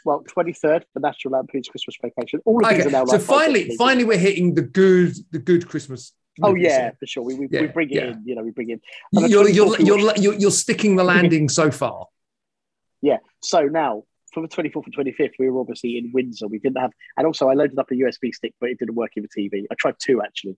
Well, 0.05 0.25
23rd, 0.37 0.83
The 0.95 1.01
National 1.01 1.35
Lampoon's 1.35 1.69
Christmas 1.69 1.97
Vacation. 2.03 2.41
All 2.45 2.65
of 2.65 2.75
these 2.75 2.87
are 2.87 2.91
now 2.91 3.05
so 3.05 3.13
like 3.13 3.25
finally, 3.25 3.77
finally, 3.77 4.05
we're 4.05 4.19
hitting 4.19 4.53
the 4.53 4.63
good, 4.63 5.15
the 5.31 5.39
good 5.39 5.69
Christmas. 5.69 6.13
Oh 6.43 6.57
yeah, 6.57 6.91
for 6.99 7.07
sure. 7.07 7.23
We, 7.23 7.35
we, 7.35 7.49
Yeah, 7.49 7.61
we 7.61 7.67
bring 7.69 7.91
it 7.91 7.95
yeah. 7.95 8.11
in. 8.11 8.23
You 8.25 8.35
know, 8.35 8.43
we 8.43 8.51
bring 8.51 8.71
in. 8.71 8.81
You're, 9.13 9.49
you're, 9.49 9.81
you're, 9.81 10.17
you're, 10.17 10.35
you're 10.35 10.51
sticking 10.51 10.97
the 10.97 11.05
landing 11.15 11.49
so 11.49 11.71
far. 11.71 12.07
Yeah. 13.01 13.19
So 13.43 13.63
now 13.63 14.05
for 14.33 14.41
the 14.41 14.49
24th 14.49 14.85
and 14.87 14.97
25th, 14.97 15.33
we 15.39 15.51
were 15.51 15.61
obviously 15.61 15.99
in 15.99 16.11
Windsor. 16.13 16.49
We 16.49 16.59
didn't 16.59 16.79
have, 16.79 16.93
and 17.17 17.27
also 17.27 17.49
I 17.49 17.55
loaded 17.55 17.79
up 17.79 17.91
a 17.91 17.95
USB 17.95 18.33
stick, 18.35 18.55
but 18.61 18.71
it 18.71 18.79
didn't 18.79 18.95
work 18.95 19.13
in 19.17 19.23
the 19.23 19.29
TV. 19.29 19.65
I 19.71 19.75
tried 19.79 19.97
two 19.99 20.23
actually. 20.23 20.57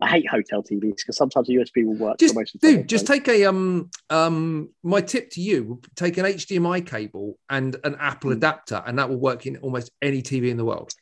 I 0.00 0.08
hate 0.08 0.28
hotel 0.28 0.62
TVs 0.62 0.96
because 0.96 1.16
sometimes 1.16 1.48
a 1.48 1.52
USB 1.52 1.84
will 1.86 1.94
work. 1.94 2.18
Just 2.18 2.34
but 2.34 2.40
most 2.40 2.54
of 2.56 2.60
time 2.60 2.76
dude, 2.78 2.88
just 2.88 3.06
take 3.06 3.28
a 3.28 3.44
um 3.44 3.90
um. 4.10 4.70
My 4.82 5.00
tip 5.00 5.30
to 5.30 5.40
you: 5.40 5.80
take 5.94 6.18
an 6.18 6.24
HDMI 6.26 6.84
cable 6.86 7.38
and 7.48 7.76
an 7.84 7.96
Apple 8.00 8.30
Hmm. 8.30 8.36
adapter, 8.38 8.82
and 8.86 8.98
that 8.98 9.08
will 9.08 9.20
work 9.20 9.46
in 9.46 9.56
almost 9.58 9.92
any 10.02 10.20
TV 10.20 10.50
in 10.50 10.56
the 10.56 10.64
world. 10.64 10.92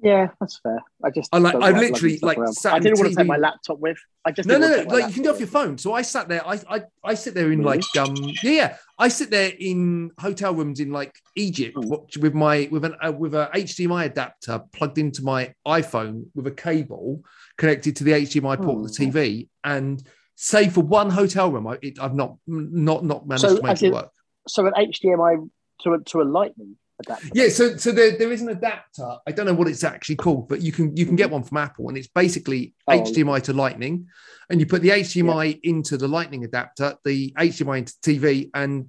Yeah, 0.00 0.28
that's 0.38 0.58
fair. 0.60 0.78
I 1.02 1.10
just 1.10 1.34
I 1.34 1.38
like- 1.38 1.56
I 1.56 1.72
literally, 1.72 2.20
like, 2.22 2.38
sat 2.52 2.74
I 2.74 2.78
didn't 2.78 2.98
want 3.00 3.10
to 3.10 3.16
take 3.16 3.26
my 3.26 3.36
laptop 3.36 3.80
with. 3.80 3.98
I 4.24 4.30
just 4.30 4.48
No, 4.48 4.56
no, 4.56 4.68
no. 4.68 4.70
to 4.72 4.78
take 4.78 4.88
my 4.88 4.94
Like 4.94 5.08
you 5.08 5.14
can 5.14 5.22
do 5.24 5.30
off 5.30 5.40
your 5.40 5.48
phone. 5.48 5.76
So 5.76 5.92
I 5.92 6.02
sat 6.02 6.28
there. 6.28 6.46
I, 6.46 6.60
I, 6.70 6.82
I 7.02 7.14
sit 7.14 7.34
there 7.34 7.50
in 7.50 7.64
Really? 7.64 7.78
like 7.78 7.96
um, 7.96 8.22
yeah, 8.42 8.52
yeah. 8.52 8.76
I 8.98 9.08
sit 9.08 9.30
there 9.30 9.52
in 9.58 10.10
hotel 10.18 10.54
rooms 10.54 10.80
in 10.80 10.90
like 10.90 11.14
Egypt 11.36 11.76
Hmm. 11.76 11.88
watch, 11.88 12.16
with 12.16 12.34
my 12.34 12.68
with 12.70 12.84
an 12.84 12.94
uh, 13.00 13.12
with 13.12 13.34
a 13.34 13.48
HDMI 13.54 14.06
adapter 14.06 14.60
plugged 14.72 14.98
into 14.98 15.22
my 15.22 15.54
iPhone 15.66 16.26
with 16.34 16.46
a 16.46 16.50
cable 16.50 17.22
connected 17.56 17.94
to 17.96 18.04
the 18.04 18.12
HDMI 18.12 18.56
port 18.60 18.84
of 18.84 18.96
the 18.96 19.04
Hmm. 19.04 19.10
TV, 19.16 19.48
and 19.62 20.02
save 20.34 20.72
for 20.72 20.82
one 20.82 21.10
hotel 21.10 21.50
room, 21.50 21.66
I, 21.66 21.78
it, 21.82 22.00
I've 22.00 22.14
not 22.14 22.36
not 22.46 23.04
not 23.04 23.26
managed 23.28 23.48
So, 23.48 23.56
to 23.56 23.62
make 23.62 23.82
it 23.82 23.92
work. 23.92 24.10
So 24.48 24.66
an 24.66 24.72
HDMI 24.74 25.48
to 25.82 25.92
a, 25.92 25.98
to 26.04 26.22
a 26.22 26.24
Lightning 26.24 26.76
adapter. 27.00 27.28
Yeah, 27.34 27.48
so 27.48 27.76
so 27.76 27.92
there, 27.92 28.16
there 28.16 28.32
is 28.32 28.42
an 28.42 28.48
adapter. 28.48 29.16
I 29.26 29.32
don't 29.32 29.46
know 29.46 29.54
what 29.54 29.68
it's 29.68 29.84
actually 29.84 30.16
called, 30.16 30.48
but 30.48 30.60
you 30.60 30.72
can 30.72 30.96
you 30.96 31.06
can 31.06 31.16
get 31.16 31.30
one 31.30 31.42
from 31.42 31.58
Apple, 31.58 31.88
and 31.88 31.96
it's 31.98 32.08
basically 32.08 32.74
Oh. 32.86 32.92
HDMI 32.92 33.42
to 33.44 33.52
Lightning, 33.52 34.06
and 34.50 34.60
you 34.60 34.66
put 34.66 34.82
the 34.82 34.90
HDMI 34.90 35.60
into 35.62 35.96
the 35.96 36.08
Lightning 36.08 36.44
adapter, 36.44 36.96
the 37.04 37.32
HDMI 37.38 37.78
into 37.78 37.92
TV, 38.02 38.50
and 38.54 38.88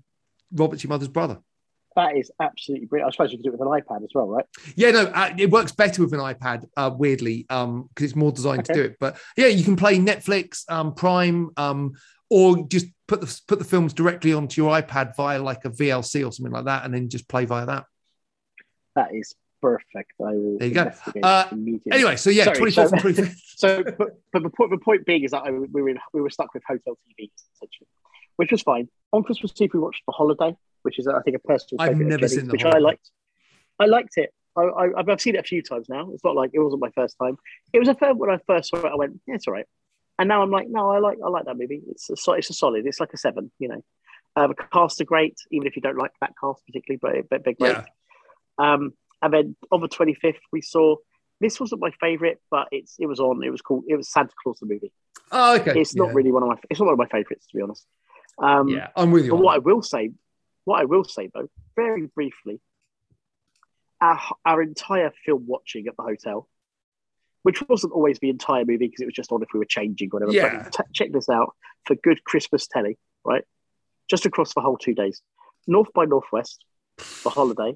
Robert's 0.54 0.84
your 0.84 0.90
mother's 0.90 1.08
brother. 1.10 1.40
That 1.96 2.16
is 2.16 2.32
absolutely 2.40 2.86
brilliant. 2.86 3.10
I 3.10 3.12
suppose 3.12 3.32
you 3.32 3.40
could 3.40 3.44
do 3.44 3.50
it 3.50 3.60
with 3.60 3.62
an 3.62 3.68
iPad 3.68 4.04
as 4.04 4.10
well, 4.14 4.28
right? 4.28 4.46
Yeah, 4.76 4.92
no, 4.92 5.06
uh, 5.08 5.34
it 5.38 5.50
works 5.50 5.72
better 5.72 6.02
with 6.02 6.14
an 6.14 6.20
iPad. 6.20 6.66
Uh, 6.78 6.92
weirdly, 6.96 7.46
um, 7.50 7.90
because 7.90 8.06
it's 8.12 8.16
more 8.16 8.32
designed 8.32 8.66
to 8.66 8.74
do 8.74 8.84
it. 8.84 8.98
But 9.00 9.18
yeah, 9.36 9.48
you 9.48 9.64
can 9.64 9.76
play 9.76 9.98
Netflix, 9.98 10.70
um, 10.72 10.94
Prime, 10.94 11.50
um, 11.58 11.94
or 12.30 12.68
just 12.68 12.86
put 13.08 13.22
the 13.22 13.42
put 13.48 13.60
the 13.60 13.66
films 13.66 13.92
directly 13.92 14.34
onto 14.34 14.62
your 14.62 14.72
iPad 14.80 15.16
via 15.18 15.42
like 15.42 15.66
a 15.66 15.70
VLC 15.70 16.26
or 16.26 16.32
something 16.32 16.54
like 16.54 16.66
that, 16.66 16.86
and 16.86 16.94
then 16.94 17.10
just 17.10 17.28
play 17.28 17.46
via 17.46 17.66
that. 17.66 17.86
That 18.96 19.14
is 19.14 19.36
perfect. 19.62 20.14
I 20.22 20.32
will 20.32 20.58
There 20.58 20.68
you 20.68 20.74
go. 20.74 20.92
Uh. 21.22 21.46
Anyway, 21.92 22.16
so 22.16 22.30
yeah, 22.30 22.46
twenty 22.46 22.72
fourth 22.72 22.92
and 22.92 23.02
twenty 23.02 23.24
fifth. 23.24 23.42
So, 23.56 23.84
but, 23.84 24.20
but 24.32 24.44
the, 24.44 24.50
point, 24.50 24.72
the 24.72 24.78
point 24.78 25.06
being 25.06 25.24
is 25.24 25.32
that 25.32 25.44
I, 25.44 25.52
we 25.52 25.82
were 25.82 25.90
in, 25.90 26.00
we 26.14 26.22
were 26.22 26.30
stuck 26.30 26.54
with 26.54 26.64
hotel 26.66 26.94
TVs 26.94 27.32
essentially, 27.56 27.88
which 28.38 28.52
was 28.52 28.62
fine. 28.62 28.88
On 29.12 29.24
Christmas 29.24 29.52
Eve, 29.60 29.72
we 29.74 29.80
watched 29.80 30.04
The 30.06 30.14
Holiday, 30.14 30.56
which 30.84 30.98
is 31.00 31.08
I 31.08 31.22
think 31.22 31.36
a 31.36 31.40
personal 31.40 31.82
I've 31.82 31.98
never 31.98 32.20
Jenny's, 32.20 32.36
seen 32.36 32.46
The 32.46 32.52
which 32.54 32.62
Holiday. 32.62 32.78
I 32.78 32.82
liked. 32.82 33.12
I 33.80 33.86
liked 33.86 34.18
it. 34.18 34.34
I, 34.58 34.90
I've 34.98 35.22
seen 35.22 35.36
it 35.36 35.40
a 35.40 35.44
few 35.44 35.62
times 35.62 35.88
now. 35.90 36.10
It's 36.14 36.24
not 36.24 36.36
like 36.36 36.52
it 36.54 36.60
wasn't 36.60 36.82
my 36.82 36.92
first 36.92 37.18
time. 37.22 37.38
It 37.72 37.80
was 37.80 37.88
a 37.88 37.96
film 37.96 38.18
when 38.18 38.30
I 38.30 38.40
first 38.46 38.70
saw 38.70 38.78
it. 38.78 38.92
I 38.92 38.96
went, 38.96 39.20
yeah, 39.28 39.36
it's 39.36 39.48
all 39.48 39.54
right. 39.54 39.66
And 40.18 40.28
now 40.28 40.42
I'm 40.42 40.52
like, 40.52 40.68
no, 40.68 40.92
I 40.92 41.00
like 41.00 41.18
I 41.24 41.30
like 41.30 41.46
that 41.46 41.58
movie. 41.58 41.82
It's 41.90 42.10
a, 42.10 42.32
it's 42.34 42.50
a 42.50 42.54
solid. 42.54 42.86
It's 42.86 43.00
like 43.00 43.14
a 43.14 43.18
seven, 43.18 43.52
you 43.58 43.70
know. 43.70 43.84
Uh, 44.36 44.48
the 44.48 44.56
cast 44.56 45.00
are 45.02 45.06
great, 45.06 45.38
even 45.52 45.66
if 45.66 45.76
you 45.76 45.82
don't 45.82 45.98
like 45.98 46.12
that 46.22 46.34
cast 46.40 46.66
particularly, 46.66 47.00
but 47.02 47.30
but 47.30 47.44
they're 47.46 47.54
great. 47.54 47.72
Yeah. 47.72 47.86
Um, 48.60 48.94
and 49.22 49.34
then 49.34 49.56
on 49.72 49.82
the 49.82 49.90
25th, 49.90 50.38
we 50.52 50.62
saw 50.62 50.96
this 51.42 51.60
wasn't 51.60 51.82
my 51.82 51.92
favorite, 52.00 52.40
but 52.52 52.68
it's 52.72 52.96
it 53.00 53.06
was 53.08 53.20
on. 53.20 53.42
It 53.44 53.50
was 53.50 53.62
called. 53.62 53.86
It 53.88 53.96
was 53.96 54.12
Santa 54.12 54.34
Claus 54.44 54.60
the 54.60 54.66
movie. 54.68 54.92
Oh, 55.32 55.56
okay. 55.60 55.80
It's 55.80 55.96
not 55.96 56.14
really 56.14 56.32
one 56.32 56.44
of 56.44 56.50
my. 56.50 56.56
It's 56.70 56.80
not 56.80 56.88
one 56.88 56.94
of 56.94 57.00
my 57.00 57.08
favorites 57.08 57.48
to 57.48 57.58
be 57.58 57.64
honest. 57.64 57.86
Um, 58.38 58.68
Yeah, 58.68 58.90
I'm 58.96 59.12
with 59.12 59.26
you. 59.26 59.36
What 59.36 59.56
I 59.56 59.60
will 59.60 59.82
say, 59.82 60.12
what 60.66 60.82
I 60.82 60.86
will 60.86 61.04
say 61.04 61.30
though, 61.34 61.50
very 61.76 62.08
briefly, 62.08 62.60
our 64.02 64.20
our 64.46 64.62
entire 64.62 65.12
film 65.26 65.46
watching 65.48 65.88
at 65.88 65.96
the 65.98 66.04
hotel, 66.04 66.48
which 67.44 67.62
wasn't 67.68 67.94
always 67.94 68.20
the 68.20 68.30
entire 68.30 68.66
movie 68.66 68.88
because 68.88 69.02
it 69.02 69.06
was 69.06 69.14
just 69.14 69.32
on 69.32 69.42
if 69.42 69.50
we 69.54 69.60
were 69.60 69.66
changing 69.66 70.10
or 70.12 70.20
whatever. 70.20 70.34
Yeah. 70.34 70.64
But 70.64 70.74
t- 70.74 70.84
check 70.94 71.12
this 71.12 71.30
out 71.30 71.56
for 71.86 71.96
good 71.96 72.24
Christmas 72.24 72.68
telly, 72.68 72.98
right? 73.24 73.44
Just 74.10 74.26
across 74.26 74.54
the 74.54 74.62
whole 74.62 74.78
two 74.78 74.94
days, 74.94 75.22
North 75.68 75.94
by 75.94 76.06
Northwest, 76.06 76.64
the 77.24 77.30
holiday. 77.30 77.76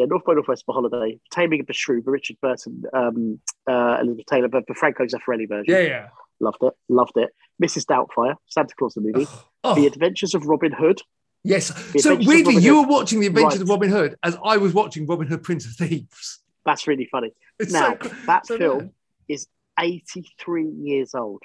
Yeah, 0.00 0.06
North 0.06 0.24
by 0.24 0.34
Northwest 0.34 0.64
for 0.66 0.72
holiday. 0.74 1.18
Taming 1.30 1.60
of 1.60 1.66
the 1.66 1.72
Shrew, 1.72 2.02
the 2.02 2.10
Richard 2.10 2.36
Burton, 2.40 2.82
um, 2.92 3.40
uh, 3.68 3.98
Elizabeth 4.00 4.26
Taylor, 4.26 4.48
but 4.48 4.66
the 4.66 4.74
Franco 4.74 5.04
Zeffirelli 5.06 5.48
version. 5.48 5.64
Yeah, 5.74 5.80
yeah. 5.80 6.08
Loved 6.40 6.58
it, 6.62 6.72
loved 6.88 7.16
it. 7.16 7.30
Mrs. 7.62 7.84
Doubtfire, 7.84 8.34
Santa 8.46 8.74
Claus 8.78 8.94
the 8.94 9.02
movie. 9.02 9.26
Oh, 9.62 9.74
The 9.74 9.86
Adventures 9.86 10.34
of 10.34 10.46
Robin 10.46 10.72
Hood. 10.72 11.02
yes. 11.44 11.68
The 11.92 11.98
So 11.98 12.12
Adventures 12.12 12.26
weirdly, 12.26 12.54
you 12.62 12.76
Hood. 12.76 12.88
were 12.88 12.92
watching 12.94 13.20
The 13.20 13.26
Adventures 13.26 13.58
Right. 13.58 13.62
of 13.62 13.68
Robin 13.68 13.90
Hood 13.90 14.16
as 14.22 14.38
I 14.44 14.56
was 14.56 14.72
watching 14.72 15.06
Robin 15.06 15.26
Hood, 15.26 15.42
Prince 15.42 15.66
of 15.66 15.72
Thieves. 15.72 16.40
That's 16.64 16.86
really 16.86 17.06
funny. 17.12 17.32
It's 17.58 17.72
Now, 17.72 17.96
so, 18.02 18.08
that 18.26 18.46
so 18.46 18.56
film 18.58 18.78
mad. 18.78 18.90
is 19.28 19.46
83 19.78 20.66
years 20.66 21.14
old. 21.14 21.42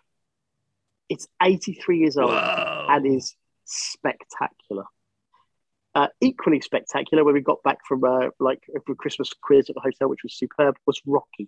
It's 1.10 1.28
83 1.44 2.00
years 2.00 2.16
old 2.18 2.32
Whoa. 2.32 2.88
and 2.90 3.06
is 3.06 3.36
spectacular. 3.66 4.86
Uh, 5.96 6.08
equally 6.20 6.60
spectacular 6.60 7.24
when 7.24 7.34
we 7.34 7.40
got 7.42 7.64
back 7.64 7.78
from 7.88 8.04
uh, 8.04 8.28
like 8.40 8.62
a 8.76 8.96
Christmas 8.96 9.32
quiz 9.42 9.70
at 9.70 9.76
the 9.76 9.82
hotel, 9.82 10.10
which 10.10 10.24
was 10.24 10.34
superb, 10.38 10.76
was 10.86 11.02
Rocky. 11.06 11.48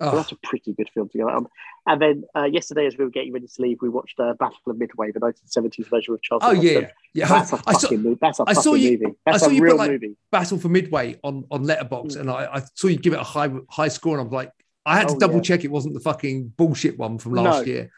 So 0.00 0.08
Oh, 0.12 0.16
that's 0.16 0.30
a 0.32 0.36
pretty 0.44 0.72
good 0.72 0.88
film 0.94 1.08
to 1.10 1.18
go 1.18 1.28
on. 1.28 1.46
And 1.86 2.00
then 2.00 2.22
uh, 2.34 2.44
yesterday, 2.44 2.86
as 2.86 2.96
we 2.96 3.04
were 3.04 3.10
getting 3.10 3.32
ready 3.32 3.48
to 3.48 3.62
leave, 3.62 3.78
we 3.82 3.88
watched 3.88 4.18
uh, 4.20 4.32
Battle 4.38 4.56
of 4.68 4.78
Midway, 4.78 5.10
the 5.10 5.18
1970s 5.20 5.90
version 5.90 6.14
of 6.14 6.22
Charles. 6.22 6.42
oh 6.46 6.52
yeah, 6.52 6.88
yeah. 7.14 7.26
That's 7.26 7.52
a 7.52 7.60
I 7.66 7.72
saw 7.72 7.80
fucking 7.80 8.02
movie. 8.02 8.18
That's 8.22 8.38
a 8.38 8.42
I 8.44 8.54
fucking 8.54 8.62
saw 8.62 8.74
you- 8.74 8.90
movie. 8.92 9.06
I 9.26 9.32
That's 9.32 9.42
saw 9.44 9.50
a 9.50 9.52
you 9.52 9.60
put, 9.60 9.64
real 9.66 9.76
like- 9.76 9.90
movie. 9.90 10.16
Battle 10.30 10.58
for 10.58 10.68
Midway 10.68 11.18
on 11.24 11.44
on 11.50 11.64
Letterboxd, 11.64 12.12
Mm. 12.16 12.20
and 12.20 12.30
I, 12.30 12.48
I 12.54 12.62
saw 12.76 12.86
you 12.86 12.96
give 12.96 13.12
it 13.12 13.18
a 13.20 13.24
high 13.24 13.50
high 13.68 13.88
score, 13.88 14.16
and 14.16 14.24
I'm 14.26 14.32
like, 14.32 14.52
I 14.86 14.98
had 14.98 15.08
to 15.08 15.14
Oh, 15.16 15.18
double 15.18 15.34
yeah. 15.36 15.40
check 15.42 15.64
it 15.64 15.70
wasn't 15.70 15.94
the 15.94 16.00
fucking 16.00 16.54
bullshit 16.56 16.96
one 16.96 17.18
from 17.18 17.32
last 17.34 17.66
No. 17.66 17.72
year. 17.72 17.90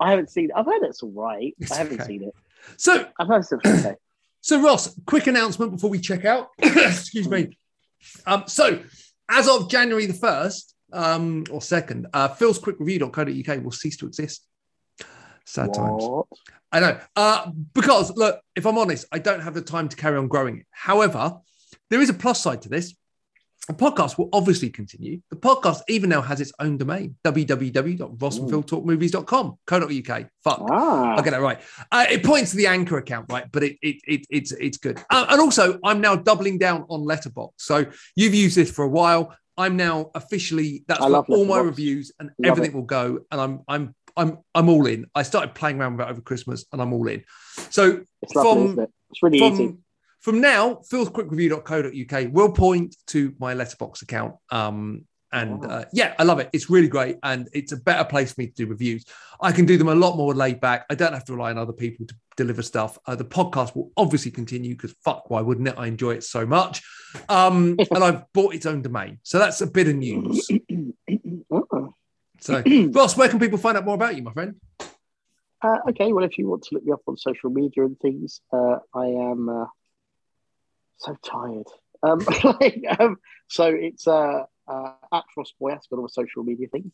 I 0.00 0.10
haven't 0.10 0.30
seen. 0.30 0.46
it. 0.46 0.52
I've 0.56 0.64
heard 0.66 0.82
it's 0.82 1.02
all 1.02 1.12
right. 1.12 1.54
It's 1.60 1.70
I 1.72 1.76
haven't 1.76 2.00
okay. 2.00 2.06
seen 2.08 2.22
it. 2.24 2.34
So 2.78 3.06
I've 3.20 3.28
heard 3.28 3.40
it's 3.40 3.52
okay. 3.52 3.94
So, 4.46 4.62
Ross, 4.62 4.96
quick 5.06 5.26
announcement 5.26 5.72
before 5.72 5.90
we 5.90 5.98
check 5.98 6.24
out. 6.24 6.50
Excuse 6.58 7.28
me. 7.28 7.58
Um, 8.26 8.44
so, 8.46 8.80
as 9.28 9.48
of 9.48 9.68
January 9.68 10.06
the 10.06 10.12
1st 10.12 10.72
um, 10.92 11.44
or 11.50 11.58
2nd, 11.58 12.04
uh, 12.12 12.28
philsquickreview.co.uk 12.28 13.64
will 13.64 13.72
cease 13.72 13.96
to 13.96 14.06
exist. 14.06 14.46
Sad 15.46 15.74
times. 15.74 16.06
I 16.70 16.78
know. 16.78 17.00
Uh, 17.16 17.50
because, 17.74 18.16
look, 18.16 18.40
if 18.54 18.66
I'm 18.66 18.78
honest, 18.78 19.06
I 19.10 19.18
don't 19.18 19.40
have 19.40 19.54
the 19.54 19.62
time 19.62 19.88
to 19.88 19.96
carry 19.96 20.16
on 20.16 20.28
growing 20.28 20.58
it. 20.58 20.66
However, 20.70 21.38
there 21.90 22.00
is 22.00 22.10
a 22.10 22.14
plus 22.14 22.40
side 22.40 22.62
to 22.62 22.68
this. 22.68 22.94
The 23.68 23.74
podcast 23.74 24.16
will 24.16 24.28
obviously 24.32 24.70
continue. 24.70 25.20
The 25.30 25.36
podcast 25.36 25.80
even 25.88 26.08
now 26.10 26.22
has 26.22 26.40
its 26.40 26.52
own 26.60 26.78
domain 26.78 27.16
www.rossandphiltalkmovies.com, 27.24 29.58
co.uk. 29.66 30.26
Fuck. 30.44 30.62
Ah, 30.70 31.14
I'll 31.16 31.22
get 31.22 31.30
that 31.30 31.40
right. 31.40 31.60
Uh, 31.90 32.06
it 32.10 32.24
points 32.24 32.50
to 32.52 32.56
the 32.56 32.66
anchor 32.66 32.98
account, 32.98 33.26
right? 33.30 33.50
But 33.50 33.62
it, 33.64 33.76
it, 33.82 33.96
it 34.06 34.26
it's 34.30 34.52
it's 34.52 34.78
good. 34.78 35.02
Uh, 35.10 35.26
and 35.30 35.40
also, 35.40 35.78
I'm 35.84 36.00
now 36.00 36.16
doubling 36.16 36.58
down 36.58 36.84
on 36.88 37.00
Letterboxd. 37.02 37.52
So 37.58 37.86
you've 38.14 38.34
used 38.34 38.56
this 38.56 38.70
for 38.70 38.84
a 38.84 38.88
while. 38.88 39.34
I'm 39.58 39.76
now 39.76 40.10
officially 40.14 40.84
that's 40.86 41.00
I 41.00 41.04
where 41.04 41.12
love 41.12 41.26
all 41.30 41.46
my 41.46 41.58
reviews 41.60 42.12
and 42.20 42.30
Love 42.38 42.50
everything 42.52 42.72
it. 42.72 42.76
will 42.76 42.82
go. 42.84 43.20
And 43.30 43.40
I'm 43.40 43.60
I'm 43.66 43.94
I'm 44.16 44.38
I'm 44.54 44.68
all 44.68 44.86
in. 44.86 45.06
I 45.14 45.22
started 45.22 45.54
playing 45.54 45.80
around 45.80 45.96
with 45.96 46.06
it 46.06 46.10
over 46.10 46.20
Christmas, 46.20 46.66
and 46.72 46.82
I'm 46.82 46.92
all 46.92 47.08
in. 47.08 47.24
So 47.70 48.02
it's 48.22 48.34
lovely, 48.34 48.52
from- 48.52 48.64
isn't 48.72 48.82
it? 48.84 48.90
It's 49.10 49.22
really 49.22 49.38
easy. 49.38 49.76
From 50.26 50.40
now, 50.40 50.80
philsquickreview.co.uk 50.90 52.32
will 52.32 52.50
point 52.50 52.96
to 53.06 53.32
my 53.38 53.54
letterboxd 53.54 54.02
account. 54.02 54.34
Um, 54.50 55.04
and 55.30 55.64
uh, 55.64 55.84
yeah, 55.92 56.14
I 56.18 56.24
love 56.24 56.40
it. 56.40 56.50
It's 56.52 56.68
really 56.68 56.88
great, 56.88 57.18
and 57.22 57.48
it's 57.52 57.70
a 57.70 57.76
better 57.76 58.02
place 58.02 58.32
for 58.32 58.40
me 58.40 58.48
to 58.48 58.52
do 58.52 58.66
reviews. 58.66 59.04
I 59.40 59.52
can 59.52 59.66
do 59.66 59.78
them 59.78 59.86
a 59.86 59.94
lot 59.94 60.16
more 60.16 60.34
laid 60.34 60.60
back. 60.60 60.84
I 60.90 60.96
don't 60.96 61.12
have 61.12 61.24
to 61.26 61.34
rely 61.34 61.50
on 61.50 61.58
other 61.58 61.72
people 61.72 62.06
to 62.06 62.14
deliver 62.36 62.62
stuff. 62.62 62.98
Uh, 63.06 63.14
the 63.14 63.24
podcast 63.24 63.76
will 63.76 63.92
obviously 63.96 64.32
continue 64.32 64.74
because 64.74 64.96
fuck, 65.04 65.30
why 65.30 65.42
wouldn't 65.42 65.68
it? 65.68 65.74
I 65.78 65.86
enjoy 65.86 66.14
it 66.14 66.24
so 66.24 66.44
much, 66.44 66.82
um, 67.28 67.76
and 67.92 68.02
I've 68.02 68.24
bought 68.32 68.52
its 68.52 68.66
own 68.66 68.82
domain, 68.82 69.20
so 69.22 69.38
that's 69.38 69.60
a 69.60 69.66
bit 69.68 69.86
of 69.86 69.94
news. 69.94 70.50
Oh. 71.48 71.94
So, 72.40 72.64
Ross, 72.90 73.16
where 73.16 73.28
can 73.28 73.38
people 73.38 73.58
find 73.58 73.76
out 73.76 73.84
more 73.84 73.94
about 73.94 74.16
you, 74.16 74.24
my 74.24 74.32
friend? 74.32 74.56
Uh, 75.62 75.76
okay, 75.90 76.12
well, 76.12 76.24
if 76.24 76.36
you 76.36 76.48
want 76.48 76.64
to 76.64 76.74
look 76.74 76.84
me 76.84 76.92
up 76.92 77.02
on 77.06 77.16
social 77.16 77.48
media 77.48 77.84
and 77.84 77.98
things, 78.00 78.40
uh, 78.52 78.78
I 78.92 79.06
am 79.06 79.48
uh, 79.48 79.66
so 80.98 81.16
tired. 81.24 81.66
Um, 82.02 82.20
like, 82.60 82.84
um, 82.98 83.16
so 83.48 83.64
it's 83.66 84.06
uh, 84.06 84.44
uh, 84.68 84.92
at 85.12 85.24
Ross 85.36 85.52
Boyas 85.60 85.88
got 85.90 85.96
all 85.98 86.02
the 86.02 86.08
social 86.08 86.42
media 86.44 86.68
things. 86.68 86.92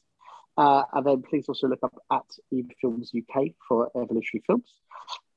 Uh, 0.56 0.82
and 0.92 1.06
then 1.06 1.22
please 1.22 1.46
also 1.48 1.66
look 1.68 1.78
up 1.82 1.94
at 2.12 2.24
Eve 2.50 2.70
Films 2.80 3.10
UK 3.16 3.48
for 3.66 3.90
Evolutionary 3.96 4.44
Films. 4.46 4.70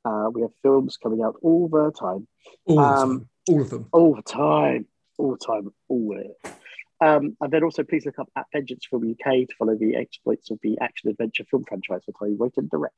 Uh, 0.04 0.30
we 0.32 0.42
have 0.42 0.52
films 0.62 0.98
coming 0.98 1.24
out 1.24 1.36
all 1.42 1.68
the 1.68 1.92
time. 1.92 2.28
All, 2.66 2.80
Um, 2.80 3.10
the 3.10 3.16
time. 3.16 3.30
all 3.48 3.62
of 3.62 3.70
them. 3.70 3.88
All 3.92 4.16
the 4.16 4.22
time. 4.22 4.88
All 5.18 5.32
the 5.32 5.38
time. 5.46 5.74
All 5.88 6.14
of 6.14 6.26
it. 6.26 6.52
Um, 7.02 7.36
and 7.42 7.52
then 7.52 7.64
also 7.64 7.84
please 7.84 8.06
look 8.06 8.20
up 8.20 8.30
at 8.36 8.46
Vengeance 8.54 8.86
Film 8.90 9.10
UK 9.12 9.48
to 9.48 9.56
follow 9.58 9.76
the 9.76 9.96
exploits 9.96 10.52
of 10.52 10.60
the 10.62 10.78
action 10.80 11.10
adventure 11.10 11.44
film 11.50 11.64
franchise 11.68 12.02
that 12.08 12.14
I 12.22 12.28
wrote 12.38 12.54
and 12.58 12.70
direct. 12.70 12.96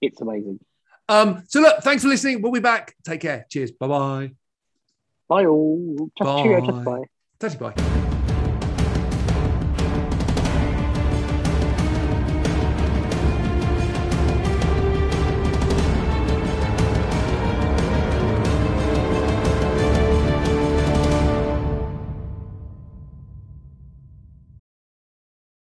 It's 0.00 0.20
amazing. 0.20 0.60
Um, 1.08 1.42
so 1.48 1.60
look, 1.60 1.82
thanks 1.82 2.02
for 2.02 2.08
listening. 2.08 2.42
We'll 2.42 2.52
be 2.52 2.60
back. 2.60 2.94
Take 3.04 3.20
care. 3.22 3.46
Cheers. 3.50 3.72
Bye 3.72 3.88
bye. 3.88 4.30
Bye 5.28 5.46
all. 5.46 6.10
Cheerio, 6.18 6.60
Bye. 6.72 6.84
bye. 6.84 7.02
Touchy 7.38 7.56
bye. 7.58 8.07